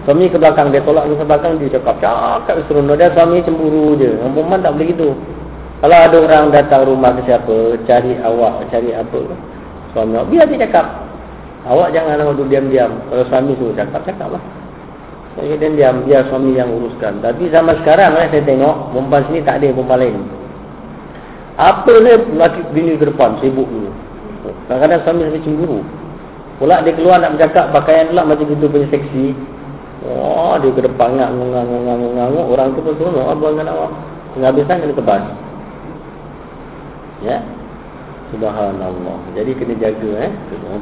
Suami 0.07 0.31
ke 0.31 0.39
belakang 0.39 0.71
dia 0.71 0.79
tolak 0.87 1.03
ke 1.03 1.19
belakang 1.19 1.59
dia 1.59 1.75
cakap. 1.75 1.99
Cakap 1.99 2.63
seronok. 2.71 2.95
Dia 2.95 3.11
suami 3.11 3.43
cemburu 3.43 3.99
je. 3.99 4.15
Perempuan 4.15 4.63
tak 4.63 4.79
boleh 4.79 4.87
gitu. 4.95 5.11
Kalau 5.83 5.97
ada 5.99 6.15
orang 6.15 6.47
datang 6.47 6.87
rumah 6.87 7.11
ke 7.19 7.27
siapa. 7.27 7.75
Cari 7.83 8.15
awak. 8.23 8.71
Cari 8.71 8.95
apa. 8.95 9.19
Suami 9.91 10.15
awak. 10.15 10.31
Biar 10.31 10.47
dia 10.47 10.63
cakap. 10.63 11.03
Awak 11.67 11.91
jangan 11.91 12.23
duduk 12.23 12.47
diam-diam. 12.47 13.03
Kalau 13.11 13.27
suami 13.27 13.51
suruh 13.59 13.75
cakap. 13.75 13.99
Cakap 14.07 14.31
lah. 14.31 14.43
Jadi 15.43 15.59
dia 15.59 15.69
diam. 15.75 15.95
Biar 16.07 16.23
suami 16.31 16.55
yang 16.55 16.71
uruskan. 16.71 17.19
Tapi 17.19 17.51
zaman 17.51 17.75
sekarang 17.83 18.15
eh, 18.15 18.31
saya 18.31 18.47
tengok. 18.47 18.95
Perempuan 18.95 19.21
sini 19.27 19.43
tak 19.43 19.59
ada 19.59 19.75
perempuan 19.75 19.99
lain. 20.07 20.15
Apa 21.59 21.93
ni 21.99 22.11
lelaki 22.31 22.61
bini 22.71 22.95
ke 22.95 23.11
depan. 23.11 23.35
Sibuk 23.43 23.67
dulu. 23.67 23.91
Kadang-kadang 24.71 25.03
suami 25.03 25.19
sampai 25.27 25.43
cemburu. 25.43 25.83
Pula 26.63 26.79
dia 26.79 26.95
keluar 26.95 27.19
nak 27.19 27.35
bercakap 27.35 27.75
pakaian 27.75 28.07
pula 28.07 28.23
macam 28.23 28.47
gitu 28.47 28.71
punya 28.71 28.87
seksi. 28.87 29.35
Wah, 30.05 30.61
dia 30.61 30.69
ke 30.69 30.81
depan 30.85 31.17
ngak 31.17 31.29
ngang 31.33 31.69
ngang 31.85 32.01
ngang 32.13 32.37
orang 32.37 32.69
tu 32.77 32.85
pun 32.85 32.93
seronok 33.01 33.33
abang 33.33 33.57
dengan 33.57 33.73
awak. 33.73 33.91
Tengah 34.37 34.49
habisan 34.53 34.77
kena 34.85 34.93
kebas. 34.93 35.23
Ya. 37.25 37.37
Subhanallah. 38.27 39.17
Jadi 39.33 39.55
kena 39.55 39.73
jaga 39.79 40.11
eh. 40.27 40.31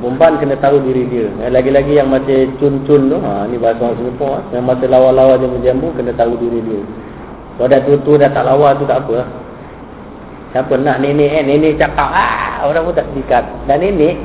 Perempuan 0.02 0.42
kena 0.42 0.58
tahu 0.60 0.82
diri 0.82 1.06
dia. 1.08 1.30
Eh, 1.46 1.52
lagi-lagi 1.54 1.94
yang 1.96 2.10
macam 2.10 2.36
cun-cun 2.58 3.02
tu, 3.08 3.18
ha 3.22 3.46
ni 3.46 3.62
bahasa 3.62 3.86
orang 3.86 3.98
Singapura, 4.02 4.40
yang 4.50 4.66
macam 4.66 4.88
lawa-lawa 4.90 5.34
jambu-jambu 5.38 5.94
kena 5.94 6.12
tahu 6.18 6.34
diri 6.42 6.60
dia. 6.66 6.82
Kalau 7.56 7.72
dah 7.72 7.80
tu 7.86 8.12
dah 8.20 8.30
tak 8.34 8.44
lawa 8.44 8.76
tu 8.76 8.84
tak 8.84 9.00
apa. 9.06 9.24
Siapa 10.52 10.74
nak 10.82 11.00
nenek 11.00 11.30
eh, 11.40 11.44
nenek 11.46 11.80
cakap 11.80 12.10
ah, 12.12 12.68
orang 12.68 12.84
pun 12.84 12.96
tak 12.98 13.08
dikat. 13.16 13.46
Dan 13.70 13.80
nenek 13.80 14.20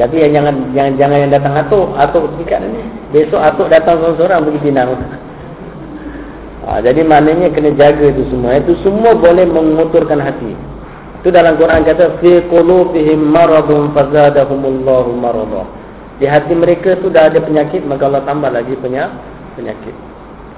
tapi 0.00 0.16
yang 0.16 0.32
jangan 0.40 0.54
jangan 0.72 0.92
jangan 0.96 1.16
yang 1.20 1.32
datang 1.36 1.54
atuk, 1.60 1.92
atuk 2.00 2.24
sepikat 2.32 2.64
ni. 2.64 2.80
Besok 3.12 3.36
atuk 3.36 3.68
datang 3.68 4.00
seorang-seorang 4.00 4.48
pergi 4.48 4.60
pinang. 4.64 4.96
Ha, 6.64 6.80
jadi 6.80 7.04
maknanya 7.04 7.52
kena 7.52 7.76
jaga 7.76 8.08
itu 8.08 8.24
semua. 8.32 8.56
Itu 8.56 8.80
semua 8.80 9.12
boleh 9.12 9.44
mengotorkan 9.44 10.24
hati. 10.24 10.56
Itu 11.20 11.28
dalam 11.28 11.60
Quran 11.60 11.84
kata 11.84 12.16
fi 12.24 12.48
qulubihim 12.48 13.20
maradun 13.20 13.92
fazadahumullahu 13.92 15.12
marada. 15.20 15.68
Di 16.16 16.24
hati 16.24 16.56
mereka 16.56 16.96
tu 16.96 17.12
dah 17.12 17.28
ada 17.28 17.36
penyakit 17.36 17.84
maka 17.84 18.08
Allah 18.08 18.24
tambah 18.24 18.48
lagi 18.48 18.72
penyakit. 18.80 19.96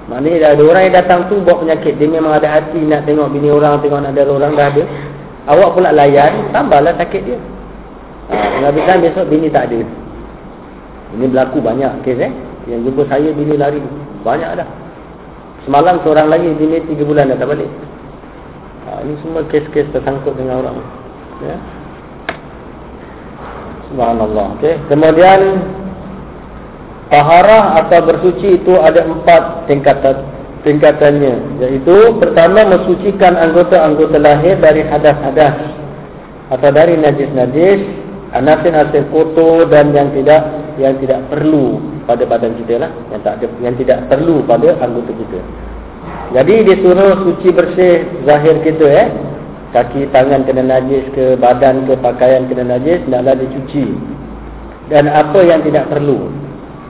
Maknanya 0.07 0.37
dah 0.39 0.49
ada 0.55 0.63
orang 0.63 0.83
yang 0.87 0.95
datang 1.03 1.19
tu 1.27 1.43
bawa 1.43 1.67
penyakit. 1.67 1.99
Dia 1.99 2.07
memang 2.07 2.39
ada 2.39 2.47
hati 2.47 2.79
nak 2.79 3.03
tengok 3.03 3.27
bini 3.27 3.51
orang, 3.51 3.83
tengok 3.83 4.07
ada 4.07 4.23
orang 4.23 4.55
dah 4.55 4.67
ada. 4.71 4.83
Awak 5.51 5.69
pula 5.75 5.91
layan, 5.91 6.47
tambahlah 6.55 6.95
sakit 6.95 7.21
dia. 7.27 7.39
Ha, 8.33 8.67
Habiskan 8.69 9.05
besok 9.05 9.29
bini 9.29 9.47
tak 9.53 9.69
ada. 9.69 9.85
Ini 11.13 11.25
berlaku 11.29 11.61
banyak 11.61 12.01
kes 12.01 12.19
eh. 12.19 12.33
Yang 12.65 12.89
jumpa 12.89 13.03
saya 13.07 13.29
bini 13.31 13.55
lari. 13.55 13.79
Banyak 14.25 14.49
dah. 14.57 14.69
Semalam 15.63 16.01
seorang 16.03 16.27
lagi 16.27 16.49
bini 16.57 16.81
3 16.81 17.07
bulan 17.07 17.31
dah 17.31 17.37
tak 17.37 17.49
balik. 17.53 17.69
Ha, 18.89 19.05
ini 19.05 19.13
semua 19.23 19.45
kes-kes 19.47 19.87
tersangkut 19.93 20.35
dengan 20.35 20.65
orang. 20.65 20.77
Ya. 21.45 21.57
Subhanallah. 23.93 24.57
Okay. 24.57 24.75
Kemudian 24.89 25.41
Taharah 27.13 27.77
atau 27.77 27.99
bersuci 28.09 28.57
itu 28.57 28.73
ada 28.81 29.05
empat 29.05 29.69
tingkatan 29.69 30.25
tingkatannya. 30.65 31.61
Iaitu 31.61 32.17
pertama 32.17 32.65
mensucikan 32.65 33.37
anggota-anggota 33.37 34.17
lahir 34.17 34.57
dari 34.57 34.81
hadas-hadas 34.81 35.77
atau 36.49 36.69
dari 36.73 36.97
najis-najis 36.97 37.85
Anasin-asin 38.33 39.13
kotor 39.13 39.69
dan 39.69 39.93
yang 39.93 40.09
tidak 40.09 40.41
yang 40.81 40.97
tidak 40.97 41.21
perlu 41.29 41.77
pada 42.09 42.25
badan 42.25 42.57
kita 42.57 42.81
lah, 42.81 42.89
yang 43.13 43.21
tak 43.21 43.45
yang 43.61 43.77
tidak 43.77 44.09
perlu 44.09 44.41
pada 44.43 44.73
anggota 44.81 45.13
kita. 45.13 45.39
Jadi 46.33 46.55
disuruh 46.65 47.13
suci 47.29 47.49
bersih 47.53 48.25
zahir 48.25 48.57
kita 48.65 48.87
eh. 48.89 49.07
Kaki 49.73 50.05
tangan 50.13 50.45
kena 50.45 50.65
najis 50.69 51.09
ke 51.17 51.33
badan 51.41 51.89
ke 51.89 51.97
pakaian 51.97 52.45
kena 52.45 52.77
najis 52.77 53.01
hendaklah 53.09 53.37
dicuci. 53.37 53.89
Dan 54.89 55.09
apa 55.09 55.41
yang 55.41 55.65
tidak 55.65 55.89
perlu. 55.89 56.29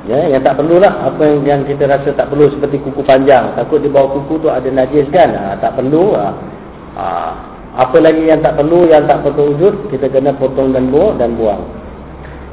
Ya, 0.03 0.19
yang 0.27 0.43
tak 0.43 0.59
perlulah 0.59 0.91
apa 1.07 1.23
yang, 1.23 1.39
yang 1.47 1.61
kita 1.63 1.87
rasa 1.87 2.11
tak 2.11 2.27
perlu 2.27 2.51
seperti 2.51 2.83
kuku 2.83 3.07
panjang. 3.07 3.55
Takut 3.55 3.79
di 3.79 3.87
bawah 3.87 4.19
kuku 4.19 4.43
tu 4.43 4.51
ada 4.51 4.67
najis 4.67 5.07
kan? 5.15 5.31
Ha, 5.31 5.55
tak 5.63 5.79
perlu. 5.79 6.11
Ha. 6.11 6.27
Ha. 6.99 7.05
Apa 7.73 7.97
lagi 7.97 8.29
yang 8.29 8.45
tak 8.45 8.61
perlu, 8.61 8.85
yang 8.85 9.09
tak 9.09 9.25
perlu 9.25 9.57
wujud, 9.57 9.89
kita 9.89 10.05
kena 10.13 10.37
potong 10.37 10.77
dan 10.77 10.93
buang 10.93 11.17
dan 11.17 11.33
buang. 11.33 11.65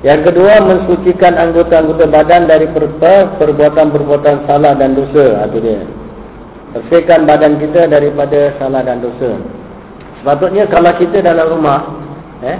Yang 0.00 0.32
kedua, 0.32 0.64
mensucikan 0.64 1.36
anggota-anggota 1.36 2.08
badan 2.08 2.48
dari 2.48 2.64
perbuatan-perbuatan 2.72 4.48
salah 4.48 4.72
dan 4.72 4.96
dosa. 4.96 5.44
Itu 5.44 5.60
dia. 5.60 5.84
Bersihkan 6.72 7.28
badan 7.28 7.60
kita 7.60 7.84
daripada 7.84 8.56
salah 8.56 8.80
dan 8.80 9.04
dosa. 9.04 9.36
Sepatutnya 10.24 10.64
kalau 10.72 10.96
kita 10.96 11.20
dalam 11.20 11.52
rumah, 11.52 11.84
eh, 12.40 12.56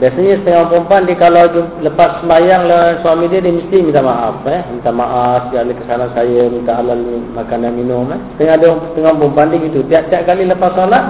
biasanya 0.00 0.40
setengah 0.40 0.64
perempuan 0.72 1.04
dia 1.04 1.20
kalau 1.20 1.44
lepas 1.84 2.24
semayang 2.24 2.64
lah 2.64 2.96
suami 3.04 3.28
dia, 3.28 3.44
dia 3.44 3.52
mesti 3.60 3.76
minta 3.84 4.00
maaf. 4.00 4.40
Eh. 4.48 4.60
Minta 4.72 4.88
maaf, 4.88 5.52
segala 5.52 5.76
kesalahan 5.76 6.16
saya, 6.16 6.48
minta 6.48 6.72
halal 6.80 7.00
makanan 7.36 7.76
minum. 7.76 8.08
Eh. 8.08 8.20
Setengah, 8.40 8.56
dia, 8.56 8.72
setengah 8.88 9.12
perempuan 9.20 9.52
dia 9.52 9.64
gitu. 9.68 9.80
Tiap-tiap 9.84 10.22
kali 10.24 10.48
lepas 10.48 10.72
salat, 10.72 11.04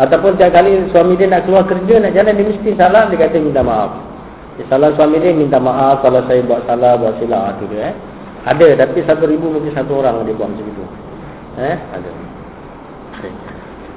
Ataupun 0.00 0.40
tiap 0.40 0.56
kali 0.56 0.88
suami 0.96 1.12
dia 1.20 1.28
nak 1.28 1.44
keluar 1.44 1.68
kerja, 1.68 2.00
nak 2.00 2.16
jalan, 2.16 2.32
dia 2.32 2.48
mesti 2.48 2.70
salah, 2.80 3.04
dia 3.12 3.20
kata 3.20 3.36
minta 3.36 3.60
maaf. 3.60 3.92
Dia 4.56 4.64
salah 4.72 4.96
suami 4.96 5.20
dia, 5.20 5.36
minta 5.36 5.60
maaf 5.60 6.00
kalau 6.00 6.24
saya 6.24 6.40
buat 6.40 6.64
salah, 6.64 6.96
buat 6.96 7.20
silap. 7.20 7.60
Itu 7.60 7.68
dia, 7.68 7.92
eh. 7.92 7.94
Ada, 8.48 8.80
tapi 8.80 9.04
satu 9.04 9.28
ribu 9.28 9.52
mungkin 9.52 9.76
satu 9.76 10.00
orang 10.00 10.24
dia 10.24 10.32
buat 10.32 10.48
macam 10.48 10.64
itu. 10.64 10.84
Eh? 11.60 11.76
Ada. 11.76 12.10
Okay. 13.20 13.32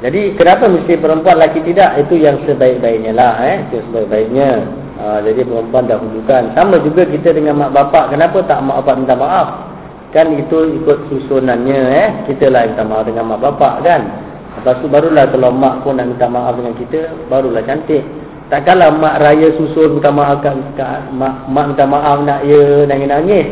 Jadi, 0.04 0.22
kenapa 0.36 0.68
mesti 0.68 0.93
perempuan 0.99 1.39
laki 1.39 1.64
tidak? 1.64 1.95
Itu 2.04 2.20
yang 2.20 2.43
sebaik-baiknya 2.43 3.16
lah. 3.16 3.39
Eh? 3.39 3.56
Itu 3.72 3.80
sebaik-baiknya. 3.88 4.49
Ha, 4.99 5.24
jadi, 5.24 5.47
perempuan 5.47 5.88
dah 5.88 5.95
dahulukan. 5.95 6.43
Sama 6.60 6.76
juga 6.84 7.08
kita 7.08 7.32
dengan 7.32 7.64
mak 7.64 7.72
bapak. 7.72 8.12
Kenapa 8.12 8.43
tak 8.43 8.60
mak 8.60 8.84
bapak 8.84 8.95
minta 8.99 9.16
maaf? 9.16 9.47
Kan 10.12 10.36
itu 10.36 10.84
ikut 10.84 11.08
susunannya. 11.08 11.82
Eh? 12.04 12.10
Kita 12.28 12.51
lah 12.51 12.68
minta 12.68 12.84
maaf 12.84 13.08
dengan 13.08 13.32
mak 13.32 13.39
bapak 13.39 13.80
kan? 13.88 14.01
Lepas 14.60 14.76
tu 14.82 14.88
barulah 14.91 15.26
kalau 15.30 15.49
mak 15.49 15.82
pun 15.82 15.97
nak 15.97 16.14
minta 16.14 16.30
maaf 16.30 16.54
dengan 16.58 16.74
kita, 16.78 17.10
barulah 17.32 17.64
cantik. 17.66 18.06
Takkanlah 18.54 18.93
mak 18.93 19.16
raya 19.24 19.49
susun 19.58 19.97
minta 19.97 20.14
maaf 20.14 20.45
kat, 20.45 20.54
mak, 21.14 21.49
mak 21.49 21.74
minta 21.74 21.86
maaf 21.89 22.22
nak 22.22 22.45
ya 22.45 22.86
nangis-nangis. 22.86 23.47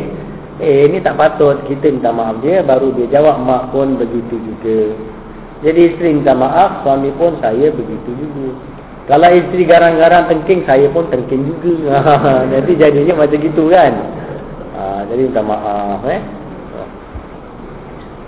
Eh 0.61 0.85
ini 0.85 1.01
tak 1.01 1.17
patut 1.17 1.57
kita 1.65 1.89
minta 1.89 2.13
maaf 2.13 2.37
dia 2.45 2.61
baru 2.61 2.93
dia 2.93 3.09
jawab 3.17 3.41
mak 3.41 3.73
pun 3.73 3.97
begitu 3.97 4.37
juga. 4.37 4.93
Jadi 5.61 5.93
isteri 5.93 6.17
minta 6.17 6.33
maaf, 6.33 6.81
suami 6.81 7.13
pun 7.21 7.37
saya 7.37 7.69
begitu 7.69 8.09
juga. 8.17 8.57
Kalau 9.05 9.29
isteri 9.29 9.61
garang-garang 9.65 10.25
tengking, 10.29 10.65
saya 10.65 10.89
pun 10.89 11.05
tengking 11.13 11.45
juga. 11.45 12.01
Jadi 12.53 12.71
jadinya 12.77 13.13
macam 13.21 13.37
gitu 13.37 13.69
kan. 13.69 13.93
Ha, 14.71 15.05
jadi 15.05 15.29
minta 15.29 15.43
maaf 15.45 16.01
eh. 16.09 16.40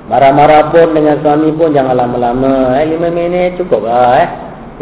Marah-marah 0.04 0.68
pun 0.68 0.92
dengan 0.92 1.16
suami 1.24 1.56
pun 1.56 1.72
jangan 1.72 1.96
lama-lama. 1.96 2.76
Eh, 2.76 2.92
lima 2.92 3.08
minit 3.08 3.56
cukup 3.56 3.88
lah 3.88 4.20
eh. 4.20 4.28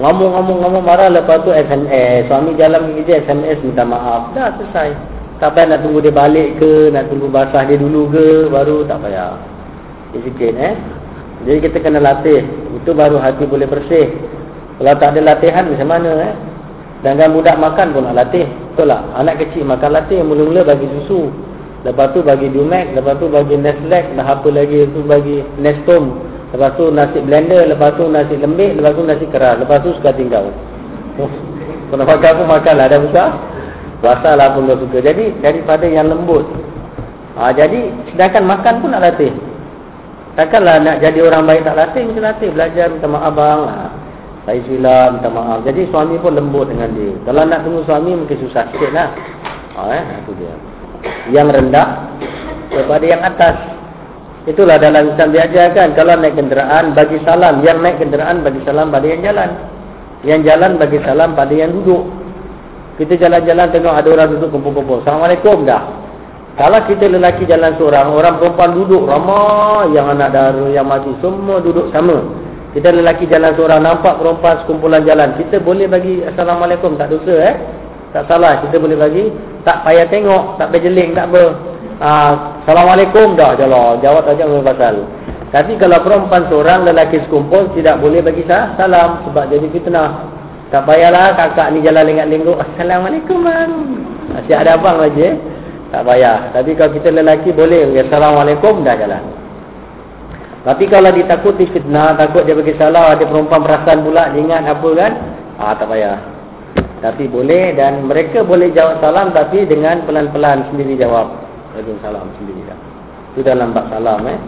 Ngomong-ngomong-ngomong 0.02 0.82
marah 0.82 1.14
lepas 1.14 1.46
tu 1.46 1.54
SMS. 1.54 2.26
Suami 2.26 2.58
jalan 2.58 2.98
kerja 2.98 3.22
SMS 3.30 3.62
minta 3.62 3.86
maaf. 3.86 4.34
Dah 4.34 4.50
selesai. 4.58 4.98
Tak 5.38 5.58
payah 5.58 5.74
nak 5.74 5.80
tunggu 5.86 6.06
dia 6.06 6.14
balik 6.14 6.58
ke, 6.62 6.94
nak 6.94 7.10
tunggu 7.10 7.30
basah 7.30 7.66
dia 7.66 7.78
dulu 7.78 8.10
ke, 8.14 8.50
baru 8.50 8.86
tak 8.90 8.98
payah. 9.02 9.38
Dia 10.14 10.20
sikit 10.26 10.54
eh. 10.58 10.74
Jadi 11.46 11.58
kita 11.70 11.78
kena 11.82 12.02
latih. 12.02 12.42
Itu 12.82 12.94
baru 12.98 13.22
hati 13.22 13.46
boleh 13.46 13.70
bersih. 13.70 14.10
Kalau 14.82 14.98
tak 14.98 15.18
ada 15.18 15.22
latihan 15.22 15.70
macam 15.70 15.90
mana 15.90 16.12
eh? 16.30 16.34
Dan 17.02 17.18
kan 17.18 17.34
budak 17.34 17.58
makan 17.58 17.94
pun 17.94 18.06
nak 18.10 18.18
latih. 18.26 18.46
Betul 18.74 18.90
tak? 18.90 19.02
Anak 19.18 19.36
kecil 19.42 19.66
makan 19.66 19.90
latih. 19.98 20.22
Mula-mula 20.22 20.62
bagi 20.66 20.86
susu. 20.98 21.30
Lepas 21.82 22.14
tu 22.14 22.22
bagi 22.22 22.48
Dumex. 22.54 22.94
Lepas 22.94 23.18
tu 23.18 23.26
bagi 23.26 23.58
Nestlek. 23.58 24.14
Dah 24.14 24.38
apa 24.38 24.48
lagi 24.54 24.86
tu 24.94 25.02
bagi 25.02 25.42
Nestom. 25.58 26.18
Lepas 26.54 26.78
tu 26.78 26.94
nasi 26.94 27.18
blender. 27.26 27.66
Lepas 27.70 27.98
tu 27.98 28.06
nasi 28.06 28.38
lembik. 28.38 28.78
Lepas 28.78 28.94
tu 28.94 29.02
nasi 29.02 29.26
keras. 29.30 29.58
Lepas 29.58 29.82
tu 29.82 29.90
suka 29.98 30.14
tinggal. 30.14 30.54
Kalau 31.90 32.06
makan 32.06 32.32
pun 32.38 32.48
makan 32.48 32.74
lah. 32.78 32.86
Dah 32.86 33.00
besar. 33.02 33.30
Rasa 34.02 34.34
lah 34.34 34.54
pun 34.54 34.70
dah 34.70 34.78
suka. 34.78 34.98
Jadi 35.02 35.42
daripada 35.42 35.86
yang 35.86 36.10
lembut. 36.10 36.46
Ha, 37.38 37.54
jadi 37.56 37.90
sedangkan 38.14 38.44
makan 38.44 38.74
pun 38.82 38.90
nak 38.94 39.02
latih. 39.08 39.32
Takkanlah 40.38 40.84
nak 40.84 40.96
jadi 41.02 41.20
orang 41.26 41.50
baik 41.50 41.66
tak 41.66 41.78
latih. 41.78 42.04
Mesti 42.06 42.22
latih. 42.22 42.50
Belajar 42.54 42.86
minta 42.94 43.08
maaf 43.10 43.34
abang. 43.34 43.62
Ha. 43.66 43.76
Saya 44.42 44.58
silap, 44.66 45.10
minta 45.18 45.30
maaf. 45.30 45.60
Jadi 45.66 45.86
suami 45.94 46.18
pun 46.18 46.34
lembut 46.34 46.66
dengan 46.66 46.90
dia. 46.98 47.14
Kalau 47.30 47.46
nak 47.46 47.62
tunggu 47.62 47.86
suami 47.86 48.18
mungkin 48.18 48.38
susah 48.42 48.66
sikit 48.74 48.90
lah. 48.90 49.14
Oh, 49.78 49.86
eh, 49.88 50.02
itu 50.02 50.34
dia. 50.42 50.54
Yang 51.30 51.48
rendah 51.58 51.88
kepada 52.72 53.06
yang 53.06 53.22
atas. 53.22 53.56
Itulah 54.50 54.82
dalam 54.82 55.14
Islam 55.14 55.30
diajarkan. 55.38 55.94
Kalau 55.94 56.18
naik 56.18 56.34
kenderaan, 56.34 56.98
bagi 56.98 57.22
salam. 57.22 57.62
Yang 57.62 57.78
naik 57.86 57.98
kenderaan, 58.02 58.42
bagi 58.42 58.62
salam 58.66 58.90
pada 58.90 59.06
yang 59.06 59.22
jalan. 59.22 59.50
Yang 60.26 60.42
jalan, 60.50 60.72
bagi 60.82 60.98
salam 61.06 61.30
pada 61.38 61.54
yang 61.54 61.72
duduk. 61.78 62.04
Kita 62.98 63.18
jalan-jalan 63.18 63.68
tengok 63.70 63.94
ada 63.94 64.10
orang 64.10 64.30
duduk 64.34 64.50
kumpul-kumpul. 64.50 65.02
Assalamualaikum 65.06 65.66
dah. 65.66 65.82
Kalau 66.58 66.84
kita 66.90 67.08
lelaki 67.08 67.48
jalan 67.48 67.74
seorang, 67.80 68.12
orang 68.12 68.36
perempuan 68.42 68.72
duduk 68.76 69.04
ramai. 69.06 69.94
Yang 69.94 70.08
anak 70.18 70.30
darah, 70.34 70.70
yang 70.74 70.88
mati, 70.90 71.14
semua 71.22 71.62
duduk 71.62 71.94
sama. 71.94 72.22
Kita 72.72 72.88
lelaki 72.88 73.28
jalan 73.28 73.52
seorang 73.54 73.84
nampak 73.84 74.16
perempuan 74.18 74.56
sekumpulan 74.64 75.04
jalan. 75.04 75.36
Kita 75.38 75.60
boleh 75.60 75.86
bagi 75.86 76.24
Assalamualaikum. 76.24 76.96
Tak 76.96 77.12
dosa 77.14 77.36
eh. 77.36 77.56
Tak 78.12 78.28
salah. 78.28 78.60
Kita 78.64 78.76
boleh 78.80 78.98
bagi. 79.00 79.32
Tak 79.64 79.88
payah 79.88 80.08
tengok. 80.08 80.60
Tak 80.60 80.72
payah 80.72 80.84
jeling. 80.88 81.12
Tak 81.16 81.32
apa. 81.32 81.44
Uh, 82.02 82.34
Assalamualaikum 82.64 83.34
dah 83.40 83.56
jalan. 83.56 84.00
Jawab 84.04 84.24
saja 84.28 84.44
dengan 84.48 84.64
pasal. 84.68 84.96
Tapi 85.52 85.76
kalau 85.76 86.00
perempuan 86.04 86.44
seorang 86.48 86.88
lelaki 86.88 87.24
sekumpul. 87.24 87.72
Tidak 87.76 87.96
boleh 88.00 88.20
bagi 88.20 88.44
salam. 88.48 89.24
Sebab 89.28 89.44
jadi 89.48 89.68
fitnah. 89.72 90.28
Tak 90.72 90.88
payahlah 90.88 91.36
kakak 91.36 91.76
ni 91.76 91.84
jalan 91.84 92.08
lengat-lengguk. 92.08 92.56
Assalamualaikum 92.56 93.44
bang. 93.44 93.72
Asyik 94.40 94.56
ada 94.56 94.80
abang 94.80 95.04
saja. 95.04 95.24
Eh? 95.28 95.36
Tak 95.92 96.04
payah. 96.08 96.40
Tapi 96.56 96.72
kalau 96.80 96.92
kita 96.96 97.10
lelaki 97.12 97.52
boleh. 97.52 97.92
Assalamualaikum 98.00 98.80
dah 98.88 98.96
jalan. 98.96 99.24
Tapi 100.62 100.86
kalau 100.94 101.10
ditakuti 101.10 101.66
fitnah, 101.74 102.14
takut 102.14 102.46
dia 102.46 102.54
bagi 102.54 102.78
salah, 102.78 103.18
ada 103.18 103.26
perempuan 103.26 103.66
perasan 103.66 104.06
pula, 104.06 104.30
ingat 104.38 104.62
apa 104.70 104.90
kan? 104.94 105.12
Ah 105.58 105.74
tak 105.74 105.90
payah. 105.90 106.31
Tapi 107.02 107.26
boleh 107.26 107.74
dan 107.74 108.06
mereka 108.06 108.46
boleh 108.46 108.70
jawab 108.78 109.02
salam 109.02 109.34
tapi 109.34 109.66
dengan 109.66 110.06
pelan-pelan 110.06 110.70
sendiri 110.70 111.02
jawab. 111.02 111.34
Bagi 111.74 111.98
salam 112.06 112.30
sendiri 112.38 112.62
kan. 112.70 112.80
Itu 113.34 113.42
dalam 113.42 113.74
bab 113.74 113.90
salam 113.90 114.22
eh. 114.30 114.40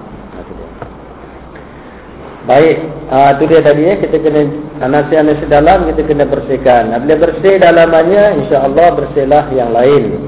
Baik, 2.43 2.75
ah 3.07 3.31
itu 3.39 3.47
dia 3.47 3.63
tadi 3.63 3.87
eh 3.87 3.95
kita 4.03 4.19
kena 4.19 4.43
nasihat-nasihat 4.83 5.47
dalam 5.47 5.87
kita 5.87 6.03
kena 6.03 6.27
bersihkan. 6.27 6.91
Bila 7.07 7.15
bersih 7.23 7.55
dalamannya 7.55 8.43
insya-Allah 8.43 8.87
bersihlah 8.99 9.47
yang 9.55 9.71
lain. 9.71 10.19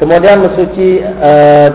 Kemudian 0.00 0.40
mensuci 0.40 1.04
uh, 1.04 1.68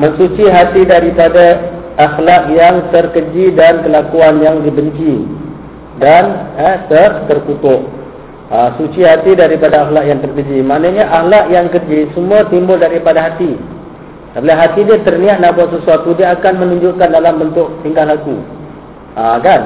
mensuci 0.00 0.48
hati 0.48 0.88
daripada 0.88 1.60
akhlak 2.00 2.56
yang 2.56 2.88
terkeji 2.88 3.52
dan 3.52 3.84
kelakuan 3.84 4.40
yang 4.40 4.64
dibenci 4.64 5.28
dan 6.00 6.56
eh, 6.56 6.80
ter 6.88 7.28
terkutuk. 7.28 7.99
Ha, 8.50 8.74
suci 8.74 9.06
hati 9.06 9.38
daripada 9.38 9.86
akhlak 9.86 10.10
yang 10.10 10.18
terkeji. 10.18 10.58
Maknanya 10.66 11.06
akhlak 11.06 11.54
yang 11.54 11.70
keji 11.70 12.10
semua 12.18 12.42
timbul 12.50 12.82
daripada 12.82 13.22
hati. 13.30 13.54
Bila 14.34 14.58
hati 14.58 14.82
dia 14.82 14.98
terniat 15.06 15.38
nak 15.38 15.54
buat 15.54 15.70
sesuatu, 15.70 16.18
dia 16.18 16.34
akan 16.34 16.58
menunjukkan 16.58 17.08
dalam 17.14 17.38
bentuk 17.38 17.70
tingkah 17.86 18.10
laku. 18.10 18.42
Ha, 19.14 19.38
kan? 19.38 19.60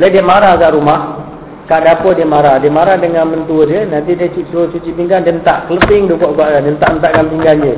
Bila 0.00 0.06
dia 0.08 0.24
marah 0.24 0.56
kat 0.56 0.72
rumah, 0.72 1.20
kat 1.68 1.84
dapur 1.84 2.16
dia 2.16 2.24
marah. 2.24 2.56
Dia 2.56 2.72
marah 2.72 2.96
dengan 2.96 3.28
mentua 3.28 3.68
dia, 3.68 3.84
nanti 3.84 4.16
dia 4.16 4.32
suruh 4.48 4.72
cuci 4.72 4.96
pinggan, 4.96 5.28
dia 5.28 5.36
tak 5.44 5.68
keleping 5.68 6.08
dia 6.08 6.16
buat-buat. 6.16 6.64
Dia 6.64 6.72
tak-takkan 6.80 7.28
pinggan 7.36 7.56
dia. 7.60 7.76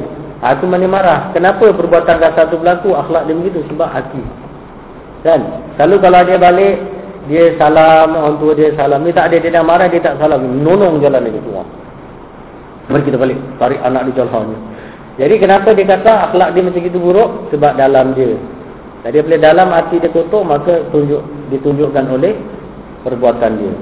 Aku 0.55 0.71
mana 0.71 0.87
marah. 0.87 1.21
Kenapa 1.35 1.67
perbuatan 1.75 2.23
kasar 2.23 2.47
tu 2.55 2.63
berlaku? 2.63 2.95
Akhlak 2.95 3.27
dia 3.27 3.35
begitu. 3.35 3.67
Sebab 3.75 3.91
hati. 3.91 4.23
Kan? 5.27 5.41
Selalu 5.75 5.97
kalau 5.99 6.21
dia 6.23 6.39
balik, 6.39 6.77
dia 7.31 7.57
salam, 7.57 8.17
orang 8.17 8.37
tua 8.41 8.53
dia 8.53 8.73
salam. 8.77 9.01
Dia 9.05 9.15
tak 9.17 9.27
ada, 9.33 9.37
dia 9.41 9.51
dah 9.55 9.65
marah, 9.65 9.89
dia 9.89 10.01
tak 10.01 10.17
salam. 10.21 10.41
Nonong 10.61 11.01
jalan 11.01 11.25
dia 11.25 11.41
keluar. 11.41 11.67
Mari 12.93 13.03
kita 13.09 13.17
balik. 13.17 13.39
Tarik 13.57 13.81
anak 13.81 14.03
dia 14.11 14.25
jalan. 14.25 14.57
Jadi 15.15 15.35
kenapa 15.39 15.69
dia 15.73 15.87
kata 15.87 16.13
akhlak 16.31 16.49
dia 16.53 16.63
macam 16.67 16.83
itu 16.83 16.99
buruk? 16.99 17.31
Sebab 17.55 17.73
dalam 17.79 18.07
dia. 18.19 18.35
Jadi 19.05 19.17
bila 19.21 19.37
dalam 19.37 19.69
hati 19.71 19.97
dia 20.01 20.11
kotor, 20.11 20.43
maka 20.43 20.81
tunjuk, 20.91 21.23
ditunjukkan 21.53 22.05
oleh 22.09 22.35
perbuatan 23.05 23.53
dia. 23.61 23.75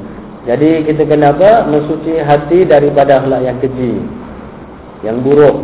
Jadi 0.53 0.91
kita 0.91 1.07
kenapa? 1.07 1.65
Mensuci 1.71 2.19
hati 2.19 2.67
daripada 2.67 3.23
akhlak 3.23 3.41
yang 3.47 3.57
keji. 3.63 4.03
Yang 5.03 5.17
buruk 5.23 5.57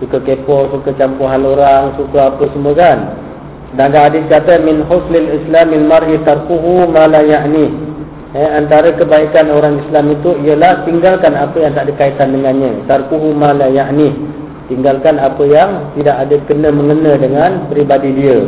suka 0.00 0.20
kepo, 0.20 0.68
suka 0.72 0.92
campur 0.96 1.28
hal 1.28 1.44
orang, 1.44 1.96
suka 1.96 2.32
apa 2.32 2.44
semua 2.52 2.72
kan. 2.76 2.98
Sedangkan 3.74 4.02
hadis 4.10 4.24
kata 4.30 4.62
min 4.62 4.86
husnil 4.86 5.42
islamil 5.42 5.84
mar'i 5.86 6.16
tarkuhu 6.22 6.86
ma 6.86 7.10
la 7.10 7.22
ya'ni. 7.24 7.66
Eh, 8.36 8.48
antara 8.52 8.92
kebaikan 8.92 9.48
orang 9.48 9.80
Islam 9.86 10.12
itu 10.12 10.36
ialah 10.44 10.84
tinggalkan 10.84 11.32
apa 11.32 11.56
yang 11.56 11.72
tak 11.72 11.88
ada 11.88 11.94
kaitan 11.96 12.36
dengannya. 12.36 12.84
Tarkuhu 12.84 13.32
ma 13.32 13.56
la 13.56 13.66
ya'ni. 13.66 14.12
Tinggalkan 14.66 15.22
apa 15.22 15.42
yang 15.46 15.94
tidak 15.94 16.26
ada 16.26 16.36
kena 16.50 16.74
mengena 16.74 17.14
dengan 17.18 17.70
peribadi 17.70 18.10
dia. 18.18 18.42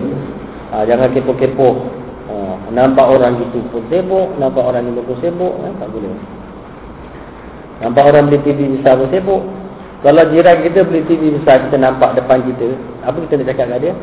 Ha, 0.75 0.83
jangan 0.83 1.15
kepo-kepo. 1.15 1.79
Ha, 2.27 2.35
nampak 2.75 3.07
orang 3.07 3.39
itu 3.39 3.63
pun 3.71 3.87
sibuk, 3.87 4.35
nampak 4.43 4.67
orang 4.67 4.91
ini 4.91 4.99
pun 4.99 5.15
sibuk, 5.23 5.55
eh, 5.63 5.73
tak 5.79 5.89
boleh. 5.95 6.11
Nampak 7.79 8.05
orang 8.11 8.27
beli 8.27 8.39
TV 8.43 8.67
besar 8.77 8.99
pun 8.99 9.09
sibuk, 9.15 9.43
kalau 10.03 10.23
jiran 10.31 10.63
kita 10.63 10.87
beli 10.87 11.03
TV 11.07 11.35
besar 11.39 11.63
kita 11.67 11.79
nampak 11.79 12.19
depan 12.19 12.43
kita, 12.47 12.75
apa 13.07 13.19
kita 13.23 13.39
nak 13.39 13.47
cakap 13.51 13.65
dengan 13.71 13.81
dia? 13.83 13.95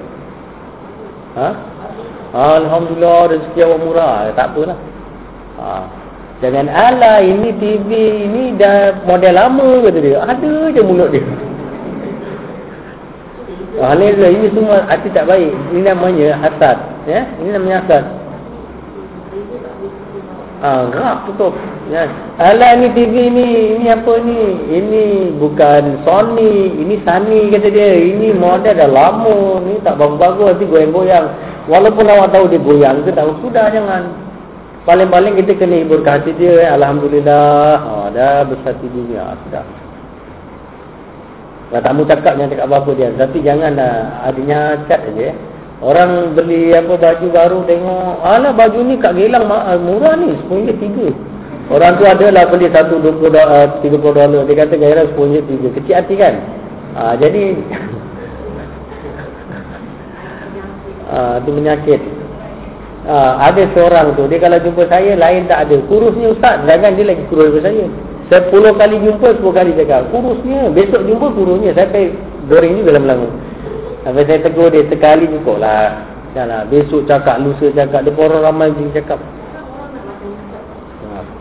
Ha? 1.35 1.49
Alhamdulillah 2.35 3.31
rezeki 3.31 3.59
awak 3.63 3.79
murah. 3.83 4.15
Eh, 4.27 4.33
tak 4.35 4.51
apalah. 4.51 4.77
Ha. 5.59 5.67
Jangan 6.43 6.67
ala 6.67 7.23
ini 7.23 7.55
TV 7.55 7.89
ini 8.27 8.59
dah 8.59 9.03
model 9.07 9.35
lama 9.35 9.67
kata 9.87 9.99
dia. 10.03 10.19
Ada 10.23 10.53
je 10.71 10.81
mulut 10.83 11.11
dia. 11.11 11.23
Ha, 13.75 13.91
ini, 13.91 14.07
ini 14.15 14.47
semua 14.55 14.87
hati 14.87 15.11
tak 15.11 15.27
baik. 15.27 15.51
Ini 15.75 15.83
namanya 15.83 16.39
hasad. 16.39 16.79
Ya? 17.03 17.27
Ini 17.43 17.59
namanya 17.59 17.83
hasad. 17.83 18.03
Ah, 20.65 20.89
rap 20.89 21.29
tutup. 21.29 21.53
Ya. 21.93 22.09
Alah 22.41 22.73
ni 22.81 22.89
TV 22.97 23.29
ni, 23.29 23.77
ini 23.77 23.85
apa 23.85 24.17
ni? 24.17 24.65
Ini 24.65 25.03
bukan 25.37 26.01
Sony, 26.01 26.73
ini 26.73 26.97
Sony 27.05 27.53
kata 27.53 27.69
dia. 27.69 27.93
Ini 27.93 28.33
model 28.33 28.73
dah 28.73 28.89
lama, 28.89 29.61
ni 29.61 29.77
tak 29.85 30.01
bagus-bagus 30.01 30.57
nanti 30.57 30.65
goyang-goyang. 30.65 31.29
Walaupun 31.69 32.09
awak 32.09 32.33
tahu 32.33 32.49
dia 32.49 32.57
goyang 32.57 33.05
ke 33.05 33.13
tahu 33.13 33.37
sudah 33.45 33.69
jangan. 33.69 34.09
Paling-paling 34.89 35.37
kita 35.37 35.53
kena 35.53 35.85
hibur 35.85 36.01
ke 36.01 36.09
hati 36.09 36.33
dia 36.33 36.65
eh. 36.65 36.69
Alhamdulillah. 36.73 37.69
Oh, 37.85 38.07
dah 38.09 38.45
besar 38.49 38.73
TV 38.81 39.05
ni. 39.05 39.21
Ah, 39.21 39.37
sudah. 39.45 39.65
Tak 41.73 41.81
tamu 41.85 42.09
cakap 42.09 42.41
jangan 42.41 42.53
cakap 42.53 42.65
apa-apa 42.73 42.91
dia. 42.97 43.09
Tapi 43.13 43.37
janganlah 43.45 44.25
adanya 44.25 44.81
cat 44.89 45.01
aja. 45.13 45.29
Eh. 45.29 45.35
Orang 45.83 46.39
beli 46.39 46.71
apa 46.71 46.95
baju 46.95 47.27
baru 47.35 47.59
tengok, 47.67 48.23
alah 48.23 48.55
baju 48.55 48.79
ni 48.79 48.95
kat 48.95 49.11
Gelang 49.11 49.51
ah, 49.51 49.75
murah 49.75 50.15
ni, 50.15 50.31
RM10.3. 50.47 51.11
Orang 51.67 51.99
tu 51.99 52.07
adalah 52.07 52.47
beli 52.47 52.71
satu 52.71 52.95
$20, 53.03 53.27
uh, 53.35 53.67
$30. 53.83 54.47
Dia 54.47 54.55
kata 54.55 54.75
gairah 54.79 55.05
RM10.3. 55.11 55.75
Kecil 55.75 55.95
hati 55.99 56.15
kan? 56.15 56.33
Ha, 56.95 57.19
jadi, 57.19 57.59
ha, 61.11 61.19
tu 61.43 61.49
menyakit. 61.51 61.99
Ha, 63.05 63.51
ada 63.51 63.61
seorang 63.75 64.15
tu, 64.15 64.31
dia 64.31 64.39
kalau 64.39 64.57
jumpa 64.63 64.87
saya, 64.87 65.19
lain 65.19 65.43
tak 65.51 65.67
ada. 65.67 65.75
Kurusnya 65.91 66.31
ustaz, 66.31 66.63
jangan 66.63 66.95
dia 66.95 67.11
lagi 67.11 67.23
kurus 67.27 67.51
daripada 67.51 67.67
saya. 67.67 67.85
Sepuluh 68.31 68.73
kali 68.79 68.95
jumpa, 69.03 69.27
sepuluh 69.37 69.53
kali 69.53 69.75
cakap. 69.75 70.07
Kurusnya, 70.09 70.71
besok 70.71 71.03
jumpa 71.03 71.27
kurusnya. 71.35 71.75
Saya 71.75 71.91
pergi 71.91 72.15
goreng 72.47 72.79
juga 72.79 72.95
lama-lama. 72.95 73.27
Sampai 74.05 74.23
saya 74.29 74.39
tegur 74.45 74.69
dia 74.69 74.85
sekali 74.85 75.25
cukup 75.25 75.57
lah. 75.57 76.05
Janganlah 76.37 76.69
besok 76.69 77.09
cakap, 77.09 77.41
lusa 77.41 77.73
cakap. 77.73 78.05
Dia 78.05 78.13
orang 78.13 78.45
ramai 78.45 78.69
je 78.77 78.93
cakap. 78.93 79.17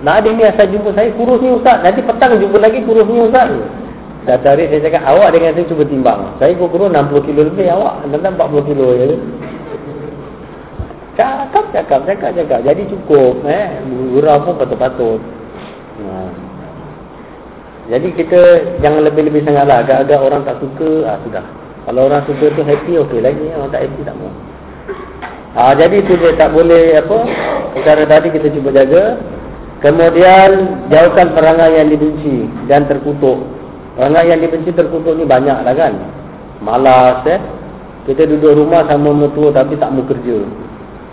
Nak 0.01 0.21
ada 0.21 0.29
ni 0.33 0.45
asal 0.45 0.73
jumpa 0.73 0.97
saya 0.97 1.13
kurus 1.13 1.45
ni 1.45 1.53
ustaz. 1.53 1.85
Nanti 1.85 2.01
petang 2.01 2.41
jumpa 2.41 2.57
lagi 2.57 2.81
kurus 2.89 3.05
ni 3.05 3.21
ustaz. 3.21 3.53
Dah 4.25 4.41
tarik 4.41 4.73
saya 4.73 4.81
cakap 4.89 5.03
awak 5.05 5.37
dengan 5.37 5.53
saya 5.53 5.69
cuba 5.69 5.85
timbang. 5.85 6.21
Saya 6.41 6.57
kurus 6.57 6.89
60 6.89 7.27
kilo 7.29 7.41
lebih 7.53 7.69
awak 7.69 8.01
dalam 8.09 8.33
40 8.41 8.69
kilo 8.73 8.87
je. 8.97 9.09
Cakap, 11.21 11.65
cakap, 11.71 12.01
cakap, 12.09 12.31
cakap. 12.33 12.61
Jadi 12.65 12.83
cukup. 12.89 13.45
Eh. 13.45 13.67
Gurau 14.17 14.41
pun 14.41 14.55
patut-patut. 14.57 15.21
Ha. 16.01 16.17
Jadi 17.93 18.09
kita 18.17 18.41
jangan 18.81 19.05
lebih-lebih 19.05 19.45
sangat 19.45 19.69
lah. 19.69 19.85
Agak-agak 19.85 20.21
orang 20.25 20.43
tak 20.49 20.57
suka, 20.65 20.91
ah, 21.05 21.21
sudah. 21.23 21.45
Kalau 21.85 22.09
orang 22.09 22.25
suka 22.25 22.49
tu 22.57 22.63
happy, 22.65 22.97
okey 23.05 23.21
lagi. 23.21 23.45
Orang 23.53 23.69
tak 23.69 23.85
happy, 23.85 24.01
tak 24.05 24.17
mau. 24.17 24.33
Ha, 25.55 25.71
jadi 25.79 25.97
tu 26.03 26.19
dia 26.19 26.35
tak 26.35 26.51
boleh 26.51 26.99
apa. 26.99 27.19
Secara 27.79 28.03
tadi 28.09 28.29
kita 28.35 28.49
cuba 28.51 28.75
jaga. 28.75 29.21
Kemudian 29.85 30.51
jauhkan 30.89 31.37
perangai 31.37 31.77
yang 31.77 31.93
dibenci 31.93 32.49
dan 32.67 32.89
terkutuk. 32.89 33.45
Perangai 34.01 34.33
yang 34.33 34.41
dibenci 34.41 34.73
terkutuk 34.73 35.13
ni 35.13 35.29
banyak 35.29 35.61
lah 35.61 35.75
kan. 35.77 35.93
Malas 36.65 37.21
eh. 37.29 37.37
Kita 38.09 38.25
duduk 38.25 38.65
rumah 38.65 38.89
sama 38.89 39.13
mertua 39.13 39.53
tapi 39.53 39.77
tak 39.77 39.93
mau 39.93 40.05
kerja. 40.09 40.41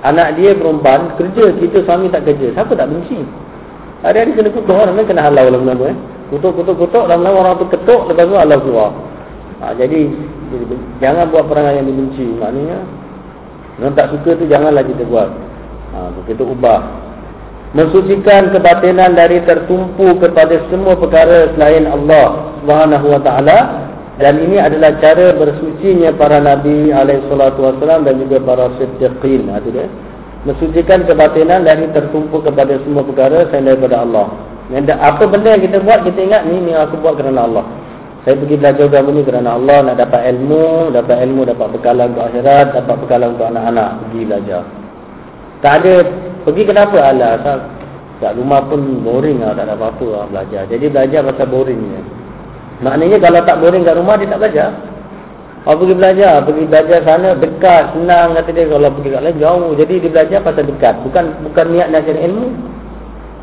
Anak 0.07 0.39
dia 0.39 0.55
perempuan 0.55 1.13
kerja, 1.19 1.51
kita 1.61 1.83
suami 1.83 2.09
tak 2.09 2.25
kerja. 2.25 2.57
Siapa 2.57 2.71
tak 2.73 2.89
benci? 2.89 3.21
Hari-hari 4.01 4.33
kena 4.33 4.49
kutuk 4.49 4.73
orang 4.73 4.97
ni 4.97 5.05
kena 5.05 5.29
halau 5.29 5.45
lama-lama 5.45 5.93
eh. 5.93 5.97
Kutuk-kutuk-kutuk 6.33 7.05
lama-lama 7.05 7.37
orang 7.43 7.55
tu 7.61 7.67
ketuk 7.69 8.09
lepas 8.09 8.23
tu 8.25 8.35
halau 8.39 8.57
keluar. 8.63 8.89
Ha, 9.61 9.77
jadi, 9.77 10.09
jadi 10.49 10.75
jangan 10.99 11.29
buat 11.29 11.45
perangai 11.45 11.79
yang 11.79 11.87
dibenci. 11.87 12.25
Maknanya 12.41 12.79
yang 13.81 13.93
tak 13.93 14.09
suka 14.09 14.35
tu 14.35 14.45
janganlah 14.49 14.81
kita 14.81 15.05
buat. 15.05 15.29
Ha, 15.93 15.97
kita 16.25 16.41
ubah. 16.41 16.81
Mensucikan 17.71 18.51
kebatinan 18.51 19.15
dari 19.15 19.39
tertumpu 19.47 20.19
kepada 20.19 20.59
semua 20.67 20.99
perkara 20.99 21.55
selain 21.55 21.87
Allah 21.87 22.51
Subhanahu 22.59 23.05
wa 23.15 23.21
taala 23.23 23.57
dan 24.19 24.37
ini 24.37 24.61
adalah 24.61 24.93
cara 25.01 25.33
bersucinya 25.33 26.13
para 26.13 26.37
nabi 26.37 26.93
alaihi 26.93 27.25
salatu 27.25 27.65
wasallam 27.65 28.05
dan 28.05 28.21
juga 28.21 28.37
para 28.43 28.69
siddiqin 28.77 29.49
ha, 29.49 29.57
dia 29.63 29.89
mensucikan 30.45 31.05
kebatinan 31.09 31.65
dari 31.65 31.89
tertumpu 31.89 32.37
kepada 32.45 32.77
semua 32.85 33.01
perkara 33.01 33.49
selain 33.49 33.73
daripada 33.73 34.05
Allah 34.05 34.29
dan 34.69 34.85
apa 34.99 35.25
benda 35.25 35.57
yang 35.57 35.63
kita 35.65 35.77
buat 35.81 36.05
kita 36.05 36.19
ingat 36.21 36.41
ni 36.49 36.69
ni 36.69 36.71
aku 36.77 37.01
buat 37.01 37.17
kerana 37.17 37.49
Allah 37.49 37.65
saya 38.21 38.35
pergi 38.37 38.55
belajar 38.61 38.85
agama 38.85 39.09
ni 39.13 39.21
kerana 39.25 39.49
Allah 39.57 39.77
nak 39.81 39.95
dapat 39.97 40.21
ilmu 40.35 40.93
dapat 40.93 41.17
ilmu 41.25 41.41
dapat 41.47 41.67
bekalan 41.73 42.07
untuk 42.13 42.25
akhirat 42.29 42.65
dapat 42.77 42.95
bekalan 43.01 43.27
untuk 43.33 43.47
anak-anak 43.49 43.89
pergi 44.05 44.21
belajar 44.29 44.63
tak 45.61 45.73
ada 45.81 45.93
pergi 46.45 46.63
kenapa 46.65 46.97
alah 47.01 47.31
kat 48.21 48.37
rumah 48.37 48.61
pun 48.69 49.01
boring 49.01 49.41
lah 49.41 49.57
tak 49.57 49.65
ada 49.65 49.73
apa-apa 49.73 50.07
lah 50.09 50.25
belajar 50.29 50.61
jadi 50.69 50.85
belajar 50.93 51.19
pasal 51.25 51.49
boringnya 51.49 52.21
Maknanya 52.81 53.17
kalau 53.21 53.39
tak 53.45 53.61
boring 53.61 53.85
kat 53.85 53.95
rumah 53.95 54.17
dia 54.17 54.27
tak 54.33 54.41
belajar. 54.41 54.69
Kalau 55.61 55.77
pergi 55.77 55.93
belajar, 55.93 56.33
pergi 56.41 56.63
belajar 56.65 56.99
sana 57.05 57.29
dekat, 57.37 57.83
senang 57.93 58.33
kata 58.33 58.49
dia 58.49 58.65
kalau 58.65 58.89
pergi 58.97 59.09
kat 59.13 59.21
lain 59.21 59.37
jauh. 59.37 59.71
Jadi 59.77 59.93
dia 60.01 60.09
belajar 60.09 60.39
pasal 60.41 60.65
dekat, 60.65 60.95
bukan 61.05 61.25
bukan 61.45 61.65
niat 61.69 61.87
nak 61.93 62.01
cari 62.09 62.19
ilmu. 62.25 62.49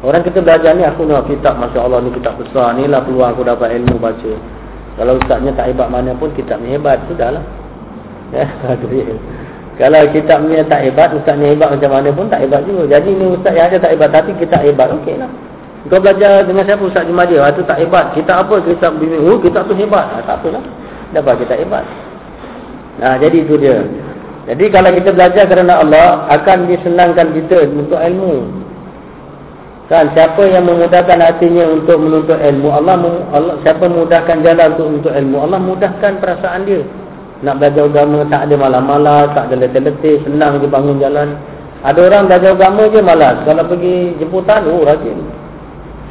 Orang 0.03 0.23
kita 0.27 0.43
belajar 0.43 0.75
ni 0.75 0.83
aku 0.83 1.07
nak 1.07 1.27
kitab 1.31 1.55
masya-Allah 1.59 1.99
ni 2.03 2.11
kitab 2.15 2.35
besar 2.39 2.75
ni 2.75 2.87
lah 2.91 3.03
peluang 3.03 3.31
aku 3.35 3.47
dapat 3.47 3.79
ilmu 3.79 3.95
baca. 4.03 4.33
Kalau 4.99 5.15
ustaznya 5.15 5.55
tak 5.55 5.71
hebat 5.71 5.89
mana 5.89 6.11
pun 6.19 6.35
kitab 6.35 6.59
ni 6.59 6.75
hebat 6.75 6.99
sudahlah. 7.07 7.43
Ya, 8.35 8.45
kalau 9.81 10.03
kitabnya 10.11 10.67
tak 10.67 10.85
hebat, 10.85 11.15
ustaznya 11.15 11.55
hebat 11.55 11.71
macam 11.71 11.91
mana 11.95 12.11
pun 12.11 12.27
tak 12.27 12.43
hebat 12.43 12.67
juga. 12.67 12.99
Jadi 12.99 13.15
ni 13.15 13.25
ustaz 13.31 13.55
yang 13.55 13.71
ada 13.71 13.79
tak 13.79 13.95
hebat 13.95 14.11
tapi 14.11 14.35
kita 14.35 14.59
hebat 14.59 14.91
okeylah. 14.91 15.31
Kau 15.89 16.03
belajar 16.03 16.45
dengan 16.45 16.67
siapa 16.69 16.83
Ustaz 16.85 17.07
Jumat 17.09 17.31
dia? 17.33 17.47
Itu 17.49 17.63
tak 17.65 17.81
hebat. 17.81 18.13
Kita 18.13 18.45
apa? 18.45 18.61
Kita 18.61 18.93
bimbing. 18.93 19.25
Oh, 19.25 19.39
kita 19.41 19.65
tu 19.65 19.73
hebat. 19.79 20.05
Ha, 20.11 20.27
tak 20.27 20.43
apalah. 20.45 20.61
Dapat 21.17 21.35
kita 21.47 21.55
hebat. 21.55 21.85
Nah, 23.01 23.15
jadi 23.17 23.47
itu 23.47 23.55
dia. 23.57 23.87
Jadi 24.51 24.65
kalau 24.69 24.91
kita 24.93 25.15
belajar 25.17 25.45
kerana 25.49 25.81
Allah, 25.81 26.29
akan 26.35 26.69
disenangkan 26.69 27.33
kita 27.33 27.73
untuk 27.73 27.97
ilmu. 27.97 28.68
Kan, 29.89 30.13
siapa 30.13 30.45
yang 30.45 30.69
memudahkan 30.69 31.17
hatinya 31.17 31.65
untuk 31.65 31.97
menuntut 31.97 32.37
ilmu, 32.37 32.69
Allah, 32.69 33.01
Allah 33.33 33.57
siapa 33.65 33.89
memudahkan 33.89 34.45
jalan 34.45 34.77
untuk 34.77 34.87
menuntut 34.93 35.15
ilmu, 35.17 35.37
Allah 35.41 35.61
mudahkan 35.65 36.13
perasaan 36.21 36.69
dia. 36.69 36.85
Nak 37.41 37.57
belajar 37.57 37.89
agama 37.89 38.21
tak 38.29 38.53
ada 38.53 38.55
malam-malam, 38.61 39.33
tak 39.33 39.49
ada 39.49 39.65
letih-letih, 39.65 40.29
senang 40.29 40.61
je 40.61 40.69
bangun 40.69 41.01
jalan. 41.01 41.41
Ada 41.81 41.99
orang 42.05 42.29
belajar 42.29 42.51
agama 42.53 42.83
je 42.91 43.01
malas. 43.01 43.37
Kalau 43.49 43.65
pergi 43.65 43.97
jemputan, 44.21 44.61
oh 44.69 44.85
rajin. 44.85 45.19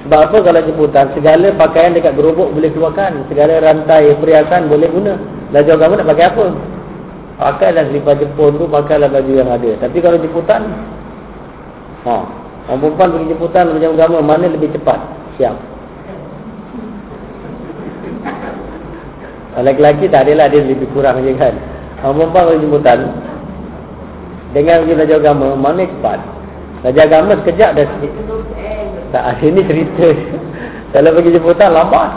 Sebab 0.08 0.20
apa 0.26 0.38
kalau 0.40 0.62
jemputan? 0.64 1.06
Segala 1.14 1.48
pakaian 1.54 1.92
dekat 1.92 2.16
gerobok 2.16 2.56
boleh 2.56 2.72
keluarkan. 2.72 3.28
Segala 3.28 3.60
rantai 3.60 4.16
perhiasan 4.18 4.72
boleh 4.72 4.88
guna. 4.88 5.20
Belajar 5.52 5.78
agama 5.78 6.00
nak 6.00 6.08
pakai 6.16 6.26
apa? 6.32 6.46
Pakailah 7.38 7.84
selipar 7.94 8.16
jepun 8.18 8.58
tu, 8.58 8.66
pakailah 8.66 9.12
baju 9.12 9.32
yang 9.36 9.52
ada. 9.52 9.72
Tapi 9.86 9.98
kalau 10.02 10.18
jemputan, 10.18 10.66
ha, 12.08 12.47
orang 12.68 12.80
perempuan 12.84 13.10
pergi 13.16 13.32
jemputan 13.32 13.64
belajar 13.72 13.90
agama, 13.96 14.18
mana 14.20 14.46
lebih 14.52 14.70
cepat? 14.76 15.00
Siap. 15.40 15.56
Lelaki-lelaki 19.58 20.06
tak 20.12 20.30
adalah 20.30 20.48
dia 20.54 20.62
lebih 20.62 20.86
kurang 20.94 21.24
je 21.26 21.34
kan. 21.34 21.56
Orang 22.06 22.30
perempuan 22.30 22.44
pergi 22.52 22.64
jemputan, 22.68 23.00
dengan 24.54 24.76
pergi 24.84 24.94
belajar 24.96 25.18
agama, 25.24 25.48
mana 25.58 25.82
cepat? 25.84 26.20
Belajar 26.84 27.04
agama 27.10 27.32
sekejap 27.42 27.70
dah 27.74 27.86
sikit. 27.98 28.12
Tak 29.16 29.24
ada 29.24 29.46
ni 29.48 29.62
cerita. 29.64 30.08
Kalau 30.94 31.10
pergi 31.16 31.36
jemputan 31.36 31.70
lambat. 31.72 32.12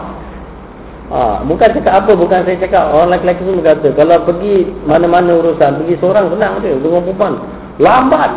Ha, 1.10 1.42
bukan 1.42 1.74
cakap 1.74 2.06
apa, 2.06 2.12
bukan 2.14 2.46
saya 2.46 2.54
cakap. 2.62 2.94
Orang 2.94 3.10
lelaki-lelaki 3.10 3.42
semua 3.42 3.66
kata, 3.66 3.88
kalau 3.98 4.16
pergi 4.30 4.54
mana-mana 4.86 5.42
urusan, 5.42 5.82
pergi 5.82 5.98
seorang 5.98 6.30
senang 6.30 6.62
dia, 6.62 6.78
dengan 6.78 7.02
perempuan. 7.02 7.34
Lambat. 7.82 8.30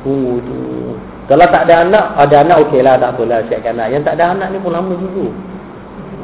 Uh, 0.00 0.96
kalau 1.30 1.46
tak 1.46 1.68
ada 1.70 1.86
anak, 1.86 2.04
ada 2.16 2.36
anak 2.42 2.56
okeylah, 2.66 2.98
tak 2.98 3.14
apalah, 3.14 3.38
siapkan 3.46 3.78
anak. 3.78 3.88
Yang 3.94 4.02
tak 4.08 4.14
ada 4.18 4.24
anak 4.34 4.48
ni 4.50 4.58
pun 4.58 4.72
lama 4.74 4.92
dulu. 4.96 5.30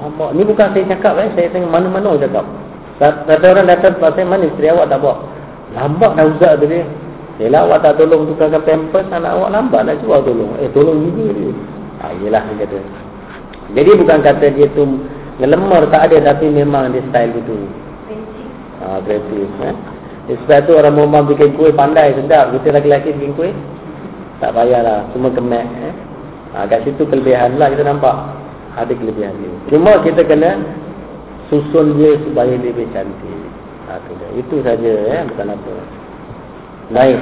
Lambat. 0.03 0.31
Ni 0.35 0.43
bukan 0.43 0.69
saya 0.75 0.85
cakap, 0.91 1.15
eh. 1.23 1.29
saya 1.39 1.49
tengok 1.55 1.71
mana-mana 1.71 2.17
orang 2.17 2.25
cakap. 2.27 2.45
Kata 2.99 3.45
orang 3.45 3.69
datang 3.69 3.95
tempat 4.01 4.11
saya, 4.17 4.27
mana 4.27 4.45
isteri 4.49 4.73
awak 4.73 4.89
tak 4.89 4.99
buat? 5.05 5.19
Lambat 5.77 6.11
dah 6.17 6.27
uzak 6.27 6.53
tu 6.59 6.67
dia. 6.67 6.83
Yelah 7.37 7.69
awak 7.69 7.85
tak 7.85 8.01
tolong 8.01 8.25
tukarkan 8.33 8.65
pampers 8.65 9.13
anak 9.13 9.37
awak 9.37 9.53
lambat 9.53 9.81
nak 9.85 10.01
jual 10.01 10.25
tolong. 10.25 10.57
Eh 10.57 10.73
tolong 10.73 11.05
juga 11.05 11.37
dia. 11.37 11.53
Ha, 12.01 12.05
yelah 12.25 12.43
dia 12.49 12.65
kata. 12.65 12.79
Jadi 13.77 13.91
bukan 13.93 14.19
kata 14.25 14.47
dia 14.57 14.67
tu 14.73 14.85
ngelemar 15.37 15.85
tak 15.93 16.09
ada 16.09 16.33
tapi 16.33 16.49
memang 16.49 16.97
dia 16.97 17.05
style 17.13 17.37
itu. 17.37 17.57
Ha, 18.81 19.05
kreatif. 19.05 19.49
Eh? 19.69 19.77
Sebab 20.27 20.67
tu 20.67 20.75
orang 20.75 20.99
memang 20.99 21.31
bikin 21.31 21.55
kuih 21.55 21.71
pandai 21.71 22.11
sedap. 22.19 22.51
Kita 22.51 22.75
laki-laki 22.75 23.15
bikin 23.15 23.33
kuih. 23.39 23.55
Tak 24.43 24.51
payahlah. 24.59 25.07
Semua 25.15 25.31
kemek. 25.31 25.63
Eh? 25.63 25.95
Ha, 26.55 26.67
kat 26.67 26.83
situ 26.83 27.07
kelebihan 27.07 27.55
lah 27.63 27.71
kita 27.71 27.87
nampak. 27.87 28.15
Ada 28.75 28.91
kelebihan 28.91 29.33
dia. 29.39 29.55
Cuma 29.71 30.03
kita 30.03 30.27
kena 30.27 30.59
susun 31.47 31.95
dia 31.95 32.19
supaya 32.27 32.59
dia 32.59 32.75
lebih 32.75 32.91
cantik. 32.91 33.41
Ha, 33.87 34.03
itu 34.35 34.57
saja. 34.67 34.93
Eh? 35.15 35.23
Bukan 35.31 35.47
apa. 35.55 35.75
Baik. 36.91 37.21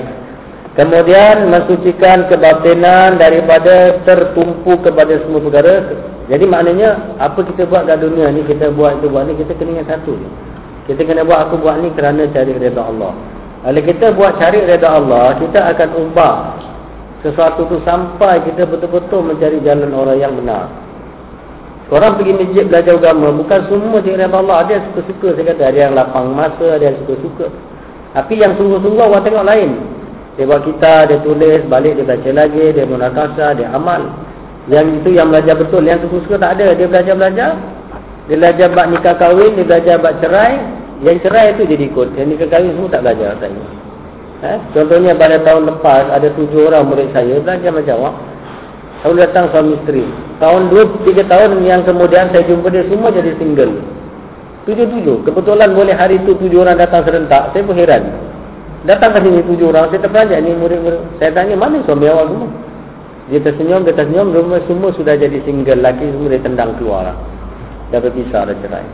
Kemudian 0.75 1.55
mensucikan 1.55 2.27
kebatinan 2.27 3.21
daripada 3.21 4.01
tertumpu 4.03 4.75
kepada 4.83 5.23
semua 5.23 5.45
perkara. 5.45 5.75
Jadi 6.27 6.45
maknanya 6.49 7.15
apa 7.21 7.47
kita 7.47 7.69
buat 7.69 7.85
dalam 7.85 8.11
dunia 8.11 8.33
ni, 8.33 8.43
kita 8.49 8.73
buat 8.73 8.99
itu 8.99 9.07
buat 9.13 9.29
ni, 9.29 9.39
kita 9.39 9.55
kena 9.55 9.79
ingat 9.79 9.93
satu. 9.93 10.17
Kita 10.85 11.01
kena 11.01 11.25
buat 11.25 11.49
aku 11.49 11.65
buat 11.65 11.81
ni 11.81 11.89
kerana 11.97 12.29
cari 12.29 12.53
redha 12.61 12.83
Allah. 12.85 13.17
Kalau 13.65 13.81
kita 13.81 14.07
buat 14.13 14.37
cari 14.37 14.61
redha 14.69 14.89
Allah, 14.89 15.33
kita 15.41 15.73
akan 15.73 15.89
ubah 15.97 16.35
sesuatu 17.25 17.65
tu 17.73 17.81
sampai 17.89 18.45
kita 18.45 18.69
betul-betul 18.69 19.25
mencari 19.25 19.65
jalan 19.65 19.97
orang 19.97 20.21
yang 20.21 20.37
benar. 20.37 20.69
Orang 21.89 22.21
pergi 22.21 22.37
masjid 22.37 22.65
belajar 22.69 23.01
agama, 23.01 23.33
bukan 23.33 23.61
semua 23.73 23.99
cari 24.05 24.17
redha 24.21 24.37
Allah. 24.37 24.57
Ada 24.61 24.71
yang 24.77 24.85
suka-suka, 24.93 25.29
saya 25.33 25.45
kata. 25.53 25.63
Ada 25.73 25.79
yang 25.89 25.93
lapang 25.97 26.27
masa, 26.37 26.67
ada 26.77 26.85
yang 26.85 26.97
suka-suka. 27.01 27.47
Tapi 28.13 28.35
yang 28.39 28.53
sungguh-sungguh 28.61 29.05
orang 29.09 29.25
tengok 29.25 29.45
lain. 29.49 29.71
Dia 30.37 30.45
buat 30.51 30.63
kita, 30.67 31.09
dia 31.09 31.19
tulis, 31.25 31.63
balik 31.71 31.97
dia 31.97 32.05
baca 32.05 32.31
lagi, 32.35 32.65
dia 32.75 32.85
munakasa, 32.85 33.57
dia 33.57 33.73
amal. 33.73 34.05
Yang 34.69 35.01
itu 35.01 35.11
yang 35.17 35.33
belajar 35.33 35.55
betul. 35.57 35.81
Yang 35.81 36.05
sungguh-sungguh 36.05 36.41
tak 36.41 36.53
ada. 36.61 36.67
Dia 36.77 36.87
belajar-belajar. 36.89 37.51
Dia 38.25 38.37
belajar 38.41 38.69
bak 38.73 38.87
nikah 38.89 39.15
kahwin, 39.21 39.53
dia 39.57 39.67
belajar 39.69 39.97
bak 40.01 40.15
cerai. 40.25 40.57
Yang 41.05 41.29
cerai 41.29 41.47
itu 41.53 41.63
jadi 41.69 41.85
ikut. 41.93 42.09
Yang 42.17 42.27
nikah 42.37 42.49
kahwin 42.49 42.73
semua 42.73 42.89
tak 42.89 43.03
belajar 43.05 43.29
saya. 43.37 43.65
Eh? 44.45 44.59
Contohnya 44.77 45.13
pada 45.17 45.37
tahun 45.41 45.63
lepas, 45.69 46.05
ada 46.13 46.29
tujuh 46.37 46.69
orang 46.69 46.89
murid 46.89 47.09
saya 47.13 47.41
belajar 47.41 47.71
macam 47.73 47.95
awak. 48.01 48.15
Tahun 49.05 49.17
datang 49.21 49.45
suami 49.53 49.77
isteri. 49.77 50.05
Tahun 50.41 50.73
dua, 50.73 50.89
tiga 51.05 51.23
tahun 51.29 51.61
yang 51.61 51.85
kemudian 51.85 52.33
saya 52.33 52.45
jumpa 52.49 52.73
dia 52.73 52.89
semua 52.89 53.13
jadi 53.13 53.37
single. 53.37 53.77
Tujuh-tujuh. 54.65 55.29
Kebetulan 55.29 55.77
boleh 55.77 55.93
hari 55.93 56.17
itu 56.17 56.33
tujuh 56.41 56.65
orang 56.65 56.81
datang 56.81 57.05
serentak. 57.05 57.53
Saya 57.53 57.63
pun 57.69 57.77
heran. 57.77 58.09
Datang 58.89 59.13
ke 59.13 59.21
sini 59.21 59.45
tujuh 59.45 59.69
orang. 59.69 59.93
Saya 59.93 60.01
terperanjat 60.09 60.41
ni 60.41 60.57
murid-murid. 60.57 61.21
Saya 61.21 61.37
tanya 61.37 61.53
mana 61.53 61.85
suami 61.85 62.09
awak 62.09 62.33
semua? 62.33 62.49
Dia 63.29 63.41
tersenyum, 63.41 63.81
dia 63.89 63.97
tersenyum, 63.97 64.29
rumah 64.33 64.61
semua 64.69 64.89
sudah 64.93 65.15
jadi 65.17 65.37
single. 65.45 65.81
Laki 65.85 66.05
semua 66.09 66.29
dia 66.33 66.41
tendang 66.41 66.73
keluar. 66.81 67.13
Dah 67.95 68.03
berpisah, 68.03 68.43
dah 68.43 68.57
cerai. 68.59 68.87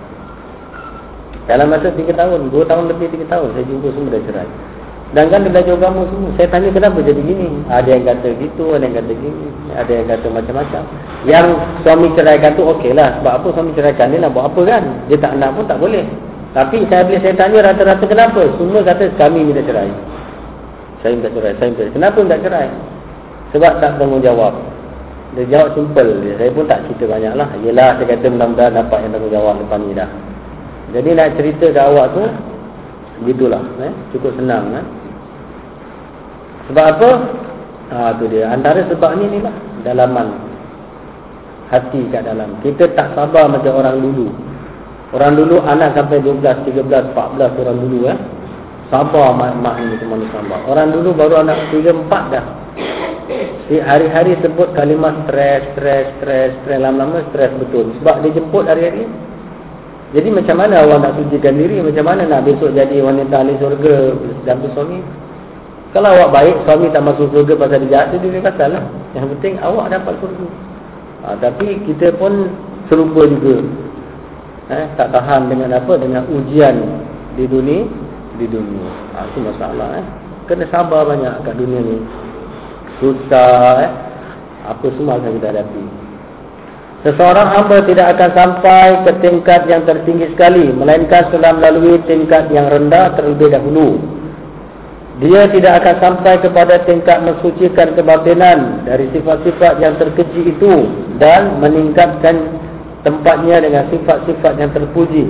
Dalam 1.49 1.73
masa 1.73 1.89
3 1.89 2.13
tahun, 2.13 2.53
2 2.53 2.69
tahun 2.69 2.85
lebih 2.93 3.09
3 3.17 3.33
tahun, 3.33 3.49
saya 3.57 3.65
jumpa 3.65 3.89
semua 3.97 4.13
dah 4.13 4.23
cerai. 4.29 4.49
Dan 5.11 5.27
kan 5.33 5.43
dia 5.43 5.51
belajar 5.51 5.75
agama 5.75 6.05
semua. 6.07 6.31
Saya 6.37 6.47
tanya 6.53 6.69
kenapa 6.71 7.01
jadi 7.03 7.19
gini. 7.19 7.49
Ada 7.67 7.89
yang 7.97 8.05
kata 8.07 8.29
gitu, 8.39 8.77
ada 8.77 8.85
yang 8.87 8.95
kata 9.01 9.13
gini. 9.17 9.47
Ada 9.75 9.91
yang 9.91 10.07
kata 10.07 10.27
macam-macam. 10.31 10.83
Yang 11.27 11.47
suami 11.83 12.07
ceraikan 12.15 12.53
tu 12.55 12.63
okey 12.77 12.93
lah. 12.95 13.19
Sebab 13.19 13.33
apa 13.41 13.47
suami 13.57 13.71
ceraikan 13.75 14.13
dia 14.15 14.21
nak 14.23 14.37
buat 14.37 14.53
apa 14.53 14.61
kan. 14.69 14.83
Dia 15.11 15.19
tak 15.19 15.33
nak 15.41 15.51
pun 15.59 15.65
tak 15.67 15.83
boleh. 15.83 16.05
Tapi 16.55 16.87
saya 16.87 17.03
bila 17.09 17.19
saya 17.25 17.35
tanya 17.35 17.59
rata-rata 17.73 18.05
kenapa. 18.07 18.43
Semua 18.55 18.81
kata 18.87 19.05
kami 19.19 19.51
minta 19.51 19.63
cerai. 19.67 19.91
Saya 21.03 21.19
minta 21.19 21.31
cerai. 21.35 21.53
Saya 21.59 21.67
minta 21.73 21.83
cerai. 21.83 21.95
Kenapa 21.97 22.17
minta 22.23 22.39
cerai? 22.39 22.69
Sebab 23.51 23.73
tak 23.83 23.93
tanggungjawab. 23.99 24.55
Dia 25.39 25.47
jawab 25.47 25.79
simple. 25.79 26.11
Saya 26.35 26.51
pun 26.51 26.67
tak 26.67 26.83
cerita 26.91 27.05
banyak 27.07 27.35
lah. 27.39 27.49
Yelah 27.63 27.95
saya 27.99 28.07
kata 28.19 28.27
mudah-mudahan 28.35 28.75
dapat 28.75 28.99
yang 29.07 29.13
tanggungjawab 29.15 29.55
lepas 29.63 29.79
ni 29.79 29.95
dah. 29.95 30.11
Jadi 30.91 31.09
nak 31.15 31.29
cerita 31.39 31.67
ke 31.71 31.81
awak 31.81 32.07
tu. 32.19 32.23
Begitulah. 33.23 33.63
Eh? 33.79 33.93
Cukup 34.11 34.35
senang. 34.35 34.75
Eh? 34.75 34.85
Sebab 36.71 36.85
apa? 36.99 37.11
Ha, 37.91 37.97
tu 38.19 38.27
dia. 38.27 38.51
Antara 38.51 38.83
sebab 38.91 39.11
ni 39.23 39.31
ni 39.31 39.39
lah. 39.39 39.55
Dalaman. 39.87 40.35
Hati 41.71 42.11
kat 42.11 42.27
dalam. 42.27 42.59
Kita 42.67 42.91
tak 42.99 43.15
sabar 43.15 43.47
macam 43.47 43.79
orang 43.79 44.03
dulu. 44.03 44.35
Orang 45.15 45.39
dulu 45.39 45.63
anak 45.63 45.95
sampai 45.95 46.23
12, 46.23 46.43
13, 46.67 47.15
14 47.15 47.63
orang 47.63 47.79
dulu 47.79 47.99
eh. 48.11 48.19
Sabar 48.91 49.31
mak-mak 49.39 49.79
ni 49.79 49.95
semua 50.03 50.19
ni 50.19 50.27
sabar. 50.35 50.59
Orang 50.67 50.91
dulu 50.91 51.15
baru 51.15 51.47
anak 51.47 51.71
3, 51.71 51.95
4 51.95 52.35
dah. 52.35 52.47
Hari-hari 53.71 54.35
sebut 54.43 54.75
kalimah 54.75 55.27
stres, 55.27 55.63
stres, 55.75 56.07
stres, 56.19 56.51
stres. 56.63 56.79
Lama-lama 56.83 57.23
stres 57.31 57.55
betul. 57.59 57.95
Sebab 58.03 58.23
dia 58.23 58.35
jemput 58.35 58.67
hari-hari. 58.67 59.07
Jadi 60.11 60.29
macam 60.35 60.57
mana 60.59 60.83
awak 60.83 60.99
nak 61.07 61.15
sucikan 61.23 61.55
diri? 61.55 61.79
Macam 61.79 62.03
mana 62.03 62.27
nak 62.27 62.43
besok 62.43 62.75
jadi 62.75 62.99
wanita 62.99 63.47
ahli 63.47 63.55
surga 63.63 63.97
dan 64.43 64.59
suami? 64.75 64.99
Kalau 65.95 66.11
awak 66.11 66.31
baik, 66.35 66.57
suami 66.67 66.87
tak 66.91 67.03
masuk 67.07 67.31
surga 67.31 67.55
pasal 67.55 67.79
dia 67.87 67.91
jahat, 68.11 68.19
dia 68.19 68.27
dia 68.27 68.43
pasal 68.43 68.69
lah. 68.75 68.85
Yang 69.15 69.27
penting 69.39 69.55
awak 69.63 69.87
dapat 69.95 70.15
surga. 70.19 70.47
Ha, 71.21 71.27
tapi 71.39 71.79
kita 71.87 72.17
pun 72.19 72.51
serupa 72.91 73.23
juga 73.23 73.63
eh, 74.71 74.87
tak 74.95 75.11
tahan 75.15 75.51
dengan 75.51 75.75
apa 75.75 75.95
dengan 75.99 76.27
ujian 76.31 76.75
di 77.35 77.45
dunia 77.45 77.87
di 78.39 78.47
dunia 78.49 78.89
ha, 79.15 79.27
itu 79.29 79.39
masalah 79.43 80.01
eh. 80.01 80.07
kena 80.47 80.65
sabar 80.71 81.05
banyak 81.07 81.35
kat 81.45 81.55
dunia 81.55 81.81
ni 81.83 81.97
susah 83.01 83.83
eh. 83.83 83.93
apa 84.69 84.87
semua 84.95 85.17
akan 85.19 85.33
kita 85.41 85.49
hadapi 85.51 85.83
seseorang 87.01 87.49
hamba 87.49 87.79
tidak 87.89 88.07
akan 88.17 88.31
sampai 88.37 88.87
ke 89.09 89.13
tingkat 89.25 89.65
yang 89.67 89.83
tertinggi 89.89 90.29
sekali 90.37 90.69
melainkan 90.71 91.33
setelah 91.33 91.57
melalui 91.57 91.97
tingkat 92.05 92.53
yang 92.53 92.69
rendah 92.69 93.17
terlebih 93.17 93.49
dahulu. 93.57 93.97
Dia 95.21 95.53
tidak 95.53 95.85
akan 95.85 95.97
sampai 96.01 96.41
kepada 96.41 96.81
tingkat 96.89 97.21
mensucikan 97.21 97.93
kebatinan 97.93 98.89
dari 98.89 99.05
sifat-sifat 99.13 99.77
yang 99.77 100.01
terkeji 100.01 100.49
itu 100.57 100.89
dan 101.21 101.61
meningkatkan 101.61 102.57
tempatnya 103.05 103.61
dengan 103.61 103.85
sifat-sifat 103.93 104.57
yang 104.57 104.73
terpuji 104.73 105.29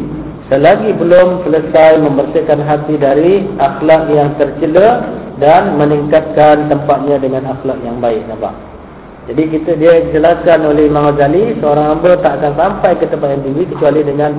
selagi 0.50 0.90
belum 0.98 1.46
selesai 1.46 2.02
membersihkan 2.02 2.58
hati 2.66 2.98
dari 2.98 3.46
akhlak 3.62 4.10
yang 4.10 4.34
tercela 4.34 5.06
dan 5.38 5.78
meningkatkan 5.78 6.66
tempatnya 6.66 7.22
dengan 7.22 7.54
akhlak 7.54 7.78
yang 7.86 8.02
baik 8.02 8.26
nampak? 8.26 8.52
Jadi 9.30 9.42
kita 9.46 9.78
dia 9.78 10.10
jelaskan 10.10 10.66
oleh 10.66 10.90
Imam 10.90 11.14
Ghazali 11.14 11.54
seorang 11.62 11.94
hamba 11.94 12.18
tak 12.18 12.42
akan 12.42 12.52
sampai 12.58 12.98
ke 12.98 13.06
tempat 13.06 13.38
yang 13.38 13.42
tinggi 13.46 13.62
kecuali 13.70 14.00
dengan 14.02 14.30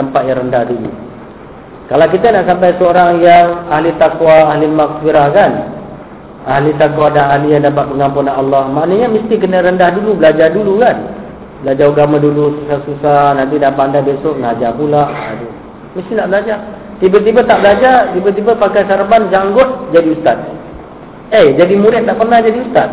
tempat 0.00 0.22
yang 0.24 0.40
rendah 0.40 0.64
dulu. 0.64 0.90
Kalau 1.92 2.06
kita 2.08 2.26
nak 2.32 2.48
sampai 2.48 2.70
seorang 2.80 3.20
yang 3.20 3.68
ahli 3.68 3.92
takwa 4.00 4.56
ahli 4.56 4.64
maghfirah 4.72 5.28
kan? 5.36 5.52
Ahli 6.48 6.72
takwa 6.80 7.12
dan 7.12 7.28
ahli 7.28 7.60
yang 7.60 7.68
dapat 7.68 7.92
pengampunan 7.92 8.34
Allah 8.40 8.72
maknanya 8.72 9.12
mesti 9.12 9.34
kena 9.36 9.60
rendah 9.60 9.92
dulu 10.00 10.16
belajar 10.16 10.48
dulu 10.48 10.80
kan 10.80 11.21
Belajar 11.62 11.94
agama 11.94 12.18
dulu 12.18 12.58
susah-susah 12.62 13.38
Nanti 13.38 13.54
dah 13.62 13.70
pandai 13.70 14.02
besok 14.02 14.34
ngajar 14.42 14.74
pula. 14.74 15.06
Aduh. 15.06 15.50
Mesti 15.94 16.12
nak 16.18 16.28
belajar. 16.34 16.58
Tiba-tiba 16.98 17.40
tak 17.46 17.58
belajar 17.62 17.96
Tiba-tiba 18.18 18.52
pakai 18.58 18.82
sarban 18.90 19.30
janggut 19.30 19.94
Jadi 19.94 20.08
ustaz. 20.18 20.38
Eh 21.32 21.54
jadi 21.54 21.74
murid 21.78 22.04
tak 22.04 22.18
pernah 22.18 22.38
jadi 22.42 22.58
ustaz. 22.66 22.90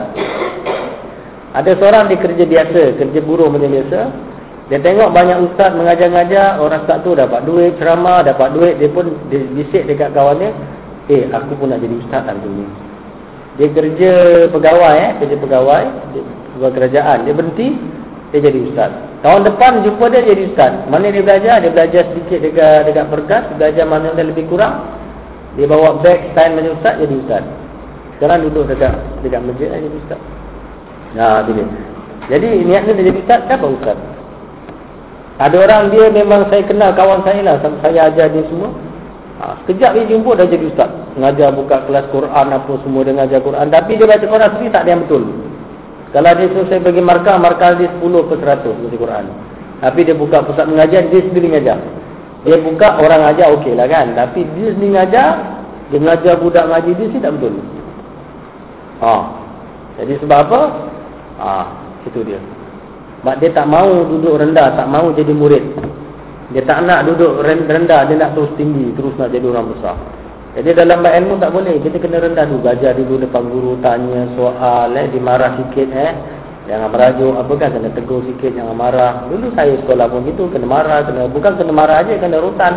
Ada 1.58 1.72
seorang 1.82 2.14
dia 2.14 2.22
kerja 2.22 2.46
biasa 2.46 2.82
Kerja 3.02 3.20
buruh 3.26 3.50
macam 3.50 3.74
biasa. 3.74 4.00
Dia 4.70 4.78
tengok 4.86 5.10
banyak 5.18 5.38
ustaz 5.50 5.74
mengajar-ngajar 5.74 6.62
Orang 6.62 6.86
ustaz 6.86 7.02
tu 7.02 7.18
dapat 7.18 7.42
duit 7.50 7.74
ceramah 7.82 8.22
Dapat 8.22 8.54
duit. 8.54 8.78
Dia 8.78 8.94
pun 8.94 9.18
bisik 9.34 9.90
dekat 9.90 10.14
kawannya 10.14 10.54
Eh 11.10 11.26
aku 11.34 11.58
pun 11.58 11.74
nak 11.74 11.82
jadi 11.82 11.96
ustaz 12.06 12.22
lah 12.22 12.38
ni. 12.38 12.70
Dia 13.58 13.68
kerja 13.74 14.12
pegawai 14.54 14.94
eh 14.94 15.12
Kerja 15.26 15.36
pegawai 15.42 15.84
dia, 16.14 16.70
Kerajaan. 16.70 17.26
Dia 17.26 17.34
berhenti 17.34 17.68
dia 18.30 18.40
jadi 18.46 18.60
ustaz. 18.70 18.92
Tahun 19.26 19.42
depan 19.42 19.82
jumpa 19.82 20.06
dia 20.14 20.22
jadi 20.22 20.54
ustaz. 20.54 20.74
Mana 20.86 21.10
dia 21.10 21.26
belajar? 21.26 21.66
Dia 21.66 21.72
belajar 21.74 22.04
sedikit 22.14 22.40
dekat 22.46 22.86
dekat 22.86 23.06
perkas, 23.10 23.44
belajar 23.58 23.86
mana 23.90 24.14
yang 24.14 24.30
lebih 24.30 24.46
kurang. 24.46 24.86
Dia 25.58 25.66
bawa 25.66 25.98
bag 26.06 26.30
stand 26.32 26.62
macam 26.62 26.78
ustaz 26.78 26.96
jadi 27.02 27.16
ustaz. 27.26 27.44
Sekarang 28.18 28.46
duduk 28.46 28.70
dekat 28.70 28.94
dekat 29.26 29.42
masjid 29.42 29.68
jadi 29.74 29.98
ustaz. 29.98 30.20
Nah, 31.18 31.42
dia. 31.42 31.66
Jadi 32.30 32.50
niatnya 32.70 32.94
dia 32.94 33.06
jadi 33.10 33.20
ustaz, 33.26 33.40
siapa 33.50 33.66
ustaz? 33.66 33.98
Ada 35.40 35.56
orang 35.56 35.84
dia 35.90 36.06
memang 36.14 36.52
saya 36.52 36.62
kenal 36.68 36.92
kawan 36.94 37.26
saya 37.26 37.42
lah, 37.42 37.56
saya 37.82 38.12
ajar 38.14 38.28
dia 38.30 38.46
semua. 38.46 38.70
Ha, 39.40 39.56
sekejap 39.64 39.96
dia 39.96 40.04
jumpa 40.06 40.36
dah 40.36 40.46
jadi 40.46 40.70
ustaz. 40.70 40.92
Mengajar 41.18 41.50
buka 41.56 41.82
kelas 41.90 42.06
Quran 42.14 42.46
apa 42.54 42.72
semua 42.86 43.02
dia 43.02 43.16
mengajar 43.16 43.42
Quran. 43.42 43.66
Tapi 43.74 43.92
dia 43.98 44.06
baca 44.06 44.26
Quran 44.28 44.50
sendiri 44.54 44.70
tak 44.70 44.84
ada 44.86 44.92
yang 44.94 45.02
betul. 45.08 45.24
Kalau 46.10 46.32
dia 46.34 46.50
suruh 46.50 46.66
saya 46.66 46.82
bagi 46.82 47.02
markah, 47.06 47.38
markah 47.38 47.78
dia 47.78 47.86
10 48.02 48.30
per 48.30 48.38
100 48.42 48.66
baca 48.66 48.98
Quran. 48.98 49.26
Tapi 49.80 50.00
dia 50.02 50.16
buka 50.18 50.42
pusat 50.42 50.66
mengajar, 50.66 51.06
dia 51.06 51.22
sendiri 51.22 51.48
mengajar. 51.54 51.78
Dia 52.44 52.58
buka 52.58 52.98
orang 52.98 53.30
ajar 53.30 53.54
okey 53.62 53.78
lah 53.78 53.86
kan. 53.86 54.18
Tapi 54.18 54.42
dia 54.58 54.74
sendiri 54.74 54.90
mengajar, 54.98 55.28
dia 55.94 56.00
mengajar 56.02 56.34
budak 56.42 56.66
mengaji 56.66 56.92
dia 56.98 57.08
sih 57.14 57.22
tak 57.22 57.32
betul. 57.38 57.62
Ha. 59.06 59.14
Jadi 60.02 60.14
sebab 60.24 60.40
apa? 60.50 60.62
Ha, 61.40 61.50
itu 62.10 62.20
dia. 62.26 62.40
Sebab 63.22 63.36
dia 63.38 63.50
tak 63.52 63.68
mau 63.68 63.90
duduk 64.08 64.40
rendah, 64.40 64.74
tak 64.80 64.88
mau 64.90 65.12
jadi 65.14 65.34
murid. 65.36 65.64
Dia 66.50 66.66
tak 66.66 66.90
nak 66.90 67.06
duduk 67.06 67.46
rendah, 67.46 68.10
dia 68.10 68.16
nak 68.18 68.34
terus 68.34 68.50
tinggi, 68.58 68.90
terus 68.98 69.14
nak 69.22 69.30
jadi 69.30 69.46
orang 69.46 69.70
besar. 69.78 69.94
Jadi 70.50 70.74
dalam 70.74 71.06
ilmu 71.06 71.38
tak 71.38 71.54
boleh. 71.54 71.78
Kita 71.78 72.02
kena 72.02 72.26
rendah 72.26 72.50
dulu. 72.50 72.66
Belajar 72.66 72.98
dulu 72.98 73.22
depan 73.22 73.44
guru. 73.54 73.72
Tanya 73.86 74.26
soal. 74.34 74.98
Eh. 74.98 75.06
Dimarah 75.14 75.54
sikit. 75.62 75.90
Eh. 75.94 76.14
Jangan 76.66 76.90
merajuk. 76.90 77.34
Apa 77.38 77.54
kan. 77.54 77.70
Kena 77.78 77.90
tegur 77.94 78.26
sikit. 78.26 78.58
Jangan 78.58 78.74
marah. 78.74 79.30
Dulu 79.30 79.54
saya 79.54 79.78
sekolah 79.78 80.10
pun 80.10 80.26
gitu. 80.26 80.50
Kena 80.50 80.66
marah. 80.66 81.06
Kena, 81.06 81.30
bukan 81.30 81.54
kena 81.54 81.74
marah 81.74 82.02
aja, 82.02 82.18
Kena 82.18 82.42
rutan. 82.42 82.74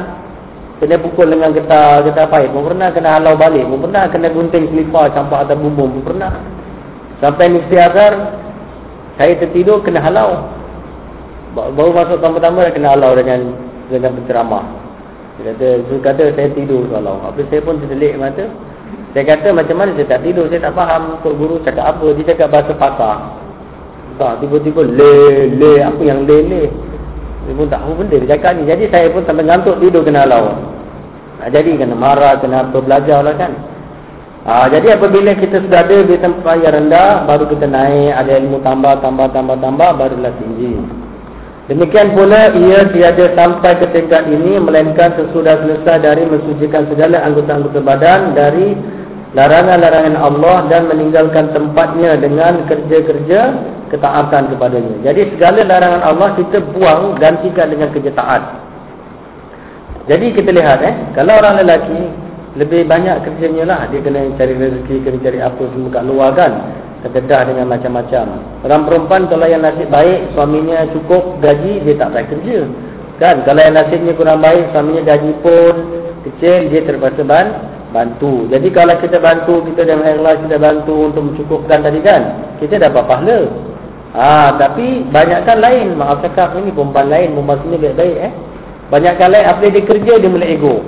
Kena 0.84 1.00
pukul 1.00 1.32
dengan 1.32 1.56
getah. 1.56 2.04
Getah 2.04 2.28
pahit. 2.28 2.52
Pun 2.52 2.68
pernah. 2.68 2.92
Kena 2.92 3.16
halau 3.16 3.40
balik. 3.40 3.64
Pun 3.64 3.88
pernah. 3.88 4.04
Kena 4.12 4.28
gunting 4.28 4.68
selipar. 4.68 5.08
Campak 5.16 5.48
atas 5.48 5.56
bumbung. 5.56 5.96
Pun 5.96 6.12
pernah. 6.12 6.44
Sampai 7.24 7.48
mesti 7.48 7.76
azhar. 7.80 8.36
Saya 9.16 9.32
tertidur. 9.40 9.80
Kena 9.80 10.04
halau. 10.04 10.44
Baru 11.56 11.96
masuk 11.96 12.20
tambah-tambah. 12.20 12.68
Kena 12.76 12.92
halau 12.92 13.16
dengan 13.16 13.56
dengan 13.88 14.12
penceramah. 14.20 14.81
Dia 15.42 15.58
kata, 15.58 15.68
dia 15.82 15.98
kata 15.98 16.24
saya 16.38 16.48
tidur 16.54 16.86
kalau. 16.86 17.18
Habis 17.26 17.50
saya 17.50 17.66
pun 17.66 17.82
terdelik 17.82 18.14
mata. 18.14 18.46
Saya 19.10 19.24
kata 19.26 19.48
macam 19.50 19.76
mana 19.82 19.90
saya 19.98 20.06
tak 20.06 20.22
tidur, 20.22 20.46
saya 20.46 20.70
tak 20.70 20.74
faham 20.78 21.18
Tok 21.26 21.34
Guru 21.34 21.58
cakap 21.66 21.98
apa. 21.98 22.06
Dia 22.14 22.30
cakap 22.30 22.48
bahasa 22.54 22.72
pasar. 22.78 23.16
Tak, 24.22 24.38
tiba-tiba 24.38 24.86
le, 24.86 25.14
le, 25.58 25.72
apa 25.82 26.02
yang 26.06 26.22
le, 26.22 26.38
le. 26.46 26.62
Dia 27.42 27.52
pun 27.58 27.66
tak 27.66 27.82
apa 27.82 27.90
benda 27.98 28.16
dia 28.22 28.30
cakap 28.38 28.52
ni. 28.54 28.62
Jadi 28.70 28.84
saya 28.94 29.10
pun 29.10 29.26
sampai 29.26 29.44
ngantuk 29.50 29.82
tidur 29.82 30.06
kena 30.06 30.22
halau. 30.22 30.54
Nah, 31.42 31.48
jadi 31.50 31.74
kena 31.74 31.98
marah, 31.98 32.38
kena 32.38 32.70
apa, 32.70 32.78
belajar 32.78 33.18
lah 33.26 33.34
kan. 33.34 33.52
Ha, 34.42 34.66
jadi 34.70 34.98
apabila 34.98 35.34
kita 35.38 35.58
sudah 35.62 35.86
ada 35.86 36.02
di 36.02 36.18
tempat 36.18 36.54
yang 36.62 36.74
rendah, 36.74 37.26
baru 37.26 37.46
kita 37.50 37.66
naik, 37.66 38.14
ada 38.14 38.30
ilmu 38.42 38.58
tambah, 38.62 38.98
tambah, 39.02 39.30
tambah, 39.34 39.58
tambah, 39.58 39.90
barulah 39.98 40.34
tinggi. 40.38 41.01
Demikian 41.72 42.12
pula 42.12 42.52
ia 42.52 42.84
tiada 42.92 43.32
sampai 43.32 43.80
ke 43.80 43.88
tingkat 43.96 44.28
ini 44.28 44.60
melainkan 44.60 45.16
sesudah 45.16 45.56
selesai 45.64 46.04
dari 46.04 46.28
mensucikan 46.28 46.84
segala 46.92 47.24
anggota-anggota 47.24 47.80
badan 47.80 48.36
dari 48.36 48.76
larangan-larangan 49.32 50.16
Allah 50.20 50.68
dan 50.68 50.92
meninggalkan 50.92 51.48
tempatnya 51.56 52.20
dengan 52.20 52.68
kerja-kerja 52.68 53.40
ketaatan 53.88 54.52
kepadanya. 54.52 54.96
Jadi 55.00 55.32
segala 55.32 55.64
larangan 55.64 56.02
Allah 56.04 56.28
kita 56.36 56.60
buang 56.76 57.16
gantikan 57.16 57.72
dengan 57.72 57.88
kerja 57.88 58.12
taat. 58.12 58.42
Jadi 60.12 60.36
kita 60.36 60.52
lihat 60.52 60.84
eh, 60.84 60.94
kalau 61.16 61.40
orang 61.40 61.64
lelaki 61.64 62.12
lebih 62.60 62.84
banyak 62.84 63.16
kerjanya 63.24 63.64
lah 63.64 63.80
dia 63.88 64.04
kena 64.04 64.28
cari 64.36 64.60
rezeki, 64.60 65.08
kena 65.08 65.18
cari 65.24 65.38
apa 65.40 65.62
semua 65.72 65.88
kat 65.88 66.04
luar 66.04 66.36
kan. 66.36 66.52
Kededah 67.02 67.50
dengan 67.50 67.66
macam-macam. 67.66 68.26
Orang 68.62 68.82
perempuan 68.86 69.26
kalau 69.26 69.46
yang 69.50 69.66
nasib 69.66 69.90
baik, 69.90 70.30
suaminya 70.38 70.86
cukup 70.94 71.42
gaji, 71.42 71.82
dia 71.82 71.98
tak 71.98 72.14
payah 72.14 72.26
kerja. 72.30 72.58
Kan? 73.18 73.36
Kalau 73.42 73.58
yang 73.58 73.74
nasibnya 73.74 74.14
kurang 74.14 74.38
baik, 74.38 74.70
suaminya 74.70 75.02
gaji 75.02 75.32
pun 75.42 75.74
kecil, 76.22 76.70
dia 76.70 76.86
terpaksa 76.86 77.26
ban 77.26 77.46
bantu. 77.92 78.48
Jadi 78.48 78.68
kalau 78.72 78.94
kita 79.02 79.18
bantu, 79.20 79.66
kita 79.66 79.84
dengan 79.84 80.16
ikhlas, 80.16 80.40
kita 80.46 80.56
bantu 80.62 81.12
untuk 81.12 81.22
mencukupkan 81.28 81.84
tadi 81.84 82.00
kan, 82.00 82.22
kita 82.62 82.80
dapat 82.80 83.04
pahala. 83.04 83.40
Ah, 84.12 84.56
tapi 84.60 85.08
banyakkan 85.08 85.58
lain, 85.60 85.96
maaf 85.96 86.20
cakap 86.20 86.52
ini 86.60 86.68
perempuan 86.72 87.08
lain, 87.08 87.32
perempuan 87.32 87.58
sini 87.64 87.76
baik-baik 87.80 88.16
eh. 88.28 88.32
Banyakkan 88.92 89.28
lain, 89.32 89.44
apa 89.48 89.62
dia 89.72 89.82
kerja, 89.88 90.12
dia 90.20 90.28
mula 90.28 90.46
ego. 90.48 90.84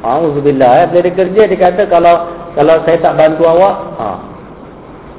Alhamdulillah, 0.00 0.70
eh. 0.72 0.86
bila 0.88 1.00
dia 1.04 1.12
kerja, 1.12 1.42
dia 1.52 1.58
kata 1.58 1.82
kalau 1.86 2.14
kalau 2.56 2.80
saya 2.82 2.98
tak 2.98 3.14
bantu 3.14 3.44
awak, 3.44 3.74
ha, 4.00 4.06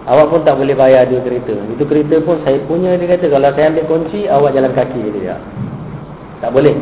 awak 0.10 0.26
pun 0.34 0.42
tak 0.42 0.58
boleh 0.58 0.74
bayar 0.74 1.06
dia 1.06 1.22
kereta. 1.22 1.54
Itu 1.74 1.84
kereta 1.86 2.18
pun 2.26 2.42
saya 2.42 2.58
punya, 2.66 2.98
dia 2.98 3.18
kata. 3.18 3.30
Kalau 3.30 3.50
saya 3.54 3.66
ambil 3.70 3.86
kunci, 3.86 4.26
awak 4.26 4.58
jalan 4.58 4.74
kaki. 4.74 5.02
Dia. 5.18 5.38
Tak 6.42 6.50
boleh. 6.50 6.74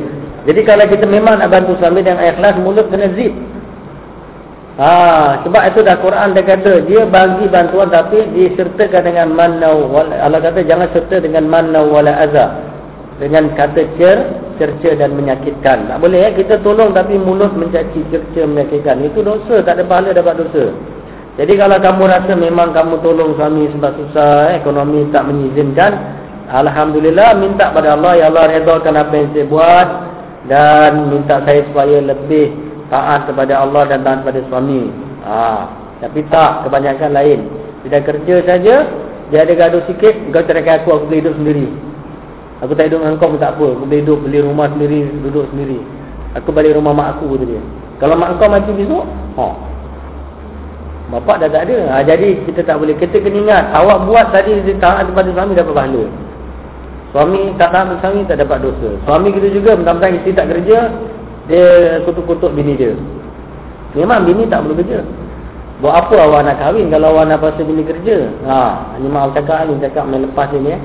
Jadi 0.48 0.62
kalau 0.64 0.86
kita 0.88 1.04
memang 1.04 1.44
nak 1.44 1.52
bantu 1.52 1.76
suami 1.80 2.00
dengan 2.00 2.24
ikhlas, 2.24 2.56
mulut 2.64 2.88
kena 2.88 3.12
zip. 3.14 3.36
Ha, 4.80 5.44
sebab 5.44 5.76
itu 5.76 5.84
dah 5.84 6.00
Quran 6.00 6.32
dia 6.32 6.44
kata, 6.48 6.88
dia 6.88 7.04
bagi 7.04 7.52
bantuan 7.52 7.92
tapi 7.92 8.24
disertakan 8.32 9.12
dengan 9.12 9.28
manau. 9.36 9.92
Allah 9.92 10.40
kata 10.40 10.64
jangan 10.64 10.88
serta 10.96 11.20
dengan 11.20 11.52
manau 11.52 11.92
wala 11.92 12.16
azab. 12.24 12.64
Dengan 13.20 13.52
kata 13.60 13.84
cer, 14.00 14.18
cerca 14.56 14.96
dan 14.96 15.20
menyakitkan. 15.20 15.92
Tak 15.92 16.00
boleh 16.00 16.32
eh? 16.32 16.34
kita 16.40 16.64
tolong 16.64 16.96
tapi 16.96 17.20
mulut 17.20 17.52
mencaci, 17.52 18.08
cerca, 18.08 18.48
menyakitkan. 18.48 19.04
Itu 19.04 19.20
dosa, 19.20 19.60
tak 19.60 19.76
ada 19.76 19.84
pahala 19.84 20.16
dapat 20.16 20.48
dosa. 20.48 20.72
Jadi 21.38 21.54
kalau 21.56 21.78
kamu 21.78 22.04
rasa 22.10 22.34
memang 22.34 22.74
kamu 22.74 23.00
tolong 23.06 23.38
suami 23.38 23.70
sebab 23.76 23.92
susah, 23.96 24.54
eh, 24.54 24.64
ekonomi 24.64 25.08
tak 25.14 25.30
mengizinkan, 25.30 25.92
Alhamdulillah 26.50 27.38
minta 27.38 27.70
pada 27.70 27.94
Allah, 27.94 28.18
Ya 28.18 28.26
Allah 28.34 28.50
redakan 28.50 28.98
apa 28.98 29.14
yang 29.14 29.30
saya 29.38 29.46
buat 29.46 29.88
dan 30.50 31.14
minta 31.14 31.38
saya 31.46 31.62
supaya 31.70 32.02
lebih 32.02 32.50
taat 32.90 33.30
kepada 33.30 33.62
Allah 33.62 33.86
dan 33.86 34.02
taat 34.02 34.26
kepada 34.26 34.42
suami. 34.50 34.90
Ha, 35.30 35.70
tapi 36.02 36.26
tak, 36.34 36.66
kebanyakan 36.66 37.14
lain. 37.14 37.40
Tidak 37.86 38.02
kerja 38.02 38.36
saja, 38.50 38.76
dia 39.30 39.40
ada 39.46 39.54
gaduh 39.54 39.86
sikit, 39.86 40.34
kau 40.34 40.42
ceraikan 40.42 40.82
aku, 40.82 40.90
aku 40.90 41.06
boleh 41.06 41.22
hidup 41.22 41.36
sendiri. 41.38 41.68
Aku 42.66 42.74
tak 42.76 42.92
hidup 42.92 43.00
dengan 43.06 43.16
kau 43.22 43.30
pun 43.32 43.40
tak 43.40 43.56
apa. 43.56 43.68
Aku 43.78 43.86
boleh 43.86 44.02
hidup, 44.02 44.20
beli 44.26 44.40
rumah 44.42 44.68
sendiri, 44.74 45.06
duduk 45.22 45.46
sendiri. 45.54 45.80
Aku 46.34 46.50
balik 46.50 46.76
rumah 46.76 46.98
mak 46.98 47.08
aku, 47.16 47.38
kata 47.38 47.46
dia. 47.46 47.62
Kalau 48.02 48.18
mak 48.18 48.42
kau 48.42 48.50
mati 48.50 48.74
besok, 48.74 49.06
ha. 49.38 49.46
Bapak 51.10 51.42
dah 51.42 51.50
tak 51.50 51.66
ada. 51.66 51.78
Ha, 51.90 51.96
jadi 52.06 52.46
kita 52.46 52.62
tak 52.62 52.78
boleh. 52.78 52.94
Kita 52.94 53.18
kena 53.18 53.42
ingat, 53.42 53.64
awak 53.74 54.06
buat 54.06 54.30
tadi 54.30 54.62
taat 54.78 55.10
kepada 55.10 55.34
suami 55.34 55.58
dapat 55.58 55.74
pahala. 55.74 56.04
Suami 57.10 57.42
tak 57.58 57.74
taat 57.74 57.84
kepada 57.90 58.02
suami 58.06 58.22
tak 58.30 58.38
dapat 58.46 58.58
dosa. 58.62 58.90
Suami 59.10 59.28
kita 59.34 59.48
juga, 59.50 59.74
mentang-mentang 59.74 60.22
isteri 60.22 60.38
tak 60.38 60.48
kerja, 60.54 60.78
dia 61.50 61.66
kutuk-kutuk 62.06 62.54
bini 62.54 62.78
dia. 62.78 62.94
Memang 63.98 64.22
bini 64.22 64.46
tak 64.46 64.62
perlu 64.62 64.78
kerja. 64.78 65.02
Buat 65.82 65.96
apa 66.06 66.16
awak 66.30 66.42
nak 66.46 66.60
kahwin 66.62 66.92
kalau 66.94 67.18
awak 67.18 67.26
nak 67.32 67.42
pasal 67.42 67.66
bini 67.66 67.82
kerja? 67.82 68.30
Ha, 68.46 68.94
ini 69.02 69.10
maaf 69.10 69.34
cakap 69.34 69.66
ni, 69.66 69.82
cakap 69.82 70.06
melepas 70.06 70.54
ini. 70.54 70.78
Eh. 70.78 70.82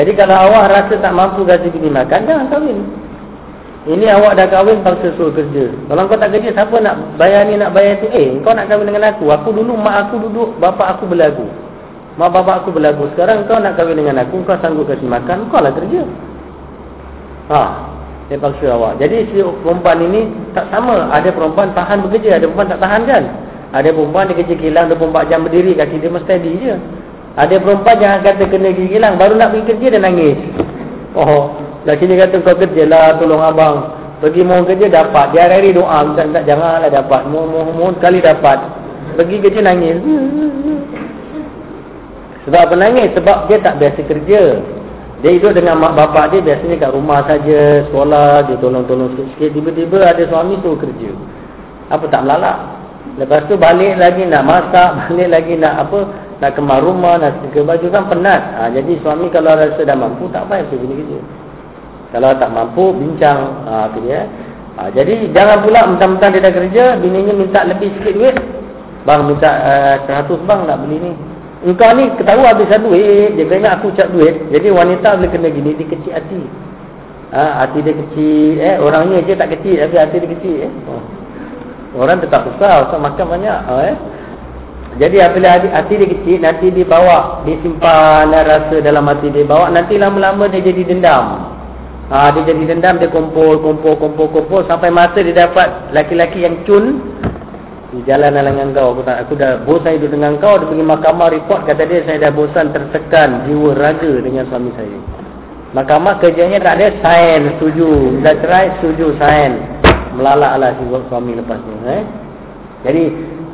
Jadi 0.00 0.12
kalau 0.16 0.36
awak 0.48 0.72
rasa 0.72 0.94
tak 0.96 1.12
mampu 1.12 1.44
gaji 1.44 1.68
bini 1.68 1.92
makan, 1.92 2.24
jangan 2.24 2.48
kahwin. 2.48 2.80
Ini 3.86 4.06
awak 4.18 4.34
dah 4.34 4.50
kahwin 4.50 4.82
paksa 4.82 5.14
suruh 5.14 5.30
kerja. 5.30 5.70
Kalau 5.86 6.10
kau 6.10 6.18
tak 6.18 6.34
kerja, 6.34 6.50
siapa 6.50 6.74
nak 6.82 7.14
bayar 7.14 7.46
ni, 7.46 7.54
nak 7.54 7.70
bayar 7.70 8.02
tu? 8.02 8.10
Eh, 8.10 8.34
kau 8.42 8.50
nak 8.50 8.66
kahwin 8.66 8.90
dengan 8.90 9.14
aku. 9.14 9.30
Aku 9.30 9.54
dulu, 9.54 9.78
mak 9.78 10.10
aku 10.10 10.26
duduk, 10.26 10.58
bapak 10.58 10.98
aku 10.98 11.06
berlagu. 11.06 11.46
Mak 12.18 12.34
bapak 12.34 12.66
aku 12.66 12.74
berlagu. 12.74 13.06
Sekarang 13.14 13.46
kau 13.46 13.62
nak 13.62 13.78
kahwin 13.78 14.02
dengan 14.02 14.26
aku, 14.26 14.42
kau 14.42 14.58
sanggup 14.58 14.90
kasih 14.90 15.06
makan, 15.06 15.46
kau 15.54 15.62
lah 15.62 15.70
kerja. 15.70 16.02
Ha, 17.46 17.62
dia 18.26 18.42
paksa 18.42 18.74
awak. 18.74 18.98
Jadi 18.98 19.30
si 19.30 19.38
perempuan 19.38 20.02
ini 20.02 20.34
tak 20.50 20.66
sama. 20.74 21.06
Ada 21.14 21.30
perempuan 21.30 21.70
tahan 21.70 22.02
bekerja, 22.10 22.42
ada 22.42 22.50
perempuan 22.50 22.68
tak 22.74 22.82
tahan 22.82 23.00
kan? 23.06 23.22
Ada 23.70 23.88
perempuan 23.94 24.26
dia 24.26 24.36
kerja 24.42 24.54
kilang 24.58 24.90
24 24.90 25.30
jam 25.30 25.40
berdiri, 25.46 25.78
kaki 25.78 26.02
dia 26.02 26.10
mesti 26.10 26.26
steady 26.26 26.52
je. 26.58 26.74
Ada 27.38 27.54
perempuan 27.62 28.02
yang 28.02 28.18
kata 28.18 28.50
kena 28.50 28.74
gigi 28.74 28.98
kilang, 28.98 29.14
baru 29.14 29.38
nak 29.38 29.54
pergi 29.54 29.78
kerja 29.78 29.86
dia 29.94 30.00
nangis. 30.02 30.38
Oh, 31.14 31.54
Laki 31.86 32.04
dia 32.10 32.26
kata 32.26 32.42
kau 32.42 32.58
kerja 32.58 32.82
lah 32.90 33.14
tolong 33.14 33.42
abang. 33.46 33.76
Pergi 34.18 34.42
mohon 34.42 34.66
kerja 34.66 34.90
dapat. 34.90 35.30
Dia 35.30 35.46
hari-hari 35.46 35.70
doa. 35.70 36.02
Tak, 36.18 36.34
tak, 36.34 36.44
janganlah 36.48 36.90
dapat. 36.90 37.30
Mohon, 37.30 37.48
mohon, 37.52 37.74
mohon 37.78 37.92
sekali 38.02 38.18
dapat. 38.18 38.58
Pergi 39.14 39.36
kerja 39.38 39.60
nangis. 39.62 39.96
Sebab 42.48 42.60
apa 42.66 42.74
nangis? 42.74 43.14
Sebab 43.14 43.46
dia 43.46 43.58
tak 43.62 43.78
biasa 43.78 44.00
kerja. 44.02 44.42
Dia 45.24 45.30
hidup 45.32 45.56
dengan 45.56 45.80
mak 45.80 45.96
bapak 45.96 46.34
dia 46.34 46.44
biasanya 46.44 46.76
kat 46.76 46.90
rumah 46.92 47.24
saja, 47.24 47.82
sekolah, 47.88 48.44
dia 48.44 48.56
tolong-tolong 48.60 49.16
sikit-sikit. 49.16 49.50
Tiba-tiba 49.56 49.98
ada 50.04 50.22
suami 50.28 50.60
tu 50.60 50.76
kerja. 50.76 51.10
Apa 51.88 52.04
tak 52.10 52.28
melalak? 52.28 52.56
Lepas 53.16 53.48
tu 53.48 53.56
balik 53.56 53.96
lagi 53.96 54.28
nak 54.28 54.44
masak, 54.44 54.90
balik 55.08 55.28
lagi 55.32 55.54
nak 55.56 55.88
apa? 55.88 56.04
Nak 56.36 56.52
kemar 56.52 56.84
rumah, 56.84 57.16
nak 57.16 57.40
setrika 57.40 57.64
baju 57.64 57.86
kan 57.88 58.04
penat. 58.12 58.42
Ha, 58.60 58.62
jadi 58.68 58.92
suami 59.00 59.32
kalau 59.32 59.56
rasa 59.56 59.80
dah 59.80 59.96
mampu, 59.96 60.28
tak 60.28 60.44
payah 60.52 60.68
pergi 60.68 60.84
kerja. 60.84 61.18
Kalau 62.14 62.30
tak 62.38 62.50
mampu, 62.54 62.94
bincang. 62.94 63.66
Ha, 63.66 63.90
tu 63.90 63.98
dia. 64.06 64.26
Ha, 64.76 64.92
jadi, 64.92 65.32
jangan 65.32 65.64
pula 65.64 65.80
mentang-mentang 65.88 66.30
dia 66.36 66.44
dah 66.44 66.52
kerja, 66.52 66.84
bininya 67.00 67.32
minta 67.34 67.64
lebih 67.64 67.90
sikit 67.98 68.14
duit. 68.14 68.36
Bang, 69.08 69.26
minta 69.26 69.50
uh, 70.04 70.10
eh, 70.10 70.24
100 70.26 70.46
bang 70.46 70.60
nak 70.66 70.78
beli 70.84 70.96
ni. 71.00 71.12
Engkau 71.66 71.90
ni 71.96 72.12
ketahui 72.20 72.46
habiskan 72.46 72.84
duit, 72.84 73.34
dia 73.34 73.48
kena 73.48 73.80
aku 73.80 73.90
cak 73.96 74.12
duit. 74.12 74.36
Jadi, 74.52 74.68
wanita 74.70 75.16
boleh 75.16 75.30
kena 75.32 75.48
gini, 75.50 75.74
dia 75.74 75.86
kecil 75.88 76.12
hati. 76.12 76.42
Ha, 77.34 77.42
hati 77.64 77.78
dia 77.82 77.94
kecil. 77.96 78.54
Eh, 78.62 78.76
orangnya 78.78 79.24
je 79.26 79.34
tak 79.34 79.50
kecil, 79.58 79.82
tapi 79.82 79.96
hati 79.98 80.16
dia 80.22 80.30
kecil. 80.30 80.56
Eh. 80.68 80.72
Oh. 80.86 81.02
Orang 81.96 82.20
tetap 82.20 82.44
besar, 82.44 82.86
usah 82.86 83.00
makan 83.00 83.26
banyak. 83.26 83.58
Ha, 83.66 83.74
eh. 83.90 83.96
Jadi 84.96 85.16
apabila 85.20 85.48
hati, 85.56 85.68
hati 85.72 85.92
dia 85.96 86.08
kecil, 86.08 86.38
nanti 86.40 86.66
dia 86.68 86.84
bawa, 86.84 87.44
dia 87.44 87.56
simpan 87.60 88.32
rasa 88.32 88.76
dalam 88.80 89.04
hati 89.08 89.28
dia 89.32 89.44
bawa, 89.44 89.72
nanti 89.72 89.96
lama-lama 89.96 90.48
dia 90.48 90.60
jadi 90.60 90.84
dendam. 90.88 91.55
Ha, 92.06 92.30
dia 92.30 92.54
jadi 92.54 92.70
dendam, 92.70 93.02
dia 93.02 93.10
kumpul, 93.10 93.58
kumpul, 93.58 93.98
kumpul, 93.98 94.30
kumpul 94.30 94.62
sampai 94.70 94.94
masa 94.94 95.26
dia 95.26 95.34
dapat 95.34 95.90
laki-laki 95.90 96.46
yang 96.46 96.62
cun 96.62 97.02
di 97.90 97.98
jalan 98.06 98.30
dengan 98.30 98.70
kau. 98.70 98.94
Aku, 98.94 99.02
tak, 99.02 99.26
aku 99.26 99.34
dah 99.34 99.58
bosan 99.66 99.98
hidup 99.98 100.14
dengan 100.14 100.38
kau, 100.38 100.54
dia 100.54 100.70
pergi 100.70 100.86
mahkamah 100.86 101.28
report 101.34 101.66
kata 101.66 101.82
dia 101.82 102.06
saya 102.06 102.30
dah 102.30 102.32
bosan 102.34 102.70
tertekan 102.70 103.50
jiwa 103.50 103.74
raga 103.74 104.22
dengan 104.22 104.46
suami 104.46 104.70
saya. 104.78 104.98
Mahkamah 105.74 106.22
kerjanya 106.22 106.62
tak 106.62 106.78
ada 106.78 106.88
sign, 107.02 107.58
setuju. 107.58 108.22
Dah 108.22 108.38
cerai, 108.38 108.70
setuju, 108.78 109.18
sign. 109.18 109.58
Melalaklah 110.14 110.78
si 110.78 110.84
suami 111.10 111.36
lepas 111.36 111.58
ni. 111.58 111.74
Eh? 111.90 112.02
Jadi, 112.86 113.04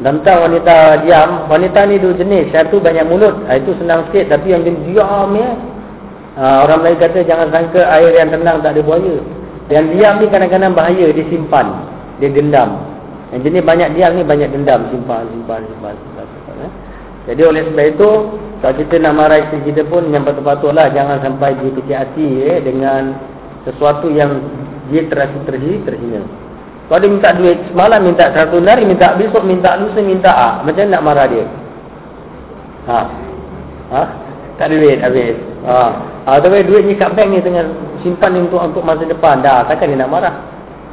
tentang 0.04 0.44
wanita 0.44 1.02
diam, 1.08 1.48
wanita 1.48 1.88
ni 1.88 1.96
dua 1.96 2.14
jenis. 2.14 2.52
Satu 2.52 2.78
banyak 2.78 3.08
mulut, 3.08 3.48
ha, 3.48 3.56
itu 3.56 3.72
senang 3.80 4.06
sikit. 4.12 4.28
Tapi 4.28 4.52
yang 4.52 4.62
diam 4.62 5.30
ya, 5.34 5.50
Ha, 6.32 6.64
orang 6.64 6.80
lain 6.80 6.96
kata 6.96 7.28
jangan 7.28 7.52
sangka 7.52 7.84
air 7.92 8.16
yang 8.16 8.32
tenang 8.32 8.64
tak 8.64 8.72
ada 8.72 8.80
buaya. 8.80 9.20
Yang 9.68 9.86
diam 9.96 10.14
ni 10.16 10.26
kadang-kadang 10.32 10.72
bahaya, 10.72 11.06
dia 11.12 11.24
simpan. 11.28 11.66
Dia 12.20 12.32
dendam. 12.32 12.80
Yang 13.32 13.40
jenis 13.48 13.62
banyak 13.64 13.88
diam 13.96 14.12
ni 14.16 14.22
banyak 14.24 14.48
dendam. 14.48 14.80
Simpan, 14.88 15.28
simpan, 15.28 15.60
simpan. 15.68 15.94
simpan, 15.96 16.24
simpan 16.24 16.56
eh. 16.68 16.72
Jadi 17.22 17.42
oleh 17.46 17.62
sebab 17.68 17.86
itu, 17.86 18.10
kalau 18.64 18.74
kita 18.80 18.94
nak 18.98 19.14
marah 19.14 19.38
isteri 19.38 19.60
kita 19.70 19.82
pun 19.86 20.10
yang 20.10 20.26
patut-patutlah 20.26 20.90
jangan 20.90 21.22
sampai 21.22 21.54
dia 21.54 21.70
kecil 21.70 21.96
hati 21.98 22.26
eh, 22.50 22.58
dengan 22.58 23.14
sesuatu 23.62 24.10
yang 24.10 24.42
dia 24.90 25.06
terasa 25.06 25.36
terhina. 25.46 25.86
terhina. 25.86 26.20
Kalau 26.90 26.98
dia 26.98 27.12
minta 27.14 27.30
duit 27.36 27.58
semalam, 27.70 28.00
minta 28.02 28.26
satu 28.34 28.58
hari, 28.64 28.82
minta 28.84 29.14
besok, 29.14 29.44
minta 29.46 29.78
lusa, 29.78 30.00
minta 30.02 30.30
A. 30.34 30.48
Macam 30.66 30.84
nak 30.90 31.04
marah 31.04 31.26
dia? 31.30 31.46
Ha? 32.90 33.00
Ha? 33.94 34.02
Tak 34.58 34.66
ada 34.66 34.74
duit 34.74 34.98
habis. 34.98 35.51
Ha. 35.62 35.82
Ah, 36.26 36.38
tapi 36.42 36.66
duit 36.66 36.86
ni 36.86 36.98
kat 36.98 37.14
bank 37.14 37.30
ni 37.30 37.38
tengah 37.38 37.62
simpan 38.02 38.34
ni 38.34 38.42
untuk 38.42 38.62
untuk 38.62 38.82
masa 38.82 39.06
depan. 39.06 39.42
Dah, 39.42 39.62
takkan 39.66 39.94
dia 39.94 40.02
nak 40.02 40.10
marah. 40.10 40.34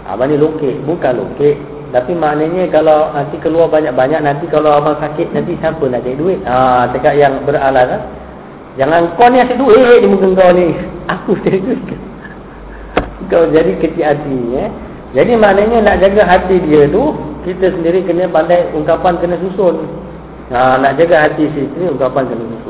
Abang 0.06 0.30
ni 0.30 0.38
lokek, 0.38 0.86
bukan 0.86 1.18
lokek. 1.18 1.58
Tapi 1.90 2.14
maknanya 2.14 2.70
kalau 2.70 3.10
nanti 3.18 3.42
keluar 3.42 3.66
banyak-banyak 3.66 4.22
nanti 4.22 4.46
kalau 4.46 4.78
abang 4.78 5.02
sakit 5.02 5.34
nanti 5.34 5.58
siapa 5.58 5.82
nak 5.90 6.06
cari 6.06 6.18
duit? 6.22 6.38
Ah, 6.46 6.86
ha, 6.86 6.94
cakap 6.94 7.18
yang 7.18 7.42
beralas 7.50 7.90
ha? 7.90 7.98
Jangan 8.78 9.18
kau 9.18 9.26
ni 9.34 9.42
asyik 9.42 9.58
duit 9.58 10.06
di 10.06 10.08
muka 10.08 10.30
kau 10.38 10.54
ni. 10.54 10.78
Aku 11.10 11.34
cari 11.42 11.58
duit. 11.58 11.82
kau 13.34 13.50
jadi 13.50 13.74
kecil 13.82 14.06
hati 14.06 14.38
eh. 14.54 14.70
Jadi 15.18 15.34
maknanya 15.34 15.82
nak 15.82 15.98
jaga 16.06 16.22
hati 16.30 16.62
dia 16.62 16.86
tu 16.86 17.18
kita 17.42 17.74
sendiri 17.74 18.06
kena 18.06 18.30
pandai 18.30 18.70
ungkapan 18.78 19.18
kena 19.18 19.42
susun. 19.42 19.90
Ha, 20.54 20.78
nak 20.78 20.94
jaga 20.94 21.26
hati 21.26 21.50
si 21.58 21.66
isteri 21.66 21.90
ungkapan 21.90 22.30
kena 22.30 22.46
susun. 22.54 22.69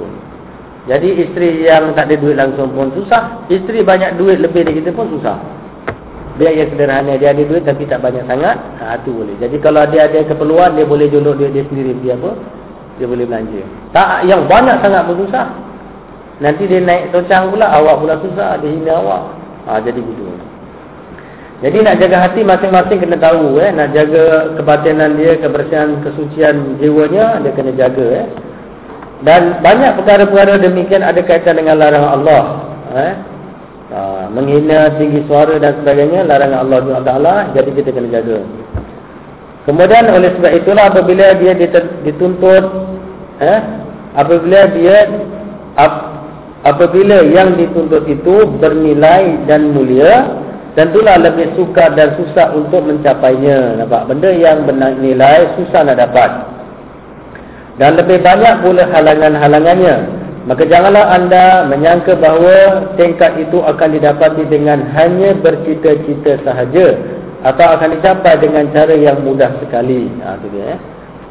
Jadi 0.88 1.10
isteri 1.28 1.68
yang 1.68 1.92
tak 1.98 2.08
ada 2.08 2.16
duit 2.16 2.40
langsung 2.40 2.72
pun 2.72 2.94
susah. 2.96 3.44
Isteri 3.52 3.84
banyak 3.84 4.16
duit 4.16 4.40
lebih 4.40 4.64
dari 4.64 4.80
kita 4.80 4.96
pun 4.96 5.12
susah. 5.12 5.36
Dia 6.40 6.56
yang 6.56 6.72
sederhana. 6.72 7.20
Dia 7.20 7.36
ada 7.36 7.44
duit 7.44 7.68
tapi 7.68 7.84
tak 7.90 8.00
banyak 8.00 8.24
sangat. 8.30 8.56
Ha, 8.80 9.02
itu 9.04 9.12
boleh. 9.12 9.36
Jadi 9.44 9.60
kalau 9.60 9.84
dia 9.92 10.08
ada 10.08 10.24
keperluan, 10.24 10.80
dia 10.80 10.88
boleh 10.88 11.12
jolok 11.12 11.36
dia, 11.36 11.52
dia 11.52 11.68
sendiri 11.68 11.92
pergi 12.00 12.16
apa? 12.16 12.32
dia 13.00 13.08
boleh 13.08 13.24
belanja. 13.24 13.64
Tak 13.96 14.28
yang 14.28 14.44
banyak 14.46 14.84
sangat 14.84 15.08
pun 15.08 15.16
susah. 15.24 15.48
Nanti 16.44 16.68
dia 16.68 16.84
naik 16.84 17.16
tocang 17.16 17.52
pula, 17.52 17.72
awak 17.72 18.04
pula 18.04 18.16
susah, 18.20 18.60
dia 18.60 18.70
hina 18.70 19.00
awak. 19.00 19.24
Ha, 19.66 19.80
jadi 19.80 20.00
gitu. 20.04 20.24
Jadi 21.60 21.78
nak 21.84 22.00
jaga 22.00 22.18
hati 22.24 22.40
masing-masing 22.44 23.04
kena 23.04 23.20
tahu 23.20 23.60
eh, 23.60 23.72
nak 23.76 23.92
jaga 23.92 24.56
kebatinan 24.56 25.20
dia, 25.20 25.36
kebersihan, 25.40 26.00
kesucian 26.04 26.80
jiwanya, 26.80 27.44
dia 27.44 27.52
kena 27.52 27.72
jaga 27.76 28.24
eh. 28.24 28.28
Dan 29.24 29.60
banyak 29.60 30.00
perkara-perkara 30.00 30.64
demikian 30.64 31.04
ada 31.04 31.20
kaitan 31.20 31.60
dengan 31.60 31.76
larangan 31.80 32.12
Allah. 32.24 32.44
Eh. 32.96 33.14
Ha, 33.90 34.00
menghina 34.30 34.94
tinggi 35.02 35.26
suara 35.26 35.58
dan 35.58 35.82
sebagainya, 35.82 36.24
larangan 36.24 36.62
Allah 36.62 36.78
SWT, 36.86 37.14
jadi 37.58 37.70
kita 37.74 37.90
kena 37.90 38.10
jaga. 38.14 38.40
Kemudian 39.70 40.10
oleh 40.10 40.34
sebab 40.34 40.52
itulah 40.56 40.90
apabila 40.90 41.36
dia 41.38 41.54
dituntut 42.02 42.64
eh 43.38 43.60
apabila 44.18 44.66
dia 44.74 45.06
ap, 45.78 45.94
apabila 46.66 47.22
yang 47.22 47.54
dituntut 47.54 48.02
itu 48.10 48.50
bernilai 48.58 49.46
dan 49.46 49.70
mulia 49.76 50.42
tentulah 50.74 51.22
lebih 51.22 51.54
suka 51.54 51.94
dan 51.94 52.18
susah 52.18 52.50
untuk 52.58 52.82
mencapainya 52.82 53.78
nampak 53.78 54.10
benda 54.10 54.34
yang 54.34 54.66
bernilai 54.66 55.54
susah 55.60 55.86
nak 55.86 56.02
dapat 56.02 56.30
dan 57.80 57.96
lebih 57.96 58.20
banyak 58.20 58.60
pula 58.60 58.84
halangan-halangannya 58.92 59.96
maka 60.52 60.68
janganlah 60.68 61.16
anda 61.16 61.64
menyangka 61.72 62.20
bahawa 62.20 62.92
tingkat 63.00 63.40
itu 63.40 63.64
akan 63.64 63.96
didapati 63.96 64.44
dengan 64.52 64.84
hanya 64.92 65.32
bercita-cita 65.40 66.44
sahaja 66.44 67.00
atau 67.48 67.66
akan 67.80 67.96
dicapai 67.96 68.36
dengan 68.44 68.68
cara 68.76 68.92
yang 68.98 69.24
mudah 69.24 69.48
sekali. 69.64 70.12
Ha 70.20 70.36
tu 70.44 70.52
dia 70.52 70.76
eh. 70.76 70.80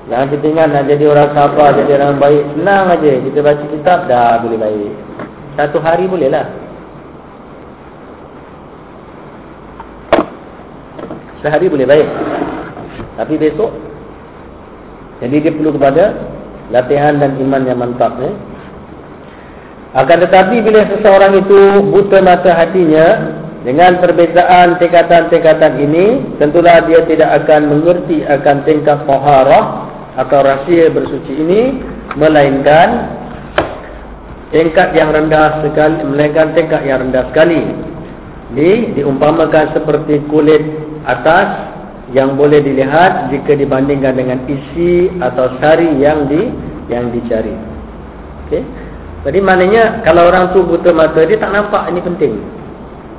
Jangan 0.09 0.41
ingat 0.41 0.69
nak 0.73 0.85
jadi 0.89 1.05
orang 1.05 1.37
sabar, 1.37 1.77
jadi 1.77 2.01
orang 2.01 2.17
baik, 2.17 2.43
senang 2.57 2.85
aja. 2.97 3.13
Kita 3.29 3.39
baca 3.45 3.65
kitab 3.69 3.99
dah 4.09 4.41
boleh 4.41 4.57
baik. 4.57 4.93
Satu 5.53 5.79
hari 5.85 6.09
boleh 6.09 6.33
lah. 6.33 6.47
Sehari 11.45 11.69
boleh 11.69 11.85
baik. 11.85 12.09
Tapi 13.21 13.35
besok 13.37 13.89
jadi 15.19 15.37
dia 15.43 15.53
perlu 15.55 15.75
kepada 15.75 16.15
latihan 16.71 17.17
dan 17.17 17.37
iman 17.41 17.63
yang 17.65 17.79
mantap 17.81 18.17
eh. 18.21 18.35
Akan 19.97 20.21
tetapi 20.21 20.61
bila 20.61 20.85
seseorang 20.85 21.33
itu 21.41 21.61
buta 21.89 22.21
mata 22.21 22.53
hatinya 22.53 23.07
dengan 23.65 23.99
perbezaan 23.99 24.77
tingkatan-tingkatan 24.79 25.81
ini, 25.81 26.07
tentulah 26.37 26.85
dia 26.85 27.03
tidak 27.09 27.45
akan 27.45 27.73
mengerti 27.73 28.23
akan 28.23 28.63
tingkat 28.69 29.03
taharah 29.09 29.65
atau 30.21 30.41
rahsia 30.45 30.93
bersuci 30.93 31.33
ini, 31.35 31.63
melainkan 32.15 33.13
tingkat 34.55 34.93
yang 34.97 35.13
rendah 35.13 35.61
sekali, 35.65 36.05
melainkan 36.05 36.57
tingkat 36.57 36.81
yang 36.85 37.09
rendah 37.09 37.29
sekali. 37.33 37.63
Di 38.57 38.97
diumpamakan 38.97 39.77
seperti 39.77 40.25
kulit 40.33 40.65
atas 41.05 41.68
yang 42.17 42.41
boleh 42.41 42.65
dilihat 42.65 43.29
jika 43.29 43.53
dibandingkan 43.53 44.17
dengan 44.17 44.39
isi 44.49 45.13
atau 45.21 45.53
sari 45.61 45.93
yang 46.01 46.25
di 46.25 46.49
yang 46.89 47.13
dicari. 47.13 47.53
Okey. 48.49 48.65
Jadi 49.29 49.39
maknanya 49.45 50.01
kalau 50.07 50.31
orang 50.31 50.57
tu 50.57 50.65
buta 50.65 50.89
mata 50.95 51.21
dia 51.27 51.37
tak 51.37 51.53
nampak 51.53 51.85
ini 51.93 52.01
penting. 52.01 52.35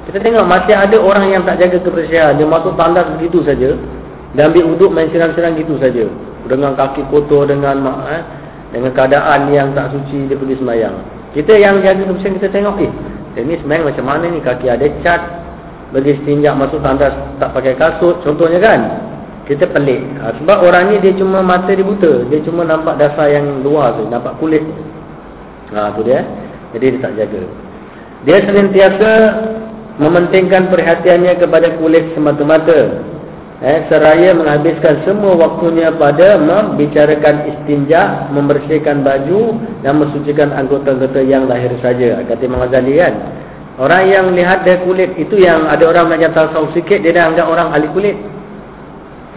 Kita 0.09 0.17
tengok 0.25 0.45
masih 0.49 0.73
ada 0.73 0.97
orang 0.97 1.29
yang 1.29 1.45
tak 1.45 1.61
jaga 1.61 1.77
kebersihan. 1.85 2.33
Dia 2.33 2.49
masuk 2.49 2.73
tandas 2.73 3.05
begitu 3.13 3.45
saja. 3.45 3.77
Dia 4.33 4.49
ambil 4.49 4.73
uduk 4.73 4.89
main 4.89 5.05
sirang-sirang 5.13 5.53
gitu 5.53 5.77
saja. 5.77 6.09
Dengan 6.49 6.73
kaki 6.73 7.05
kotor, 7.13 7.45
dengan 7.45 7.85
eh, 8.09 8.23
dengan 8.73 8.89
keadaan 8.97 9.53
yang 9.53 9.69
tak 9.77 9.93
suci, 9.93 10.25
dia 10.25 10.33
pergi 10.33 10.57
semayang. 10.57 10.97
Kita 11.37 11.53
yang 11.53 11.77
jaga 11.85 12.09
kebersihan, 12.09 12.41
kita 12.41 12.49
tengok, 12.49 12.81
eh, 12.81 12.91
ini 13.37 13.61
semayang 13.61 13.85
macam 13.85 14.05
mana 14.09 14.25
ni? 14.33 14.41
Kaki 14.41 14.65
ada 14.65 14.85
cat, 15.05 15.21
bagi 15.89 16.13
setinjak 16.21 16.53
masuk 16.53 16.79
tandas 16.85 17.13
tak 17.41 17.49
pakai 17.53 17.73
kasut. 17.73 18.21
Contohnya 18.21 18.61
kan? 18.61 18.79
Kita 19.49 19.65
pelik. 19.65 20.05
Ha, 20.21 20.37
sebab 20.37 20.61
orang 20.61 20.93
ni 20.93 21.01
dia 21.01 21.17
cuma 21.17 21.41
mata 21.41 21.73
dia 21.73 21.81
buta. 21.81 22.29
Dia 22.29 22.37
cuma 22.45 22.61
nampak 22.61 23.01
dasar 23.01 23.33
yang 23.33 23.65
luar 23.65 23.97
tu. 23.97 24.05
Nampak 24.05 24.37
kulit. 24.37 24.61
Ha, 25.73 25.89
tu 25.97 26.05
dia. 26.05 26.21
Jadi 26.77 26.85
dia 26.93 27.01
tak 27.01 27.13
jaga. 27.17 27.41
Dia 28.29 28.37
sentiasa 28.45 29.11
mementingkan 29.97 30.69
perhatiannya 30.69 31.33
kepada 31.41 31.73
kulit 31.81 32.13
semata-mata. 32.13 33.01
Eh, 33.59 33.83
seraya 33.91 34.31
menghabiskan 34.31 35.03
semua 35.03 35.35
waktunya 35.35 35.91
pada 35.91 36.39
membicarakan 36.39 37.43
istinja, 37.43 38.31
membersihkan 38.31 39.03
baju 39.03 39.51
dan 39.83 39.99
mensucikan 39.99 40.55
anggota-anggota 40.55 41.19
yang 41.19 41.43
lahir 41.43 41.73
saja. 41.83 42.23
Kata 42.23 42.39
Imam 42.39 42.63
Ghazali 42.63 42.95
kan. 42.95 43.13
Orang 43.79 44.11
yang 44.11 44.35
lihat 44.35 44.67
dia 44.67 44.83
kulit 44.83 45.15
itu 45.15 45.39
yang 45.39 45.63
ada 45.63 45.87
orang 45.87 46.11
belajar 46.11 46.35
tasawuf 46.35 46.75
sikit 46.75 46.99
dia 46.99 47.15
dah 47.15 47.31
anggap 47.31 47.47
orang 47.47 47.71
ahli 47.71 47.87
kulit. 47.95 48.17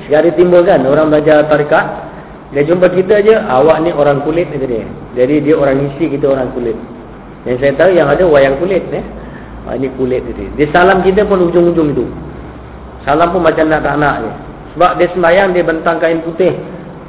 Sekali 0.02 0.34
timbul 0.34 0.66
kan 0.66 0.82
orang 0.82 1.14
belajar 1.14 1.46
tarikat 1.46 2.10
dia 2.52 2.66
jumpa 2.68 2.90
kita 2.92 3.24
je 3.24 3.32
awak 3.32 3.80
ni 3.80 3.94
orang 3.94 4.20
kulit 4.26 4.50
kata 4.52 4.66
dia. 4.68 4.84
Jadi 5.16 5.46
dia 5.46 5.54
orang 5.56 5.88
isi 5.88 6.10
kita 6.10 6.28
orang 6.28 6.52
kulit. 6.52 6.76
Yang 7.48 7.64
saya 7.64 7.72
tahu 7.80 7.90
yang 7.96 8.12
ada 8.12 8.24
wayang 8.28 8.60
kulit 8.60 8.84
eh. 8.92 9.04
Ha, 9.64 9.78
ini 9.78 9.88
kulit 9.96 10.20
dia. 10.26 10.50
Dia 10.58 10.66
salam 10.68 11.00
kita 11.00 11.24
pun 11.24 11.48
ujung-ujung 11.48 11.96
itu. 11.96 12.04
Salam 13.08 13.32
pun 13.32 13.46
macam 13.46 13.70
nak 13.72 13.86
tak 13.86 13.96
nak 13.96 14.26
je. 14.26 14.30
Sebab 14.76 14.90
dia 15.00 15.08
sembahyang 15.16 15.48
dia 15.56 15.64
bentang 15.64 15.96
kain 15.96 16.20
putih. 16.20 16.52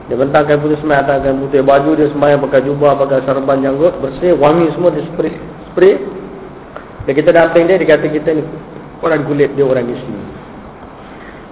Dia 0.07 0.15
bentang 0.15 0.47
kain 0.47 0.63
putih 0.63 0.79
sembahyang 0.79 1.03
atas 1.11 1.17
kain 1.27 1.37
putih. 1.41 1.59
Baju 1.59 1.91
dia 1.97 2.07
sembahyang 2.13 2.39
pakai 2.45 2.61
jubah, 2.63 2.91
pakai 3.03 3.25
sarban 3.27 3.57
janggut. 3.59 3.93
Bersih, 3.99 4.37
wangi 4.39 4.71
semua 4.77 4.95
dia 4.95 5.03
spray. 5.11 5.33
spray. 5.73 6.22
Dan 7.03 7.13
kita 7.13 7.29
damping 7.35 7.67
dia, 7.67 7.75
dia 7.75 7.89
kata 7.95 8.07
kita 8.07 8.29
ni 8.31 8.43
orang 9.03 9.27
kulit, 9.27 9.51
dia 9.55 9.65
orang 9.67 9.87
isi. 9.91 10.15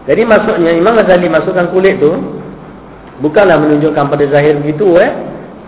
Jadi 0.08 0.22
maksudnya 0.26 0.72
Imam 0.74 0.98
Ghazali 0.98 1.28
masukkan 1.30 1.70
kulit 1.70 2.02
tu 2.02 2.10
bukanlah 3.22 3.62
menunjukkan 3.62 4.06
pada 4.10 4.26
zahir 4.32 4.58
begitu 4.58 4.98
eh. 4.98 5.12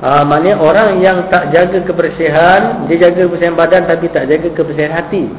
Ha, 0.03 0.19
maknanya 0.27 0.59
orang 0.59 0.99
yang 0.99 1.31
tak 1.31 1.55
jaga 1.55 1.79
kebersihan, 1.87 2.91
dia 2.91 3.07
jaga 3.07 3.23
kebersihan 3.23 3.55
badan 3.55 3.87
tapi 3.87 4.11
tak 4.11 4.27
jaga 4.27 4.51
kebersihan 4.51 4.91
hati. 4.91 5.31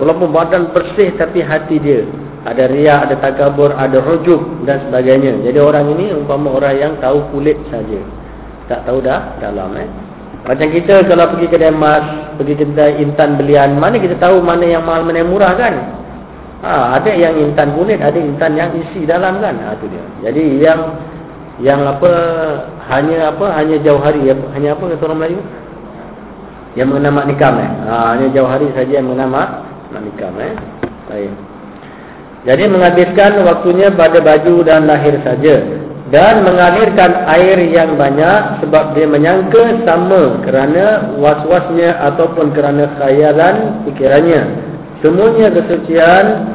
Walaupun 0.00 0.32
badan 0.32 0.72
bersih 0.72 1.12
tapi 1.20 1.44
hati 1.44 1.76
dia 1.76 2.08
ada 2.48 2.64
riak, 2.72 3.12
ada 3.12 3.16
takabur, 3.20 3.76
ada 3.76 4.00
rujub 4.00 4.64
dan 4.64 4.80
sebagainya. 4.88 5.44
Jadi 5.44 5.58
orang 5.60 5.92
ini 5.92 6.16
umpama 6.16 6.56
orang 6.56 6.80
yang 6.80 6.92
tahu 6.96 7.20
kulit 7.28 7.60
saja. 7.68 8.00
Tak 8.72 8.88
tahu 8.88 9.04
dah 9.04 9.36
dalam 9.42 9.76
eh. 9.76 10.09
Macam 10.40 10.68
kita 10.72 11.04
kalau 11.04 11.36
pergi 11.36 11.46
kedai 11.52 11.68
emas, 11.68 12.04
pergi 12.40 12.54
kedai 12.56 12.96
intan 13.04 13.36
belian, 13.36 13.76
mana 13.76 14.00
kita 14.00 14.16
tahu 14.16 14.40
mana 14.40 14.64
yang 14.64 14.82
mahal, 14.88 15.04
mana 15.04 15.20
yang 15.20 15.30
murah 15.30 15.52
kan? 15.52 15.74
Ha, 16.64 16.96
ada 16.96 17.12
yang 17.12 17.36
intan 17.36 17.76
kulit, 17.76 18.00
ada 18.00 18.16
intan 18.16 18.56
yang 18.56 18.72
isi 18.72 19.04
dalam 19.04 19.40
kan? 19.40 19.56
Ha, 19.60 19.76
tu 19.76 19.88
dia. 19.88 20.04
Jadi 20.28 20.44
yang 20.60 20.80
yang 21.60 21.84
apa 21.84 22.12
hanya 22.88 23.36
apa 23.36 23.46
hanya 23.52 23.76
jauh 23.84 24.00
hari 24.00 24.32
hanya 24.32 24.72
apa 24.72 24.96
kata 24.96 25.04
orang 25.04 25.20
Melayu 25.20 25.40
yang 26.72 26.88
mengenai 26.88 27.12
mak 27.12 27.26
nikam 27.28 27.54
eh 27.60 27.70
ha, 27.84 28.16
hanya 28.16 28.26
jauh 28.32 28.48
hari 28.48 28.72
saja 28.72 28.92
yang 29.00 29.06
mengenai 29.12 29.28
mak, 29.28 29.48
mak 29.92 30.02
nikam 30.08 30.32
eh 30.40 30.56
baik 31.12 31.32
jadi 32.48 32.64
menghabiskan 32.72 33.44
waktunya 33.44 33.92
pada 33.92 34.24
baju 34.24 34.54
dan 34.64 34.88
lahir 34.88 35.20
saja 35.20 35.60
dan 36.10 36.42
mengalirkan 36.42 37.22
air 37.30 37.58
yang 37.70 37.94
banyak 37.94 38.66
sebab 38.66 38.98
dia 38.98 39.06
menyangka 39.06 39.78
sama 39.86 40.42
kerana 40.42 41.14
was-wasnya 41.14 41.94
ataupun 42.02 42.50
kerana 42.50 42.90
khayalan 42.98 43.86
fikirannya 43.86 44.42
semuanya 45.00 45.54
kesucian 45.54 46.50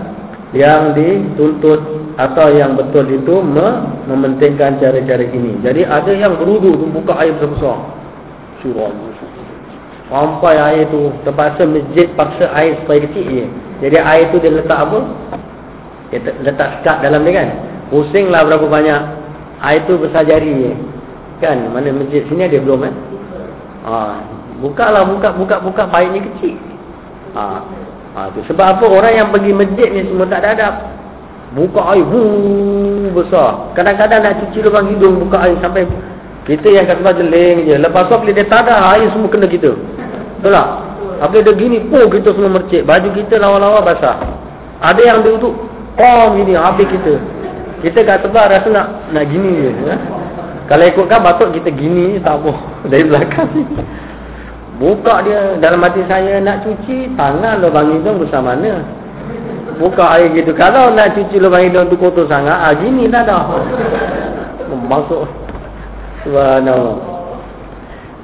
yang 0.52 0.91
dituntut 0.91 1.80
atau 2.15 2.48
yang 2.52 2.80
betul 2.80 3.03
itu 3.11 3.44
mementingkan 4.07 4.80
cara-cara 4.80 5.23
ini. 5.23 5.60
Jadi 5.60 5.84
ada 5.84 6.11
yang 6.15 6.40
berudu 6.40 6.80
tu 6.80 6.86
buka 6.91 7.15
air 7.19 7.36
besar-besar. 7.36 7.80
Surah. 8.64 8.91
Sampai 10.06 10.56
air 10.56 10.86
tu 10.94 11.11
terpaksa 11.27 11.68
masjid 11.68 12.07
paksa 12.15 12.48
air 12.56 12.80
supaya 12.84 13.03
kecil 13.10 13.26
je. 13.26 13.45
Jadi 13.84 13.98
air 13.99 14.32
tu 14.32 14.40
dia 14.40 14.53
letak 14.53 14.80
apa? 14.80 14.99
Dia 16.14 16.19
letak 16.40 16.80
sekat 16.80 17.03
dalam 17.03 17.27
dia 17.27 17.44
kan. 17.44 17.49
Pusinglah 17.91 18.48
berapa 18.48 18.68
banyak. 18.69 19.02
Air 19.64 19.88
tu 19.88 19.95
besar 19.99 20.27
jari. 20.27 20.76
Kan? 21.40 21.72
Mana 21.72 21.91
masjid 21.91 22.23
sini 22.27 22.48
ada 22.48 22.57
belum 22.60 22.84
kan? 22.84 22.94
Ha. 23.86 23.94
Buka 24.60 24.86
lah 24.90 25.03
buka 25.06 25.36
buka 25.36 25.56
buka 25.61 25.84
baik 25.88 26.10
ni 26.15 26.19
kecil. 26.32 26.56
Ha. 27.36 27.44
Ha, 28.15 28.19
tu. 28.32 28.40
Sebab 28.48 28.80
apa 28.80 28.86
orang 28.88 29.14
yang 29.14 29.27
pergi 29.30 29.52
masjid 29.52 29.88
ni 29.91 30.07
semua 30.07 30.26
tak 30.32 30.44
ada 30.44 30.49
adab. 30.56 30.76
Buka 31.56 31.95
air 31.95 32.03
huu, 32.03 33.11
besar. 33.15 33.72
Kadang-kadang 33.76 34.23
nak 34.23 34.34
cuci 34.44 34.60
lubang 34.60 34.91
hidung 34.91 35.23
buka 35.23 35.44
air 35.48 35.56
sampai 35.64 35.88
kita 36.45 36.68
yang 36.68 36.86
kat 36.88 36.99
tempat 36.99 37.15
jeling 37.19 37.68
je. 37.68 37.76
Lepas 37.80 38.07
tu 38.11 38.15
bila 38.19 38.32
dia 38.32 38.45
tak 38.48 38.68
ada 38.68 38.95
air 38.95 39.07
semua 39.11 39.30
kena 39.32 39.48
kita. 39.48 39.72
Betul 40.40 40.52
tak? 40.52 40.68
Apabila 41.15 41.44
dia 41.48 41.53
gini, 41.56 41.77
oh 41.95 42.06
kita 42.11 42.30
semua 42.36 42.60
mercik. 42.60 42.84
Baju 42.84 43.10
kita 43.15 43.36
lawa-lawa 43.40 43.80
basah. 43.82 44.19
Ada 44.84 45.02
yang 45.02 45.18
dia 45.23 45.32
untuk 45.40 45.56
kom 45.95 46.36
gini 46.40 46.53
habis 46.60 46.88
kita. 46.91 47.15
Kita 47.86 48.02
kat 48.02 48.26
tempat 48.26 48.49
rasa 48.49 48.68
nak 48.74 49.14
nak 49.14 49.26
gini 49.30 49.62
je. 49.62 49.72
Ya? 49.86 49.95
Kalau 50.66 50.90
ikutkan 50.90 51.22
batuk 51.22 51.53
kita 51.53 51.70
gini 51.70 52.18
tak 52.18 52.41
apa 52.41 52.53
dari 52.91 53.06
belakang 53.06 53.45
ni. 53.53 53.62
Buka 54.82 55.22
dia 55.22 55.53
dalam 55.62 55.86
hati 55.86 56.02
saya 56.10 56.41
nak 56.41 56.66
cuci 56.66 57.14
tangan 57.14 57.62
lubang 57.62 57.94
hidung 57.94 58.18
besar 58.18 58.41
mana. 58.41 58.82
Buka 59.78 60.18
air 60.18 60.34
gitu. 60.34 60.57
Kalau 60.57 60.98
nak 60.98 61.14
cuci 61.14 61.38
lubang 61.38 61.62
hidung 61.62 61.86
tu 61.86 61.95
kotor 62.02 62.26
sangat, 62.26 62.57
ah 62.57 62.74
gini 62.74 63.06
dah 63.06 63.22
dah. 63.22 63.53
Masuk. 64.90 65.30
Subhanallah. 66.26 66.98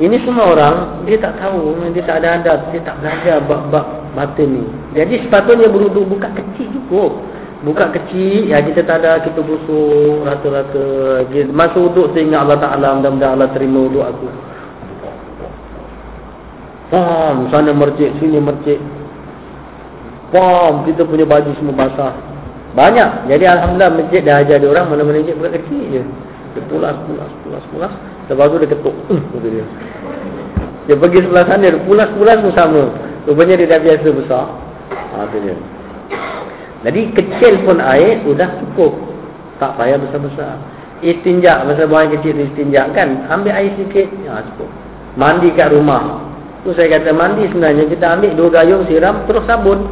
Ini 0.01 0.17
semua 0.25 0.57
orang 0.57 1.05
dia 1.05 1.21
tak 1.21 1.38
tahu, 1.38 1.77
dia 1.93 2.01
tak 2.01 2.25
ada 2.25 2.41
adab, 2.41 2.59
dia 2.73 2.81
tak 2.81 2.97
belajar 2.97 3.38
bab-bab 3.45 3.85
batin 4.17 4.49
ni. 4.57 4.63
Jadi 4.97 5.21
sepatutnya 5.21 5.69
beruduk 5.69 6.09
buka 6.09 6.33
kecil 6.33 6.65
cukup. 6.73 7.21
Buka 7.61 7.93
kecil, 7.93 8.49
ya 8.49 8.57
kita 8.65 8.81
tak 8.81 9.05
ada, 9.05 9.21
kita 9.21 9.38
busuk 9.38 10.25
rata-rata. 10.25 11.21
Masa 11.53 11.77
uduk 11.77 12.09
tu 12.09 12.17
ingat 12.17 12.41
Allah 12.49 12.57
Ta'ala, 12.57 12.97
mudah-mudahan 12.97 13.38
Allah 13.38 13.53
terima 13.53 13.85
uduk 13.85 14.01
aku. 14.01 14.27
Pam, 16.89 17.47
sana 17.53 17.69
mercik, 17.69 18.17
sini 18.17 18.41
mercik. 18.41 18.81
Pam, 20.33 20.89
kita 20.89 21.05
punya 21.05 21.23
baju 21.29 21.53
semua 21.61 21.85
basah. 21.85 22.17
Banyak. 22.73 23.27
Jadi 23.27 23.45
Alhamdulillah 23.45 23.91
masjid 23.93 24.21
dah 24.23 24.41
ajar 24.41 24.57
dia 24.57 24.67
orang 24.71 24.88
mana-mana 24.88 25.19
masjid 25.19 25.35
bukan 25.35 25.51
kecil 25.59 25.83
je. 25.91 26.01
Dia 26.51 26.61
pulas, 26.67 26.95
pulas, 27.07 27.31
pulas, 27.43 27.63
pulas. 27.71 27.93
Lepas 28.27 28.47
tu 28.47 28.57
dia 28.63 28.69
ketuk. 28.71 28.95
Uh, 29.11 29.21
dia. 29.43 29.65
dia 30.88 30.95
pergi 30.95 31.19
sebelah 31.23 31.45
sana, 31.45 31.67
pulas-pulas 31.83 32.38
pun 32.41 32.53
sama. 32.55 32.83
Rupanya 33.27 33.53
dia 33.59 33.71
dah 33.75 33.79
biasa 33.79 34.07
besar. 34.17 34.45
Ha, 34.89 35.29
tu 35.29 35.38
dia. 35.43 35.55
Jadi 36.81 37.13
kecil 37.13 37.61
pun 37.61 37.77
air 37.77 38.25
sudah 38.25 38.49
cukup. 38.57 38.97
Tak 39.61 39.77
payah 39.77 40.01
besar-besar. 40.01 40.57
Istinjak, 41.05 41.65
masa 41.65 41.85
buang 41.85 42.09
kecil 42.13 42.33
istinjak 42.37 42.93
kan. 42.97 43.25
Ambil 43.29 43.53
air 43.53 43.73
sikit, 43.77 44.09
ya 44.25 44.41
cukup. 44.53 44.69
Mandi 45.17 45.53
kat 45.53 45.69
rumah. 45.73 46.25
Tu 46.61 46.73
saya 46.77 46.97
kata 46.97 47.09
mandi 47.13 47.49
sebenarnya 47.49 47.89
kita 47.89 48.05
ambil 48.17 48.31
dua 48.37 48.49
gayung 48.61 48.85
siram 48.85 49.25
terus 49.25 49.45
sabun. 49.49 49.89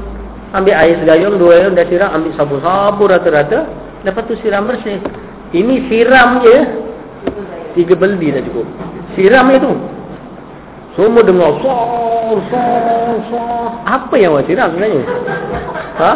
Ambil 0.53 0.73
air 0.73 0.97
segayung, 1.01 1.37
dua 1.37 1.61
gayung 1.61 1.73
dah 1.77 1.85
siram, 1.89 2.09
ambil 2.13 2.33
sabun. 2.37 2.57
Sabun 2.61 3.07
rata-rata. 3.09 3.59
Lepas 4.05 4.23
tu 4.25 4.33
siram 4.41 4.65
bersih. 4.69 5.01
Ini 5.53 5.89
siram 5.89 6.41
je. 6.45 6.57
Tiga 7.77 7.93
beldi 7.93 8.33
dah 8.33 8.41
cukup. 8.49 8.65
Siram 9.17 9.49
je 9.53 9.57
tu. 9.61 9.73
Semua 10.97 11.21
dengar 11.21 11.53
sor, 11.61 12.37
sor, 12.49 13.17
sor. 13.29 13.69
Apa 13.85 14.13
yang 14.17 14.33
awak 14.33 14.49
siram 14.49 14.73
sebenarnya? 14.73 15.05
Ha? 16.01 16.11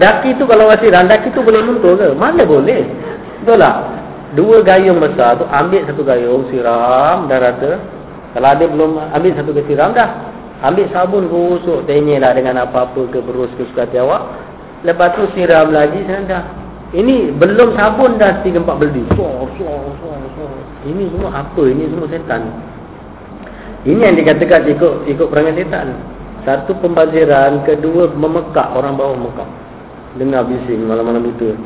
Daki 0.00 0.40
tu 0.40 0.48
kalau 0.48 0.68
awak 0.70 0.80
siram, 0.80 1.04
daki 1.04 1.32
tu 1.36 1.44
boleh 1.44 1.60
luntur 1.60 2.00
ke? 2.00 2.12
Mana 2.16 2.46
boleh? 2.48 2.86
Betul 3.44 3.60
tak? 3.60 3.76
Dua 4.32 4.64
gayung 4.64 4.96
besar 4.96 5.36
tu, 5.36 5.44
ambil 5.44 5.84
satu 5.84 6.00
gayung, 6.00 6.48
siram, 6.48 7.28
dah 7.28 7.36
rata. 7.36 7.72
Kalau 8.32 8.48
ada 8.48 8.64
belum 8.64 8.96
ambil 9.12 9.32
satu 9.36 9.52
kesi 9.52 9.76
ram 9.76 9.92
dah. 9.92 10.08
Ambil 10.64 10.88
sabun 10.94 11.28
gosok 11.28 11.84
tenyelah 11.84 12.32
dengan 12.32 12.64
apa-apa 12.64 13.10
ke 13.12 13.18
berus 13.20 13.52
ke 13.60 13.66
suka 13.68 13.84
awak. 14.00 14.22
Lepas 14.86 15.18
tu 15.18 15.28
siram 15.36 15.68
lagi 15.68 16.00
sana 16.08 16.24
dah. 16.24 16.44
Ini 16.92 17.34
belum 17.36 17.76
sabun 17.76 18.16
dah 18.16 18.40
3 18.40 18.56
4 18.56 18.80
beldi. 18.80 19.04
Ini 20.88 21.02
semua 21.12 21.30
apa? 21.44 21.62
Ini 21.64 21.84
semua 21.92 22.08
setan. 22.08 22.42
Ini 23.84 24.00
yang 24.00 24.16
dikatakan 24.16 24.70
ikut 24.70 24.94
ikut 25.10 25.26
perangai 25.28 25.60
setan. 25.60 25.98
Satu 26.42 26.74
pembaziran, 26.80 27.62
kedua 27.62 28.10
memekak 28.16 28.74
orang 28.74 28.98
bawah 28.98 29.14
memekak. 29.14 29.46
Dengar 30.20 30.44
bising 30.44 30.84
malam-malam 30.84 31.24
buta. 31.24 31.56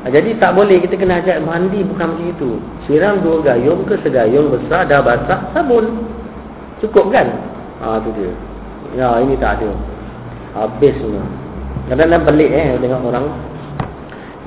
Ha, 0.00 0.08
jadi 0.08 0.32
tak 0.40 0.56
boleh 0.56 0.80
kita 0.80 0.96
kena 0.96 1.20
ajak 1.20 1.44
mandi 1.44 1.84
bukan 1.84 2.16
macam 2.16 2.30
itu. 2.30 2.50
Siram 2.88 3.20
dua 3.20 3.44
gayung 3.44 3.84
ke 3.84 4.00
segayung 4.00 4.48
besar 4.48 4.88
dah 4.88 5.04
basah 5.04 5.50
sabun. 5.52 6.08
Cukup 6.80 7.12
kan? 7.12 7.28
Ha 7.84 8.00
tu 8.00 8.08
dia. 8.16 8.32
Ya 8.96 9.20
ini 9.20 9.36
tak 9.36 9.60
ada. 9.60 9.70
Habis 10.56 10.96
semua. 11.02 11.20
Kadang-kadang 11.92 12.24
pelik 12.32 12.50
eh 12.50 12.78
dengan 12.80 13.00
orang. 13.04 13.26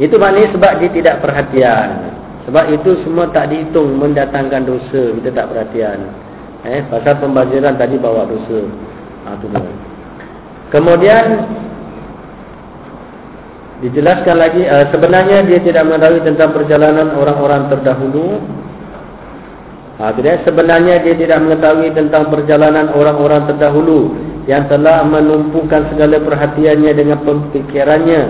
Itu 0.01 0.17
maknanya 0.17 0.49
sebab 0.57 0.71
dia 0.81 0.89
tidak 0.89 1.15
perhatian. 1.21 1.89
Sebab 2.49 2.65
itu 2.73 2.97
semua 3.05 3.29
tak 3.29 3.53
dihitung 3.53 4.01
mendatangkan 4.01 4.65
dosa. 4.65 5.13
Kita 5.21 5.29
tak 5.31 5.53
perhatian. 5.53 5.99
Eh, 6.65 6.81
pasal 6.89 7.19
pembaziran 7.21 7.77
tadi 7.77 7.99
bawa 8.01 8.25
dosa. 8.25 8.65
Ha 9.27 9.37
tu 9.37 9.47
dia. 9.53 9.73
Kemudian 10.73 11.45
Dijelaskan 13.83 14.39
lagi 14.39 14.63
uh, 14.63 14.87
sebenarnya 14.95 15.43
dia 15.43 15.59
tidak 15.59 15.83
mengetahui 15.83 16.23
tentang 16.23 16.55
perjalanan 16.55 17.19
orang-orang 17.19 17.67
terdahulu. 17.67 18.39
Ha, 19.99 20.15
dia 20.15 20.39
sebenarnya 20.47 21.03
dia 21.03 21.15
tidak 21.19 21.43
mengetahui 21.43 21.91
tentang 21.91 22.31
perjalanan 22.31 22.95
orang-orang 22.95 23.43
terdahulu 23.43 24.15
yang 24.47 24.71
telah 24.71 25.03
menumpukan 25.03 25.91
segala 25.91 26.17
perhatiannya 26.23 26.91
dengan 26.95 27.19
pemikirannya 27.27 28.21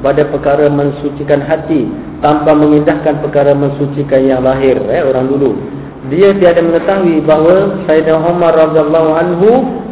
kepada 0.00 0.22
perkara 0.32 0.66
mensucikan 0.72 1.44
hati 1.44 1.86
tanpa 2.24 2.56
mengindahkan 2.56 3.20
perkara 3.20 3.52
mensucikan 3.52 4.18
yang 4.24 4.40
lahir 4.42 4.80
eh, 4.88 5.04
orang 5.04 5.28
dulu. 5.28 5.60
Dia 6.08 6.32
tiada 6.40 6.64
mengetahui 6.64 7.20
bahawa 7.22 7.84
Sayyidina 7.84 8.16
Umar 8.16 8.56
radhiyallahu 8.56 9.10
anhu 9.12 9.50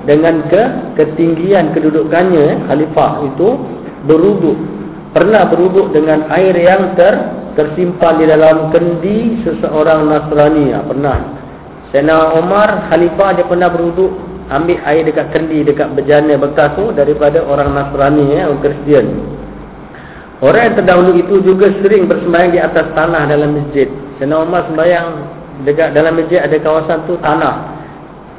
dengan 0.09 0.49
ke 0.49 0.63
ketinggian 0.97 1.77
kedudukannya 1.77 2.43
eh, 2.43 2.59
khalifah 2.67 3.23
itu 3.29 3.49
beruduk 4.09 4.80
pernah 5.11 5.47
beruduk 5.51 5.91
dengan 5.91 6.31
air 6.31 6.55
yang 6.55 6.95
ter, 6.95 7.15
tersimpan 7.59 8.23
di 8.23 8.27
dalam 8.31 8.71
kendi 8.71 9.43
seseorang 9.43 10.07
Nasrani. 10.07 10.65
Ya, 10.71 10.81
pernah. 10.87 11.19
Sena 11.91 12.39
Omar 12.39 12.87
Khalifah 12.87 13.35
dia 13.35 13.47
pernah 13.47 13.67
beruduk 13.67 14.15
ambil 14.51 14.79
air 14.87 15.03
dekat 15.07 15.35
kendi 15.35 15.67
dekat 15.67 15.91
bejana 15.95 16.39
bekas 16.39 16.75
tu 16.79 16.95
daripada 16.95 17.43
orang 17.43 17.75
Nasrani 17.75 18.25
ya, 18.31 18.47
orang 18.47 18.63
Kristian. 18.63 19.07
Orang 20.41 20.73
yang 20.73 20.75
terdahulu 20.81 21.13
itu 21.21 21.35
juga 21.45 21.69
sering 21.85 22.09
bersembahyang 22.09 22.53
di 22.57 22.61
atas 22.63 22.87
tanah 22.97 23.29
dalam 23.29 23.61
masjid. 23.61 23.93
Sena 24.17 24.41
Omar 24.41 24.65
sembahyang 24.73 25.09
dekat 25.69 25.93
dalam 25.93 26.17
masjid 26.17 26.41
ada 26.41 26.57
kawasan 26.57 27.05
tu 27.05 27.21
tanah 27.21 27.77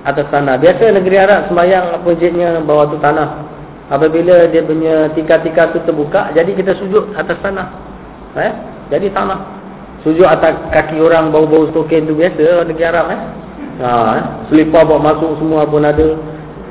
atas 0.01 0.25
tanah. 0.33 0.57
Biasa 0.57 0.97
negeri 0.97 1.15
Arab 1.21 1.51
sembahyang 1.51 2.01
masjidnya 2.01 2.57
bawah 2.65 2.89
tu 2.89 2.97
tanah. 2.97 3.50
Apabila 3.91 4.47
dia 4.47 4.63
punya 4.63 5.11
tika-tika 5.11 5.75
tu 5.75 5.83
terbuka, 5.83 6.31
jadi 6.31 6.55
kita 6.55 6.79
sujud 6.79 7.11
atas 7.11 7.35
tanah. 7.43 7.67
Eh? 8.39 8.51
Jadi 8.87 9.11
tanah. 9.11 9.59
Sujud 10.07 10.23
atas 10.23 10.55
kaki 10.71 10.95
orang 11.03 11.27
bau-bau 11.29 11.67
stokin 11.75 12.07
tu 12.07 12.15
biasa 12.15 12.63
negeri 12.63 12.87
Arab 12.87 13.11
eh. 13.11 13.21
Ha, 13.83 13.89
eh? 14.15 14.23
selipar 14.47 14.87
bawa 14.87 15.11
masuk 15.11 15.43
semua 15.43 15.67
pun 15.67 15.83
ada. 15.83 16.15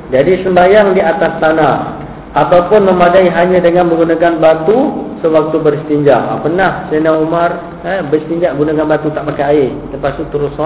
Jadi 0.08 0.40
sembahyang 0.40 0.96
di 0.96 1.04
atas 1.04 1.36
tanah 1.44 2.00
ataupun 2.32 2.88
memadai 2.88 3.28
hanya 3.28 3.60
dengan 3.60 3.92
menggunakan 3.92 4.40
batu 4.40 5.04
sewaktu 5.20 5.60
beristinja. 5.60 6.16
Ha, 6.16 6.32
pernah 6.40 6.88
Sayyidina 6.88 7.20
Umar 7.20 7.50
eh 7.84 8.00
beristinja 8.08 8.56
gunakan 8.56 8.88
batu 8.88 9.12
tak 9.12 9.28
pakai 9.28 9.44
air. 9.44 9.70
Lepas 9.92 10.16
tu 10.16 10.24
terus 10.32 10.56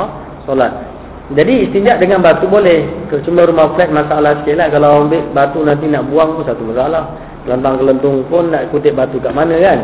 solat. 0.47 0.94
Jadi 1.33 1.65
istinjak 1.65 2.05
dengan 2.05 2.21
batu 2.21 2.45
boleh. 2.45 2.85
Cuma 3.25 3.49
rumah 3.49 3.73
flat 3.73 3.89
masalah 3.89 4.45
sikit 4.45 4.61
lah. 4.61 4.69
Kalau 4.69 5.09
ambil 5.09 5.25
batu 5.33 5.65
nanti 5.65 5.89
nak 5.89 6.05
buang 6.13 6.37
pun 6.37 6.45
satu 6.45 6.61
masalah. 6.69 7.17
Kelentang-kelentung 7.49 8.29
pun 8.29 8.53
nak 8.53 8.69
kutip 8.69 8.93
batu 8.93 9.17
kat 9.25 9.33
mana 9.33 9.57
kan. 9.57 9.79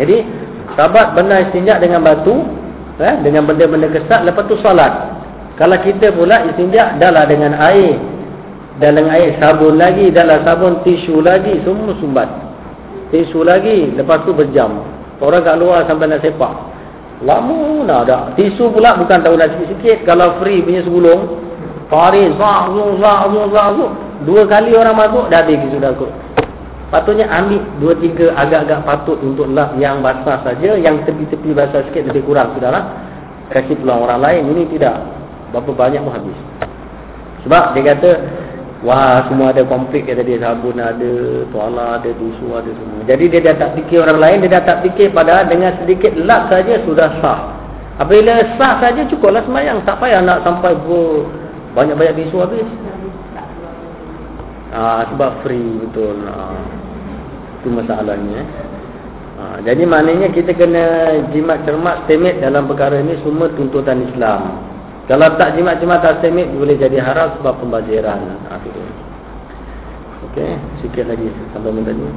Jadi 0.00 0.24
sahabat 0.72 1.12
benar 1.12 1.44
istinjak 1.52 1.84
dengan 1.84 2.00
batu. 2.00 2.40
Eh, 2.96 3.14
dengan 3.20 3.44
benda-benda 3.44 3.92
kesat. 3.92 4.24
Lepas 4.24 4.48
tu 4.48 4.56
salat. 4.64 5.20
Kalau 5.60 5.76
kita 5.84 6.08
pula 6.16 6.48
istinjak 6.48 6.96
adalah 6.96 7.28
dengan 7.28 7.52
air. 7.60 8.00
Dalam 8.80 9.12
air 9.12 9.36
sabun 9.36 9.76
lagi. 9.76 10.08
Dalam 10.08 10.40
sabun 10.40 10.80
tisu 10.88 11.20
lagi. 11.20 11.60
Semua 11.68 11.92
sumbat. 12.00 12.32
Tisu 13.12 13.44
lagi. 13.44 13.92
Lepas 13.92 14.24
tu 14.24 14.32
berjam. 14.32 14.72
Orang 15.20 15.44
kat 15.44 15.60
luar 15.60 15.84
sampai 15.84 16.08
nak 16.08 16.24
sepak. 16.24 16.75
Lama 17.24 17.86
dah 17.88 18.04
ada. 18.04 18.16
Tisu 18.36 18.68
pula 18.68 18.92
bukan 19.00 19.24
tahu 19.24 19.40
nak 19.40 19.56
sikit-sikit. 19.56 20.04
Kalau 20.04 20.36
free 20.42 20.60
punya 20.60 20.84
segulung. 20.84 21.40
Faris. 21.88 22.34
Zah, 22.36 22.68
zah, 22.68 22.90
zah, 23.00 23.20
zah, 23.32 23.68
zah. 23.72 23.90
Dua 24.28 24.42
kali 24.44 24.76
orang 24.76 24.96
masuk. 24.96 25.32
Dah 25.32 25.46
habis 25.48 25.72
sudah 25.72 25.96
kot. 25.96 26.12
Patutnya 26.86 27.26
ambil 27.32 27.64
dua 27.82 27.98
tiga 27.98 28.30
agak-agak 28.38 28.86
patut 28.86 29.18
untuk 29.24 29.48
lap 29.50 29.72
yang 29.80 30.04
basah 30.04 30.44
saja. 30.44 30.76
Yang 30.76 31.08
tepi-tepi 31.08 31.56
basah 31.56 31.80
sikit 31.88 32.12
lebih 32.12 32.28
kurang. 32.28 32.52
Sudahlah. 32.58 32.84
Kasih 33.48 33.80
peluang 33.80 34.04
orang 34.04 34.20
lain. 34.20 34.42
Ini 34.52 34.62
tidak. 34.76 35.00
Berapa 35.56 35.72
banyak 35.72 36.00
pun 36.04 36.12
habis. 36.12 36.38
Sebab 37.48 37.72
dia 37.72 37.82
kata. 37.96 38.12
Wah 38.86 39.26
semua 39.26 39.50
ada 39.50 39.66
konflik 39.66 40.06
kata 40.06 40.22
dia 40.22 40.38
sabun 40.38 40.78
ada, 40.78 41.42
tuala 41.50 41.98
ada, 41.98 42.06
tisu 42.06 42.54
ada 42.54 42.70
semua. 42.70 43.02
Jadi 43.02 43.24
dia 43.34 43.42
dah 43.42 43.54
tak 43.58 43.70
fikir 43.82 43.98
orang 43.98 44.22
lain, 44.22 44.46
dia 44.46 44.54
dah 44.54 44.62
tak 44.62 44.78
fikir 44.86 45.10
padahal 45.10 45.50
dengan 45.50 45.74
sedikit 45.82 46.14
lap 46.22 46.46
saja 46.46 46.78
sudah 46.86 47.18
sah. 47.18 47.50
Apabila 47.98 48.38
sah 48.54 48.78
saja 48.78 49.02
cukuplah 49.10 49.42
semayang. 49.42 49.82
Tak 49.82 49.98
payah 49.98 50.22
nak 50.22 50.46
sampai 50.46 50.78
banyak-banyak 51.74 52.14
tisu 52.14 52.36
habis. 52.38 52.68
Ah 54.70 55.02
sebab 55.10 55.42
free 55.42 55.82
betul. 55.82 56.22
Ah, 56.30 56.54
itu 57.58 57.68
masalahnya. 57.74 58.46
Ha, 59.36 59.60
jadi 59.66 59.82
maknanya 59.82 60.30
kita 60.30 60.54
kena 60.54 61.12
jimat 61.34 61.60
cermat 61.66 62.06
stemit 62.06 62.38
dalam 62.40 62.70
perkara 62.70 63.02
ini 63.02 63.18
semua 63.20 63.50
tuntutan 63.52 64.06
Islam. 64.06 64.65
Kalau 65.06 65.38
tak 65.38 65.54
jimat 65.54 65.78
cermat 65.78 66.02
tak 66.02 66.18
stemit 66.18 66.50
boleh 66.50 66.74
jadi 66.74 66.98
haram 66.98 67.38
sebab 67.38 67.62
pembaziran. 67.62 68.42
Ha, 68.50 68.58
Okey, 70.26 70.58
sikit 70.82 71.06
lagi 71.06 71.30
sampai 71.54 71.70
minta 71.70 71.94
ni. 71.94 72.10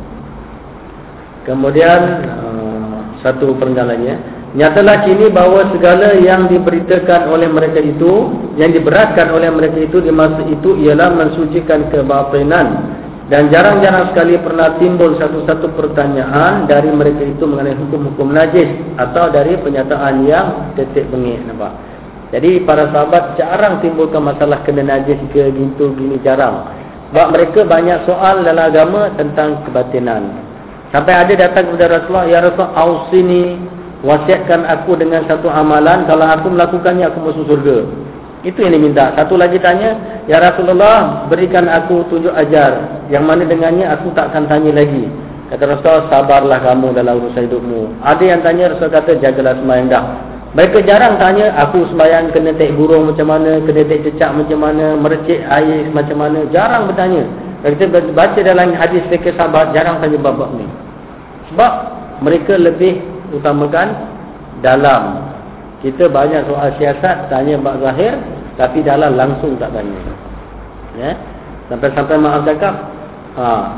Kemudian 1.45 2.01
uh, 2.29 2.97
satu 3.23 3.55
perenggalannya 3.55 4.37
Nyatalah 4.49 5.05
kini 5.05 5.29
bahawa 5.29 5.69
segala 5.71 6.17
yang 6.19 6.49
diberitakan 6.49 7.29
oleh 7.31 7.47
mereka 7.47 7.79
itu 7.79 8.33
Yang 8.59 8.81
diberatkan 8.81 9.31
oleh 9.31 9.47
mereka 9.53 9.77
itu 9.77 10.03
di 10.03 10.11
masa 10.11 10.41
itu 10.45 10.75
Ialah 10.77 11.09
mensucikan 11.15 11.87
kebatinan 11.93 12.97
dan 13.29 13.45
jarang-jarang 13.53 14.09
sekali 14.09 14.41
pernah 14.41 14.73
timbul 14.81 15.13
satu-satu 15.21 15.77
pertanyaan 15.77 16.65
dari 16.65 16.89
mereka 16.89 17.21
itu 17.21 17.45
mengenai 17.45 17.77
hukum-hukum 17.77 18.33
najis 18.33 18.65
atau 18.97 19.29
dari 19.29 19.53
penyataan 19.53 20.25
yang 20.25 20.73
tetek 20.73 21.05
bengik 21.13 21.37
nampak. 21.45 21.69
Jadi 22.29 22.61
para 22.61 22.89
sahabat 22.93 23.37
jarang 23.41 23.81
timbulkan 23.81 24.21
masalah 24.21 24.61
kena 24.61 24.85
najis 24.85 25.17
ke 25.33 25.49
gitu 25.49 25.97
gini 25.97 26.21
jarang. 26.21 26.69
Sebab 27.09 27.33
mereka 27.33 27.65
banyak 27.65 28.05
soal 28.05 28.45
dalam 28.45 28.69
agama 28.69 29.09
tentang 29.17 29.65
kebatinan. 29.65 30.29
Sampai 30.93 31.17
ada 31.17 31.33
datang 31.33 31.73
kepada 31.73 31.97
Rasulullah, 31.97 32.25
ya 32.29 32.39
Rasulullah, 32.45 32.73
ausini 32.77 33.57
wasiatkan 34.05 34.61
aku 34.69 34.93
dengan 34.97 35.25
satu 35.25 35.49
amalan 35.49 36.05
kalau 36.05 36.25
aku 36.29 36.53
melakukannya 36.53 37.09
aku 37.09 37.17
masuk 37.25 37.45
surga. 37.49 37.77
Itu 38.45 38.61
yang 38.61 38.77
diminta. 38.77 39.11
Satu 39.17 39.35
lagi 39.35 39.59
tanya, 39.59 39.97
Ya 40.29 40.37
Rasulullah, 40.37 41.25
berikan 41.25 41.65
aku 41.65 42.05
tunjuk 42.13 42.31
ajar. 42.37 43.01
Yang 43.09 43.23
mana 43.25 43.43
dengannya 43.49 43.89
aku 43.89 44.13
tak 44.13 44.29
akan 44.29 44.45
tanya 44.45 44.77
lagi. 44.77 45.09
Kata 45.49 45.65
Rasulullah, 45.65 46.05
sabarlah 46.13 46.59
kamu 46.61 46.93
dalam 46.93 47.17
urusan 47.25 47.49
hidupmu. 47.49 48.05
Ada 48.05 48.23
yang 48.23 48.41
tanya, 48.45 48.69
Rasulullah 48.69 49.01
kata, 49.01 49.17
jagalah 49.17 49.57
semayang 49.57 49.89
dah. 49.89 50.05
Mereka 50.57 50.81
jarang 50.81 51.21
tanya, 51.21 51.53
aku 51.61 51.85
semayang 51.93 52.33
kena 52.33 52.57
tek 52.57 52.73
burung 52.73 53.13
macam 53.13 53.29
mana, 53.29 53.61
kena 53.61 53.85
tek 53.85 54.01
cecak 54.01 54.33
macam 54.33 54.65
mana, 54.65 54.97
mercik 54.97 55.45
air 55.45 55.85
macam 55.93 56.17
mana. 56.17 56.41
Jarang 56.49 56.89
bertanya. 56.89 57.23
Kita 57.61 57.85
baca 58.17 58.39
dalam 58.41 58.73
hadis 58.73 59.05
fikir 59.13 59.37
sahabat, 59.37 59.77
jarang 59.77 60.01
tanya 60.01 60.17
bab-bab 60.17 60.49
ni. 60.57 60.65
Sebab 61.53 61.71
mereka 62.25 62.57
lebih 62.57 62.97
utamakan 63.29 63.93
dalam 64.65 65.29
kita 65.85 66.11
banyak 66.11 66.43
soal 66.49 66.73
siasat 66.75 67.31
tanya 67.31 67.55
bab 67.61 67.79
zahir 67.79 68.19
tapi 68.59 68.83
dalam 68.83 69.15
langsung 69.15 69.55
tak 69.55 69.71
tanya. 69.71 69.95
Ya. 70.99 71.15
Sampai-sampai 71.71 72.17
maaf 72.19 72.43
cakap, 72.43 72.75
ha. 73.37 73.77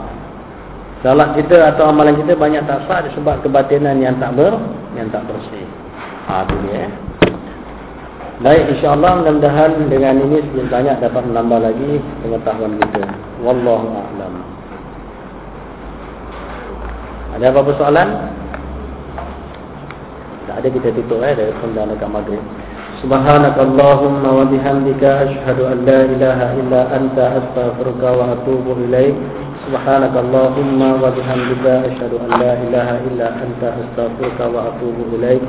Salat 1.02 1.34
kita 1.34 1.74
atau 1.74 1.90
amalan 1.90 2.14
kita 2.14 2.38
banyak 2.38 2.62
tak 2.70 2.86
sah 2.86 3.02
disebab 3.02 3.42
kebatinan 3.42 3.98
yang 3.98 4.22
tak 4.22 4.38
ber 4.38 4.54
yang 4.94 5.10
tak 5.10 5.26
bersih. 5.26 5.66
Ha 6.32 6.48
tu 6.48 6.56
dia. 6.64 6.88
Baik 8.40 8.72
insya-Allah 8.72 9.20
mudah-mudahan 9.20 9.92
dengan 9.92 10.16
ini 10.24 10.40
sedikit 10.48 10.72
banyak 10.72 10.96
dapat 11.04 11.28
menambah 11.28 11.60
lagi 11.60 12.00
pengetahuan 12.24 12.80
kita. 12.80 13.04
Wallahu 13.44 13.92
a'lam. 13.92 14.34
Ada 17.36 17.52
apa-apa 17.52 17.72
soalan? 17.76 18.10
Tak 20.48 20.56
ada 20.64 20.68
kita 20.72 20.90
tutup 20.96 21.20
eh 21.20 21.36
dari 21.36 21.52
pembelaan 21.60 22.00
agama 22.00 22.24
maghrib. 22.24 22.40
Subhanakallahumma 23.04 24.30
wa 24.32 24.46
bihamdika 24.48 25.28
asyhadu 25.28 25.68
an 25.68 25.84
la 25.84 26.00
ilaha 26.08 26.48
illa 26.56 26.82
anta 26.96 27.44
astaghfiruka 27.44 28.08
wa 28.08 28.40
atubu 28.40 28.80
ilaik. 28.88 29.20
Subhanakallahumma 29.68 30.96
wa 30.96 31.12
bihamdika 31.12 31.92
asyhadu 31.92 32.24
an 32.24 32.40
la 32.40 32.52
ilaha 32.56 32.96
illa 33.04 33.28
anta 33.36 33.68
astaghfiruka 33.84 34.48
wa 34.48 34.72
atubu 34.72 35.12
ilaik. 35.20 35.44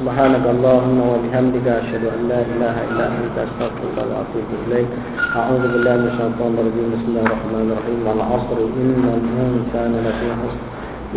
سبحانك 0.00 0.44
اللهم 0.56 0.98
وبحمدك 1.12 1.66
أشهد 1.68 2.04
أن 2.16 2.20
لا 2.32 2.40
إله 2.52 2.74
إلا 2.88 3.04
أنت 3.20 3.36
أستغفرك 3.36 3.96
وأتوب 4.00 4.48
إليك. 4.64 4.88
أعوذ 5.36 5.62
بالله 5.72 5.94
من 6.00 6.08
الشيطان 6.12 6.52
الرجيم. 6.60 6.86
بسم 6.94 7.06
الله 7.10 7.24
الرحمن 7.28 7.60
الرحيم. 7.68 7.98
والعصر 8.08 8.58
إن 8.80 9.04
الإنسان 9.20 9.92
لفي 10.06 10.28
خسر 10.40 10.62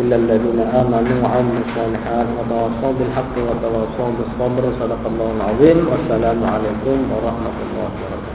إلا 0.01 0.15
الذين 0.21 0.59
آمنوا 0.81 1.17
وعملوا 1.23 1.63
الصالحات 1.67 2.27
وتواصوا 2.37 2.93
بالحق 2.99 3.35
وتواصوا 3.47 4.11
بالصبر. 4.17 4.63
صدق 4.79 5.01
الله 5.11 5.29
العظيم. 5.37 5.77
والسلام 5.91 6.39
عليكم 6.53 6.97
ورحمة 7.13 7.57
الله 7.65 7.89
وبركاته. 8.03 8.32